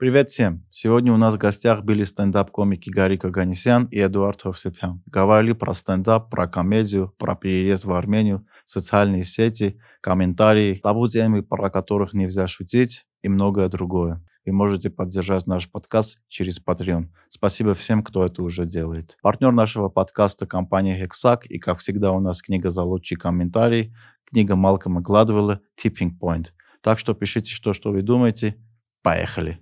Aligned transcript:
Привет 0.00 0.30
всем! 0.30 0.64
Сегодня 0.70 1.12
у 1.12 1.18
нас 1.18 1.34
в 1.34 1.36
гостях 1.36 1.84
были 1.84 2.04
стендап-комики 2.04 2.88
Гарри 2.88 3.18
Каганисян 3.18 3.84
и 3.90 3.98
Эдуард 3.98 4.40
Ховсепян. 4.40 5.02
Говорили 5.04 5.52
про 5.52 5.74
стендап, 5.74 6.30
про 6.30 6.48
комедию, 6.48 7.14
про 7.18 7.36
переезд 7.36 7.84
в 7.84 7.92
Армению, 7.92 8.46
социальные 8.64 9.24
сети, 9.24 9.78
комментарии, 10.00 10.80
табу 10.82 11.06
темы, 11.06 11.42
про 11.42 11.68
которых 11.68 12.14
нельзя 12.14 12.46
шутить 12.46 13.04
и 13.20 13.28
многое 13.28 13.68
другое. 13.68 14.24
Вы 14.46 14.52
можете 14.52 14.88
поддержать 14.88 15.46
наш 15.46 15.70
подкаст 15.70 16.18
через 16.28 16.58
Patreon. 16.64 17.08
Спасибо 17.28 17.74
всем, 17.74 18.02
кто 18.02 18.24
это 18.24 18.42
уже 18.42 18.64
делает. 18.64 19.18
Партнер 19.20 19.52
нашего 19.52 19.90
подкаста– 19.90 20.46
компания 20.46 20.98
Hexac, 20.98 21.40
и, 21.46 21.58
как 21.58 21.80
всегда, 21.80 22.12
у 22.12 22.20
нас 22.20 22.40
книга 22.40 22.70
за 22.70 22.84
лучший 22.84 23.18
комментарий, 23.18 23.94
книга 24.24 24.56
Малкома 24.56 25.02
Гладвелла 25.02 25.60
«Tipping 25.78 26.12
Point». 26.18 26.52
Так 26.80 26.98
что 26.98 27.12
пишите, 27.12 27.50
что, 27.50 27.74
что 27.74 27.90
вы 27.92 28.00
думаете. 28.00 28.56
Поехали! 29.02 29.60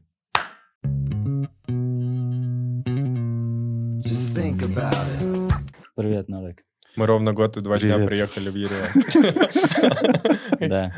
Think 4.58 4.76
about 4.76 5.20
it. 5.20 5.52
Привет, 5.94 6.28
Нарек. 6.28 6.64
Мы 6.96 7.06
ровно 7.06 7.32
год 7.32 7.56
и 7.56 7.60
два 7.60 7.78
дня 7.78 7.94
Привет. 7.94 8.08
приехали 8.08 8.50
в 8.50 8.56
Ереван. 8.56 8.90
Да. 10.68 10.92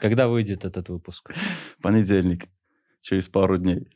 Когда 0.00 0.28
выйдет 0.28 0.64
этот 0.64 0.88
выпуск? 0.88 1.32
Понедельник. 1.82 2.46
Через 3.00 3.28
пару 3.28 3.56
дней. 3.56 3.88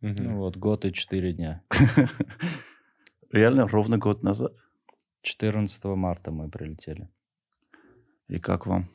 Ну 0.00 0.38
вот, 0.38 0.56
год 0.56 0.84
и 0.84 0.92
четыре 0.92 1.32
дня. 1.32 1.62
Реально 3.32 3.66
ровно 3.66 3.98
год 3.98 4.22
назад. 4.22 4.52
14 5.22 5.84
марта 5.84 6.30
мы 6.30 6.50
прилетели. 6.50 7.08
И 8.28 8.38
как 8.38 8.66
вам? 8.66 8.90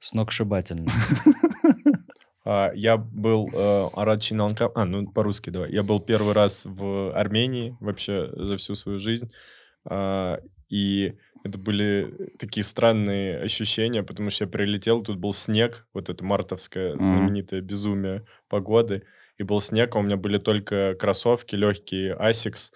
Сногсшибательно. 0.00 0.90
А, 2.44 2.72
Я 2.74 2.96
был 2.96 3.48
э, 3.52 3.88
Арат. 3.94 4.22
А, 4.74 4.84
ну 4.84 5.10
по-русски 5.10 5.50
давай. 5.50 5.72
Я 5.72 5.82
был 5.82 6.00
первый 6.00 6.34
раз 6.34 6.64
в 6.66 7.12
Армении 7.14 7.76
вообще 7.80 8.30
за 8.34 8.56
всю 8.56 8.74
свою 8.74 8.98
жизнь. 8.98 9.30
А, 9.84 10.40
И 10.68 11.14
это 11.44 11.58
были 11.58 12.32
такие 12.38 12.64
странные 12.64 13.38
ощущения, 13.38 14.02
потому 14.02 14.30
что 14.30 14.44
я 14.44 14.50
прилетел, 14.50 15.02
тут 15.02 15.18
был 15.18 15.34
снег, 15.34 15.86
вот 15.92 16.08
это 16.08 16.24
мартовское 16.24 16.96
знаменитое 16.96 17.60
безумие 17.60 18.24
погоды, 18.48 19.02
и 19.36 19.42
был 19.42 19.60
снег, 19.60 19.94
а 19.94 19.98
у 19.98 20.02
меня 20.02 20.16
были 20.16 20.38
только 20.38 20.94
кроссовки 20.94 21.54
легкие, 21.54 22.14
Asics, 22.16 22.70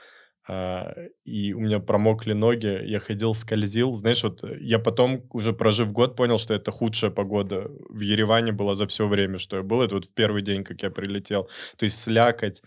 а, 0.49 0.95
и 1.27 1.53
у 1.53 1.61
меня 1.61 1.79
промокли 1.79 2.33
ноги, 2.33 2.81
я 2.87 3.01
ходил, 3.01 3.35
скользил. 3.35 3.93
Знаешь, 3.95 4.23
вот 4.25 4.43
э, 4.43 4.57
я 4.61 4.79
потом, 4.79 5.27
уже 5.31 5.53
прожив 5.53 5.93
год, 5.93 6.17
понял, 6.17 6.39
что 6.39 6.55
это 6.55 6.71
худшая 6.71 7.11
погода 7.11 7.71
в 7.91 8.01
Ереване 8.01 8.53
была 8.53 8.75
за 8.75 8.87
все 8.87 9.07
время, 9.07 9.37
что 9.37 9.59
я 9.59 9.63
был. 9.63 9.83
Это 9.83 9.97
вот 9.97 10.07
в 10.07 10.15
первый 10.15 10.41
день, 10.41 10.65
как 10.65 10.83
я 10.83 10.91
прилетел. 10.91 11.51
То 11.77 11.85
есть 11.85 11.99
слякоть. 12.03 12.63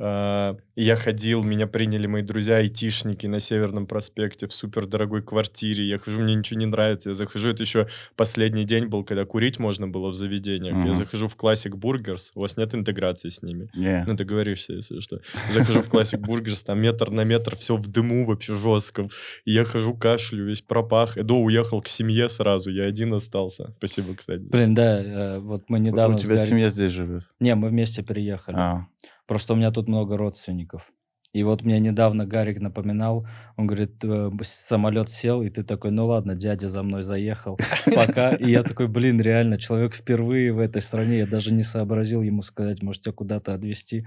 А, 0.00 0.56
я 0.76 0.94
ходил, 0.94 1.42
меня 1.42 1.66
приняли 1.66 2.06
мои 2.06 2.22
друзья-айтишники 2.22 3.26
на 3.26 3.40
Северном 3.40 3.86
проспекте 3.86 4.46
в 4.46 4.52
супердорогой 4.52 5.22
квартире. 5.22 5.84
Я 5.88 5.98
хожу, 5.98 6.20
мне 6.20 6.36
ничего 6.36 6.60
не 6.60 6.66
нравится. 6.66 7.10
Я 7.10 7.14
захожу, 7.14 7.48
это 7.50 7.64
еще 7.64 7.88
последний 8.14 8.64
день 8.64 8.86
был, 8.86 9.02
когда 9.04 9.24
курить 9.24 9.58
можно 9.58 9.88
было 9.88 10.10
в 10.10 10.14
заведениях. 10.14 10.74
Я 10.76 10.82
Мгм. 10.92 10.94
захожу 10.94 11.26
в 11.26 11.36
Classic 11.36 11.72
Burgers, 11.72 12.30
у 12.36 12.40
вас 12.40 12.56
нет 12.56 12.74
интеграции 12.74 13.28
с 13.28 13.42
ними. 13.42 13.68
Не. 13.74 14.04
Ну, 14.06 14.14
договоришься, 14.14 14.74
если 14.74 15.00
что. 15.00 15.20
Захожу 15.52 15.82
в 15.82 15.92
Classic 15.92 16.20
Burgers, 16.20 16.64
там 16.64 16.80
метр 16.80 17.10
на 17.10 17.24
метр, 17.24 17.56
все 17.56 17.76
в 17.76 17.88
дыму 17.88 18.24
вообще 18.24 18.54
жестком. 18.54 19.10
И 19.44 19.52
я 19.52 19.64
хожу, 19.64 19.94
кашлю, 19.94 20.44
весь 20.46 20.62
пропах. 20.62 21.16
Эдо 21.16 21.34
уехал 21.34 21.82
к 21.82 21.88
семье 21.88 22.28
сразу, 22.28 22.70
я 22.70 22.84
один 22.84 23.14
остался. 23.14 23.74
Спасибо, 23.78 24.14
кстати. 24.14 24.42
Блин, 24.42 24.74
да, 24.74 25.02
э, 25.02 25.38
вот 25.40 25.64
мы 25.68 25.80
недавно... 25.80 26.16
У 26.16 26.18
тебя 26.18 26.36
семья 26.36 26.68
здесь 26.68 26.92
живет? 26.92 27.24
Не, 27.40 27.54
мы 27.56 27.68
вместе 27.68 28.02
переехали. 28.02 28.56
А, 28.56 28.86
Просто 29.28 29.52
у 29.52 29.56
меня 29.56 29.70
тут 29.70 29.88
много 29.88 30.16
родственников. 30.16 30.90
И 31.34 31.42
вот 31.42 31.62
мне 31.62 31.78
недавно 31.78 32.24
Гарик 32.24 32.58
напоминал, 32.58 33.26
он 33.58 33.66
говорит, 33.66 34.02
э, 34.02 34.30
самолет 34.40 35.10
сел, 35.10 35.42
и 35.42 35.50
ты 35.50 35.62
такой, 35.62 35.90
ну 35.90 36.06
ладно, 36.06 36.34
дядя 36.34 36.68
за 36.68 36.82
мной 36.82 37.02
заехал, 37.02 37.58
пока. 37.94 38.30
И 38.30 38.50
я 38.50 38.62
такой, 38.62 38.88
блин, 38.88 39.20
реально, 39.20 39.58
человек 39.58 39.94
впервые 39.94 40.54
в 40.54 40.58
этой 40.58 40.80
стране, 40.80 41.18
я 41.18 41.26
даже 41.26 41.52
не 41.52 41.64
сообразил 41.64 42.22
ему 42.22 42.40
сказать, 42.40 42.82
может, 42.82 43.02
тебя 43.02 43.12
куда-то 43.12 43.52
отвезти. 43.52 44.06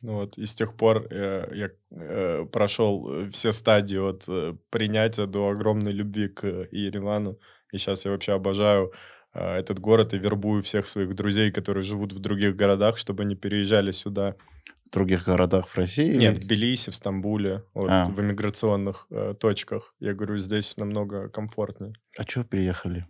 Ну 0.00 0.14
вот, 0.14 0.38
и 0.38 0.46
с 0.46 0.54
тех 0.54 0.76
пор 0.76 1.06
э, 1.10 1.50
я 1.54 1.70
э, 1.90 2.46
прошел 2.50 3.28
все 3.30 3.52
стадии 3.52 3.98
от 3.98 4.24
э, 4.26 4.54
принятия 4.70 5.26
до 5.26 5.50
огромной 5.50 5.92
любви 5.92 6.28
к 6.28 6.44
э. 6.44 6.68
И 6.72 7.78
сейчас 7.78 8.04
я 8.06 8.10
вообще 8.12 8.32
обожаю 8.32 8.92
э, 9.34 9.56
этот 9.58 9.78
город 9.80 10.14
и 10.14 10.18
вербую 10.18 10.62
всех 10.62 10.88
своих 10.88 11.14
друзей, 11.14 11.50
которые 11.52 11.82
живут 11.84 12.12
в 12.12 12.18
других 12.20 12.56
городах, 12.56 12.96
чтобы 12.98 13.22
они 13.24 13.34
переезжали 13.36 13.90
сюда. 13.92 14.34
в 14.86 14.90
других 14.94 15.24
городах 15.24 15.66
в 15.68 15.76
России? 15.76 16.14
Нет, 16.16 16.36
в 16.36 16.38
или- 16.40 16.46
Тбилиси, 16.46 16.90
в 16.90 16.94
Стамбуле, 16.94 17.64
вот, 17.74 17.90
А. 17.90 18.04
в 18.06 18.20
иммиграционных 18.20 19.06
э, 19.10 19.34
точках. 19.40 19.94
Я 19.98 20.14
говорю, 20.14 20.38
здесь 20.38 20.76
намного 20.76 21.28
комфортнее. 21.28 21.94
А 22.16 22.22
что 22.22 22.44
переехали? 22.44 23.06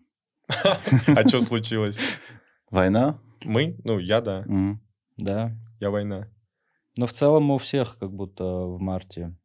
А 1.06 1.28
что 1.28 1.40
случилось? 1.40 1.98
Война? 2.70 3.18
Мы? 3.44 3.76
Ну, 3.84 3.98
я 3.98 4.20
да. 4.20 4.44
Да. 5.18 5.52
Я 5.80 5.90
война. 5.90 6.28
Но 6.96 7.06
в 7.06 7.12
целом 7.12 7.50
у 7.50 7.58
всех 7.58 7.98
как 7.98 8.10
будто 8.12 8.44
в 8.44 8.80
марте. 8.80 9.36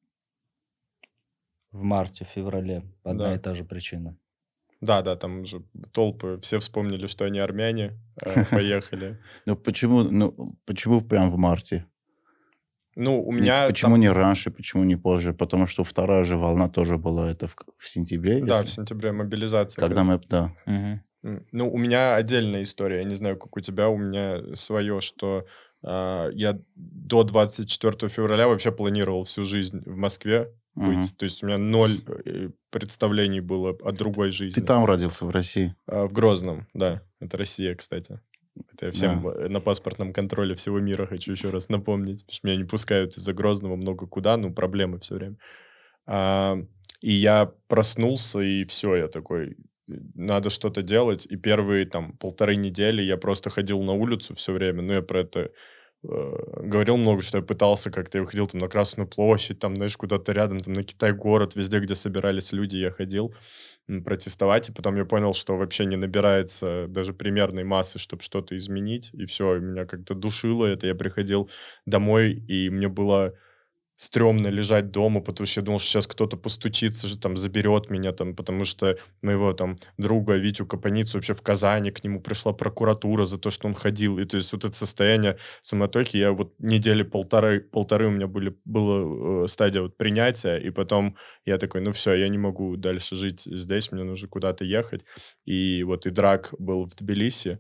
В 1.72 1.82
марте, 1.84 2.26
феврале. 2.26 2.84
Одна 3.04 3.26
Да. 3.26 3.36
и 3.36 3.38
та 3.38 3.54
же 3.54 3.64
причина. 3.66 4.16
Да, 4.82 5.02
да, 5.02 5.16
там 5.16 5.46
же 5.46 5.62
толпы, 5.92 6.38
все 6.42 6.60
вспомнили, 6.60 7.08
что 7.08 7.26
они 7.26 7.40
армяне, 7.40 8.00
э, 8.22 8.46
поехали. 8.52 9.18
Ну 9.46 9.56
почему, 9.56 10.04
ну 10.04 10.56
почему 10.66 11.02
прям 11.02 11.32
в 11.32 11.38
марте? 11.38 11.86
Ну, 12.96 13.22
у 13.22 13.32
меня... 13.32 13.68
почему 13.68 13.94
там- 13.94 14.02
не 14.02 14.10
раньше, 14.10 14.52
почему 14.52 14.84
не 14.84 14.98
позже? 14.98 15.34
Потому 15.34 15.68
что 15.68 15.84
вторая 15.84 16.24
же 16.24 16.38
волна 16.38 16.70
тоже 16.70 16.98
была 16.98 17.32
это 17.32 17.48
в, 17.48 17.56
в 17.78 17.88
сентябре. 17.88 18.44
Да, 18.44 18.64
в 18.64 18.70
сентябре 18.70 19.12
мобилизация. 19.12 19.82
Когда 19.82 20.04
мы, 20.04 20.20
да. 20.28 20.54
Ну, 21.22 21.70
у 21.72 21.78
меня 21.78 22.16
отдельная 22.16 22.64
история, 22.64 22.98
я 23.00 23.04
не 23.04 23.16
знаю, 23.16 23.38
как 23.38 23.58
у 23.58 23.60
тебя, 23.60 23.90
у 23.90 23.98
меня 23.98 24.56
свое, 24.56 25.02
что 25.02 25.46
а, 25.84 26.30
я 26.30 26.58
до 26.76 27.24
24 27.24 28.10
февраля 28.10 28.48
вообще 28.48 28.72
планировал 28.72 29.24
всю 29.26 29.44
жизнь 29.44 29.82
в 29.86 29.96
Москве 29.96 30.54
быть. 30.76 31.18
То 31.18 31.26
есть 31.26 31.44
у 31.44 31.48
меня 31.48 31.58
ноль 31.58 32.00
э, 32.26 32.50
представлений 32.72 33.40
было 33.42 33.78
о 33.82 33.92
другой 33.92 34.32
жизни. 34.32 34.60
Ты 34.60 34.66
там 34.66 34.86
родился, 34.86 35.26
в 35.26 35.30
России. 35.30 35.76
А, 35.88 36.08
В 36.08 36.14
Грозном, 36.14 36.68
да. 36.74 37.02
Это 37.20 37.38
Россия, 37.38 37.76
кстати. 37.76 38.20
Это 38.74 38.88
я 38.88 38.92
всем 38.92 39.24
Да. 39.24 39.46
э, 39.46 39.48
на 39.50 39.60
паспортном 39.62 40.12
контроле 40.14 40.56
всего 40.56 40.80
мира 40.80 41.06
хочу 41.06 41.32
еще 41.32 41.50
раз 41.50 41.70
напомнить. 41.70 42.22
Потому 42.26 42.36
что 42.36 42.48
меня 42.48 42.58
не 42.58 42.66
пускают 42.66 43.18
из-за 43.18 43.34
Грозного 43.34 43.76
много 43.76 44.06
куда, 44.08 44.38
ну, 44.38 44.54
проблемы 44.54 45.00
все 45.00 45.16
время. 45.16 45.38
А, 46.06 46.58
и 47.02 47.12
я 47.12 47.52
проснулся, 47.68 48.40
и 48.40 48.66
все, 48.66 48.96
я 48.96 49.08
такой, 49.08 49.56
надо 49.88 50.50
что-то 50.50 50.82
делать. 50.82 51.26
И 51.26 51.36
первые 51.38 51.86
там 51.86 52.18
полторы 52.18 52.56
недели 52.56 53.02
я 53.02 53.18
просто 53.18 53.50
ходил 53.50 53.82
на 53.84 53.94
улицу 53.94 54.36
все 54.36 54.52
время. 54.54 54.82
Ну, 54.82 54.94
я 54.94 55.02
про 55.02 55.22
это 55.22 55.40
э, 55.40 55.50
говорил 56.04 56.98
много, 56.98 57.22
что 57.22 57.40
я 57.40 57.44
пытался 57.44 57.92
как-то, 57.92 58.20
я 58.20 58.22
выходил 58.24 58.48
там 58.48 58.60
на 58.60 58.70
Красную 58.70 59.08
площадь, 59.08 59.60
там, 59.60 59.76
знаешь, 59.76 59.98
куда-то 59.98 60.32
рядом, 60.32 60.60
там, 60.60 60.74
на 60.74 60.84
Китай-город, 60.84 61.56
везде, 61.56 61.80
где 61.80 61.96
собирались 61.96 62.52
люди, 62.54 62.78
я 62.78 62.92
ходил 62.92 63.34
протестовать, 64.06 64.70
и 64.70 64.72
потом 64.72 64.96
я 64.98 65.06
понял, 65.06 65.34
что 65.34 65.58
вообще 65.58 65.86
не 65.86 65.98
набирается 65.98 66.86
даже 66.88 67.14
примерной 67.14 67.64
массы, 67.64 68.00
чтобы 68.00 68.22
что-то 68.24 68.56
изменить, 68.58 69.10
и 69.14 69.26
все, 69.26 69.58
меня 69.60 69.86
как-то 69.86 70.14
душило 70.16 70.66
это, 70.66 70.88
я 70.88 70.96
приходил 70.96 71.50
домой, 71.86 72.34
и 72.48 72.70
мне 72.70 72.88
было 72.88 73.34
стрёмно 74.00 74.48
лежать 74.48 74.92
дома, 74.92 75.20
потому 75.20 75.46
что 75.46 75.60
я 75.60 75.66
думал, 75.66 75.80
что 75.80 75.90
сейчас 75.90 76.08
кто-то 76.08 76.38
постучится, 76.38 77.06
же 77.06 77.20
там 77.20 77.36
заберет 77.36 77.90
меня, 77.90 78.14
там, 78.14 78.34
потому 78.34 78.64
что 78.64 78.98
моего 79.22 79.52
там 79.52 79.78
друга 79.98 80.36
Витю 80.36 80.66
Капаницу 80.66 81.18
вообще 81.18 81.34
в 81.34 81.42
Казани, 81.42 81.92
к 81.92 82.02
нему 82.02 82.22
пришла 82.22 82.54
прокуратура 82.54 83.26
за 83.26 83.38
то, 83.38 83.50
что 83.50 83.68
он 83.68 83.74
ходил, 83.76 84.18
и 84.18 84.24
то 84.24 84.38
есть 84.38 84.54
вот 84.54 84.64
это 84.64 84.74
состояние 84.74 85.38
суматохи, 85.62 86.16
я 86.16 86.32
вот 86.32 86.54
недели 86.60 87.04
полторы, 87.04 87.60
полторы 87.60 88.08
у 88.08 88.12
меня 88.12 88.28
были, 88.28 88.56
была 88.64 89.44
э, 89.44 89.48
стадия 89.48 89.82
вот 89.82 89.98
принятия, 89.98 90.56
и 90.56 90.70
потом 90.70 91.18
я 91.44 91.58
такой, 91.58 91.82
ну 91.82 91.92
все, 91.92 92.14
я 92.14 92.30
не 92.30 92.38
могу 92.38 92.78
дальше 92.78 93.18
жить 93.18 93.42
здесь, 93.42 93.92
мне 93.92 94.04
нужно 94.04 94.30
куда-то 94.30 94.64
ехать. 94.64 95.04
И 95.44 95.84
вот 95.84 96.06
и 96.06 96.10
Драк 96.10 96.54
был 96.58 96.86
в 96.86 96.96
Тбилиси, 96.96 97.60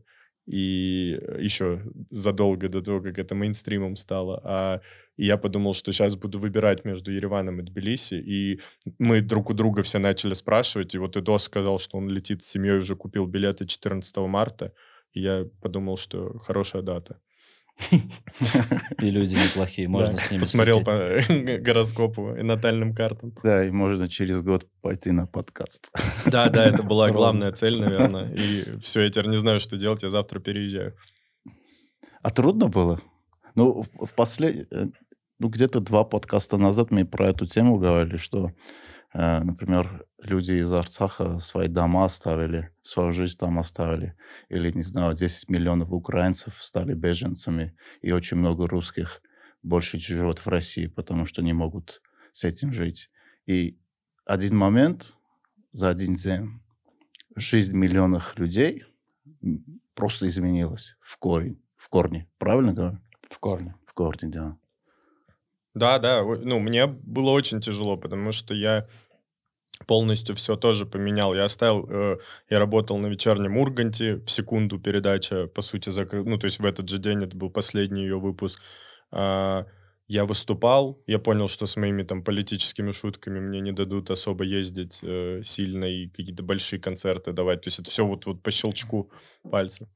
и 0.49 1.19
еще 1.37 1.83
задолго 2.09 2.69
до 2.69 2.81
того, 2.81 3.01
как 3.01 3.19
это 3.19 3.35
мейнстримом 3.35 3.95
стало. 3.95 4.41
А 4.43 4.81
и 5.19 5.25
я 5.25 5.35
подумал, 5.35 5.73
что 5.73 5.91
сейчас 5.91 6.15
буду 6.15 6.39
выбирать 6.39 6.85
между 6.85 7.11
Ереваном 7.11 7.59
и 7.59 7.63
Тбилиси. 7.63 8.13
И 8.15 8.61
мы 8.99 9.19
друг 9.19 9.49
у 9.49 9.53
друга 9.53 9.83
все 9.83 9.99
начали 9.99 10.33
спрашивать. 10.33 10.95
И 10.95 10.97
вот 10.97 11.17
Эдос 11.17 11.43
сказал, 11.43 11.77
что 11.77 11.97
он 11.97 12.07
летит 12.07 12.41
с 12.41 12.47
семьей, 12.47 12.77
уже 12.77 12.95
купил 12.95 13.25
билеты 13.25 13.65
14 13.65 14.15
марта. 14.17 14.71
И 15.11 15.19
я 15.19 15.45
подумал, 15.61 15.97
что 15.97 16.39
хорошая 16.39 16.83
дата. 16.83 17.19
И 17.91 19.09
люди 19.09 19.33
неплохие, 19.33 19.87
можно 19.89 20.13
Да. 20.13 20.19
с 20.19 20.31
ними 20.31 20.41
Посмотрел 20.41 20.83
по 20.85 21.21
гороскопу 21.59 22.35
и 22.35 22.41
натальным 22.41 22.95
картам. 22.95 23.31
Да, 23.43 23.65
и 23.65 23.71
можно 23.71 24.07
через 24.07 24.41
год 24.41 24.67
пойти 24.81 25.11
на 25.11 25.27
подкаст. 25.27 25.91
Да, 26.27 26.47
да, 26.49 26.65
это 26.65 26.81
была 26.81 27.09
главная 27.11 27.51
цель, 27.51 27.77
наверное. 27.77 28.31
И 28.33 28.79
все, 28.79 29.01
я 29.01 29.09
теперь 29.09 29.27
не 29.27 29.37
знаю, 29.37 29.59
что 29.59 29.75
делать, 29.75 30.01
я 30.03 30.09
завтра 30.09 30.39
переезжаю. 30.39 30.95
А 32.21 32.31
трудно 32.31 32.69
было? 32.69 33.01
Ну, 33.55 33.81
в 33.81 34.05
в 34.05 34.13
послед... 34.15 34.69
ну, 35.39 35.47
где-то 35.47 35.79
два 35.79 36.03
подкаста 36.03 36.57
назад 36.57 36.91
мы 36.91 37.05
про 37.05 37.29
эту 37.29 37.47
тему 37.47 37.77
говорили, 37.77 38.17
что, 38.17 38.51
э, 39.13 39.39
например, 39.39 40.05
люди 40.21 40.51
из 40.51 40.71
Арцаха 40.71 41.39
свои 41.39 41.69
дома 41.69 42.05
оставили, 42.05 42.71
свою 42.81 43.13
жизнь 43.13 43.37
там 43.37 43.57
оставили. 43.57 44.15
Или, 44.49 44.71
не 44.71 44.83
знаю, 44.83 45.13
10 45.13 45.49
миллионов 45.49 45.91
украинцев 45.91 46.61
стали 46.61 46.93
беженцами, 46.93 47.75
и 48.01 48.11
очень 48.11 48.37
много 48.37 48.67
русских 48.67 49.21
больше 49.63 49.97
живет 49.99 50.39
в 50.39 50.47
России, 50.47 50.87
потому 50.87 51.25
что 51.25 51.41
не 51.41 51.53
могут 51.53 52.01
с 52.33 52.43
этим 52.43 52.73
жить. 52.73 53.09
И 53.45 53.79
один 54.25 54.57
момент, 54.57 55.13
за 55.71 55.89
один 55.89 56.15
день, 56.15 56.59
жизнь 57.35 57.75
миллионов 57.75 58.37
людей 58.37 58.83
просто 59.93 60.27
изменилась 60.27 60.97
в 60.99 61.17
корень, 61.17 61.61
в 61.77 61.87
корне. 61.87 62.29
Правильно 62.37 62.73
говорю? 62.73 62.99
В 63.29 63.39
корне. 63.39 63.75
В 63.85 63.93
корне, 63.93 64.29
да. 64.29 64.57
Да, 65.79 65.99
да, 65.99 66.21
о- 66.21 66.35
ну, 66.35 66.59
мне 66.59 66.85
было 66.87 67.31
очень 67.31 67.61
тяжело, 67.61 67.97
потому 67.97 68.31
что 68.31 68.53
я 68.53 68.85
полностью 69.87 70.35
все 70.35 70.55
тоже 70.55 70.85
поменял. 70.85 71.33
Я 71.33 71.45
оставил, 71.45 71.87
э, 71.89 72.17
я 72.49 72.59
работал 72.59 72.97
на 72.97 73.07
вечернем 73.07 73.57
Урганте, 73.57 74.15
в 74.17 74.29
секунду 74.29 74.79
передача, 74.79 75.47
по 75.47 75.61
сути, 75.61 75.89
закрыт, 75.89 76.25
ну, 76.25 76.37
то 76.37 76.45
есть 76.45 76.59
в 76.59 76.65
этот 76.65 76.89
же 76.89 76.97
день, 76.97 77.23
это 77.23 77.37
был 77.37 77.49
последний 77.49 78.03
ее 78.03 78.19
выпуск. 78.19 78.61
А, 79.11 79.65
я 80.07 80.25
выступал, 80.25 81.01
я 81.07 81.19
понял, 81.19 81.47
что 81.47 81.65
с 81.65 81.77
моими 81.77 82.03
там 82.03 82.23
политическими 82.23 82.91
шутками 82.91 83.39
мне 83.39 83.61
не 83.61 83.71
дадут 83.71 84.11
особо 84.11 84.43
ездить 84.43 84.99
э, 85.03 85.41
сильно 85.43 85.85
и 85.85 86.09
какие-то 86.09 86.43
большие 86.43 86.79
концерты 86.79 87.31
давать. 87.31 87.61
То 87.61 87.67
есть 87.67 87.79
это 87.79 87.89
все 87.91 88.05
вот, 88.05 88.25
вот 88.25 88.43
по 88.43 88.51
щелчку 88.51 89.11
пальца. 89.49 89.87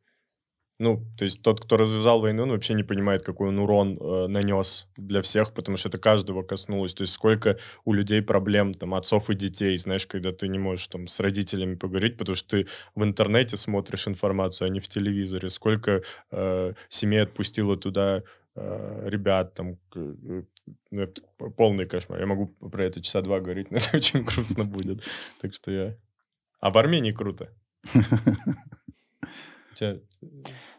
Ну, 0.84 1.02
то 1.18 1.24
есть 1.24 1.42
тот, 1.42 1.62
кто 1.62 1.78
развязал 1.78 2.20
войну, 2.20 2.44
он 2.44 2.50
вообще 2.50 2.74
не 2.74 2.84
понимает, 2.84 3.24
какой 3.24 3.48
он 3.48 3.60
урон 3.60 3.98
э, 3.98 4.28
нанес 4.28 4.86
для 4.98 5.22
всех, 5.22 5.54
потому 5.54 5.78
что 5.78 5.88
это 5.88 5.98
каждого 5.98 6.44
коснулось. 6.44 6.94
То 6.94 7.04
есть 7.04 7.14
сколько 7.14 7.58
у 7.86 7.94
людей 7.94 8.22
проблем, 8.22 8.74
там, 8.74 8.94
отцов 8.94 9.30
и 9.30 9.36
детей, 9.36 9.78
знаешь, 9.78 10.06
когда 10.06 10.34
ты 10.34 10.50
не 10.50 10.60
можешь 10.60 10.88
там 10.88 11.08
с 11.08 11.22
родителями 11.22 11.76
поговорить, 11.76 12.18
потому 12.18 12.36
что 12.36 12.58
ты 12.58 12.68
в 12.96 13.04
интернете 13.04 13.56
смотришь 13.56 14.10
информацию, 14.10 14.66
а 14.66 14.70
не 14.70 14.82
в 14.82 14.90
телевизоре. 14.90 15.50
Сколько 15.50 16.04
э, 16.32 16.74
семей 16.90 17.24
отпустило 17.24 17.78
туда 17.78 18.24
э, 18.56 19.10
ребят, 19.10 19.54
там, 19.54 19.78
э, 19.96 20.44
ну, 20.92 21.02
это 21.02 21.22
полный 21.56 21.86
кошмар. 21.86 22.20
Я 22.20 22.26
могу 22.26 22.48
про 22.48 22.84
это 22.84 23.02
часа 23.02 23.22
два 23.22 23.40
говорить, 23.40 23.72
но 23.72 23.78
это 23.78 23.96
очень 23.96 24.24
грустно 24.24 24.66
будет. 24.66 25.06
Так 25.42 25.54
что 25.54 25.72
я... 25.72 25.96
А 26.60 26.72
в 26.72 26.78
Армении 26.78 27.14
круто. 27.14 27.48
Тебя- 29.76 30.00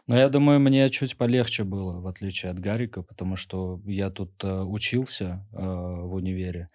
Но 0.07 0.17
я 0.17 0.29
думаю, 0.29 0.59
мне 0.59 0.89
чуть 0.89 1.17
полегче 1.17 1.63
было, 1.63 1.99
в 1.99 2.07
отличие 2.07 2.51
от 2.51 2.59
Гарика, 2.59 3.01
потому 3.01 3.35
что 3.35 3.81
я 3.85 4.09
тут 4.09 4.31
э, 4.43 4.61
учился 4.61 5.45
э, 5.51 5.57
в 5.57 6.13
универе. 6.13 6.69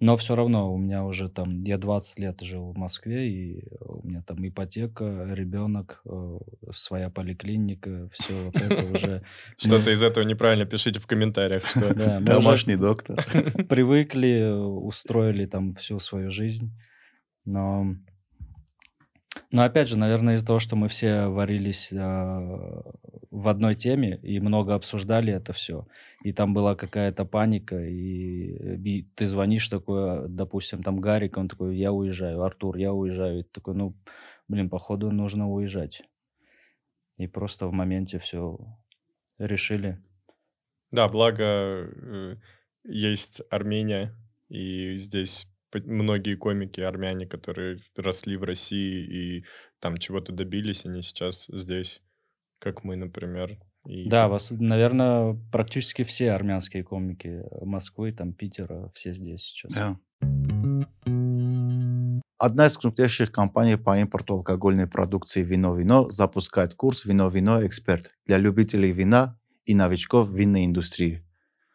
Но 0.00 0.16
все 0.16 0.36
равно 0.36 0.72
у 0.72 0.78
меня 0.78 1.04
уже 1.04 1.28
там, 1.28 1.64
я 1.64 1.76
20 1.76 2.20
лет 2.20 2.40
жил 2.40 2.72
в 2.72 2.76
Москве, 2.76 3.28
и 3.28 3.64
у 3.80 4.06
меня 4.06 4.22
там 4.22 4.46
ипотека, 4.46 5.28
ребенок, 5.34 6.02
э, 6.04 6.38
своя 6.72 7.10
поликлиника, 7.10 8.08
все 8.12 8.32
вот 8.44 8.56
это 8.56 8.84
уже 8.84 9.22
Что-то 9.56 9.90
из 9.90 10.02
этого 10.02 10.24
неправильно 10.24 10.66
пишите 10.66 11.00
в 11.00 11.06
комментариях, 11.08 11.64
Домашний 12.20 12.76
доктор. 12.76 13.24
привыкли, 13.68 14.38
э, 14.40 14.54
устроили 14.54 15.46
там 15.46 15.74
всю 15.74 15.98
свою 15.98 16.30
жизнь. 16.30 16.70
Но, 17.44 17.96
но 19.50 19.62
опять 19.62 19.88
же, 19.88 19.96
наверное, 19.96 20.34
из-за 20.34 20.46
того, 20.46 20.58
что 20.58 20.76
мы 20.76 20.88
все 20.88 21.28
варились 21.28 21.90
а, 21.92 22.82
в 23.30 23.48
одной 23.48 23.74
теме 23.76 24.18
и 24.22 24.40
много 24.40 24.74
обсуждали 24.74 25.32
это 25.32 25.54
все, 25.54 25.86
и 26.22 26.32
там 26.32 26.52
была 26.52 26.74
какая-то 26.74 27.24
паника, 27.24 27.82
и, 27.82 28.52
э, 28.52 28.76
и 28.76 29.02
ты 29.14 29.24
звонишь 29.24 29.68
такой, 29.68 30.28
допустим, 30.28 30.82
там 30.82 31.00
Гарик, 31.00 31.38
он 31.38 31.48
такой, 31.48 31.78
я 31.78 31.92
уезжаю, 31.92 32.42
Артур, 32.42 32.76
я 32.76 32.92
уезжаю, 32.92 33.40
и 33.40 33.42
ты 33.42 33.48
такой, 33.52 33.74
ну, 33.74 33.96
блин, 34.48 34.68
походу 34.68 35.10
нужно 35.10 35.50
уезжать. 35.50 36.02
И 37.16 37.26
просто 37.26 37.66
в 37.66 37.72
моменте 37.72 38.18
все 38.18 38.58
решили. 39.38 39.98
Да, 40.90 41.08
благо 41.08 41.44
э, 41.44 42.36
есть 42.84 43.42
Армения, 43.50 44.14
и 44.50 44.94
здесь 44.96 45.46
многие 45.74 46.34
комики 46.36 46.80
армяне, 46.80 47.26
которые 47.26 47.78
росли 47.96 48.36
в 48.36 48.44
России 48.44 49.38
и 49.38 49.44
там 49.80 49.96
чего-то 49.96 50.32
добились, 50.32 50.84
они 50.86 51.02
сейчас 51.02 51.46
здесь, 51.52 52.02
как 52.58 52.84
мы, 52.84 52.96
например. 52.96 53.58
И 53.86 54.08
Да, 54.08 54.28
вас, 54.28 54.50
наверное, 54.50 55.38
практически 55.52 56.04
все 56.04 56.32
армянские 56.32 56.84
комики 56.84 57.42
Москвы, 57.64 58.10
там, 58.12 58.32
Питера, 58.32 58.90
все 58.94 59.12
здесь 59.14 59.42
сейчас. 59.42 59.72
Да. 59.72 59.98
Одна 62.38 62.66
из 62.66 62.78
крупнейших 62.78 63.32
компаний 63.32 63.76
по 63.76 63.98
импорту 63.98 64.34
алкогольной 64.34 64.86
продукции 64.86 65.42
«Вино-вино» 65.42 66.08
запускает 66.10 66.74
курс 66.74 67.04
«Вино-вино 67.04 67.66
Эксперт» 67.66 68.12
для 68.26 68.38
любителей 68.38 68.92
вина 68.92 69.36
и 69.64 69.74
новичков 69.74 70.30
винной 70.30 70.64
индустрии. 70.64 71.24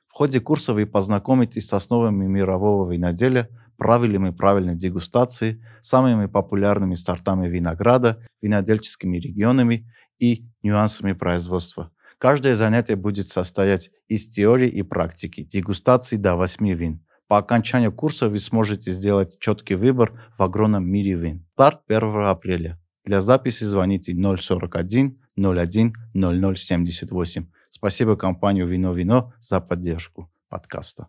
В 0.08 0.14
ходе 0.14 0.40
курса 0.40 0.74
вы 0.74 0.86
познакомитесь 0.86 1.68
с 1.68 1.74
основами 1.74 2.28
мирового 2.28 2.90
виноделия, 2.90 3.50
правилами 3.84 4.30
правильной 4.30 4.76
дегустации, 4.76 5.62
самыми 5.82 6.28
популярными 6.28 6.96
сортами 6.96 7.50
винограда, 7.50 8.26
винодельческими 8.42 9.18
регионами 9.18 9.86
и 10.20 10.46
нюансами 10.64 11.12
производства. 11.12 11.92
Каждое 12.18 12.56
занятие 12.56 12.96
будет 12.96 13.28
состоять 13.28 13.92
из 14.08 14.30
теории 14.30 14.70
и 14.70 14.84
практики, 14.84 15.44
дегустации 15.44 16.16
до 16.16 16.36
8 16.38 16.74
вин. 16.74 17.06
По 17.28 17.38
окончанию 17.38 17.92
курса 17.92 18.30
вы 18.30 18.40
сможете 18.40 18.92
сделать 18.92 19.38
четкий 19.40 19.76
выбор 19.76 20.14
в 20.38 20.44
огромном 20.44 20.86
мире 20.86 21.16
вин. 21.16 21.46
Старт 21.54 21.82
1 21.88 22.28
апреля. 22.28 22.80
Для 23.04 23.22
записи 23.22 23.66
звоните 23.66 24.14
041 24.14 25.18
01 25.36 25.94
0078. 26.14 27.48
Спасибо 27.70 28.16
компанию 28.16 28.66
Вино 28.66 28.94
Вино 28.94 29.34
за 29.42 29.60
поддержку 29.60 30.32
подкаста. 30.48 31.08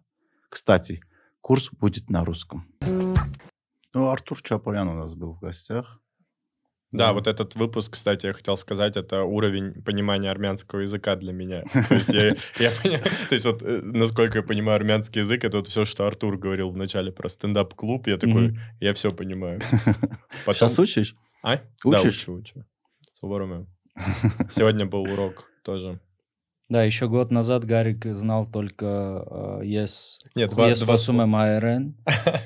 Кстати, 0.48 1.00
курс 1.44 1.68
будет 1.78 2.08
на 2.08 2.24
русском. 2.24 2.66
Ну, 3.92 4.08
Артур 4.08 4.42
Чапурян 4.42 4.88
у 4.88 4.94
нас 4.94 5.14
был 5.14 5.34
в 5.34 5.40
гостях. 5.40 6.00
Да, 6.90 7.12
вот 7.12 7.26
этот 7.26 7.54
выпуск, 7.56 7.92
кстати, 7.92 8.26
я 8.26 8.32
хотел 8.32 8.56
сказать, 8.56 8.96
это 8.96 9.24
уровень 9.24 9.82
понимания 9.82 10.30
армянского 10.30 10.80
языка 10.80 11.16
для 11.16 11.32
меня. 11.32 11.64
То 11.88 11.94
есть 11.94 12.14
я, 12.14 12.32
я 12.58 12.70
понимаю, 12.70 13.02
то 13.28 13.34
есть 13.34 13.44
вот 13.44 13.62
э, 13.62 13.80
насколько 13.82 14.38
я 14.38 14.44
понимаю 14.44 14.76
армянский 14.76 15.20
язык, 15.20 15.44
это 15.44 15.56
вот 15.56 15.68
все, 15.68 15.84
что 15.84 16.06
Артур 16.06 16.38
говорил 16.38 16.70
вначале 16.70 17.10
про 17.10 17.28
стендап-клуб, 17.28 18.06
я 18.06 18.16
такой, 18.16 18.56
я 18.80 18.92
все 18.94 19.12
понимаю. 19.12 19.60
Потом... 20.46 20.54
Сейчас 20.54 20.78
учишь? 20.78 21.16
А? 21.42 21.56
Да, 21.56 21.98
Учишь? 21.98 22.22
учу, 22.22 22.34
учу. 22.34 22.64
С 23.12 24.54
Сегодня 24.54 24.86
был 24.86 25.02
урок 25.02 25.50
тоже. 25.62 26.00
Да, 26.70 26.82
еще 26.82 27.08
год 27.08 27.30
назад 27.30 27.64
Гарик 27.64 28.06
знал 28.14 28.46
только 28.46 29.24
Yes, 29.62 30.18
yes 30.34 30.48
два 30.48 30.74
Васуме 30.86 31.26
Майрен 31.26 31.96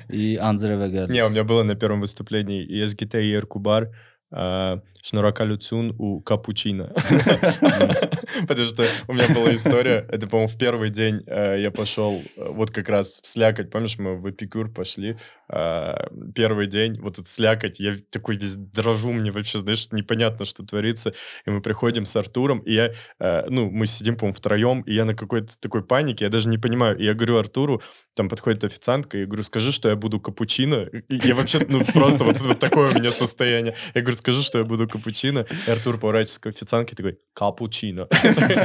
и 0.09 0.35
Анзре 0.35 0.75
Вегалис. 0.75 1.09
Не, 1.15 1.25
у 1.25 1.29
меня 1.29 1.43
было 1.43 1.63
на 1.63 1.75
первом 1.75 2.01
выступлении 2.01 2.61
ЕСГТ 2.61 3.15
и 3.15 3.33
Эркубар, 3.33 3.91
а, 4.31 4.81
Шнуракалюцун 5.01 5.95
у 5.97 6.21
Капучино. 6.21 6.93
Потому 8.47 8.67
что 8.67 8.85
у 9.07 9.13
меня 9.13 9.27
была 9.33 9.55
история, 9.55 10.05
это, 10.09 10.27
по-моему, 10.27 10.49
в 10.49 10.57
первый 10.57 10.89
день 10.89 11.23
э, 11.25 11.61
я 11.61 11.71
пошел 11.71 12.21
э, 12.37 12.47
вот 12.49 12.71
как 12.71 12.89
раз 12.89 13.19
в 13.23 13.27
слякоть, 13.27 13.71
помнишь, 13.71 13.97
мы 13.97 14.17
в 14.17 14.29
Эпикюр 14.29 14.69
пошли, 14.69 15.17
а, 15.47 16.09
первый 16.35 16.67
день, 16.67 16.99
вот 16.99 17.13
этот 17.13 17.27
слякоть, 17.27 17.79
я 17.79 17.95
такой 18.11 18.37
весь 18.37 18.55
дрожу, 18.55 19.11
мне 19.11 19.31
вообще, 19.31 19.59
знаешь, 19.59 19.87
непонятно, 19.91 20.45
что 20.45 20.63
творится, 20.63 21.13
и 21.45 21.49
мы 21.49 21.61
приходим 21.61 22.05
с 22.05 22.15
Артуром, 22.15 22.59
и 22.59 22.73
я, 22.73 22.93
э, 23.19 23.45
ну, 23.49 23.69
мы 23.71 23.87
сидим, 23.87 24.15
по-моему, 24.15 24.35
втроем, 24.35 24.81
и 24.81 24.93
я 24.93 25.05
на 25.05 25.15
какой-то 25.15 25.57
такой 25.59 25.83
панике, 25.83 26.25
я 26.25 26.29
даже 26.29 26.49
не 26.49 26.57
понимаю, 26.57 26.97
и 26.97 27.03
я 27.03 27.13
говорю 27.13 27.37
Артуру, 27.37 27.81
там 28.13 28.29
подходит 28.29 28.63
официантка, 28.63 29.17
и 29.17 29.25
говорю, 29.25 29.43
скажи, 29.43 29.71
что 29.71 29.89
я 29.89 29.95
буду 29.95 30.19
капучино. 30.19 30.89
И 31.07 31.25
я 31.25 31.35
вообще, 31.35 31.65
ну, 31.67 31.85
просто 31.85 32.25
вот 32.25 32.59
такое 32.59 32.91
у 32.91 32.93
меня 32.93 33.11
состояние. 33.11 33.75
Я 33.93 34.01
говорю, 34.01 34.17
скажи, 34.19 34.43
что 34.43 34.59
я 34.59 34.63
буду 34.63 34.87
капучино. 34.87 35.45
И 35.67 35.71
Артур 35.71 35.97
поворачивается 35.97 36.41
к 36.41 36.47
официантке 36.47 36.93
и 36.93 36.95
такой, 36.95 37.19
капучино. 37.33 38.07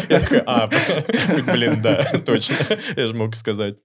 Я 0.08 0.20
такой, 0.20 0.42
а, 0.46 0.66
блин, 1.52 1.80
да, 1.82 2.22
точно. 2.24 2.56
Я 2.96 3.06
же 3.06 3.14
мог 3.14 3.34
сказать. 3.34 3.78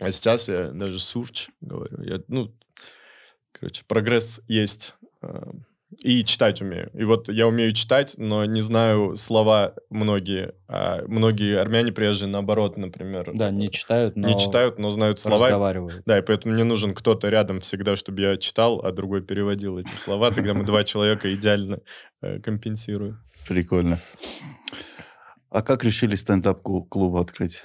А 0.00 0.10
сейчас 0.10 0.48
я 0.48 0.70
даже 0.72 0.98
сурч 0.98 1.50
говорю. 1.60 2.02
Я, 2.02 2.20
ну, 2.26 2.52
короче, 3.52 3.84
прогресс 3.86 4.40
есть. 4.48 4.94
И 6.02 6.24
читать 6.24 6.60
умею. 6.62 6.90
И 6.94 7.04
вот 7.04 7.28
я 7.28 7.46
умею 7.46 7.72
читать, 7.72 8.14
но 8.16 8.44
не 8.44 8.60
знаю 8.60 9.16
слова 9.16 9.74
многие. 9.90 10.54
А 10.68 11.02
многие 11.06 11.58
армяне 11.60 11.92
приезжие, 11.92 12.28
наоборот, 12.28 12.76
например. 12.76 13.30
Да, 13.34 13.50
не 13.50 13.70
читают, 13.70 14.16
но 14.16 14.28
Не 14.28 14.38
читают, 14.38 14.78
но 14.78 14.90
знают 14.90 15.18
слова. 15.20 15.46
разговаривают. 15.46 16.02
Да, 16.06 16.18
и 16.18 16.22
поэтому 16.22 16.54
мне 16.54 16.64
нужен 16.64 16.94
кто-то 16.94 17.28
рядом 17.28 17.60
всегда, 17.60 17.96
чтобы 17.96 18.22
я 18.22 18.36
читал, 18.36 18.80
а 18.84 18.92
другой 18.92 19.22
переводил 19.22 19.78
эти 19.78 19.94
слова. 19.96 20.30
Тогда 20.30 20.54
мы 20.54 20.64
два 20.64 20.84
человека 20.84 21.32
идеально 21.34 21.80
э, 22.22 22.40
компенсируем. 22.40 23.20
Прикольно. 23.48 24.00
А 25.50 25.62
как 25.62 25.84
решили 25.84 26.14
стендап-клуб 26.16 27.16
открыть? 27.16 27.62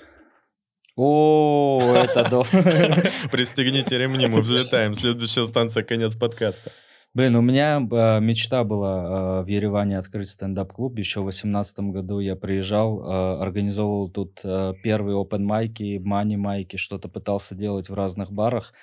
О, 0.95 1.79
это 1.95 2.29
до... 2.29 2.43
Пристегните 3.31 3.97
ремни, 3.97 4.27
мы 4.27 4.41
взлетаем. 4.41 4.93
Следующая 4.95 5.45
станция 5.45 5.83
конец 5.83 6.15
подкаста. 6.15 6.71
Блин, 7.15 7.35
у 7.35 7.41
меня 7.41 7.77
э, 7.79 8.19
мечта 8.19 8.63
была 8.63 9.39
э, 9.39 9.43
в 9.43 9.47
Ереване 9.47 9.97
открыть 9.97 10.29
стендап-клуб. 10.29 10.97
Еще 10.99 11.21
в 11.21 11.23
2018 11.23 11.79
году 11.79 12.19
я 12.19 12.35
приезжал, 12.35 13.01
э, 13.01 13.41
организовывал 13.41 14.09
тут 14.09 14.39
э, 14.43 14.73
первые 14.83 15.17
open 15.17 15.39
mic 15.39 15.74
и, 15.74 15.97
мани 15.97 16.37
майки, 16.37 16.77
что-то 16.77 17.09
пытался 17.09 17.55
делать 17.55 17.89
в 17.89 17.95
разных 17.95 18.31
барах. 18.31 18.73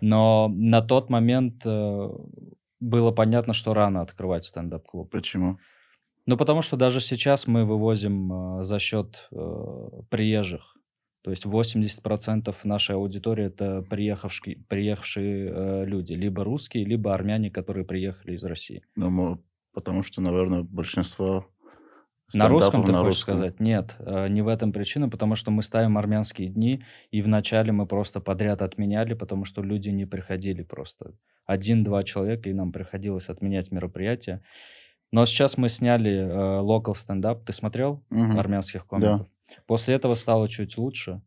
Но 0.00 0.48
на 0.48 0.80
тот 0.80 1.10
момент 1.10 1.62
э, 1.66 2.08
было 2.78 3.10
понятно, 3.10 3.52
что 3.52 3.74
рано 3.74 4.00
открывать 4.00 4.44
стендап-клуб. 4.44 5.10
Почему? 5.10 5.58
Ну, 6.26 6.36
потому 6.36 6.62
что 6.62 6.76
даже 6.76 7.00
сейчас 7.00 7.48
мы 7.48 7.64
вывозим 7.64 8.60
э, 8.60 8.62
за 8.62 8.78
счет 8.78 9.28
э, 9.32 9.88
приезжих. 10.08 10.76
То 11.22 11.30
есть 11.30 11.44
80% 11.46 12.54
нашей 12.64 12.96
аудитории 12.96 13.46
это 13.46 13.82
приехавшие, 13.82 14.58
приехавшие 14.68 15.50
э, 15.50 15.84
люди, 15.86 16.14
либо 16.14 16.42
русские, 16.44 16.84
либо 16.84 17.14
армяне, 17.14 17.50
которые 17.50 17.84
приехали 17.84 18.34
из 18.34 18.44
России. 18.44 18.82
Ну, 18.96 19.42
потому 19.72 20.02
что, 20.02 20.20
наверное, 20.20 20.62
большинство 20.62 21.46
На 22.34 22.48
русском 22.48 22.82
ты 22.84 22.92
на 22.92 22.98
хочешь 22.98 23.18
русском. 23.18 23.36
сказать? 23.36 23.60
Нет, 23.60 23.94
э, 24.00 24.28
не 24.28 24.42
в 24.42 24.48
этом 24.48 24.72
причина, 24.72 25.08
потому 25.08 25.36
что 25.36 25.50
мы 25.52 25.62
ставим 25.62 25.96
армянские 25.96 26.48
дни, 26.48 26.82
и 27.10 27.22
вначале 27.22 27.70
мы 27.72 27.86
просто 27.86 28.20
подряд 28.20 28.60
отменяли, 28.62 29.14
потому 29.14 29.44
что 29.44 29.62
люди 29.62 29.90
не 29.90 30.06
приходили 30.06 30.62
просто. 30.62 31.12
Один-два 31.46 32.02
человека, 32.04 32.48
и 32.48 32.52
нам 32.54 32.72
приходилось 32.72 33.28
отменять 33.28 33.70
мероприятия. 33.70 34.42
Но 35.12 35.26
сейчас 35.26 35.56
мы 35.58 35.68
сняли 35.68 36.10
э, 36.10 36.60
local 36.62 36.94
стендап. 36.96 37.44
Ты 37.44 37.52
смотрел 37.52 38.02
Мгм. 38.10 38.38
армянских 38.40 38.86
комиков? 38.86 39.28
После 39.66 39.94
этого 39.94 40.14
стало 40.16 40.48
чуть 40.48 40.76
лучше. 40.78 41.20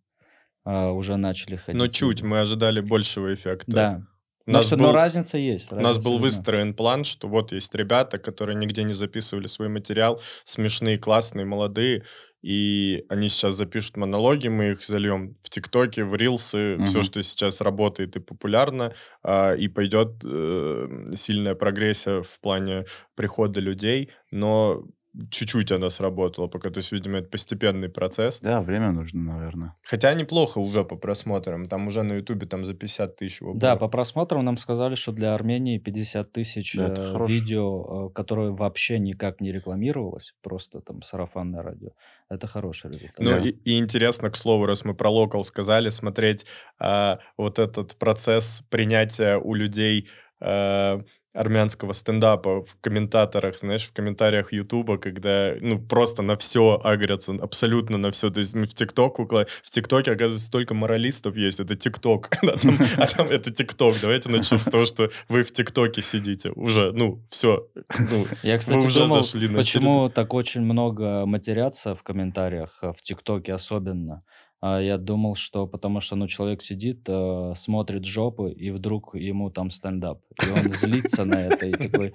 э, 0.67 0.87
уже 0.89 1.15
начали 1.17 1.57
ходить. 1.57 1.79
Но 1.79 1.87
чуть, 1.87 2.23
мы 2.23 2.39
ожидали 2.39 2.79
большего 2.79 3.31
эффекта. 3.33 3.71
Да. 3.71 4.01
У 4.47 4.51
Но, 4.51 4.57
нас 4.57 4.65
всё- 4.65 4.77
был- 4.77 4.85
но 4.87 4.91
разница 4.93 5.37
есть. 5.37 5.71
У 5.71 5.75
нас 5.75 5.85
разница 5.97 6.09
был 6.09 6.17
выстроен 6.17 6.73
план, 6.73 7.03
что 7.03 7.27
вот 7.27 7.51
есть 7.51 7.75
ребята, 7.75 8.17
которые 8.17 8.55
нигде 8.55 8.83
не 8.83 8.93
записывали 8.93 9.45
свой 9.47 9.69
материал, 9.69 10.19
смешные, 10.43 10.97
классные, 10.97 11.45
молодые, 11.45 12.03
и 12.41 13.05
они 13.09 13.27
сейчас 13.27 13.55
запишут 13.55 13.97
монологи, 13.97 14.47
мы 14.47 14.71
их 14.71 14.83
зальем 14.83 15.35
в 15.43 15.49
ТикТоке, 15.51 16.03
в 16.03 16.15
Рилсы, 16.15 16.77
все, 16.85 16.97
Мгм. 16.97 17.03
что 17.03 17.21
сейчас 17.21 17.61
работает 17.61 18.15
и 18.15 18.19
популярно, 18.19 18.93
а, 19.23 19.53
и 19.53 19.67
пойдет 19.67 20.23
э, 20.23 20.87
сильная 21.15 21.53
прогрессия 21.53 22.21
в 22.23 22.39
плане 22.39 22.85
прихода 23.15 23.59
людей, 23.59 24.09
но 24.31 24.83
чуть-чуть 25.31 25.71
она 25.71 25.89
сработала 25.89 26.47
пока, 26.47 26.69
то 26.69 26.79
есть, 26.79 26.91
видимо, 26.91 27.17
это 27.19 27.29
постепенный 27.29 27.89
процесс. 27.89 28.39
Да, 28.39 28.61
время 28.61 28.91
нужно, 28.91 29.33
наверное. 29.33 29.75
Хотя 29.83 30.13
неплохо 30.13 30.59
уже 30.59 30.83
по 30.83 30.95
просмотрам, 30.95 31.65
там 31.65 31.87
уже 31.87 32.03
на 32.03 32.13
Ютубе 32.13 32.45
там 32.45 32.65
за 32.65 32.73
50 32.73 33.15
тысяч 33.15 33.41
его 33.41 33.53
Да, 33.55 33.75
по 33.75 33.87
просмотрам 33.87 34.43
нам 34.43 34.57
сказали, 34.57 34.95
что 34.95 35.11
для 35.11 35.33
Армении 35.33 35.77
50 35.77 36.31
тысяч 36.31 36.75
Да, 36.75 36.93
э, 36.95 37.27
видео, 37.27 38.09
э, 38.09 38.13
которое 38.13 38.51
вообще 38.51 38.99
никак 38.99 39.41
не 39.41 39.51
рекламировалось, 39.51 40.33
просто 40.41 40.81
там 40.81 41.01
сарафанное 41.01 41.61
радио. 41.63 41.89
Это 42.29 42.47
хороший 42.47 42.91
результат. 42.91 43.19
Ну 43.19 43.31
Да. 43.31 43.37
и, 43.39 43.49
и 43.49 43.77
интересно, 43.77 44.29
к 44.29 44.37
слову, 44.37 44.65
раз 44.65 44.85
мы 44.85 44.93
про 44.95 45.09
локал 45.09 45.43
сказали, 45.43 45.89
смотреть 45.89 46.45
а, 46.79 47.19
вот 47.37 47.59
этот 47.59 47.95
процесс 47.97 48.63
принятия 48.69 49.37
у 49.37 49.53
людей 49.53 50.07
а, 50.39 51.01
армянского 51.35 51.93
стендапа 51.93 52.63
в 52.65 52.77
комментаторах, 52.81 53.57
знаешь, 53.57 53.83
в 53.83 53.93
комментариях 53.93 54.53
Ютуба, 54.53 54.97
когда, 54.97 55.53
ну, 55.59 55.79
просто 55.79 56.21
на 56.21 56.37
все 56.37 56.79
агрятся, 56.83 57.33
абсолютно 57.33 57.97
на 57.97 58.11
все. 58.11 58.29
То 58.29 58.39
есть 58.39 58.55
мы 58.55 58.65
в 58.65 58.73
ТикТок, 58.73 59.19
укла- 59.19 59.47
в 59.63 59.69
ТикТоке, 59.69 60.11
оказывается, 60.11 60.47
столько 60.47 60.73
моралистов 60.73 61.35
есть, 61.35 61.59
это 61.59 61.75
ТикТок, 61.75 62.29
а 62.97 63.07
там, 63.07 63.27
это 63.27 63.51
ТикТок. 63.51 63.97
Давайте 64.01 64.29
начнем 64.29 64.59
с 64.61 64.65
того, 64.65 64.85
что 64.85 65.09
вы 65.27 65.43
в 65.43 65.51
ТикТоке 65.51 66.01
сидите. 66.01 66.51
Уже, 66.51 66.91
ну, 66.93 67.21
все. 67.29 67.67
Ну, 67.99 68.25
Я, 68.41 68.57
кстати, 68.57 68.87
думал, 68.97 69.23
почему 69.55 70.09
так 70.09 70.33
очень 70.33 70.61
много 70.61 71.25
матерятся 71.25 71.95
в 71.95 72.03
комментариях, 72.03 72.79
э, 72.81 72.93
в 72.93 73.01
ТикТоке 73.01 73.53
особенно. 73.53 74.23
А 74.61 74.79
Я 74.81 74.97
думал, 74.97 75.35
что 75.35 75.67
потому 75.67 76.01
что 76.01 76.15
ну, 76.15 76.27
человек 76.27 76.61
сидит, 76.63 77.01
э, 77.07 77.53
смотрит 77.55 78.05
жопы, 78.05 78.51
и 78.51 78.71
вдруг 78.71 79.15
ему 79.15 79.49
там 79.51 79.69
стендап. 79.69 80.21
И 80.43 80.49
он 80.49 80.71
злится 80.71 81.25
на 81.25 81.35
это, 81.35 81.67
и 81.67 81.71
такой, 81.73 82.13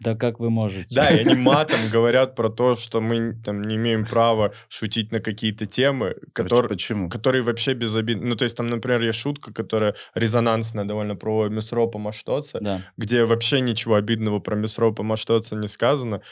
да 0.00 0.14
как 0.14 0.38
вы 0.40 0.50
можете? 0.50 0.94
Да, 0.94 1.10
и 1.10 1.20
они 1.24 1.34
матом 1.34 1.80
говорят 1.92 2.36
про 2.36 2.48
то, 2.48 2.74
что 2.76 3.00
мы 3.00 3.34
там 3.44 3.62
не 3.62 3.76
имеем 3.76 4.04
права 4.06 4.52
шутить 4.68 5.12
на 5.12 5.20
какие-то 5.20 5.66
темы, 5.66 6.14
которые, 6.32 6.68
Почему? 6.68 7.10
которые 7.10 7.42
вообще 7.42 7.74
безобидны. 7.74 8.26
Ну, 8.28 8.36
то 8.36 8.44
есть 8.44 8.56
там, 8.56 8.68
например, 8.68 9.02
есть 9.02 9.18
шутка, 9.18 9.52
которая 9.52 9.94
резонансная 10.14 10.84
довольно 10.84 11.16
про 11.16 11.48
Месропа 11.48 11.98
Маштоца, 11.98 12.60
Да. 12.60 12.82
где 12.96 13.24
вообще 13.24 13.60
ничего 13.60 13.96
обидного 13.96 14.38
про 14.38 14.54
Месропа 14.56 15.02
Маштоца 15.02 15.56
не 15.56 15.68
сказано, 15.68 16.22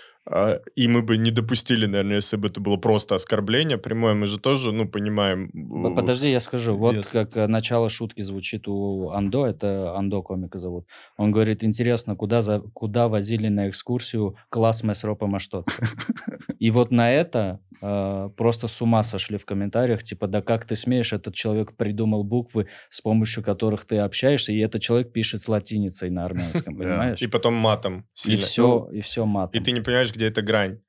и 0.74 0.88
мы 0.88 1.02
бы 1.02 1.16
не 1.18 1.30
допустили, 1.30 1.86
наверное, 1.86 2.16
если 2.16 2.36
бы 2.36 2.48
это 2.48 2.60
было 2.60 2.76
просто 2.76 3.14
оскорбление 3.14 3.78
прямое, 3.78 4.14
мы 4.14 4.26
же 4.26 4.40
тоже, 4.40 4.72
ну, 4.72 4.88
понимаем... 4.88 5.50
Подожди, 5.94 6.30
я 6.30 6.40
скажу. 6.40 6.76
Вот 6.76 6.96
вес. 6.96 7.06
как 7.06 7.36
э, 7.36 7.46
начало 7.46 7.88
шутки 7.88 8.22
звучит 8.22 8.66
у 8.66 9.10
Андо, 9.10 9.46
это 9.46 9.94
Андо 9.96 10.22
комика 10.22 10.58
зовут. 10.58 10.86
Он 11.16 11.30
говорит, 11.30 11.62
интересно, 11.62 12.16
куда, 12.16 12.42
за, 12.42 12.60
куда 12.60 13.06
возили 13.06 13.46
на 13.48 13.68
экскурсию 13.68 14.36
класс 14.48 14.82
Месропа 14.82 15.28
Маштоца? 15.28 15.70
И 16.58 16.70
вот 16.70 16.90
на 16.90 17.12
это 17.12 17.60
э, 17.80 18.30
просто 18.36 18.66
с 18.66 18.82
ума 18.82 19.04
сошли 19.04 19.38
в 19.38 19.44
комментариях, 19.44 20.02
типа, 20.02 20.26
да 20.26 20.42
как 20.42 20.64
ты 20.64 20.74
смеешь, 20.74 21.12
этот 21.12 21.34
человек 21.34 21.76
придумал 21.76 22.24
буквы, 22.24 22.66
с 22.88 23.00
помощью 23.00 23.44
которых 23.44 23.84
ты 23.84 23.98
общаешься, 23.98 24.52
и 24.52 24.58
этот 24.58 24.82
человек 24.82 25.12
пишет 25.12 25.42
с 25.42 25.48
латиницей 25.48 26.10
на 26.10 26.24
армянском, 26.24 26.76
понимаешь? 26.78 27.22
И 27.22 27.26
потом 27.28 27.54
матом 27.54 28.06
И 28.26 28.36
все, 28.36 28.88
и 28.92 29.00
все 29.02 29.24
матом. 29.24 29.60
И 29.60 29.64
ты 29.64 29.72
не 29.72 29.80
понимаешь, 29.80 30.10
где 30.16 30.26
эта 30.26 30.42
грань. 30.42 30.80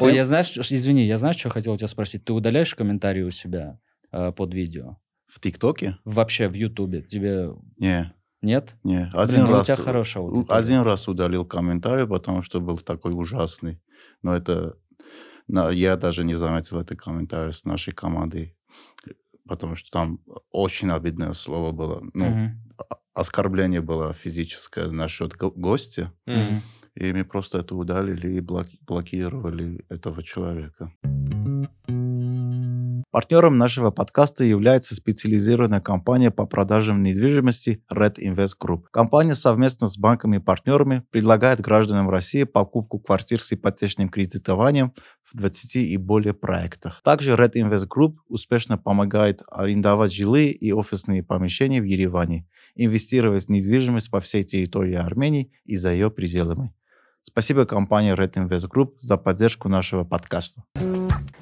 Ой, 0.00 0.10
Тем- 0.10 0.14
я 0.16 0.24
знаешь, 0.24 0.56
извини, 0.58 1.06
я 1.06 1.16
знаешь, 1.18 1.36
что 1.36 1.48
хотел 1.48 1.72
у 1.72 1.76
тебя 1.78 1.88
спросить? 1.88 2.24
Ты 2.24 2.32
удаляешь 2.32 2.74
комментарии 2.74 3.22
у 3.22 3.30
себя 3.30 3.78
э, 4.12 4.32
под 4.32 4.52
видео? 4.52 4.98
В 5.26 5.40
ТикТоке? 5.40 5.96
Вообще 6.04 6.48
в 6.48 6.52
Ютубе? 6.54 7.00
Тебе 7.02 7.50
Не, 7.78 8.12
нет? 8.42 8.74
не. 8.84 8.98
Блин, 8.98 9.10
Один 9.14 9.44
ну 9.44 9.50
у 9.50 9.52
раз, 9.52 9.66
тебя 9.66 9.76
хорошая 9.76 10.22
аудитория. 10.24 10.58
один 10.58 10.80
раз 10.82 11.08
удалил 11.08 11.46
комментарий, 11.46 12.06
потому 12.06 12.42
что 12.42 12.60
был 12.60 12.76
такой 12.76 13.12
ужасный. 13.14 13.80
Но 14.22 14.34
это 14.36 14.74
на- 15.48 15.70
я 15.70 15.96
даже 15.96 16.24
не 16.24 16.34
заметил 16.34 16.78
это 16.78 16.94
комментарий 16.94 17.52
с 17.54 17.64
нашей 17.64 17.94
командой, 17.94 18.54
потому 19.48 19.74
что 19.74 19.90
там 19.90 20.20
очень 20.50 20.90
обидное 20.90 21.32
слово 21.32 21.72
было. 21.72 22.02
Ну, 22.12 22.50
о- 22.76 22.96
оскорбление 23.14 23.80
было 23.80 24.12
физическое 24.12 24.88
насчет 24.90 25.34
го- 25.34 25.50
гостя. 25.50 26.12
Мгм. 26.26 26.60
И 26.94 27.12
мы 27.12 27.24
просто 27.24 27.58
это 27.58 27.74
удалили 27.74 28.34
и 28.34 28.40
блоки- 28.40 28.78
блокировали 28.86 29.84
этого 29.88 30.22
человека. 30.22 30.92
Партнером 33.12 33.58
нашего 33.58 33.90
подкаста 33.90 34.42
является 34.42 34.94
специализированная 34.94 35.82
компания 35.82 36.30
по 36.30 36.46
продажам 36.46 37.02
недвижимости 37.02 37.84
Red 37.92 38.14
Invest 38.18 38.54
Group. 38.58 38.84
Компания 38.90 39.34
совместно 39.34 39.88
с 39.88 39.98
банками 39.98 40.36
и 40.36 40.40
партнерами 40.40 41.04
предлагает 41.10 41.60
гражданам 41.60 42.08
России 42.08 42.44
покупку 42.44 42.98
квартир 42.98 43.38
с 43.42 43.52
ипотечным 43.52 44.08
кредитованием 44.08 44.94
в 45.24 45.36
20 45.36 45.76
и 45.76 45.96
более 45.98 46.32
проектах. 46.32 47.02
Также 47.04 47.34
Red 47.34 47.52
Invest 47.52 47.86
Group 47.86 48.16
успешно 48.28 48.78
помогает 48.78 49.42
арендовать 49.50 50.14
жилые 50.14 50.50
и 50.50 50.72
офисные 50.72 51.22
помещения 51.22 51.82
в 51.82 51.84
Ереване, 51.84 52.48
инвестировать 52.76 53.44
в 53.44 53.50
недвижимость 53.50 54.10
по 54.10 54.20
всей 54.20 54.42
территории 54.42 54.94
Армении 54.94 55.52
и 55.66 55.76
за 55.76 55.92
ее 55.92 56.10
пределами. 56.10 56.72
Спасибо 57.24 57.66
компании 57.66 58.14
Red 58.16 58.34
Invest 58.34 58.68
Group 58.68 58.94
за 59.00 59.16
поддержку 59.16 59.68
нашего 59.68 60.02
подкаста. 60.04 60.64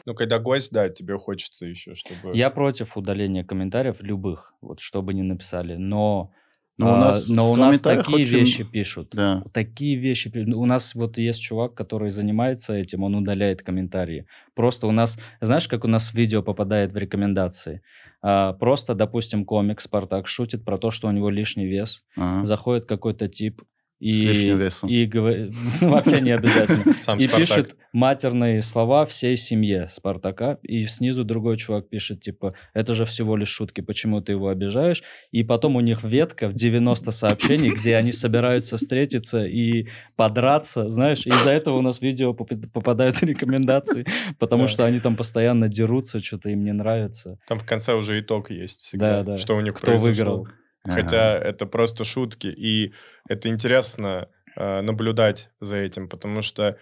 Ну, 0.04 0.14
когда 0.14 0.38
гость, 0.38 0.72
да, 0.72 0.88
тебе 0.90 1.16
хочется 1.18 1.66
еще, 1.66 1.94
чтобы... 1.94 2.37
Я 2.37 2.50
против 2.50 2.96
удаления 2.99 3.44
комментариев 3.44 3.96
любых, 4.00 4.52
вот 4.60 4.80
что 4.80 5.00
бы 5.02 5.14
ни 5.14 5.22
написали, 5.22 5.76
но, 5.76 6.32
Но 6.76 6.87
у 6.87 6.92
а, 6.94 6.99
нас 6.99 7.28
но 7.28 7.50
у 7.50 7.56
нас 7.56 7.80
такие 7.80 8.25
очень- 8.25 8.38
вещи 8.40 8.64
пишут. 8.64 9.10
Да. 9.12 9.42
Такие 9.54 9.96
вещи. 9.96 10.30
пи- 10.30 10.52
У 10.52 10.66
нас 10.66 10.94
вот 10.94 11.16
есть 11.16 11.40
чувак, 11.40 11.75
который 11.75 12.10
занимается 12.10 12.75
этим, 12.75 13.02
он 13.02 13.14
удаляет 13.14 13.62
комментарии. 13.62 14.26
Просто 14.54 14.87
у 14.87 14.92
нас, 14.92 15.18
знаешь, 15.40 15.66
как 15.68 15.84
у 15.84 15.88
нас 15.88 16.12
видео 16.12 16.42
попадает 16.42 16.92
в 16.92 16.96
рекомендации? 16.99 17.82
А, 18.22 18.52
просто, 18.52 18.94
допустим, 18.94 19.46
комик 19.46 19.80
Спартак 19.80 20.26
шутит 20.26 20.62
про 20.64 20.76
то, 20.76 20.90
что 20.90 21.08
у 21.08 21.10
него 21.10 21.30
лишний 21.30 21.66
вес. 21.66 22.02
Ага. 22.18 22.44
Заходит 22.44 22.84
какой-то 22.87 23.28
тип, 23.28 23.62
И, 24.00 24.12
С 24.12 24.21
лишним 24.21 24.59
весом. 24.59 24.88
И 24.88 25.04
говор- 25.07 25.52
ну, 25.83 25.90
вообще 25.90 26.21
не 26.23 26.30
обязательно. 26.30 26.95
Сам 27.00 27.19
И 27.19 27.28
Спартак. 27.28 27.38
пишет 27.49 27.76
матерные 27.92 28.62
слова 28.62 29.04
всей 29.04 29.37
семье 29.37 29.88
Спартака. 29.90 30.59
И 30.62 30.80
снизу 30.87 31.23
другой 31.23 31.57
чувак 31.59 31.90
пишет, 31.90 32.21
типа, 32.23 32.54
это 32.73 32.95
же 32.95 33.04
всего 33.04 33.37
лишь 33.37 33.50
шутки, 33.50 33.83
почему 33.83 34.23
ты 34.23 34.33
его 34.33 34.49
обижаешь? 34.49 35.02
И 35.33 35.45
потом 35.45 35.76
у 35.76 35.80
них 35.80 36.02
ветка 36.02 36.49
в 36.49 36.54
90 36.54 37.11
сообщений, 37.12 37.71
где 37.71 37.95
они 37.97 38.12
собираются 38.12 38.78
встретиться 38.78 39.45
и 39.45 39.87
подраться, 40.16 40.88
знаешь. 40.88 41.26
И 41.26 41.28
из-за 41.28 41.50
этого 41.50 41.76
у 41.78 41.83
нас 41.83 42.00
видео 42.00 42.33
попад- 42.33 42.71
попадают 42.73 43.16
в 43.16 43.23
рекомендации, 43.25 44.07
потому 44.38 44.62
Да. 44.62 44.69
что 44.69 44.85
они 44.87 45.00
там 45.00 45.14
постоянно 45.14 45.69
дерутся, 45.69 46.21
что-то 46.21 46.49
им 46.49 46.64
не 46.64 46.73
нравится. 46.73 47.38
Там 47.47 47.59
в 47.59 47.66
конце 47.66 47.95
уже 47.95 48.19
итог 48.21 48.50
есть 48.50 48.80
всегда, 48.80 49.23
Да, 49.23 49.33
да. 49.33 49.37
что 49.37 49.57
у 49.57 49.61
них 49.61 49.75
Кто 49.75 49.88
произошло. 49.88 50.09
выиграл? 50.11 50.49
Хотя 50.84 51.37
это 51.38 51.66
просто 51.66 52.04
шутки, 52.04 52.46
и 52.46 52.94
это 53.28 53.49
интересно 53.49 54.28
э, 54.56 54.80
наблюдать 54.80 55.50
за 55.60 55.76
этим, 55.76 56.08
потому 56.08 56.42
что 56.42 56.78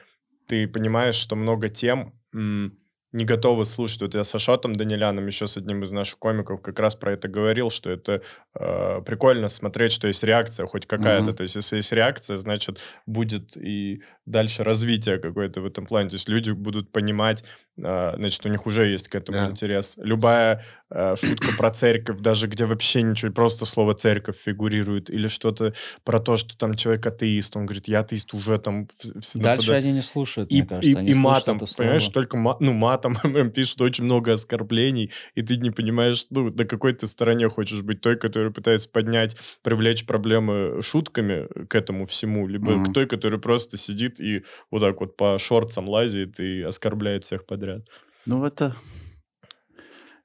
ты 0.47 0.67
понимаешь, 0.69 1.17
что 1.17 1.37
много 1.37 1.69
тем 1.69 2.15
м, 2.35 2.79
не 3.13 3.25
готовы 3.25 3.65
слушать. 3.65 4.03
Вот 4.03 4.15
я 4.15 4.23
с 4.23 4.35
Ашотом 4.35 4.75
Даниляном, 4.75 5.27
еще 5.27 5.47
с 5.47 5.57
одним 5.57 5.83
из 5.83 5.93
наших 5.93 6.19
комиков, 6.19 6.61
как 6.61 6.79
раз 6.79 6.95
про 6.95 7.13
это 7.13 7.27
говорил, 7.27 7.71
что 7.71 7.91
это 7.91 8.23
э, 8.55 9.01
прикольно 9.05 9.49
смотреть, 9.49 9.93
что 9.93 10.09
есть 10.09 10.23
реакция 10.23 10.67
хоть 10.67 10.87
какая-то. 10.87 11.29
Мгм. 11.29 11.37
То 11.37 11.43
есть 11.43 11.57
если 11.57 11.77
есть 11.77 11.93
реакция, 11.93 12.37
значит, 12.37 12.81
будет 13.07 13.57
и 13.57 14.03
дальше 14.31 14.65
развитие 14.65 15.19
какое-то 15.19 15.61
в 15.61 15.67
этом 15.67 15.87
плане. 15.87 16.11
То 16.11 16.15
есть 16.17 16.29
люди 16.29 16.51
будут 16.51 16.93
понимать, 16.93 17.45
э, 17.77 18.13
значит, 18.17 18.45
у 18.47 18.49
них 18.49 18.67
уже 18.67 18.87
есть 18.89 19.09
к 19.09 19.15
этому 19.15 19.39
Да. 19.39 19.51
интерес. 19.51 19.95
Любая 19.99 20.65
э, 20.91 21.17
шутка 21.17 21.53
про 21.53 21.71
церковь, 21.71 22.21
даже 22.21 22.47
где 22.47 22.65
вообще 22.65 23.03
ничего, 23.03 23.31
просто 23.33 23.67
слово 23.67 23.95
церковь 23.95 24.37
фигурирует, 24.39 25.11
или 25.11 25.29
что-то 25.29 25.75
про 26.03 26.19
то, 26.19 26.37
что 26.39 26.57
там 26.57 26.75
человек 26.75 27.07
атеист, 27.07 27.57
он 27.57 27.67
говорит, 27.67 27.89
я 27.89 28.01
атеист, 28.01 28.33
уже 28.33 28.59
там... 28.59 28.87
в- 28.87 29.21
в- 29.21 29.37
Дальше 29.39 29.39
нападает. 29.39 29.85
они 29.85 29.93
не 29.93 30.01
слушают, 30.03 30.51
И, 30.51 30.57
мне 30.63 30.67
кажется. 30.67 30.91
и, 30.91 30.95
они 30.95 31.11
и 31.11 31.15
матом, 31.15 31.61
понимаешь, 31.77 32.09
только 32.09 32.37
ма- 32.39 32.57
ну, 32.61 32.73
матом 32.73 33.17
пишут 33.55 33.83
очень 33.83 34.05
много 34.05 34.33
оскорблений, 34.33 35.13
и 35.35 35.43
ты 35.43 35.57
не 35.57 35.71
понимаешь, 35.71 36.27
ну, 36.31 36.49
на 36.49 36.65
какой 36.65 36.95
ты 36.95 37.07
стороне 37.07 37.49
хочешь 37.51 37.83
быть, 37.83 38.01
той, 38.01 38.17
которая 38.17 38.51
пытается 38.51 38.89
поднять, 38.89 39.37
привлечь 39.63 40.07
проблемы 40.07 40.81
шутками 40.83 41.47
к 41.67 41.75
этому 41.75 42.07
всему, 42.07 42.47
либо 42.49 42.73
Мгм. 42.73 42.87
к 42.87 42.95
той, 42.95 43.07
которая 43.07 43.39
просто 43.39 43.77
сидит 43.77 44.18
и 44.21 44.45
вот 44.71 44.81
так 44.81 45.01
вот 45.01 45.17
по 45.17 45.39
шорцам 45.39 45.89
лазит 45.89 46.41
и 46.41 46.63
оскорбляет 46.63 47.25
всех 47.25 47.47
подряд. 47.47 47.87
Ну, 48.27 48.45
это... 48.45 48.75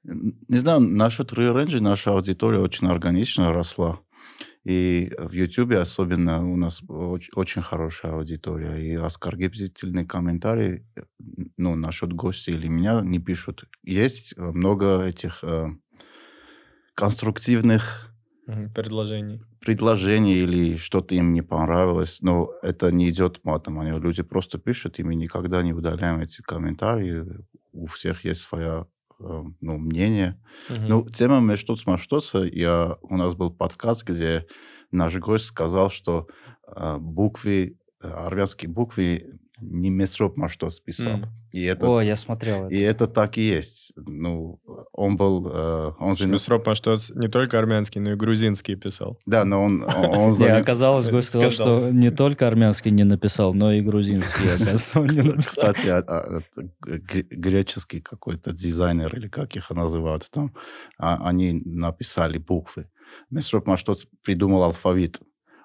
Не 0.04 0.58
знаю, 0.58 0.80
насчет 0.80 1.32
Rearrange 1.32 1.80
наша 1.80 2.10
аудитория 2.10 2.58
очень 2.58 2.88
органично 2.88 3.52
росла. 3.52 4.00
И 4.64 5.12
в 5.18 5.32
Ютубе 5.32 5.78
особенно 5.78 6.42
у 6.50 6.56
нас 6.56 6.82
очень, 6.88 7.32
очень 7.34 7.62
хорошая 7.62 8.12
аудитория. 8.12 8.76
И 8.78 8.94
оскорбительные 8.94 10.06
комментарии, 10.06 10.86
э, 10.96 11.02
ну, 11.58 11.74
насчет 11.74 12.12
гостя 12.14 12.50
или 12.50 12.68
меня 12.68 13.02
не 13.02 13.18
пишут. 13.18 13.64
Есть 13.82 14.34
э, 14.36 14.42
много 14.42 15.04
этих 15.04 15.44
э, 15.44 15.68
конструктивных 16.94 18.13
Предложений. 18.74 19.40
предложений 19.60 20.36
или 20.36 20.76
что-то 20.76 21.14
им 21.14 21.32
не 21.32 21.42
понравилось, 21.42 22.18
но 22.20 22.50
это 22.62 22.90
не 22.90 23.08
идет 23.08 23.40
матом. 23.44 23.80
Они, 23.80 23.98
люди 23.98 24.22
просто 24.22 24.58
пишут, 24.58 24.98
и 24.98 25.02
мы 25.02 25.14
никогда 25.14 25.62
не 25.62 25.72
удаляем 25.72 26.20
эти 26.20 26.42
комментарии. 26.42 27.24
У 27.72 27.86
всех 27.86 28.24
есть 28.24 28.42
свое 28.42 28.86
э, 29.18 29.42
ну, 29.60 29.78
мнение. 29.78 30.40
Мгм. 30.68 30.88
Ну, 30.88 31.10
тема 31.10 31.40
«Мештоц 31.40 31.86
Маштоца», 31.86 32.44
я, 32.44 32.96
у 33.02 33.16
нас 33.16 33.34
был 33.34 33.50
подкаст, 33.50 34.04
где 34.06 34.46
наш 34.90 35.16
гость 35.16 35.46
сказал, 35.46 35.90
что 35.90 36.28
э, 36.68 36.96
буквы, 36.98 37.78
э, 38.02 38.08
армянские 38.08 38.70
буквы 38.70 39.38
не 39.60 39.90
Месроп 39.90 40.36
Маштоц 40.36 40.80
писал. 40.80 41.18
М. 41.18 41.24
И 41.52 41.62
это, 41.62 41.86
О, 41.86 42.00
я 42.00 42.16
смотрел 42.16 42.66
это. 42.66 42.74
и 42.74 42.78
это 42.80 43.06
так 43.06 43.38
и 43.38 43.42
есть. 43.42 43.92
Ну, 43.96 44.60
он 44.96 45.16
был... 45.16 45.48
э, 45.52 45.92
он 45.98 46.12
заним- 46.12 46.28
Шмисроп, 46.38 46.68
а 46.68 46.74
что 46.76 46.94
не 47.14 47.26
только 47.28 47.58
армянский, 47.58 48.00
но 48.00 48.12
и 48.12 48.14
грузинский 48.14 48.76
писал. 48.76 49.18
Да, 49.26 49.44
но 49.44 49.60
он, 49.62 49.82
он, 49.82 50.04
он 50.04 50.30
Не, 50.30 50.36
заним- 50.36 50.60
оказалось, 50.60 51.08
гость 51.08 51.28
сказал, 51.30 51.50
что 51.50 51.90
не 51.90 52.10
только 52.10 52.46
армянский 52.46 52.92
не 52.92 53.02
написал, 53.04 53.54
но 53.54 53.72
и 53.72 53.80
грузинский, 53.80 54.46
оказывается, 54.54 55.00
он 55.00 55.06
не 55.08 55.22
написал. 55.22 55.72
Кстати, 55.72 55.88
а- 55.88 56.04
а, 56.06 56.40
это 56.40 56.68
греческий 57.30 58.00
какой-то 58.00 58.52
дизайнер, 58.52 59.14
или 59.16 59.28
как 59.28 59.56
их 59.56 59.70
называют 59.70 60.30
там, 60.30 60.52
а- 60.98 61.28
они 61.28 61.60
написали 61.64 62.38
буквы. 62.38 62.88
Месроп 63.30 63.66
Маштоц 63.66 64.06
придумал 64.22 64.62
алфавит. 64.62 65.20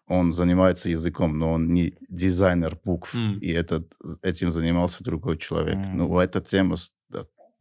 Он 0.07 0.33
занимается 0.33 0.89
языком, 0.89 1.37
но 1.37 1.53
он 1.53 1.67
не 1.71 1.93
дизайнер 2.09 2.79
букв. 2.83 3.13
М. 3.13 3.37
И 3.39 3.51
этот, 3.51 3.93
этим 4.23 4.51
занимался 4.51 5.03
другой 5.03 5.37
человек. 5.37 5.75
М. 5.75 5.97
Ну, 5.97 6.17
эта 6.19 6.41
тема 6.41 6.77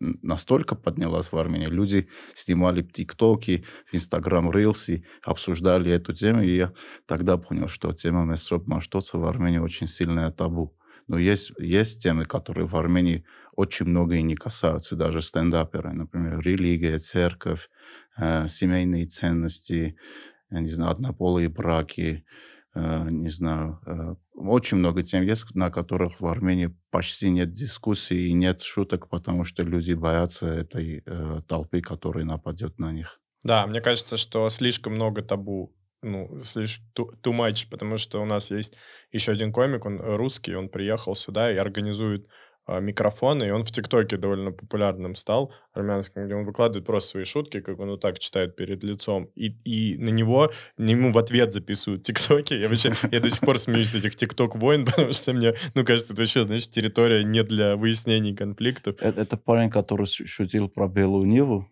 настолько 0.01 0.75
поднялась 0.75 1.33
в 1.33 1.37
Армении. 1.37 1.67
Люди 1.67 2.09
снимали 2.35 2.83
тиктоки, 2.83 3.65
в 3.91 3.95
Инстаграм 3.95 4.51
рилсы, 4.51 5.05
обсуждали 5.23 5.91
эту 5.91 6.13
тему. 6.15 6.43
И 6.43 6.57
я 6.57 6.73
тогда 7.07 7.37
понял, 7.37 7.69
что 7.69 7.93
тема 7.93 8.25
Месроп 8.25 8.67
Маштоца 8.67 9.19
в 9.19 9.25
Армении 9.25 9.59
очень 9.59 9.89
сильная 9.89 10.31
табу. 10.31 10.75
Но 11.09 11.19
есть, 11.19 11.53
есть 11.59 12.03
темы, 12.03 12.27
которые 12.27 12.67
в 12.67 12.77
Армении 12.77 13.25
очень 13.57 13.87
много 13.87 14.15
и 14.17 14.23
не 14.23 14.37
касаются, 14.37 14.95
даже 14.95 15.23
стендаперы. 15.23 15.93
Например, 15.93 16.39
религия, 16.41 16.99
церковь, 16.99 17.71
э, 18.17 18.47
семейные 18.47 19.07
ценности, 19.07 19.97
я 20.51 20.61
не 20.61 20.71
знаю, 20.71 20.93
однополые 20.93 21.49
браки, 21.49 22.25
э, 22.75 23.09
не 23.11 23.31
знаю. 23.31 23.81
э, 23.87 24.15
очень 24.38 24.79
много 24.79 25.03
тем 25.03 25.22
есть, 25.22 25.55
на 25.55 25.70
которых 25.70 26.20
в 26.20 26.27
Армении 26.27 26.74
почти 26.90 27.31
нет 27.31 27.53
дискуссий 27.53 28.29
и 28.29 28.33
нет 28.33 28.62
шуток, 28.62 29.09
потому 29.09 29.44
что 29.44 29.62
люди 29.62 29.94
боятся 29.94 30.46
этой 30.46 31.03
э, 31.05 31.40
толпы, 31.48 31.81
которая 31.81 32.24
нападет 32.24 32.79
на 32.79 32.92
них. 32.92 33.20
Да, 33.42 33.66
мне 33.66 33.81
кажется, 33.81 34.16
что 34.16 34.48
слишком 34.48 34.94
много 34.94 35.22
табу, 35.22 35.74
ну, 36.03 36.42
слишком 36.44 36.87
too, 36.96 37.22
too 37.22 37.37
much, 37.37 37.68
потому 37.70 37.98
что 37.98 38.22
у 38.22 38.24
нас 38.24 38.51
есть 38.51 38.77
еще 39.12 39.33
один 39.33 39.53
комик, 39.53 39.85
он 39.85 40.01
русский, 40.01 40.55
он 40.55 40.68
приехал 40.68 41.14
сюда 41.14 41.53
и 41.53 41.57
организует 41.57 42.29
а, 42.68 42.81
микрофоны, 42.81 43.44
и 43.48 43.50
он 43.50 43.64
в 43.64 43.72
ТикТоке 43.72 44.16
довольно 44.18 44.52
популярным 44.52 45.14
стал, 45.14 45.52
армянским, 45.72 46.26
где 46.26 46.35
он 46.35 46.44
выкладывает 46.44 46.85
просто 46.87 47.11
свои 47.11 47.24
шутки, 47.24 47.61
как 47.61 47.78
он 47.81 47.88
вот 47.88 48.00
так 48.00 48.18
читает 48.18 48.54
перед 48.57 48.85
лицом, 48.85 49.31
и, 49.35 49.46
и 49.64 49.96
на 49.98 50.11
него, 50.11 50.52
на 50.76 50.90
ему 50.90 51.11
в 51.11 51.18
ответ 51.18 51.50
записывают 51.52 52.04
ТикТоки. 52.04 52.52
Я 52.54 52.68
вообще, 52.68 52.92
я 53.11 53.20
до 53.20 53.31
сих 53.31 53.40
пор 53.40 53.59
смеюсь 53.59 53.90
с 53.90 53.94
этих 53.94 54.14
ТикТок-войн, 54.16 54.85
потому 54.87 55.12
что 55.12 55.33
мне, 55.33 55.54
ну, 55.74 55.85
кажется, 55.85 56.12
это 56.12 56.22
вообще, 56.22 56.44
знаешь, 56.44 56.68
территория 56.68 57.24
не 57.24 57.42
для 57.42 57.74
выяснений 57.76 58.37
конфликтов. 58.37 58.96
Это, 59.00 59.20
это 59.22 59.37
парень, 59.37 59.70
который 59.70 60.07
шу- 60.07 60.26
шутил 60.26 60.68
про 60.68 60.88
Белую 60.88 61.26
Ниву? 61.26 61.66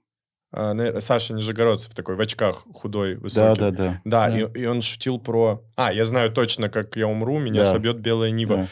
А, 0.52 0.74
Саша 1.00 1.35
Нижегородцев 1.35 1.94
такой, 1.94 2.14
в 2.16 2.20
очках, 2.20 2.64
худой, 2.72 3.16
Да, 3.16 3.20
высокий. 3.20 3.61
да, 3.61 3.70
да. 3.70 4.00
Да, 4.04 4.28
Да. 4.30 4.38
И, 4.38 4.61
и 4.62 4.64
он 4.66 4.80
шутил 4.80 5.18
про... 5.18 5.62
А, 5.74 5.92
я 5.92 6.04
знаю 6.04 6.32
точно, 6.32 6.70
как 6.70 6.96
я 6.96 7.06
умру, 7.09 7.38
меня 7.38 7.64
Да. 7.64 7.72
собьет 7.72 7.98
белая 7.98 8.30
Нива. 8.30 8.56
да. 8.56 8.68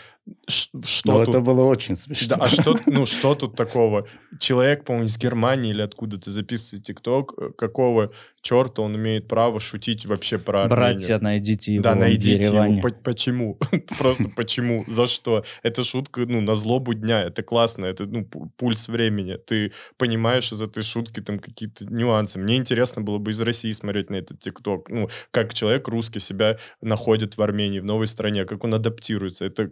Что 0.46 0.78
Но 1.04 1.18
тут? 1.24 1.28
это 1.34 1.40
было 1.40 1.64
очень 1.64 1.96
смешно. 1.96 2.36
Да, 2.36 2.44
а 2.44 2.48
что, 2.48 2.78
ну, 2.86 3.04
что 3.06 3.34
тут 3.34 3.56
такого? 3.56 4.06
Человек, 4.40 4.84
по-моему, 4.84 5.06
из 5.06 5.18
Германии 5.18 5.70
или 5.70 5.82
откуда-то 5.82 6.30
записывает 6.32 6.86
ТикТок. 6.86 7.34
э, 7.38 7.50
Какого 7.56 8.10
черта 8.40 8.82
он 8.82 8.96
имеет 8.96 9.28
право 9.28 9.60
шутить 9.60 10.06
вообще 10.06 10.38
про 10.38 10.64
Армению? 10.64 10.76
Братья, 10.94 11.18
найдите 11.18 11.74
его 11.74 11.82
Да, 11.82 11.94
найдите 11.94 12.44
его. 12.46 12.80
По- 12.80 12.90
Почему? 12.90 13.58
Просто 13.98 14.24
почему? 14.34 14.84
За 14.88 15.06
что? 15.06 15.44
Это 15.62 15.84
шутка, 15.84 16.22
ну, 16.26 16.40
на 16.40 16.54
злобу 16.54 16.94
дня. 16.94 17.22
Это 17.22 17.42
классно. 17.42 17.84
Это, 17.86 18.06
ну, 18.06 18.20
пу- 18.22 18.50
пульс 18.56 18.88
времени. 18.88 19.36
Ты 19.46 19.72
понимаешь 19.98 20.52
из 20.52 20.60
этой 20.62 20.82
шутки 20.82 21.20
там 21.20 21.38
какие-то 21.38 21.84
нюансы. 21.86 22.38
Мне 22.38 22.56
интересно 22.56 23.02
было 23.02 23.18
бы 23.18 23.30
из 23.30 23.40
России 23.40 23.72
смотреть 23.72 24.08
на 24.10 24.16
этот 24.16 24.40
ТикТок. 24.40 24.88
Ну, 24.88 25.08
как 25.30 25.52
человек 25.54 25.86
русский 25.88 26.20
себя 26.20 26.58
находит 26.80 27.36
в 27.36 27.42
Армении, 27.42 27.80
в 27.80 27.84
новой 27.84 28.06
стране, 28.06 28.44
как 28.46 28.64
он 28.64 28.74
адаптируется. 28.74 29.44
Это 29.44 29.70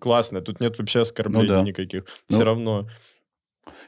классно. 0.00 0.40
Тут 0.40 0.60
нет 0.60 0.78
вообще 0.78 1.00
оскорблений 1.00 1.48
да. 1.48 1.62
никаких. 1.62 2.04
Ну, 2.28 2.36
Все 2.36 2.44
равно. 2.44 2.88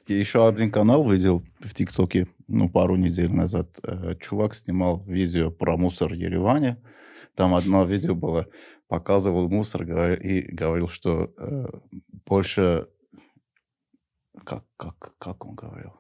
Я 0.07 0.18
еще 0.18 0.46
один 0.46 0.70
канал 0.70 1.09
видел 1.09 1.42
в 1.61 1.75
ТикТоке, 1.75 2.29
ну, 2.49 2.68
пару 2.68 2.96
недель 2.96 3.33
назад. 3.33 3.68
Э, 3.83 4.14
Чувак 4.20 4.55
снимал 4.55 5.03
видео 5.07 5.51
про 5.51 5.77
мусор 5.77 6.12
в 6.12 6.14
Ереване. 6.14 6.79
Там 7.35 7.55
одно 7.55 7.85
видео 7.85 8.14
было, 8.14 8.46
показывал 8.88 9.49
мусор 9.49 9.83
и 9.83 10.42
говорил, 10.53 10.88
что 10.88 11.33
э, 11.37 11.66
больше... 12.25 12.87
Как, 14.44 14.64
как, 14.77 15.14
как 15.18 15.44
он 15.44 15.55
говорил? 15.55 15.92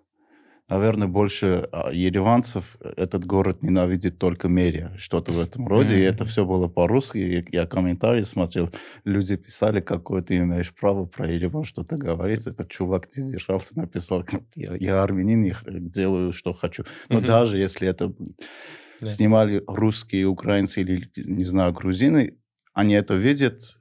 Наверное, 0.68 1.06
больше 1.06 1.68
а, 1.70 1.92
ереванцев 1.92 2.76
этот 2.96 3.24
город 3.24 3.62
ненавидит 3.62 4.18
только 4.18 4.48
мерия. 4.48 4.92
Что-то 4.98 5.30
в 5.30 5.40
этом 5.40 5.68
роде. 5.68 5.98
И 5.98 6.02
это 6.02 6.24
все 6.24 6.44
было 6.44 6.66
по-русски. 6.66 7.46
Я 7.52 7.66
комментарии 7.66 8.22
смотрел. 8.22 8.72
Люди 9.04 9.36
писали, 9.36 9.80
какое 9.80 10.22
ты 10.22 10.38
имеешь 10.38 10.74
право 10.74 11.06
про 11.06 11.30
Ереван 11.30 11.64
что-то 11.64 11.96
говорить. 11.96 12.48
Этот 12.48 12.68
чувак 12.68 13.08
не 13.16 13.22
сдержался, 13.22 13.78
написал, 13.78 14.24
я, 14.56 14.74
я 14.74 15.02
армянин, 15.04 15.44
я 15.44 15.56
делаю, 15.66 16.32
что 16.32 16.52
хочу. 16.52 16.84
Но 17.08 17.20
даже 17.20 17.58
если 17.58 17.86
это 17.86 18.12
снимали 19.00 19.62
русские, 19.68 20.26
украинцы 20.26 20.80
или, 20.80 21.08
не 21.16 21.44
знаю, 21.44 21.74
грузины, 21.74 22.38
они 22.74 22.94
это 22.94 23.14
видят, 23.14 23.78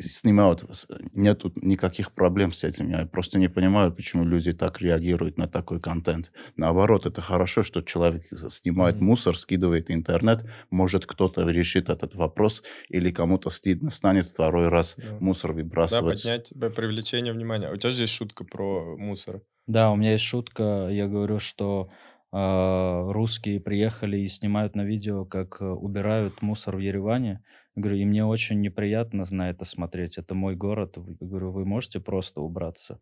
снимают, 0.00 0.64
нету 1.12 1.52
никаких 1.56 2.12
проблем 2.12 2.52
с 2.52 2.64
этим. 2.64 2.90
Я 2.90 3.06
просто 3.06 3.38
не 3.38 3.48
понимаю, 3.48 3.92
почему 3.92 4.24
люди 4.24 4.52
так 4.52 4.80
реагируют 4.80 5.38
на 5.38 5.48
такой 5.48 5.80
контент. 5.80 6.32
Наоборот, 6.56 7.06
это 7.06 7.20
хорошо, 7.20 7.62
что 7.62 7.82
человек 7.82 8.24
снимает 8.50 9.00
Мгм. 9.00 9.00
мусор, 9.00 9.36
скидывает 9.36 9.88
в 9.88 9.92
интернет, 9.92 10.44
может 10.70 11.06
кто-то 11.06 11.48
решит 11.48 11.88
этот 11.88 12.14
вопрос, 12.14 12.62
или 12.88 13.10
кому-то 13.10 13.50
стыдно 13.50 13.90
станет 13.90 14.26
второй 14.26 14.68
раз 14.68 14.96
Да. 14.96 15.20
мусор 15.20 15.52
Да, 15.86 16.02
выбрасывать. 16.02 16.02
поднять 16.02 16.52
б- 16.54 16.70
привлечение 16.70 17.32
внимания. 17.32 17.70
У 17.72 17.76
тебя 17.76 17.92
же 17.92 18.02
есть 18.02 18.12
шутка 18.12 18.44
про 18.44 18.96
мусор. 18.96 19.42
Да, 19.66 19.90
у 19.90 19.96
меня 19.96 20.12
есть 20.12 20.24
шутка. 20.24 20.88
Я 20.90 21.06
говорю, 21.08 21.38
что 21.38 21.90
а, 22.32 23.10
русские 23.12 23.60
приехали 23.60 24.18
и 24.18 24.28
снимают 24.28 24.74
на 24.74 24.84
видео, 24.84 25.24
как 25.24 25.60
э, 25.60 25.64
убирают 25.66 26.42
мусор 26.42 26.76
в 26.76 26.78
Ереване. 26.80 27.42
Я 27.78 27.82
говорю, 27.82 27.98
и 27.98 28.04
мне 28.04 28.24
очень 28.24 28.60
неприятно 28.60 29.24
на 29.30 29.50
это 29.50 29.64
смотреть. 29.64 30.18
Это 30.18 30.34
мой 30.34 30.56
город. 30.56 30.96
Вы- 30.96 31.16
Я 31.20 31.26
говорю, 31.28 31.52
вы 31.52 31.64
можете 31.64 32.00
просто 32.00 32.40
убраться? 32.40 32.98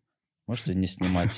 Можете 0.47 0.75
не 0.75 0.85
снимать? 0.85 1.35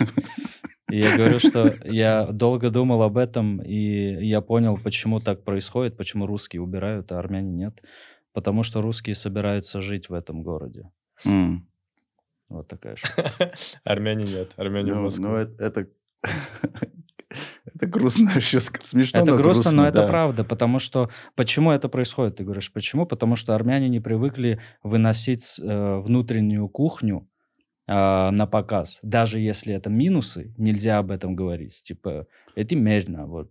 И 0.91 0.99
я 0.99 1.15
говорю, 1.15 1.39
что 1.39 1.73
я 1.85 2.25
долго 2.33 2.69
думал 2.69 3.01
об 3.01 3.15
этом, 3.17 3.61
и 3.61 4.25
я 4.25 4.41
понял, 4.41 4.77
почему 4.77 5.21
так 5.21 5.45
происходит, 5.45 5.95
почему 5.95 6.25
русские 6.27 6.61
убирают, 6.61 7.13
а 7.13 7.19
армяне 7.19 7.49
нет. 7.51 7.81
Потому 8.33 8.63
что 8.63 8.81
русские 8.81 9.15
собираются 9.15 9.79
жить 9.81 10.09
в 10.09 10.13
этом 10.13 10.43
городе. 10.43 10.91
М. 11.23 11.65
Вот 12.49 12.67
такая 12.67 12.95
штука. 12.97 13.31
Армяне 13.85 14.25
нет. 14.25 14.51
Армяне 14.57 14.91
в 14.91 14.95
Ну, 14.95 15.01
Москву. 15.03 15.27
ну, 15.27 15.35
это, 15.35 15.63
это, 15.63 15.87
это 17.65 17.87
грустная 17.87 18.39
шутка. 18.39 18.79
Смешно, 18.83 19.19
Это 19.19 19.31
но 19.31 19.37
грустно, 19.37 19.71
но 19.71 19.87
это 19.87 20.01
да. 20.01 20.07
правда, 20.07 20.43
потому 20.43 20.79
что 20.79 21.09
почему 21.35 21.71
это 21.71 21.89
происходит? 21.89 22.37
Ты 22.37 22.43
говоришь, 22.43 22.71
почему? 22.71 23.05
Потому 23.05 23.35
что 23.35 23.55
армяне 23.55 23.89
не 23.89 23.99
привыкли 23.99 24.59
выносить 24.83 25.59
э, 25.59 25.97
внутреннюю 25.99 26.67
кухню 26.67 27.27
а, 27.91 28.29
на 28.29 28.45
показ. 28.45 28.99
Даже 29.01 29.39
если 29.39 29.73
это 29.73 29.89
минусы, 29.89 30.53
нельзя 30.57 30.99
об 30.99 31.09
этом 31.09 31.35
говорить. 31.35 31.81
Типа, 31.81 32.27
это 32.53 32.75
мерно. 32.75 33.25
Вот, 33.25 33.49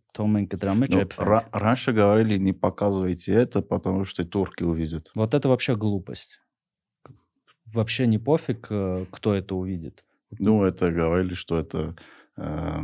Ну, 1.18 1.40
раньше 1.50 1.92
говорили, 1.92 2.36
не 2.36 2.52
показывайте 2.52 3.32
это, 3.32 3.62
потому 3.62 4.04
что 4.04 4.24
турки 4.24 4.62
увидят. 4.62 5.10
Вот 5.16 5.34
это 5.34 5.48
вообще 5.48 5.74
глупость. 5.74 6.38
Вообще 7.74 8.06
не 8.06 8.18
пофиг, 8.18 8.68
э, 8.70 9.06
кто 9.10 9.34
это 9.34 9.56
увидит. 9.56 10.04
Ну, 10.38 10.62
это 10.62 10.92
говорили, 10.92 11.34
что 11.34 11.58
это 11.58 11.96
э, 12.36 12.80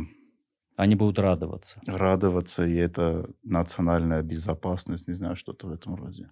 Они 0.75 0.95
будут 0.95 1.19
радоваться. 1.19 1.79
радоваться, 1.85 2.65
и 2.65 2.75
это 2.75 3.29
национальная 3.43 4.21
безопасность, 4.21 5.07
не 5.07 5.13
знаю, 5.13 5.35
что-то 5.35 5.67
в 5.67 5.71
этом 5.71 5.95
роде. 5.95 6.31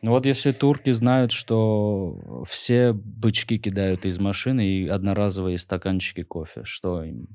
Ну 0.00 0.10
вот 0.10 0.26
если 0.26 0.52
турки 0.52 0.90
знают, 0.90 1.32
что 1.32 2.44
все 2.46 2.92
бычки 2.92 3.58
кидают 3.58 4.04
из 4.04 4.18
машины 4.18 4.66
и 4.66 4.88
одноразовые 4.88 5.58
стаканчики 5.58 6.22
кофе, 6.22 6.64
что 6.64 7.02
им? 7.02 7.26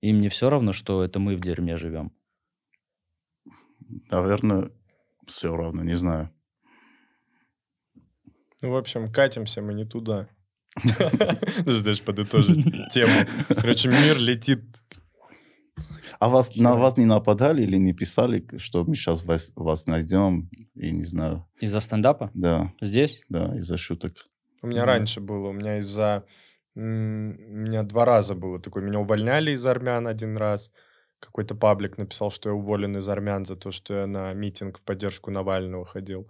Им 0.00 0.20
не 0.20 0.28
все 0.28 0.50
равно, 0.50 0.72
что 0.72 1.02
это 1.02 1.18
мы 1.18 1.36
в 1.36 1.40
дерьме 1.40 1.76
живем. 1.76 2.12
Наверное, 4.10 4.70
все 5.26 5.54
равно, 5.54 5.82
не 5.82 5.94
знаю. 5.94 6.30
Ну, 8.60 8.70
в 8.72 8.76
общем, 8.76 9.12
катимся 9.12 9.62
мы 9.62 9.74
не 9.74 9.84
туда. 9.84 10.28
Даже 11.64 11.84
даже 11.84 12.02
подытожить 12.02 12.64
тему. 12.92 13.12
Короче, 13.48 13.88
мир 13.88 14.18
летит. 14.18 14.62
А 16.18 16.28
вас, 16.28 16.56
на 16.56 16.76
вас 16.76 16.96
не 16.96 17.04
нападали 17.04 17.62
или 17.62 17.76
не 17.76 17.92
писали, 17.92 18.46
что 18.58 18.84
мы 18.84 18.94
сейчас 18.94 19.24
вас, 19.24 19.52
вас 19.54 19.86
найдем, 19.86 20.48
и 20.74 20.90
не 20.90 21.04
знаю. 21.04 21.46
Из-за 21.60 21.80
стендапа? 21.80 22.30
Да, 22.34 22.72
Здесь? 22.80 23.22
да, 23.28 23.56
из-за 23.58 23.76
шуток. 23.76 24.26
У 24.62 24.66
меня 24.66 24.84
раньше 24.84 25.20
было. 25.20 25.48
У 25.48 25.52
меня 25.52 25.78
из-за... 25.78 26.24
У 26.74 26.80
меня 26.80 27.82
два 27.82 28.04
раза 28.04 28.34
было 28.34 28.60
такое. 28.60 28.82
Меня 28.82 29.00
увольняли 29.00 29.52
из 29.52 29.66
армян 29.66 30.06
один 30.06 30.36
раз. 30.36 30.70
Какой-то 31.20 31.54
паблик 31.54 31.96
написал, 31.96 32.30
что 32.30 32.50
я 32.50 32.54
уволен 32.54 32.96
из 32.96 33.08
армян 33.08 33.44
за 33.44 33.56
то, 33.56 33.70
что 33.70 33.94
я 33.94 34.06
на 34.06 34.32
митинг 34.34 34.78
в 34.78 34.82
поддержку 34.82 35.30
Навального 35.30 35.84
ходил. 35.86 36.28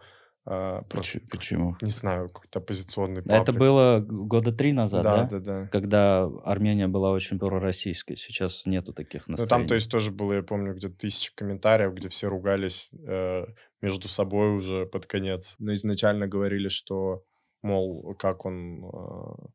А, 0.48 0.82
Просто, 0.82 1.18
Поч- 1.20 1.30
Почему? 1.30 1.76
не 1.82 1.88
знаю, 1.88 2.28
какой-то 2.28 2.60
оппозиционный 2.60 3.20
Это 3.22 3.28
паблик. 3.46 3.58
было 3.58 3.98
г- 3.98 4.06
года 4.26 4.52
три 4.52 4.72
назад, 4.72 5.02
Да, 5.02 5.24
да? 5.24 5.28
да, 5.28 5.40
да. 5.40 5.68
Когда 5.72 6.24
Армения 6.44 6.86
была 6.86 7.10
очень 7.10 7.38
пророссийской. 7.40 8.16
Сейчас 8.16 8.64
нету 8.64 8.92
таких 8.92 9.26
Ну, 9.26 9.32
настроений. 9.32 9.50
там, 9.64 9.66
то 9.68 9.74
есть, 9.74 9.90
тоже 9.90 10.12
было, 10.12 10.34
я 10.34 10.42
помню, 10.44 10.74
где-то 10.74 10.94
тысяча 10.96 11.32
комментариев, 11.34 11.94
где 11.94 12.08
все 12.08 12.28
ругались 12.28 12.90
э, 12.92 13.44
между 13.82 14.06
собой 14.06 14.54
уже 14.54 14.86
под 14.86 15.06
конец. 15.06 15.56
Но 15.58 15.74
изначально 15.74 16.28
говорили, 16.28 16.68
что, 16.68 17.24
мол, 17.62 18.14
как 18.14 18.44
он 18.46 18.84
э, 18.84 19.46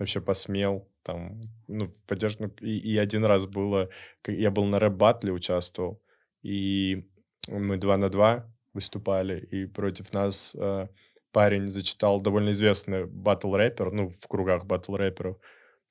вообще 0.00 0.20
посмел 0.20 0.88
там, 1.04 1.40
ну, 1.68 1.84
в 1.84 1.94
поддержку. 2.08 2.44
ну, 2.44 2.50
И, 2.60 2.76
и 2.78 2.96
один 2.98 3.24
раз 3.24 3.46
было, 3.46 3.88
я 4.26 4.50
был 4.50 4.64
на 4.64 4.80
рэп-батле, 4.80 5.32
участвовал, 5.32 6.02
и 6.42 7.08
мы 7.46 7.76
два 7.76 7.96
на 7.98 8.08
два 8.08 8.50
выступали, 8.74 9.40
и 9.40 9.66
против 9.66 10.12
нас 10.12 10.54
э, 10.54 10.88
парень 11.32 11.68
зачитал 11.68 12.20
довольно 12.20 12.50
известный 12.50 13.06
батл-рэпер, 13.06 13.90
ну, 13.90 14.08
в 14.08 14.28
кругах 14.28 14.64
батл-рэперов, 14.66 15.36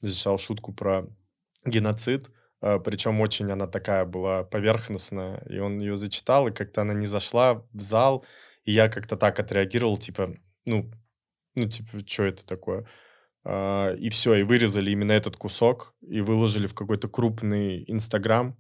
зачитал 0.02 0.38
шутку 0.38 0.74
про 0.74 1.08
геноцид, 1.66 2.30
а, 2.62 2.80
причем 2.80 3.20
очень 3.20 3.52
она 3.52 3.68
такая 3.68 4.06
была 4.06 4.44
поверхностная, 4.44 5.44
и 5.50 5.60
он 5.60 5.80
ее 5.80 5.96
зачитал, 5.98 6.48
и 6.48 6.54
как-то 6.54 6.82
она 6.82 6.94
не 6.94 7.06
зашла 7.06 7.66
в 7.74 7.82
зал, 7.82 8.26
и 8.64 8.72
я 8.72 8.88
как-то 8.88 9.18
так 9.18 9.40
отреагировал, 9.40 9.98
типа, 9.98 10.36
ну, 10.66 10.90
ну, 11.56 11.68
типа, 11.68 12.08
что 12.08 12.24
это 12.24 12.46
такое? 12.46 12.88
А, 13.44 13.94
И 13.96 14.10
все, 14.10 14.36
и 14.36 14.44
вырезали 14.44 14.92
именно 14.92 15.12
этот 15.12 15.36
кусок, 15.36 15.94
и 16.02 16.22
выложили 16.22 16.68
в 16.68 16.74
какой-то 16.74 17.10
крупный 17.10 17.84
Инстаграм, 17.88 18.58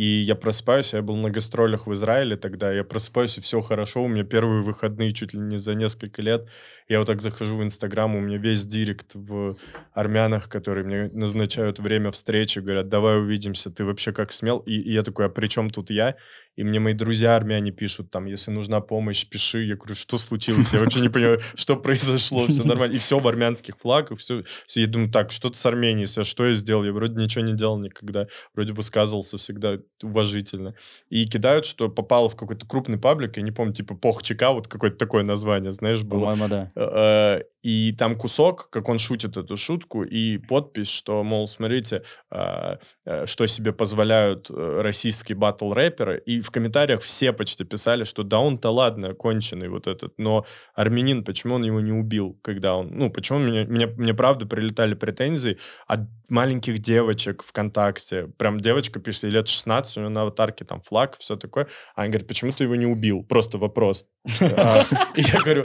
и 0.00 0.22
я 0.22 0.34
просыпаюсь, 0.34 0.94
я 0.94 1.02
был 1.02 1.16
на 1.16 1.28
гастролях 1.28 1.86
в 1.86 1.92
Израиле 1.92 2.38
тогда, 2.38 2.72
я 2.72 2.84
просыпаюсь, 2.84 3.36
и 3.36 3.42
все 3.42 3.60
хорошо, 3.60 4.02
у 4.02 4.08
меня 4.08 4.24
первые 4.24 4.62
выходные 4.62 5.12
чуть 5.12 5.34
ли 5.34 5.40
не 5.40 5.58
за 5.58 5.74
несколько 5.74 6.22
лет, 6.22 6.48
я 6.90 6.98
вот 6.98 7.06
так 7.06 7.22
захожу 7.22 7.56
в 7.56 7.62
Инстаграм, 7.62 8.16
у 8.16 8.20
меня 8.20 8.36
весь 8.36 8.66
директ 8.66 9.14
в 9.14 9.56
армянах, 9.92 10.48
которые 10.48 10.84
мне 10.84 11.08
назначают 11.12 11.78
время 11.78 12.10
встречи, 12.10 12.58
говорят, 12.58 12.88
давай 12.88 13.20
увидимся, 13.20 13.70
ты 13.70 13.84
вообще 13.84 14.12
как 14.12 14.32
смел? 14.32 14.58
И, 14.58 14.72
и 14.72 14.92
я 14.92 15.04
такой, 15.04 15.26
а 15.26 15.28
при 15.28 15.46
чем 15.46 15.70
тут 15.70 15.90
я? 15.90 16.16
И 16.56 16.64
мне 16.64 16.80
мои 16.80 16.94
друзья 16.94 17.36
армяне 17.36 17.70
пишут, 17.70 18.10
там, 18.10 18.26
если 18.26 18.50
нужна 18.50 18.80
помощь, 18.80 19.24
пиши. 19.24 19.62
Я 19.64 19.76
говорю, 19.76 19.94
что 19.94 20.18
случилось? 20.18 20.72
Я 20.72 20.80
вообще 20.80 21.00
не 21.00 21.08
понимаю, 21.08 21.40
что 21.54 21.76
произошло, 21.76 22.46
все 22.48 22.64
нормально. 22.64 22.96
И 22.96 22.98
все 22.98 23.18
в 23.18 23.26
армянских 23.26 23.78
флагах, 23.78 24.18
все. 24.18 24.44
Я 24.74 24.86
думаю, 24.86 25.10
так, 25.10 25.30
что-то 25.30 25.56
с 25.56 25.64
Арменией, 25.64 26.06
связано, 26.06 26.24
что 26.24 26.46
я 26.46 26.54
сделал? 26.54 26.84
Я 26.84 26.92
вроде 26.92 27.14
ничего 27.14 27.44
не 27.44 27.54
делал 27.54 27.78
никогда, 27.78 28.26
вроде 28.54 28.72
высказывался 28.72 29.38
всегда 29.38 29.78
уважительно. 30.02 30.74
И 31.08 31.24
кидают, 31.24 31.64
что 31.64 31.88
попало 31.88 32.28
в 32.28 32.36
какой-то 32.36 32.66
крупный 32.66 32.98
паблик, 32.98 33.36
я 33.36 33.42
не 33.42 33.52
помню, 33.52 33.72
типа 33.72 33.94
Пох 33.94 34.22
ЧК, 34.22 34.52
вот 34.52 34.66
какое-то 34.68 34.96
такое 34.96 35.22
название, 35.22 35.72
знаешь, 35.72 36.02
было. 36.02 36.20
По-моему, 36.20 36.48
да. 36.48 36.72
Э, 36.80 37.42
И 37.62 37.92
там 37.98 38.16
кусок, 38.16 38.70
как 38.70 38.88
он 38.88 38.98
шутит 38.98 39.36
эту 39.36 39.56
шутку, 39.56 40.02
и 40.02 40.38
подпись, 40.38 40.88
что, 40.88 41.22
мол, 41.22 41.46
смотрите, 41.46 42.02
э, 42.30 42.76
э, 43.04 43.26
что 43.26 43.46
себе 43.46 43.72
позволяют 43.72 44.50
э, 44.50 44.80
российские 44.82 45.36
батл-рэперы. 45.36 46.22
И 46.24 46.40
в 46.40 46.50
комментариях 46.50 47.02
все 47.02 47.32
почти 47.32 47.64
писали, 47.64 48.04
что 48.04 48.22
да 48.22 48.38
он-то 48.40 48.70
ладно, 48.70 49.14
конченый 49.14 49.68
вот 49.68 49.86
этот, 49.86 50.14
но 50.18 50.46
армянин, 50.74 51.24
почему 51.24 51.56
он 51.56 51.64
его 51.64 51.80
не 51.80 51.92
убил, 51.92 52.38
когда 52.42 52.76
он... 52.76 52.88
Ну, 52.92 53.10
почему 53.10 53.38
мне, 53.38 53.64
мне, 53.64 53.86
мне 53.86 54.14
правда 54.14 54.46
прилетали 54.46 54.94
претензии 54.94 55.58
от 55.86 56.00
маленьких 56.30 56.78
девочек 56.78 57.42
ВКонтакте. 57.42 58.28
Прям 58.38 58.60
девочка 58.60 59.00
пишет, 59.00 59.24
ей 59.24 59.32
лет 59.32 59.48
16, 59.48 59.96
у 59.96 60.00
нее 60.00 60.08
на 60.10 60.22
аватарке 60.22 60.64
там 60.64 60.80
флаг, 60.80 61.18
все 61.18 61.36
такое. 61.36 61.66
А 61.94 62.02
они 62.02 62.10
говорят, 62.10 62.28
почему 62.28 62.52
ты 62.52 62.64
его 62.64 62.76
не 62.76 62.86
убил? 62.86 63.22
Просто 63.22 63.58
вопрос. 63.58 64.06
А, 64.40 64.84
И 65.14 65.22
я 65.22 65.40
говорю, 65.40 65.64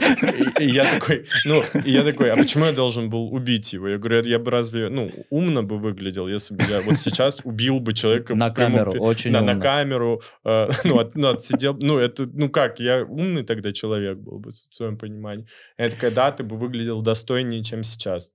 я 0.58 0.84
такой, 0.84 1.26
ну, 1.44 1.62
и 1.86 1.92
я 1.92 2.04
такой, 2.04 2.30
а 2.30 2.36
почему 2.36 2.64
я 2.64 2.72
должен 2.72 3.08
был 3.08 3.32
убить 3.32 3.72
его? 3.72 3.88
Я 3.88 3.98
говорю, 3.98 4.22
я 4.24 4.38
бы 4.38 4.50
разве, 4.50 4.88
ну, 4.88 5.10
умно 5.30 5.62
бы 5.62 5.78
выглядел, 5.78 6.28
если 6.28 6.54
бы 6.54 6.64
я 6.68 6.80
вот 6.80 6.96
сейчас 6.96 7.40
убил 7.44 7.80
бы 7.80 7.92
человека 7.92 8.34
На 8.34 8.50
камеру, 8.50 8.92
очень 8.98 9.32
да, 9.32 9.40
на 9.40 9.58
камеру, 9.60 10.20
э, 10.44 10.68
ну, 10.84 11.10
ну, 11.14 11.28
отсидел, 11.28 11.76
ну, 11.80 11.98
это, 11.98 12.26
ну, 12.26 12.50
как, 12.50 12.80
я 12.80 13.04
умный 13.04 13.44
тогда 13.44 13.72
человек 13.72 14.18
был 14.18 14.38
бы, 14.38 14.50
в 14.50 14.74
своем 14.74 14.98
понимании. 14.98 15.46
Я 15.78 15.88
такая, 15.90 16.10
да, 16.10 16.32
ты 16.32 16.42
бы 16.42 16.56
выглядел 16.56 17.02
достойнее, 17.02 17.62
чем 17.62 17.82
сейчас. 17.82 18.30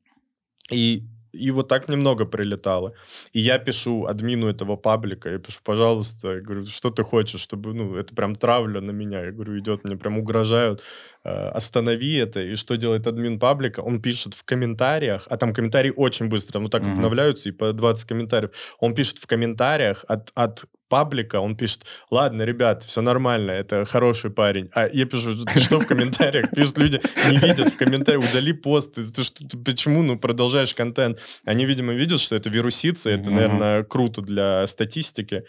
И 0.71 1.03
и 1.34 1.52
вот 1.52 1.67
так 1.67 1.89
немного 1.89 2.26
прилетало. 2.26 2.94
И 3.34 3.39
я 3.39 3.60
пишу 3.60 4.06
админу 4.06 4.48
этого 4.48 4.76
паблика, 4.76 5.30
я 5.30 5.39
пишу, 5.39 5.60
пожалуйста, 5.63 6.34
я 6.36 6.41
говорю, 6.41 6.65
что 6.65 6.89
ты 6.89 7.04
хочешь, 7.04 7.41
чтобы, 7.41 7.74
ну, 7.74 7.96
это 7.96 8.13
прям 8.15 8.36
травля 8.36 8.82
на 8.82 8.91
меня. 8.91 9.26
Я 9.26 9.32
говорю, 9.32 9.58
идет, 9.60 9.84
мне 9.84 9.96
прям 9.98 10.17
угрожают, 10.17 10.84
э, 11.24 11.30
останови 11.30 12.15
это. 12.15 12.41
И 12.41 12.56
что 12.56 12.76
делает 12.78 13.08
админ 13.08 13.39
паблика? 13.39 13.82
Он 13.82 14.02
пишет 14.02 14.34
в 14.34 14.44
комментариях, 14.44 15.28
а 15.30 15.38
там 15.38 15.54
комментарии 15.54 15.94
очень 15.96 16.28
быстро, 16.28 16.60
ну, 16.60 16.70
так 16.70 16.84
Мгм. 16.84 16.91
обновляются, 16.94 17.50
и 17.50 17.52
по 17.52 17.74
20 17.74 18.08
комментариев. 18.08 18.52
Он 18.80 18.94
пишет 18.96 19.17
в 19.20 19.28
комментариях 19.28 20.06
от, 20.08 20.32
от 20.36 20.65
паблика, 20.91 21.39
он 21.39 21.56
пишет, 21.56 21.86
ладно, 22.12 22.41
ребят, 22.43 22.84
все 22.84 23.01
нормально, 23.01 23.51
это 23.51 23.86
хороший 23.86 24.30
парень. 24.30 24.69
А 24.75 24.89
я 24.91 25.06
пишу, 25.06 25.45
ты 25.45 25.62
что 25.62 25.80
в 25.80 25.88
комментариях? 25.88 26.51
Пишут 26.56 26.77
люди, 26.77 27.01
не 27.30 27.38
видят 27.38 27.69
в 27.69 27.77
комментариях, 27.77 28.30
удали 28.30 28.51
пост, 28.51 28.95
ты, 28.95 29.10
ты 29.10 29.23
что, 29.23 29.47
ты 29.47 29.58
почему, 29.58 30.04
ну, 30.04 30.19
продолжаешь 30.19 30.75
контент? 30.75 31.19
Они, 31.45 31.65
видимо, 31.65 31.93
видят, 31.93 32.19
что 32.19 32.36
это 32.36 32.49
вирусится, 32.49 33.10
это, 33.10 33.32
наверное, 33.32 33.84
круто 33.84 34.21
для 34.21 34.67
статистики. 34.67 35.45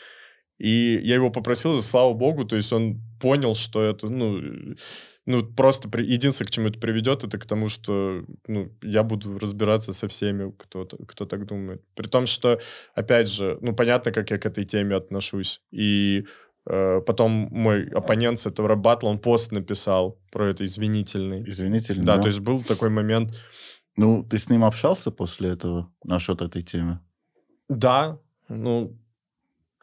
И 0.63 1.01
я 1.03 1.17
его 1.17 1.31
попросил, 1.31 1.77
и 1.77 1.83
слава 1.83 2.15
богу, 2.15 2.45
то 2.45 2.55
есть 2.55 2.73
он 2.73 3.01
понял, 3.21 3.55
что 3.57 3.83
это, 3.83 4.09
ну, 4.09 4.39
э, 4.39 4.75
ну 5.27 5.45
просто 5.45 5.89
при- 5.89 6.07
единственное, 6.07 6.47
к 6.47 6.53
чему 6.53 6.69
это 6.69 6.79
приведет, 6.79 7.25
это 7.25 7.37
к 7.37 7.47
тому, 7.47 7.69
что 7.69 8.25
ну, 8.47 8.71
я 8.81 9.03
буду 9.03 9.39
разбираться 9.41 9.93
со 9.93 10.07
всеми, 10.07 10.53
кто, 10.57 10.87
кто 11.09 11.27
так 11.27 11.47
думает. 11.47 11.83
При 11.97 12.07
том, 12.07 12.27
что, 12.27 12.61
опять 12.95 13.29
же, 13.29 13.59
ну, 13.61 13.75
понятно, 13.75 14.13
как 14.13 14.31
я 14.31 14.39
к 14.39 14.47
этой 14.47 14.65
теме 14.65 14.95
отношусь. 14.95 15.61
И 15.73 16.27
э, 16.67 17.01
потом 17.07 17.49
мой 17.51 17.89
оппонент 17.89 18.39
с 18.39 18.47
этого 18.47 18.77
батла, 18.77 19.11
он 19.11 19.19
пост 19.19 19.51
написал 19.51 20.21
про 20.31 20.51
это 20.51 20.65
извинительный. 20.65 21.43
Извинительно. 21.43 22.05
Да, 22.05 22.19
то 22.19 22.29
есть 22.29 22.39
был 22.39 22.63
такой 22.63 22.89
момент, 22.91 23.35
Ну, 23.97 24.23
ты 24.23 24.39
с 24.39 24.49
ним 24.49 24.63
общался 24.63 25.11
после 25.11 25.51
этого 25.51 25.93
насчет 26.05 26.41
этой 26.41 26.63
темы? 26.63 27.01
Да, 27.69 28.19
ну, 28.49 28.97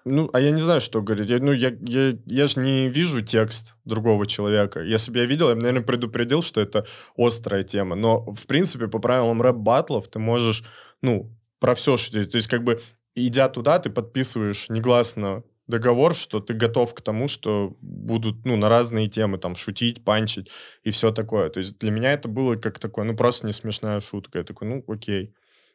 ну, 0.09 0.29
а 0.33 0.39
я 0.39 0.51
не 0.51 0.61
знаю, 0.61 0.81
что 0.81 1.01
говорить. 1.01 1.29
Я, 1.29 1.39
ну, 1.39 1.51
я, 1.51 1.71
я, 1.81 2.17
я 2.25 2.47
же 2.47 2.59
не 2.59 2.89
вижу 2.89 3.21
текст 3.21 3.75
другого 3.85 4.25
человека. 4.25 4.81
Если 4.81 5.11
бы 5.11 5.19
я 5.19 5.25
видел, 5.25 5.49
я 5.49 5.55
бы, 5.55 5.61
наверное, 5.61 5.85
предупредил, 5.85 6.41
что 6.41 6.61
это 6.61 6.85
острая 7.17 7.63
тема. 7.63 7.95
Но, 7.95 8.25
в 8.25 8.45
принципе, 8.47 8.87
по 8.87 8.99
правилам 8.99 9.41
рэп-баттлов 9.41 10.07
ты 10.07 10.19
можешь, 10.19 10.63
ну, 11.01 11.31
про 11.59 11.75
все 11.75 11.97
шутить. 11.97 12.31
То 12.31 12.37
есть, 12.37 12.47
как 12.47 12.63
бы, 12.63 12.81
идя 13.15 13.49
туда, 13.49 13.79
ты 13.79 13.89
подписываешь 13.89 14.69
негласно 14.69 15.43
договор, 15.67 16.15
что 16.15 16.39
ты 16.39 16.53
готов 16.53 16.93
к 16.95 17.01
тому, 17.01 17.27
что 17.27 17.77
будут, 17.81 18.43
ну, 18.43 18.55
на 18.57 18.69
разные 18.69 19.07
темы, 19.07 19.37
там, 19.37 19.55
шутить, 19.55 20.03
панчить 20.03 20.49
и 20.83 20.89
все 20.89 21.11
такое. 21.11 21.49
То 21.49 21.59
есть 21.59 21.77
для 21.77 21.91
меня 21.91 22.11
это 22.11 22.27
было 22.27 22.55
как 22.55 22.79
такое, 22.79 23.05
ну, 23.05 23.15
просто 23.15 23.45
не 23.45 23.53
смешная 23.53 23.99
шутка. 23.99 24.39
Я 24.39 24.43
такой, 24.43 24.67
ну, 24.67 24.83
окей. 24.87 25.33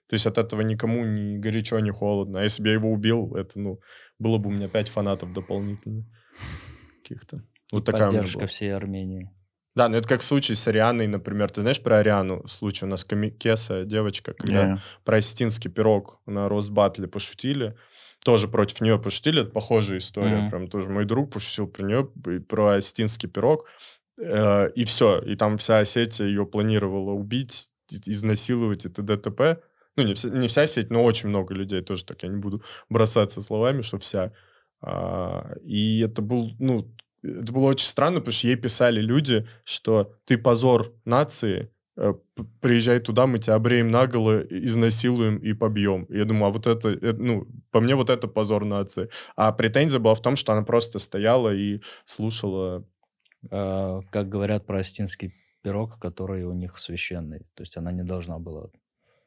То 0.09 0.14
есть 0.14 0.27
от 0.27 0.38
этого 0.38 0.61
никому 0.61 1.05
ни 1.05 1.38
горячо, 1.38 1.79
ни 1.81 1.90
холодно. 1.90 2.40
А 2.40 2.43
если 2.43 2.62
бы 2.62 2.69
я 2.69 2.75
его 2.75 2.90
убил, 2.93 3.35
это, 3.37 3.59
ну, 3.59 3.81
было 4.19 4.38
бы 4.38 4.49
у 4.49 4.53
меня 4.53 4.69
пять 4.69 4.88
фанатов 4.88 5.33
дополнительно 5.33 6.05
каких-то. 7.03 7.43
Вот 7.73 7.85
такая 7.85 8.09
у 8.09 8.11
меня 8.11 8.19
Поддержка 8.21 8.38
была. 8.40 8.47
всей 8.49 8.75
Армении. 8.75 9.31
Да, 9.75 9.88
ну 9.88 9.97
это 9.97 10.09
как 10.09 10.23
случай 10.23 10.55
с 10.55 10.69
Арианой, 10.69 11.07
например. 11.09 11.51
Ты 11.51 11.62
знаешь 11.62 11.83
про 11.83 11.99
Ариану 11.99 12.47
случай? 12.47 12.85
У 12.85 12.88
нас 12.88 13.05
Кеса, 13.05 13.85
девочка, 13.85 14.33
когда 14.35 14.75
Не. 14.75 14.81
про 15.05 15.17
осетинский 15.17 15.71
пирог 15.71 16.21
на 16.27 16.49
Росбатле 16.49 17.09
пошутили. 17.09 17.75
Тоже 18.25 18.47
против 18.47 18.81
нее 18.81 18.99
пошутили. 19.01 19.43
Это 19.43 19.51
похожая 19.51 19.99
история. 19.99 20.37
Мгм. 20.43 20.51
Прям 20.51 20.69
тоже 20.69 20.90
мой 20.90 21.05
друг 21.05 21.33
пошутил 21.33 21.67
про 21.67 21.83
нее, 21.85 22.09
и 22.27 22.38
про 22.38 22.77
осетинский 22.77 23.29
пирог. 23.29 23.67
Э, 24.21 24.71
И 24.77 24.85
все. 24.85 25.19
И 25.21 25.35
там 25.35 25.59
вся 25.59 25.81
Осетия 25.81 26.27
ее 26.27 26.47
планировала 26.47 27.11
убить, 27.11 27.69
и- 27.90 28.11
изнасиловать 28.12 28.87
и 28.87 28.88
т.д. 28.88 29.17
т.п. 29.17 29.59
Ну, 29.96 30.04
не 30.04 30.14
вся, 30.14 30.28
не 30.28 30.48
вся 30.48 30.66
сеть, 30.66 30.90
но 30.90 31.04
очень 31.04 31.28
много 31.28 31.54
людей 31.54 31.80
тоже 31.83 32.04
так. 32.04 32.22
Я 32.22 32.28
не 32.28 32.38
буду 32.38 32.62
бросаться 32.88 33.40
словами, 33.40 33.83
что 33.83 33.98
вся. 33.98 34.33
А, 34.80 35.54
И 35.64 36.00
это 36.00 36.22
был, 36.22 36.50
ну, 36.59 36.92
это 37.22 37.52
было 37.52 37.66
очень 37.66 37.87
странно, 37.87 38.20
потому 38.20 38.33
что 38.33 38.48
ей 38.48 38.57
писали 38.57 39.00
люди, 39.00 39.46
что 39.64 40.12
ты 40.24 40.37
позор 40.37 40.92
нации, 41.04 41.70
э, 41.96 42.12
приезжай 42.61 43.00
туда, 43.00 43.26
мы 43.26 43.38
тебя 43.38 43.54
обреем 43.54 43.90
наголо, 43.90 44.40
изнасилуем 44.40 45.38
и 45.38 45.54
побьем. 45.54 46.07
Я 46.11 46.24
думаю, 46.24 46.46
а 46.46 46.50
вот 46.50 46.66
это, 46.66 46.90
э, 46.90 47.12
ну, 47.12 47.46
по 47.70 47.80
мне 47.80 47.94
вот 47.94 48.11
это 48.11 48.28
позор 48.28 48.64
нации. 48.64 49.09
А 49.37 49.52
претензия 49.52 50.00
была 50.00 50.14
в 50.14 50.22
том, 50.22 50.37
что 50.37 50.52
она 50.52 50.62
просто 50.62 50.98
стояла 50.98 51.54
и 51.54 51.80
слушала. 52.04 52.85
А, 53.50 54.00
как 54.11 54.28
говорят 54.28 54.66
про 54.66 54.80
остинский 54.80 55.33
пирог, 55.62 55.98
который 55.98 56.44
у 56.44 56.52
них 56.52 56.78
священный. 56.78 57.40
То 57.54 57.62
есть 57.62 57.76
она 57.76 57.92
не 57.92 58.02
должна 58.04 58.38
была 58.38 58.68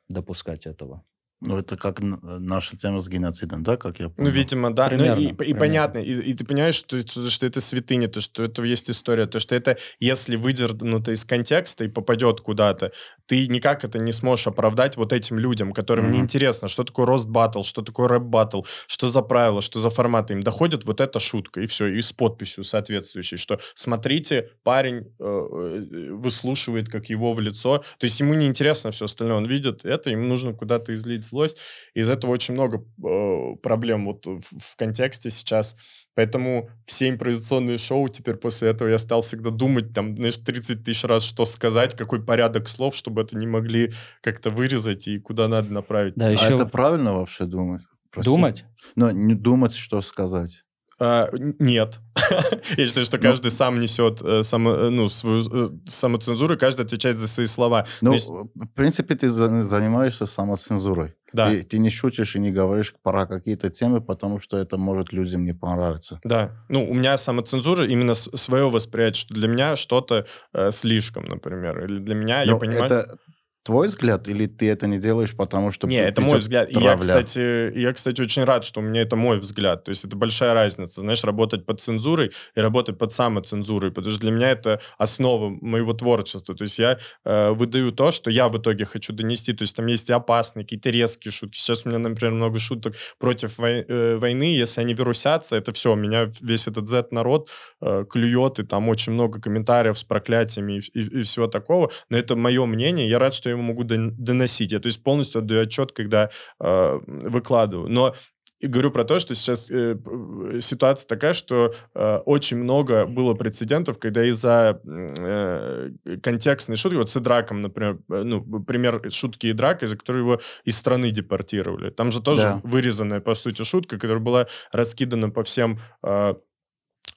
допускать 0.09 0.65
этого. 0.65 1.03
Ну, 1.41 1.57
это 1.57 1.77
как 1.77 2.01
н- 2.01 2.19
наша 2.23 2.75
тема 2.77 2.99
с 2.99 3.07
геноцидом, 3.09 3.63
да, 3.63 3.77
как 3.77 3.99
я 3.99 4.07
Ну, 4.07 4.13
понял? 4.15 4.31
видимо, 4.31 4.73
да. 4.73 4.89
Ну, 4.89 4.95
Примерно, 4.95 5.19
и, 5.19 5.25
и 5.29 5.33
примерно. 5.33 5.59
понятно, 5.59 5.97
и, 5.99 6.11
и 6.11 6.33
ты 6.33 6.43
понимаешь, 6.43 6.73
что, 6.73 6.99
что, 7.29 7.45
это 7.45 7.61
святыня, 7.61 8.07
то, 8.07 8.19
что 8.19 8.43
это 8.43 8.63
есть 8.63 8.89
история, 8.89 9.27
то, 9.27 9.37
что 9.39 9.53
это, 9.53 9.77
если 9.99 10.35
выдернуто 10.37 11.11
из 11.11 11.23
контекста 11.23 11.83
и 11.85 11.87
попадет 11.87 12.41
куда-то, 12.41 12.91
ты 13.27 13.47
никак 13.47 13.83
это 13.83 13.99
не 13.99 14.11
сможешь 14.11 14.47
оправдать 14.47 14.97
вот 14.97 15.13
этим 15.13 15.37
людям, 15.37 15.71
которым 15.71 16.05
Мгм. 16.05 16.13
неинтересно, 16.13 16.67
что 16.67 16.83
такое 16.83 17.05
рост 17.05 17.27
батл, 17.27 17.61
что 17.61 17.83
такое 17.83 18.07
рэп 18.07 18.23
батл, 18.23 18.61
что 18.87 19.07
за 19.09 19.21
правила, 19.21 19.61
что 19.61 19.79
за 19.79 19.91
форматы. 19.91 20.33
Им 20.33 20.39
доходит 20.39 20.85
вот 20.85 20.99
эта 20.99 21.19
шутка, 21.19 21.61
и 21.61 21.67
все, 21.67 21.85
и 21.85 22.01
с 22.01 22.11
подписью 22.11 22.63
соответствующей, 22.63 23.37
что 23.37 23.59
смотрите, 23.75 24.49
парень 24.63 25.13
э, 25.19 25.23
э, 25.23 26.11
выслушивает, 26.13 26.89
как 26.89 27.09
его 27.09 27.33
в 27.33 27.39
лицо. 27.39 27.83
То 27.99 28.05
есть 28.05 28.19
ему 28.19 28.33
неинтересно 28.33 28.89
все 28.89 29.05
остальное, 29.05 29.37
он 29.37 29.45
видит 29.45 29.85
это, 29.85 30.09
ему 30.09 30.23
нужно 30.25 30.53
куда-то 30.53 30.95
излить 30.95 31.26
злость. 31.27 31.57
Из 31.93 32.09
этого 32.09 32.31
очень 32.31 32.53
много 32.53 32.77
э, 32.77 33.55
проблем 33.61 34.05
вот 34.05 34.25
в, 34.25 34.41
в 34.41 34.75
контексте 34.75 35.29
сейчас. 35.29 35.75
Поэтому 36.15 36.69
все 36.85 37.09
импровизационные 37.09 37.77
шоу 37.77 38.07
теперь 38.07 38.35
после 38.35 38.69
этого 38.69 38.87
я 38.89 38.97
стал 38.97 39.21
всегда 39.21 39.51
думать, 39.51 39.93
там, 39.93 40.17
знаешь, 40.17 40.37
30 40.37 40.83
тысяч 40.83 41.03
раз, 41.03 41.23
что 41.23 41.45
сказать, 41.45 41.95
какой 41.95 42.23
порядок 42.23 42.67
слов, 42.67 42.95
чтобы 42.95 43.21
это 43.21 43.37
не 43.37 43.47
могли 43.47 43.93
как-то 44.21 44.49
вырезать 44.49 45.07
и 45.07 45.19
куда 45.19 45.47
надо 45.47 45.71
направить. 45.71 46.15
Да, 46.15 46.27
А 46.27 46.31
еще 46.31 46.55
это 46.55 46.65
правильно 46.65 47.13
вообще 47.13 47.45
думать? 47.45 47.83
Прости. 48.11 48.29
думать. 48.29 48.65
Но 48.95 49.11
не 49.11 49.35
думать, 49.35 49.75
что 49.75 50.01
сказать. 50.01 50.63
А, 50.99 51.29
нет. 51.59 51.99
Я 52.77 52.87
считаю, 52.87 53.05
что 53.05 53.17
Ну- 53.17 53.23
каждый 53.23 53.51
сам 53.51 53.79
несет 53.79 54.21
э, 54.23 54.41
само- 54.43 54.73
э, 54.75 54.89
ну, 54.89 55.07
свою 55.09 55.41
э, 55.41 55.69
самоцензуру, 55.87 56.57
каждый 56.57 56.85
отвечает 56.85 57.17
за 57.17 57.27
свои 57.27 57.45
слова. 57.45 57.85
Ну, 58.01 58.17
в 58.55 58.67
принципе, 58.73 59.13
ты 59.15 59.29
за- 59.29 59.63
занимаешься 59.63 60.25
самоцензурой. 60.25 61.13
да, 61.33 61.49
Ты, 61.51 61.63
ты 61.63 61.77
не 61.79 61.89
шутишь 61.89 62.35
и 62.35 62.39
не 62.39 62.51
говоришь 62.51 62.95
про 63.03 63.27
какие-то 63.27 63.69
темы, 63.69 64.01
потому 64.01 64.39
что 64.39 64.57
это 64.57 64.77
может 64.77 65.13
людям 65.13 65.45
не 65.45 65.53
понравиться. 65.53 66.19
да. 66.23 66.51
Ну, 66.69 66.89
у 66.89 66.93
меня 66.95 67.17
самоцензура 67.17 67.85
именно 67.85 68.15
свое 68.15 68.69
восприятие, 68.69 69.21
что 69.21 69.33
для 69.35 69.47
меня 69.47 69.75
что-то 69.75 70.25
э, 70.53 70.71
слишком, 70.71 71.25
например. 71.25 71.83
Или 71.85 71.99
для 71.99 72.15
меня, 72.15 72.41
я 72.41 72.51
Но 72.53 72.59
понимаю... 72.59 72.85
это 72.85 73.17
твой 73.67 73.87
взгляд, 73.87 74.27
или 74.27 74.47
ты 74.47 74.69
это 74.69 74.87
не 74.87 74.97
делаешь, 74.97 75.35
потому 75.35 75.71
что... 75.71 75.87
Не, 75.87 75.97
это 75.97 76.21
мой 76.21 76.39
взгляд. 76.39 76.69
И 76.71 76.73
я, 76.73 76.79
кстати, 76.97 77.77
я, 77.77 77.93
кстати, 77.93 78.21
очень 78.21 78.43
рад, 78.45 78.65
что 78.65 78.79
у 78.79 78.83
меня 78.83 79.01
это 79.01 79.15
мой 79.15 79.39
взгляд. 79.39 79.83
То 79.83 79.89
есть 79.89 80.05
это 80.05 80.15
большая 80.15 80.53
разница, 80.53 81.01
знаешь, 81.01 81.23
работать 81.23 81.65
под 81.65 81.81
цензурой 81.81 82.31
и 82.55 82.59
работать 82.61 82.97
под 82.97 83.11
самоцензурой, 83.11 83.91
потому 83.91 84.11
что 84.11 84.21
для 84.21 84.31
меня 84.31 84.51
это 84.51 84.79
основа 84.97 85.49
моего 85.49 85.93
творчества. 85.93 86.55
То 86.55 86.63
есть 86.63 86.79
я 86.79 86.97
э, 87.25 87.49
выдаю 87.51 87.91
то, 87.91 88.11
что 88.11 88.31
я 88.31 88.47
в 88.47 88.57
итоге 88.57 88.85
хочу 88.85 89.11
донести. 89.13 89.53
То 89.53 89.63
есть 89.63 89.75
там 89.75 89.85
есть 89.87 90.09
и 90.09 90.13
опасные, 90.13 90.63
какие-то 90.63 90.89
резкие 90.89 91.31
шутки. 91.31 91.57
Сейчас 91.57 91.85
у 91.85 91.89
меня, 91.89 91.99
например, 91.99 92.33
много 92.33 92.59
шуток 92.59 92.95
против 93.19 93.59
вой- 93.59 93.85
э, 93.87 94.15
войны. 94.15 94.55
Если 94.55 94.79
они 94.81 94.93
вирусятся, 94.93 95.57
это 95.57 95.73
все, 95.73 95.93
меня 95.95 96.29
весь 96.41 96.67
этот 96.67 96.87
Z-народ 96.87 97.49
э, 97.81 98.05
клюет, 98.09 98.59
и 98.59 98.63
там 98.63 98.87
очень 98.89 99.11
много 99.13 99.41
комментариев 99.41 99.97
с 99.97 100.03
проклятиями 100.03 100.79
и, 100.79 100.99
и- 100.99 101.19
и 101.19 101.23
всего 101.23 101.47
такого. 101.47 101.91
Но 102.09 102.17
это 102.17 102.35
мое 102.37 102.65
мнение, 102.65 103.09
я 103.09 103.19
рад, 103.19 103.33
что 103.33 103.49
я 103.49 103.56
его 103.57 103.67
могу 103.67 103.83
дон- 103.83 104.11
доносить. 104.17 104.71
Я, 104.71 104.79
то 104.79 104.87
есть, 104.87 105.03
полностью 105.03 105.39
отдаю 105.39 105.61
отчет, 105.63 105.91
когда 105.91 106.29
э, 106.59 106.99
выкладываю. 107.05 107.89
Но 107.89 108.15
и 108.59 108.65
говорю 108.65 108.89
про 108.89 109.03
то, 109.03 109.19
что 109.19 109.35
сейчас 109.35 109.69
э, 109.69 109.93
п- 109.95 110.59
ситуация 110.61 111.07
такая, 111.07 111.33
что 111.33 111.75
э, 111.93 112.17
очень 112.25 112.57
много 112.57 113.05
было 113.05 113.35
прецедентов, 113.35 113.99
когда 113.99 114.25
из-за 114.25 114.81
э, 114.83 115.91
контекстной 116.23 116.75
шутки, 116.75 116.95
вот 116.95 117.09
с 117.09 117.17
Идраком, 117.17 117.61
например, 117.61 117.99
э, 118.09 118.23
ну, 118.23 118.41
пример 118.63 119.01
шутки 119.11 119.51
Идрака, 119.51 119.85
из-за 119.85 119.95
которой 119.95 120.19
его 120.19 120.41
из 120.63 120.75
страны 120.75 121.11
депортировали. 121.11 121.91
Там 121.91 122.09
же 122.09 122.19
тоже 122.21 122.41
Да. 122.41 122.61
вырезанная, 122.63 123.19
по 123.19 123.35
сути, 123.35 123.61
шутка, 123.63 123.99
которая 123.99 124.23
была 124.23 124.47
раскидана 124.71 125.29
по 125.29 125.43
всем 125.43 125.79
э, 126.01 126.33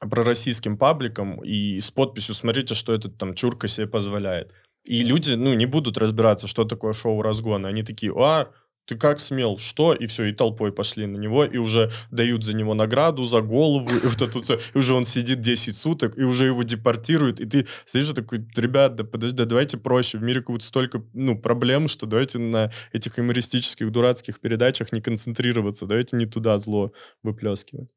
пророссийским 0.00 0.76
пабликам 0.76 1.42
и 1.42 1.78
с 1.80 1.90
подписью 1.90 2.34
«Смотрите, 2.34 2.74
что 2.74 2.92
этот 2.92 3.18
там 3.18 3.34
чурка 3.34 3.68
себе 3.68 3.86
позволяет». 3.86 4.52
И 4.90 5.04
люди, 5.04 5.34
ну, 5.34 5.54
не 5.54 5.66
будут 5.66 5.98
разбираться, 5.98 6.48
что 6.48 6.64
такое 6.64 6.92
шоу 6.94 7.22
разгона. 7.22 7.68
Они 7.68 7.84
такие, 7.84 8.12
а, 8.12 8.50
ты 8.86 8.96
как 8.96 9.20
смел, 9.20 9.56
что? 9.56 9.94
И 9.94 10.06
все, 10.06 10.24
и 10.24 10.32
толпой 10.32 10.72
пошли 10.72 11.06
на 11.06 11.16
него, 11.16 11.44
и 11.44 11.58
уже 11.58 11.92
дают 12.10 12.42
за 12.42 12.54
него 12.54 12.74
награду, 12.74 13.24
за 13.24 13.40
голову, 13.40 13.88
и 13.88 14.08
вот 14.08 14.20
это 14.20 14.42
всё. 14.42 14.58
И 14.74 14.78
уже 14.78 14.94
он 14.94 15.04
сидит 15.04 15.40
10 15.42 15.76
суток, 15.76 16.18
и 16.18 16.24
уже 16.24 16.46
его 16.46 16.64
депортируют, 16.64 17.38
и 17.38 17.46
ты 17.46 17.68
и 17.94 18.12
такой, 18.14 18.44
ребят, 18.56 18.96
да 18.96 19.04
подожди, 19.04 19.36
да 19.36 19.44
давайте 19.44 19.78
проще, 19.78 20.18
в 20.18 20.22
мире 20.22 20.40
как 20.40 20.50
будто 20.50 20.64
столько, 20.64 21.04
ну, 21.14 21.38
проблем, 21.38 21.86
что 21.86 22.06
давайте 22.06 22.38
на 22.38 22.72
этих 22.92 23.16
юмористических 23.16 23.92
дурацких 23.92 24.40
передачах 24.40 24.90
не 24.92 25.00
концентрироваться, 25.00 25.86
давайте 25.86 26.16
не 26.16 26.26
туда 26.26 26.58
зло 26.58 26.92
выплескивать. 27.22 27.94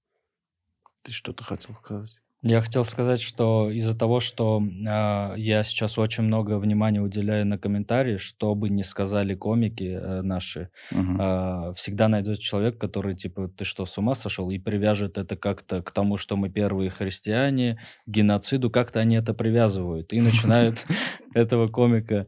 Ты 1.02 1.12
что-то 1.12 1.44
хотел 1.44 1.74
сказать? 1.74 2.23
Я 2.44 2.60
хотел 2.62 2.84
сказать, 2.84 3.22
что 3.22 3.70
из-за 3.72 3.98
того, 3.98 4.20
что 4.20 4.62
а, 4.86 5.34
я 5.38 5.64
сейчас 5.64 5.98
очень 5.98 6.24
много 6.24 6.60
внимания 6.60 7.00
уделяю 7.00 7.48
на 7.48 7.58
комментарии, 7.58 8.18
что 8.18 8.54
бы 8.54 8.70
ни 8.70 8.82
сказали 8.82 9.34
комики 9.34 9.98
э, 9.98 10.22
наши, 10.22 10.70
Мгм. 10.92 11.18
а, 11.22 11.74
всегда 11.74 12.10
найдется 12.10 12.44
человек, 12.44 12.78
который 12.78 13.16
типа, 13.16 13.48
ты 13.48 13.64
что, 13.64 13.86
с 13.86 13.98
ума 13.98 14.14
сошел? 14.14 14.50
И 14.50 14.60
привяжет 14.60 15.18
это 15.18 15.38
как-то 15.38 15.82
к 15.82 15.92
тому, 15.92 16.18
что 16.18 16.36
мы 16.36 16.50
первые 16.50 16.90
христиане, 16.90 17.80
к 18.06 18.10
геноциду, 18.10 18.70
как-то 18.70 19.00
они 19.00 19.16
это 19.16 19.34
привязывают. 19.34 20.12
И 20.12 20.20
начинают 20.20 20.86
этого 21.34 21.70
комика 21.70 22.28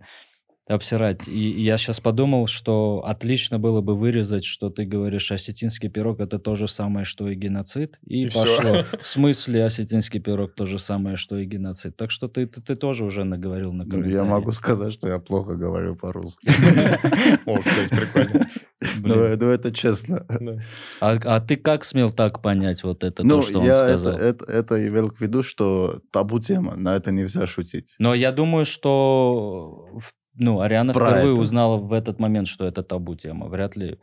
обсирать. 0.67 1.27
И 1.27 1.61
я 1.61 1.77
сейчас 1.77 1.99
подумал, 1.99 2.47
что 2.47 3.03
отлично 3.05 3.59
было 3.59 3.81
бы 3.81 3.95
вырезать, 3.95 4.45
что 4.45 4.69
ты 4.69 4.83
говоришь, 4.85 5.31
осетинский 5.31 5.89
пирог 5.89 6.19
это 6.19 6.39
то 6.39 6.55
же 6.55 6.67
самое, 6.67 7.05
что 7.05 7.27
и 7.29 7.35
геноцид. 7.35 7.99
И, 8.05 8.23
И 8.23 8.25
пошло. 8.25 8.83
В 9.01 9.07
смысле 9.07 9.65
осетинский 9.65 10.19
пирог 10.19 10.55
то 10.55 10.65
же 10.65 10.79
самое, 10.79 11.17
что 11.17 11.37
и 11.37 11.45
геноцид. 11.45 11.95
Так 11.95 12.09
что 12.11 12.27
ты, 12.27 12.47
ты, 12.47 12.61
ты 12.61 12.75
тоже 12.75 13.05
уже 13.05 13.23
наговорил 13.25 13.73
на 13.73 13.83
Ну, 13.83 13.89
комментарии. 13.91 14.15
Я 14.15 14.23
могу 14.23 14.51
сказать, 14.51 14.91
что 14.93 15.07
я 15.07 15.19
плохо 15.19 15.55
говорю 15.55 15.95
по-русски. 15.95 16.47
О, 17.45 17.61
кстати, 17.61 17.89
прикольно. 17.89 18.47
Ну, 18.81 19.01
Блин. 19.15 19.37
ну, 19.39 19.47
это 19.49 19.71
честно. 19.71 20.25
Да. 20.27 20.59
А, 20.99 21.17
а 21.25 21.39
ты 21.41 21.55
как 21.57 21.85
смел 21.85 22.11
так 22.11 22.41
понять 22.41 22.83
вот 22.83 23.03
это, 23.03 23.23
Ну, 23.25 23.41
то, 23.41 23.47
что 23.47 23.59
он 23.59 23.65
я 23.65 23.87
это, 23.87 23.99
сказал? 23.99 24.19
это, 24.19 24.45
это 24.51 24.87
имел 24.87 25.09
в 25.11 25.21
виду, 25.21 25.43
что 25.43 26.01
табу 26.11 26.39
тема, 26.39 26.75
на 26.75 26.95
это 26.95 27.11
нельзя 27.11 27.45
шутить. 27.47 27.93
Но 27.99 28.13
я 28.15 28.31
думаю, 28.31 28.65
что 28.65 29.87
в- 29.99 30.13
ну, 30.37 30.59
Ариана 30.61 30.93
Про 30.93 31.09
впервые 31.11 31.33
это. 31.33 31.41
узнала 31.41 31.77
в 31.77 31.93
этот 31.93 32.19
момент, 32.19 32.47
что 32.47 32.65
это 32.65 32.83
табу 32.83 33.15
тема. 33.15 33.47
Вряд 33.47 33.75
ли. 33.75 33.99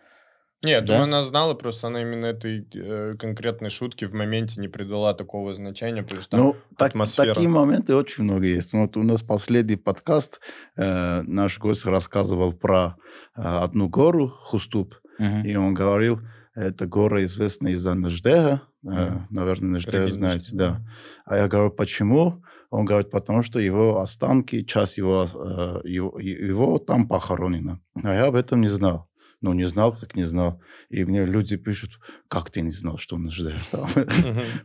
Нет, 0.64 0.84
Да? 0.84 0.92
думаю, 0.94 1.04
она 1.04 1.22
знала, 1.24 1.54
просто 1.54 1.88
она 1.88 2.02
именно 2.02 2.26
этой 2.26 2.64
э, 2.72 3.16
конкретной 3.18 3.68
шутки 3.68 4.04
в 4.04 4.14
моменте 4.14 4.60
не 4.60 4.68
придала 4.68 5.12
такого 5.12 5.54
значения, 5.56 6.02
потому 6.04 6.22
что 6.22 6.30
там 6.30 6.40
Ну, 6.40 6.56
так- 6.78 6.90
атмосфера. 6.90 7.34
такие 7.34 7.48
моменты 7.48 7.96
очень 7.96 8.22
много 8.24 8.46
есть. 8.46 8.72
Вот 8.72 8.96
у 8.96 9.02
нас 9.02 9.22
последний 9.22 9.74
подкаст, 9.74 10.40
э, 10.76 11.22
наш 11.22 11.58
гость 11.58 11.84
рассказывал 11.84 12.52
про 12.52 12.94
э, 13.36 13.40
одну 13.42 13.88
гору, 13.88 14.28
Хуступ, 14.28 14.94
Мгм. 15.18 15.44
и 15.44 15.56
он 15.56 15.74
говорил, 15.74 16.20
это 16.54 16.86
гора 16.86 17.24
известна 17.24 17.68
из-за 17.68 17.94
Наждега, 17.94 18.62
э, 18.84 18.88
Мгм. 18.88 19.26
наверное, 19.30 19.70
Наждега 19.70 19.98
Рабин 19.98 20.14
знаете, 20.14 20.50
да. 20.54 20.80
А 21.24 21.38
я 21.38 21.48
говорю, 21.48 21.70
почему? 21.72 22.40
Он 22.72 22.86
говорит, 22.86 23.10
потому 23.10 23.42
что 23.42 23.60
его 23.60 24.00
останки, 24.00 24.64
часть 24.64 24.96
его, 24.96 25.28
э, 25.34 25.80
его, 25.84 26.18
его 26.18 26.78
там 26.78 27.06
похоронена. 27.06 27.80
А 28.02 28.14
я 28.14 28.24
об 28.24 28.34
этом 28.34 28.62
не 28.62 28.68
знал. 28.68 29.10
Ну, 29.42 29.52
не 29.52 29.68
знал, 29.68 29.94
так 29.94 30.16
не 30.16 30.24
знал. 30.24 30.58
И 30.88 31.04
мне 31.04 31.26
люди 31.26 31.56
пишут, 31.56 32.00
как 32.28 32.50
ты 32.50 32.62
не 32.62 32.70
знал, 32.70 32.96
что 32.96 33.16
он 33.16 33.30
ждет 33.30 33.56
там 33.70 33.86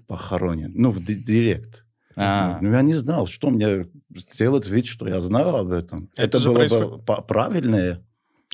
похоронен? 0.07 0.71
Ну, 0.73 0.91
в 0.91 1.03
ди- 1.03 1.21
директ. 1.21 1.83
А. 2.15 2.59
Ну, 2.61 2.71
я 2.71 2.81
не 2.81 2.93
знал, 2.93 3.27
что 3.27 3.49
мне 3.49 3.87
сделать 4.15 4.69
вид, 4.69 4.85
что 4.85 5.09
я 5.09 5.19
знаю 5.19 5.55
об 5.55 5.71
этом. 5.71 6.09
Это 6.15 6.37
Это, 6.37 6.39
же 6.39 6.51
было 6.51 6.97
бы 6.97 7.21
правильнее. 7.27 8.05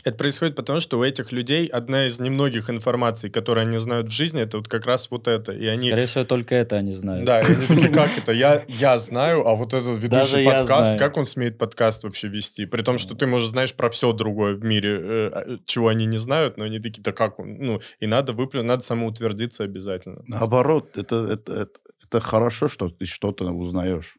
Это 0.03 0.17
происходит 0.17 0.55
потому, 0.55 0.79
что 0.79 0.99
у 0.99 1.03
этих 1.03 1.31
людей 1.31 1.67
одна 1.67 2.07
из 2.07 2.19
немногих 2.19 2.69
информаций, 2.69 3.29
которые 3.29 3.65
они 3.67 3.77
знают 3.77 4.07
в 4.07 4.11
жизни, 4.11 4.41
это 4.41 4.57
вот 4.57 4.67
как 4.67 4.85
раз 4.85 5.09
вот 5.11 5.27
это. 5.27 5.53
И 5.53 5.65
они... 5.65 5.89
Скорее 5.89 6.07
всего, 6.07 6.23
только 6.25 6.55
это 6.55 6.77
они 6.77 6.93
знают. 6.95 7.25
Да, 7.25 7.37
они 7.37 7.55
такие, 7.55 7.89
как 7.93 8.17
это? 8.17 8.31
Я, 8.31 8.65
я 8.67 8.97
знаю, 8.97 9.47
а 9.47 9.55
вот 9.55 9.73
этот 9.73 9.97
ведущий 10.01 10.09
Даже 10.09 10.43
подкаст, 10.43 10.91
знаю. 10.91 10.99
как 10.99 11.17
он 11.17 11.25
смеет 11.25 11.57
подкаст 11.57 12.03
вообще 12.03 12.27
вести? 12.27 12.65
При 12.65 12.81
том, 12.81 12.97
что 12.97 13.15
ты, 13.15 13.27
может, 13.27 13.51
знаешь 13.51 13.73
про 13.73 13.89
все 13.89 14.11
другое 14.11 14.55
в 14.55 14.63
мире, 14.63 14.89
э, 14.89 15.29
а, 15.31 15.57
чего 15.65 15.87
они 15.87 16.05
не 16.05 16.17
знают, 16.17 16.57
но 16.57 16.65
они 16.65 16.79
такие, 16.79 17.01
да 17.01 17.11
как 17.11 17.39
он? 17.39 17.55
Ну, 17.59 17.81
и 17.99 18.07
надо 18.07 18.33
выплюнуть, 18.33 18.67
надо 18.67 18.83
самоутвердиться 18.83 19.63
обязательно. 19.63 20.23
Наоборот, 20.27 20.97
это, 20.97 21.27
это, 21.27 21.53
это, 21.53 21.79
это 22.03 22.19
хорошо, 22.19 22.67
что 22.67 22.89
ты 22.89 23.05
что-то 23.05 23.45
узнаешь. 23.45 24.17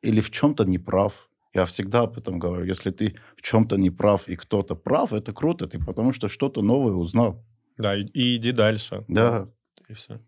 Или 0.00 0.20
в 0.20 0.30
чем-то 0.30 0.64
не 0.64 0.78
прав. 0.78 1.27
Я 1.54 1.64
всегда 1.64 2.02
об 2.02 2.18
этом 2.18 2.38
говорю. 2.38 2.64
Если 2.64 2.90
ты 2.90 3.16
в 3.36 3.42
чем-то 3.42 3.76
не 3.76 3.90
прав 3.90 4.28
и 4.28 4.36
кто-то 4.36 4.76
прав, 4.76 5.12
это 5.12 5.32
круто, 5.32 5.66
ты 5.66 5.78
потому 5.78 6.12
что 6.12 6.28
что-то 6.28 6.62
новое 6.62 6.92
узнал. 6.92 7.44
Да, 7.76 7.96
и, 7.96 8.04
и 8.04 8.36
иди 8.36 8.52
дальше. 8.52 9.04
Да. 9.08 9.48
И 9.88 9.94
все. 9.94 10.20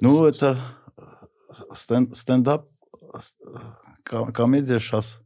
Ну, 0.00 0.24
это 0.24 0.58
э, 0.96 1.02
стен- 1.74 2.14
стендап, 2.14 2.68
э, 3.00 3.18
э, 3.18 3.58
ко- 4.02 4.32
комедия 4.32 4.80
сейчас, 4.80 5.22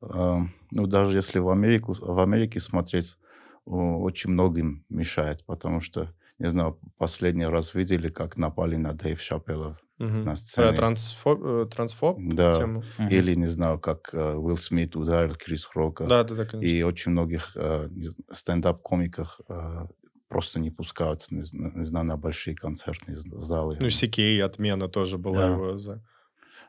ну, 0.00 0.86
даже 0.86 1.16
если 1.16 1.38
в, 1.38 1.48
Америку, 1.48 1.94
в 1.98 2.20
Америке 2.20 2.60
смотреть, 2.60 3.16
очень 3.64 4.30
многим 4.30 4.84
мешает, 4.90 5.44
потому 5.46 5.80
что, 5.80 6.12
не 6.38 6.50
знаю, 6.50 6.78
последний 6.98 7.46
раз 7.46 7.74
видели, 7.74 8.08
как 8.08 8.36
напали 8.36 8.76
на 8.76 8.92
Дэйв 8.92 9.20
Шапелла 9.20 9.78
Мгм. 9.98 10.18
на 10.20 10.24
Про 10.32 10.36
сцене. 10.36 10.72
трансфоб, 10.76 11.40
э, 11.44 11.66
трансфоб 11.70 12.18
Да. 12.20 12.54
тему? 12.54 12.82
Мгм. 12.98 13.08
Или, 13.08 13.34
не 13.36 13.46
знаю, 13.48 13.78
как 13.78 14.10
э, 14.12 14.34
Уилл 14.34 14.56
Смит 14.56 14.96
ударил 14.96 15.34
Крис 15.36 15.68
Рока. 15.74 16.06
Да, 16.06 16.24
да, 16.24 16.34
да, 16.34 16.44
конечно. 16.44 16.66
И 16.76 16.82
очень 16.82 17.12
многих 17.12 17.52
э, 17.56 17.88
стендап-комиках 18.32 19.40
э, 19.48 19.86
просто 20.28 20.58
не 20.60 20.70
пускают, 20.70 21.30
не, 21.30 21.42
зна- 21.42 21.70
не 21.74 21.84
знаю, 21.84 22.06
на 22.06 22.16
большие 22.16 22.56
концертные 22.56 23.16
залы. 23.16 23.78
Ну, 23.80 23.88
Сикей, 23.88 24.42
отмена 24.42 24.88
тоже 24.88 25.16
была 25.18 25.36
Да. 25.38 25.48
его 25.54 25.78
за... 25.78 26.02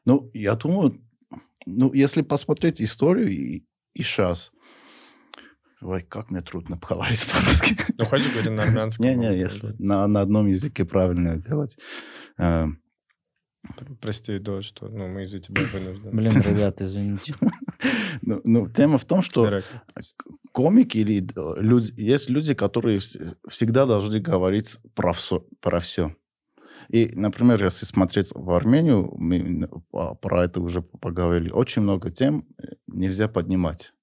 Ну, 0.05 0.29
я 0.33 0.53
думаю, 0.55 1.01
ну, 1.65 1.91
если 1.93 2.21
посмотреть 2.21 2.79
историю 2.81 3.27
и, 3.31 3.65
и 3.95 4.03
сейчас... 4.03 4.51
Ой, 5.81 6.01
как 6.03 6.31
мне 6.31 6.41
трудно 6.41 6.77
поговорить 6.77 7.25
по-русски. 7.31 7.75
Ну, 7.97 8.05
хочешь 8.05 8.31
говорить 8.31 8.51
на 8.51 8.63
армянском? 8.63 9.05
Не-не, 9.05 9.35
если 9.37 9.75
на, 9.79 10.07
на 10.07 10.21
одном 10.21 10.47
языке 10.47 10.85
правильно 10.85 11.37
делать. 11.37 11.77
Пр- 13.77 13.95
Прости, 14.01 14.39
да, 14.39 14.61
что 14.61 14.87
ну, 14.87 15.07
мы 15.07 15.23
из-за 15.23 15.39
тебя 15.39 15.61
вынуждены. 15.73 16.11
Блин, 16.11 16.33
ребят, 16.41 16.81
извините. 16.81 17.33
Ну, 18.21 18.41
ну, 18.45 18.69
тема 18.69 18.97
в 18.97 19.05
том, 19.05 19.21
что 19.21 19.45
Ирак. 19.47 19.63
комики 20.53 20.97
или 20.97 21.21
э, 21.21 21.61
люди, 21.61 21.93
есть 21.97 22.29
люди, 22.29 22.53
которые 22.55 22.97
вс- 22.99 23.35
всегда 23.49 23.85
должны 23.85 24.19
говорить 24.19 24.77
про 24.95 25.11
все. 25.11 25.45
Про 25.59 25.79
все. 25.79 26.15
И, 26.89 27.11
например, 27.13 27.63
если 27.63 27.85
смотреть 27.85 28.31
в 28.33 28.49
Армению, 28.51 29.13
мы 29.17 29.67
по- 29.91 30.15
про 30.15 30.45
это 30.45 30.61
уже 30.61 30.81
поговорили, 30.81 31.51
очень 31.51 31.81
много 31.81 32.09
тем 32.09 32.47
э, 32.57 32.75
нельзя 32.87 33.27
поднимать. 33.27 33.93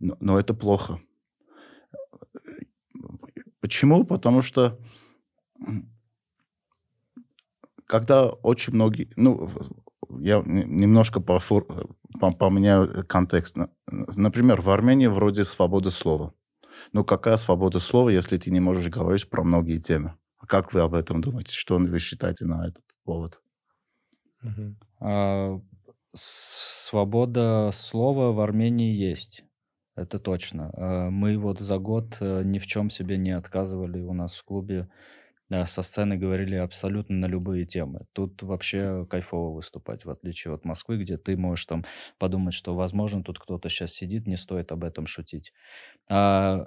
Но, 0.00 0.16
но 0.20 0.38
это 0.38 0.54
плохо. 0.54 0.98
Почему? 3.60 4.04
Потому 4.04 4.42
что 4.42 4.78
когда 7.92 8.30
очень 8.30 8.72
многие... 8.72 9.10
Ну, 9.16 9.50
я 10.18 10.42
немножко 10.46 11.20
пофор- 11.20 11.94
по- 12.18 12.32
поменяю 12.32 13.06
контекст. 13.06 13.54
На- 13.54 13.68
Например, 13.86 14.62
в 14.62 14.70
Армении 14.70 15.08
вроде 15.08 15.44
свобода 15.44 15.90
слова. 15.90 16.32
Ну, 16.94 17.04
какая 17.04 17.36
свобода 17.36 17.80
слова, 17.80 18.08
если 18.08 18.38
ты 18.38 18.50
не 18.50 18.60
можешь 18.60 18.88
говорить 18.88 19.28
про 19.28 19.44
многие 19.44 19.78
темы? 19.78 20.14
Как 20.48 20.72
вы 20.72 20.80
об 20.80 20.94
этом 20.94 21.20
думаете? 21.20 21.54
Что 21.54 21.76
вы 21.76 21.98
считаете 21.98 22.46
на 22.46 22.66
этот 22.66 22.82
повод? 23.04 23.42
А, 24.98 25.60
Свобода 26.14 27.70
слова 27.74 28.32
в 28.32 28.40
Армении 28.40 28.94
есть. 28.94 29.44
Это 29.96 30.18
точно. 30.18 30.70
А, 30.72 31.10
Мы 31.10 31.36
вот 31.36 31.60
за 31.60 31.76
год 31.76 32.16
э, 32.20 32.42
ни 32.42 32.58
в 32.58 32.66
чем 32.66 32.88
себе 32.88 33.18
не 33.18 33.32
отказывали. 33.32 34.00
У 34.00 34.14
нас 34.14 34.34
в 34.34 34.44
клубе 34.44 34.88
э, 35.52 35.66
со 35.66 35.82
сцены 35.82 36.16
говорили 36.16 36.56
абсолютно 36.56 37.16
на 37.16 37.26
любые 37.26 37.64
темы. 37.64 38.06
Тут 38.12 38.42
вообще 38.42 39.06
кайфово 39.08 39.54
выступать, 39.54 40.04
в 40.04 40.10
отличие 40.10 40.54
от 40.54 40.64
Москвы, 40.64 40.98
где 40.98 41.16
ты 41.16 41.36
можешь 41.36 41.66
там 41.66 41.84
подумать, 42.18 42.54
что, 42.54 42.74
возможно, 42.74 43.22
тут 43.22 43.38
кто-то 43.38 43.68
сейчас 43.68 43.92
сидит, 43.92 44.26
не 44.26 44.36
стоит 44.36 44.72
об 44.72 44.84
этом 44.84 45.06
шутить. 45.06 45.52
А, 46.10 46.66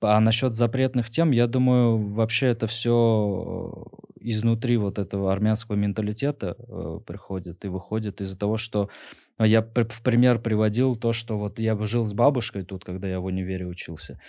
а 0.00 0.20
насчет 0.20 0.52
запретных 0.52 1.08
тем, 1.10 1.30
я 1.30 1.46
думаю, 1.46 2.12
вообще 2.12 2.48
это 2.48 2.66
все 2.66 3.84
изнутри 4.20 4.76
вот 4.76 4.98
этого 4.98 5.32
армянского 5.32 5.76
менталитета 5.76 6.56
э, 6.58 7.00
приходит 7.06 7.64
и 7.64 7.68
выходит 7.68 8.20
из-за 8.20 8.38
того, 8.38 8.56
что 8.56 8.88
а, 9.36 9.46
я 9.46 9.62
в 9.62 10.02
пример 10.02 10.38
приводил 10.38 10.96
то, 10.96 11.12
что 11.12 11.38
вот 11.38 11.58
я 11.58 11.76
жил 11.84 12.04
с 12.04 12.12
бабушкой 12.12 12.64
тут, 12.64 12.84
когда 12.84 13.08
я 13.08 13.20
в 13.20 13.24
универе 13.24 13.66
учился. 13.66 14.20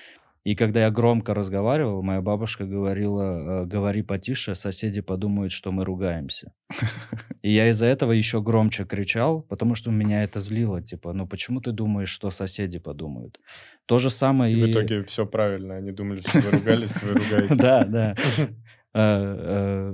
И 0.46 0.54
когда 0.56 0.82
я 0.82 0.92
громко 0.92 1.34
разговаривал, 1.34 2.04
моя 2.04 2.22
бабушка 2.22 2.66
говорила, 2.66 3.64
э, 3.64 3.66
говори 3.66 4.04
потише, 4.04 4.54
соседи 4.54 5.02
подумают, 5.02 5.52
что 5.52 5.72
мы 5.72 5.84
ругаемся. 5.84 6.54
И 7.42 7.52
я 7.52 7.70
из-за 7.70 7.88
этого 7.88 8.12
еще 8.12 8.44
громче 8.44 8.86
кричал, 8.86 9.42
потому 9.42 9.74
что 9.74 9.90
меня 9.90 10.24
это 10.24 10.40
злило. 10.40 10.84
Типа, 10.84 11.14
ну 11.14 11.28
почему 11.28 11.62
ты 11.62 11.72
думаешь, 11.72 12.10
что 12.10 12.30
соседи 12.30 12.78
подумают? 12.78 13.40
То 13.88 13.98
же 13.98 14.12
самое 14.12 14.56
И 14.56 14.62
в 14.62 14.72
итоге 14.72 15.04
все 15.04 15.26
правильно. 15.26 15.78
Они 15.78 15.92
думали, 15.92 16.20
что 16.20 16.40
вы 16.40 16.52
ругались, 16.52 17.02
вы 17.02 17.14
ругаетесь. 17.20 17.58
Да, 17.58 17.84
да. 17.86 18.16
Э, 18.98 19.02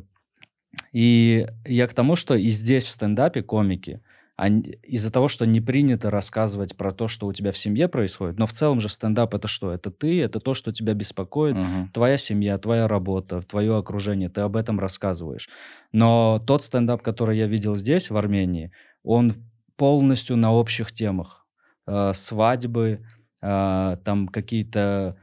И 0.92 1.46
я 1.64 1.86
к 1.86 1.94
тому, 1.94 2.16
что 2.16 2.34
и 2.34 2.50
здесь 2.50 2.84
в 2.84 2.90
стендапе 2.90 3.42
комики, 3.42 4.02
ань- 4.40 4.74
из-за 4.82 5.12
того, 5.12 5.28
что 5.28 5.44
не 5.44 5.60
принято 5.60 6.10
рассказывать 6.10 6.76
про 6.76 6.92
то, 6.92 7.08
что 7.08 7.26
у 7.26 7.32
тебя 7.32 7.52
в 7.52 7.58
семье 7.58 7.88
происходит, 7.88 8.38
но 8.38 8.46
в 8.46 8.52
целом 8.52 8.80
же 8.80 8.88
стендап 8.88 9.34
это 9.34 9.48
что? 9.48 9.70
Это 9.72 9.90
ты, 9.90 10.20
это 10.22 10.40
то, 10.40 10.54
что 10.54 10.72
тебя 10.72 10.94
беспокоит, 10.94 11.56
Мгм. 11.56 11.90
твоя 11.92 12.16
семья, 12.16 12.56
твоя 12.58 12.88
работа, 12.88 13.42
твое 13.42 13.76
окружение, 13.76 14.28
ты 14.28 14.40
об 14.40 14.56
этом 14.56 14.80
рассказываешь. 14.80 15.48
Но 15.92 16.42
тот 16.46 16.62
стендап, 16.62 17.02
который 17.02 17.36
я 17.36 17.46
видел 17.46 17.76
здесь, 17.76 18.10
в 18.10 18.16
Армении, 18.16 18.72
он 19.02 19.34
полностью 19.76 20.36
на 20.36 20.52
общих 20.52 20.92
темах. 20.92 21.46
Э, 21.86 22.12
свадьбы, 22.14 23.04
э, 23.42 23.96
там 24.04 24.28
какие-то, 24.28 25.16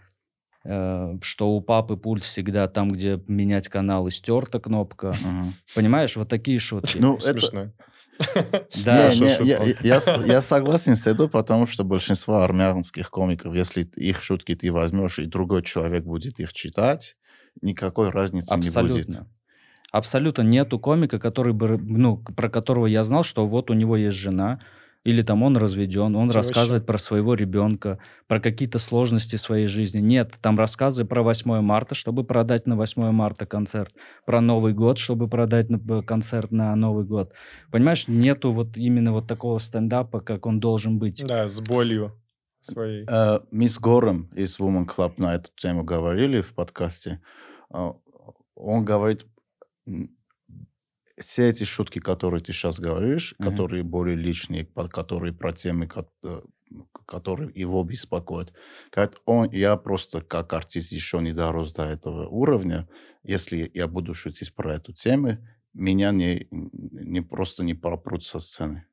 э, 0.64 1.18
что 1.22 1.52
у 1.52 1.62
папы 1.62 1.98
пульт 1.98 2.24
всегда 2.24 2.68
там, 2.68 2.92
где 2.92 3.20
менять 3.28 3.68
каналы, 3.68 4.12
стерта 4.12 4.60
кнопка. 4.60 5.14
Мгм. 5.24 5.54
Понимаешь, 5.76 6.16
вот 6.18 6.30
такие 6.30 6.60
шутки. 6.60 6.98
Ну, 7.00 7.16
это... 7.16 7.40
Смешно. 7.40 7.72
Да, 8.86 9.10
я, 9.10 10.42
согласен 10.42 10.96
с 10.96 11.08
этим, 11.08 11.30
потому 11.30 11.68
что 11.68 11.84
большинство 11.84 12.42
армянских 12.42 13.10
комиков, 13.10 13.54
если 13.54 13.84
их 13.84 14.24
шутки 14.24 14.56
ты 14.56 14.72
возьмешь, 14.72 15.20
и 15.20 15.26
другой 15.26 15.64
человек 15.64 16.04
будет 16.04 16.40
их 16.40 16.54
читать, 16.54 17.16
никакой 17.62 18.10
разницы 18.10 18.54
не 18.56 18.62
будет. 18.62 18.68
Абсолютно. 18.68 19.28
Абсолютно 19.92 20.42
нету 20.42 20.80
комика, 20.80 21.18
который 21.20 21.54
бы, 21.54 21.78
ну, 21.78 22.18
про 22.18 22.50
которого 22.50 22.88
я 22.88 23.04
знал, 23.04 23.24
что 23.24 23.46
вот 23.46 23.72
у 23.72 23.74
него 23.74 23.96
есть 23.96 24.18
жена, 24.18 24.60
или 25.08 25.22
там 25.22 25.42
он 25.44 25.56
разведен, 25.56 26.16
он 26.18 26.30
Это 26.30 26.40
рассказывает 26.40 26.86
про 26.86 26.98
своего 26.98 27.34
ребенка, 27.34 27.98
про 28.28 28.42
какие-то 28.42 28.78
сложности 28.78 29.38
своей 29.38 29.68
жизни. 29.68 30.00
Нет, 30.02 30.34
там 30.42 30.58
рассказы 30.60 31.06
про 31.06 31.24
8 31.24 31.62
марта, 31.62 31.96
чтобы 31.96 32.26
продать 32.26 32.68
на 32.68 32.76
8 32.76 33.12
марта 33.12 33.46
концерт, 33.46 33.94
про 34.26 34.42
Новый 34.42 34.74
год, 34.74 34.98
чтобы 34.98 35.30
продать 35.30 35.70
на- 35.70 35.78
б- 35.78 36.04
концерт 36.04 36.52
на 36.52 36.76
Новый 36.76 37.06
год. 37.06 37.32
Понимаешь, 37.72 38.10
нету 38.10 38.52
вот 38.52 38.76
именно 38.76 39.14
вот 39.14 39.28
такого 39.28 39.60
стендапа, 39.60 40.20
как 40.20 40.46
он 40.46 40.60
должен 40.60 41.00
быть. 41.00 41.24
Да, 41.26 41.48
с 41.48 41.62
болью 41.62 42.12
своей. 42.60 43.06
Э, 43.10 43.40
Мы 43.50 43.70
с 43.70 43.80
Гором 43.80 44.30
из 44.36 44.60
Woman 44.60 44.86
Club 44.86 45.14
на 45.18 45.36
эту 45.36 45.52
тему 45.56 45.86
говорили 45.86 46.42
в 46.42 46.54
подкасте. 46.54 47.22
Э, 47.74 47.94
Он 48.56 48.84
говорит, 48.84 49.26
все 51.18 51.50
эти 51.50 51.64
шутки, 51.64 52.00
которые 52.00 52.42
ты 52.42 52.54
сейчас 52.54 52.80
говоришь, 52.80 53.36
Мгм. 53.40 53.50
которые 53.50 53.84
более 53.84 54.16
личные, 54.16 54.66
которые 54.66 55.34
про 55.34 55.52
темы, 55.52 55.90
э, 56.24 56.42
которые 57.06 57.52
его 57.56 57.84
беспокоят. 57.84 58.54
Говорит, 58.92 59.22
он, 59.26 59.50
я 59.52 59.78
просто 59.78 60.22
как 60.22 60.54
артист 60.54 60.92
еще 60.92 61.20
не 61.22 61.34
дорос 61.34 61.74
до 61.74 61.84
этого 61.86 62.28
уровня. 62.28 62.88
Если 63.24 63.70
я 63.74 63.88
буду 63.88 64.14
шутить 64.14 64.54
про 64.54 64.76
эту 64.76 64.94
тему, 64.94 65.38
меня 65.74 66.12
не, 66.12 66.48
не 66.52 67.22
просто 67.22 67.64
не 67.64 67.74
пропрут 67.74 68.24
со 68.24 68.40
сцены. 68.40 68.86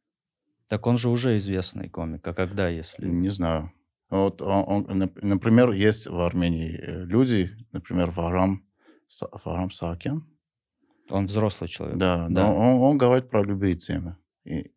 Так 0.68 0.86
он 0.86 0.96
же 0.96 1.08
уже 1.08 1.36
известный 1.36 1.88
комик, 1.88 2.26
а 2.26 2.34
когда, 2.34 2.68
если... 2.68 3.06
Не 3.06 3.30
знаю. 3.30 3.72
Вот 4.10 4.40
он, 4.42 4.64
он, 4.66 5.02
нап- 5.02 5.18
например, 5.22 5.72
есть 5.72 6.06
в 6.06 6.18
Армении 6.20 6.78
э, 6.78 7.04
люди, 7.04 7.50
например, 7.72 8.10
Варам, 8.10 8.64
Варам 9.44 9.70
Саакян. 9.70 10.26
Он 11.10 11.26
взрослый 11.26 11.68
человек. 11.68 11.98
Да, 11.98 12.28
Да. 12.28 12.46
но 12.46 12.56
он, 12.56 12.82
он 12.92 12.98
говорит 12.98 13.30
про 13.30 13.42
любые 13.42 13.74
темы. 13.74 14.16
И, 14.44 14.72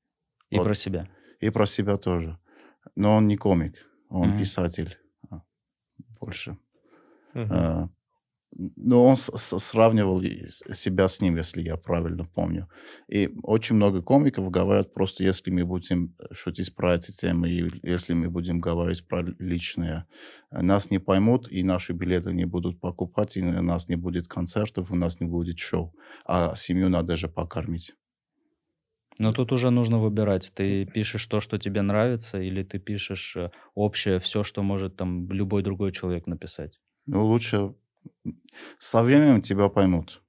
И 0.49 0.57
вот. 0.57 0.63
про 0.65 0.73
себя. 0.75 1.07
и 1.39 1.49
про 1.49 1.65
себя 1.65 1.97
тоже. 1.97 2.37
Но 2.95 3.15
он 3.15 3.27
не 3.27 3.37
комик, 3.37 3.75
он 4.09 4.29
Мгм. 4.29 4.39
писатель 4.39 4.97
а, 5.29 5.41
больше. 6.19 6.57
Мгм. 7.33 7.47
А, 7.51 7.89
Но 8.59 9.05
он 9.05 9.17
сравнивал 9.17 10.19
себя 10.73 11.07
с 11.07 11.21
ним, 11.21 11.37
если 11.37 11.61
я 11.61 11.77
правильно 11.77 12.25
помню. 12.25 12.67
И 13.07 13.29
очень 13.43 13.75
много 13.75 14.01
комиков 14.01 14.49
говорят 14.49 14.93
просто, 14.93 15.23
если 15.23 15.51
мы 15.51 15.63
будем 15.63 16.15
шутить 16.31 16.73
про 16.73 16.95
эти 16.95 17.11
темы, 17.11 17.51
и 17.51 17.69
если 17.83 18.13
мы 18.13 18.29
будем 18.31 18.59
говорить 18.59 19.07
про 19.07 19.23
личное, 19.37 20.07
нас 20.49 20.89
не 20.89 20.99
поймут, 20.99 21.51
и 21.51 21.61
наши 21.63 21.93
билеты 21.93 22.33
не 22.33 22.45
будут 22.45 22.79
покупать, 22.79 23.37
и 23.37 23.43
у 23.43 23.61
нас 23.61 23.89
не 23.89 23.95
будет 23.95 24.27
концертов, 24.27 24.89
у 24.89 24.95
нас 24.95 25.19
не 25.19 25.27
будет 25.27 25.59
шоу. 25.59 25.93
А 26.25 26.55
семью 26.55 26.89
надо 26.89 27.15
же 27.15 27.27
покормить. 27.27 27.93
Но 29.19 29.33
тут 29.33 29.51
уже 29.51 29.69
нужно 29.69 29.99
выбирать. 29.99 30.51
Ты 30.55 30.85
пишешь 30.85 31.25
то, 31.27 31.41
что 31.41 31.57
тебе 31.57 31.81
нравится, 31.81 32.39
или 32.39 32.63
ты 32.63 32.79
пишешь 32.79 33.35
э, 33.35 33.49
общее, 33.73 34.19
все, 34.19 34.43
что 34.43 34.63
может 34.63 34.95
там 34.95 35.31
любой 35.31 35.63
другой 35.63 35.91
человек 35.91 36.27
написать. 36.27 36.79
Ну, 37.07 37.25
лучше 37.25 37.73
со 38.79 39.03
временем 39.03 39.41
тебя 39.41 39.69
поймут. 39.69 40.21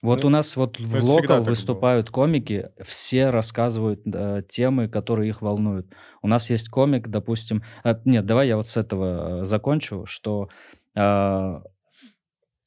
Вот 0.00 0.22
Ну, 0.22 0.28
у 0.28 0.30
нас 0.30 0.56
вот 0.56 0.78
в 0.78 0.94
локал 1.04 1.22
так 1.22 1.38
было. 1.38 1.50
выступают 1.50 2.10
комики, 2.10 2.70
все 2.84 3.30
рассказывают 3.30 4.00
э, 4.06 4.42
темы, 4.48 4.88
которые 4.88 5.28
их 5.28 5.42
волнуют. 5.42 5.92
У 6.22 6.28
нас 6.28 6.50
есть 6.50 6.68
комик, 6.68 7.08
допустим... 7.08 7.64
а, 7.82 8.00
нет, 8.04 8.24
давай 8.24 8.46
я 8.46 8.56
вот 8.56 8.68
с 8.68 8.76
этого 8.76 9.40
э, 9.40 9.44
закончу, 9.44 10.06
что 10.06 10.50
э, 10.94 11.60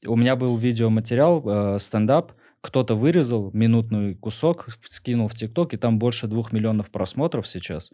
у 0.05 0.15
меня 0.15 0.36
был 0.36 0.57
видеоматериал, 0.57 1.43
э, 1.75 1.79
стендап, 1.79 2.34
кто-то 2.59 2.95
вырезал 2.95 3.49
минутный 3.53 4.15
кусок, 4.15 4.67
скинул 4.89 5.29
в 5.29 5.34
ТикТок, 5.34 5.73
и 5.73 5.77
там 5.77 5.99
больше 5.99 6.27
двух 6.27 6.51
миллионов 6.51 6.91
просмотров 6.91 7.47
сейчас. 7.47 7.91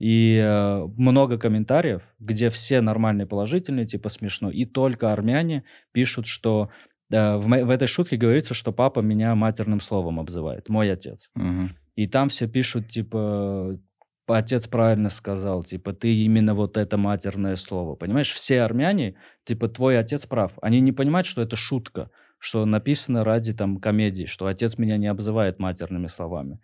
И 0.00 0.40
э, 0.42 0.86
много 0.96 1.38
комментариев, 1.38 2.02
где 2.18 2.48
все 2.48 2.80
нормальные, 2.80 3.26
положительные, 3.26 3.86
типа 3.86 4.08
смешно. 4.08 4.50
И 4.50 4.64
только 4.64 5.12
армяне 5.12 5.62
пишут, 5.92 6.26
что 6.26 6.70
э, 7.12 7.36
в, 7.36 7.46
в 7.46 7.70
этой 7.70 7.86
шутке 7.86 8.16
говорится, 8.16 8.54
что 8.54 8.72
папа 8.72 9.00
меня 9.00 9.34
матерным 9.34 9.80
словом 9.80 10.18
обзывает, 10.18 10.70
мой 10.70 10.90
отец. 10.90 11.30
Мгм. 11.34 11.76
И 11.96 12.06
там 12.06 12.30
все 12.30 12.48
пишут, 12.48 12.88
типа, 12.88 13.78
отец 14.26 14.66
правильно 14.68 15.10
сказал, 15.10 15.64
типа, 15.64 15.92
ты 15.92 16.14
именно 16.24 16.54
вот 16.54 16.78
это 16.78 16.96
матерное 16.96 17.56
слово. 17.56 17.94
Понимаешь, 17.94 18.32
все 18.32 18.62
армяне, 18.62 19.16
типа, 19.44 19.68
твой 19.68 19.98
отец 19.98 20.24
прав. 20.24 20.52
Они 20.62 20.80
не 20.80 20.92
понимают, 20.92 21.26
что 21.26 21.42
это 21.42 21.56
шутка, 21.56 22.10
что 22.38 22.64
написано 22.64 23.22
ради 23.22 23.52
там 23.52 23.76
комедии, 23.76 24.24
что 24.24 24.46
отец 24.46 24.78
меня 24.78 24.96
не 24.96 25.08
обзывает 25.08 25.58
матерными 25.58 26.06
словами. 26.06 26.58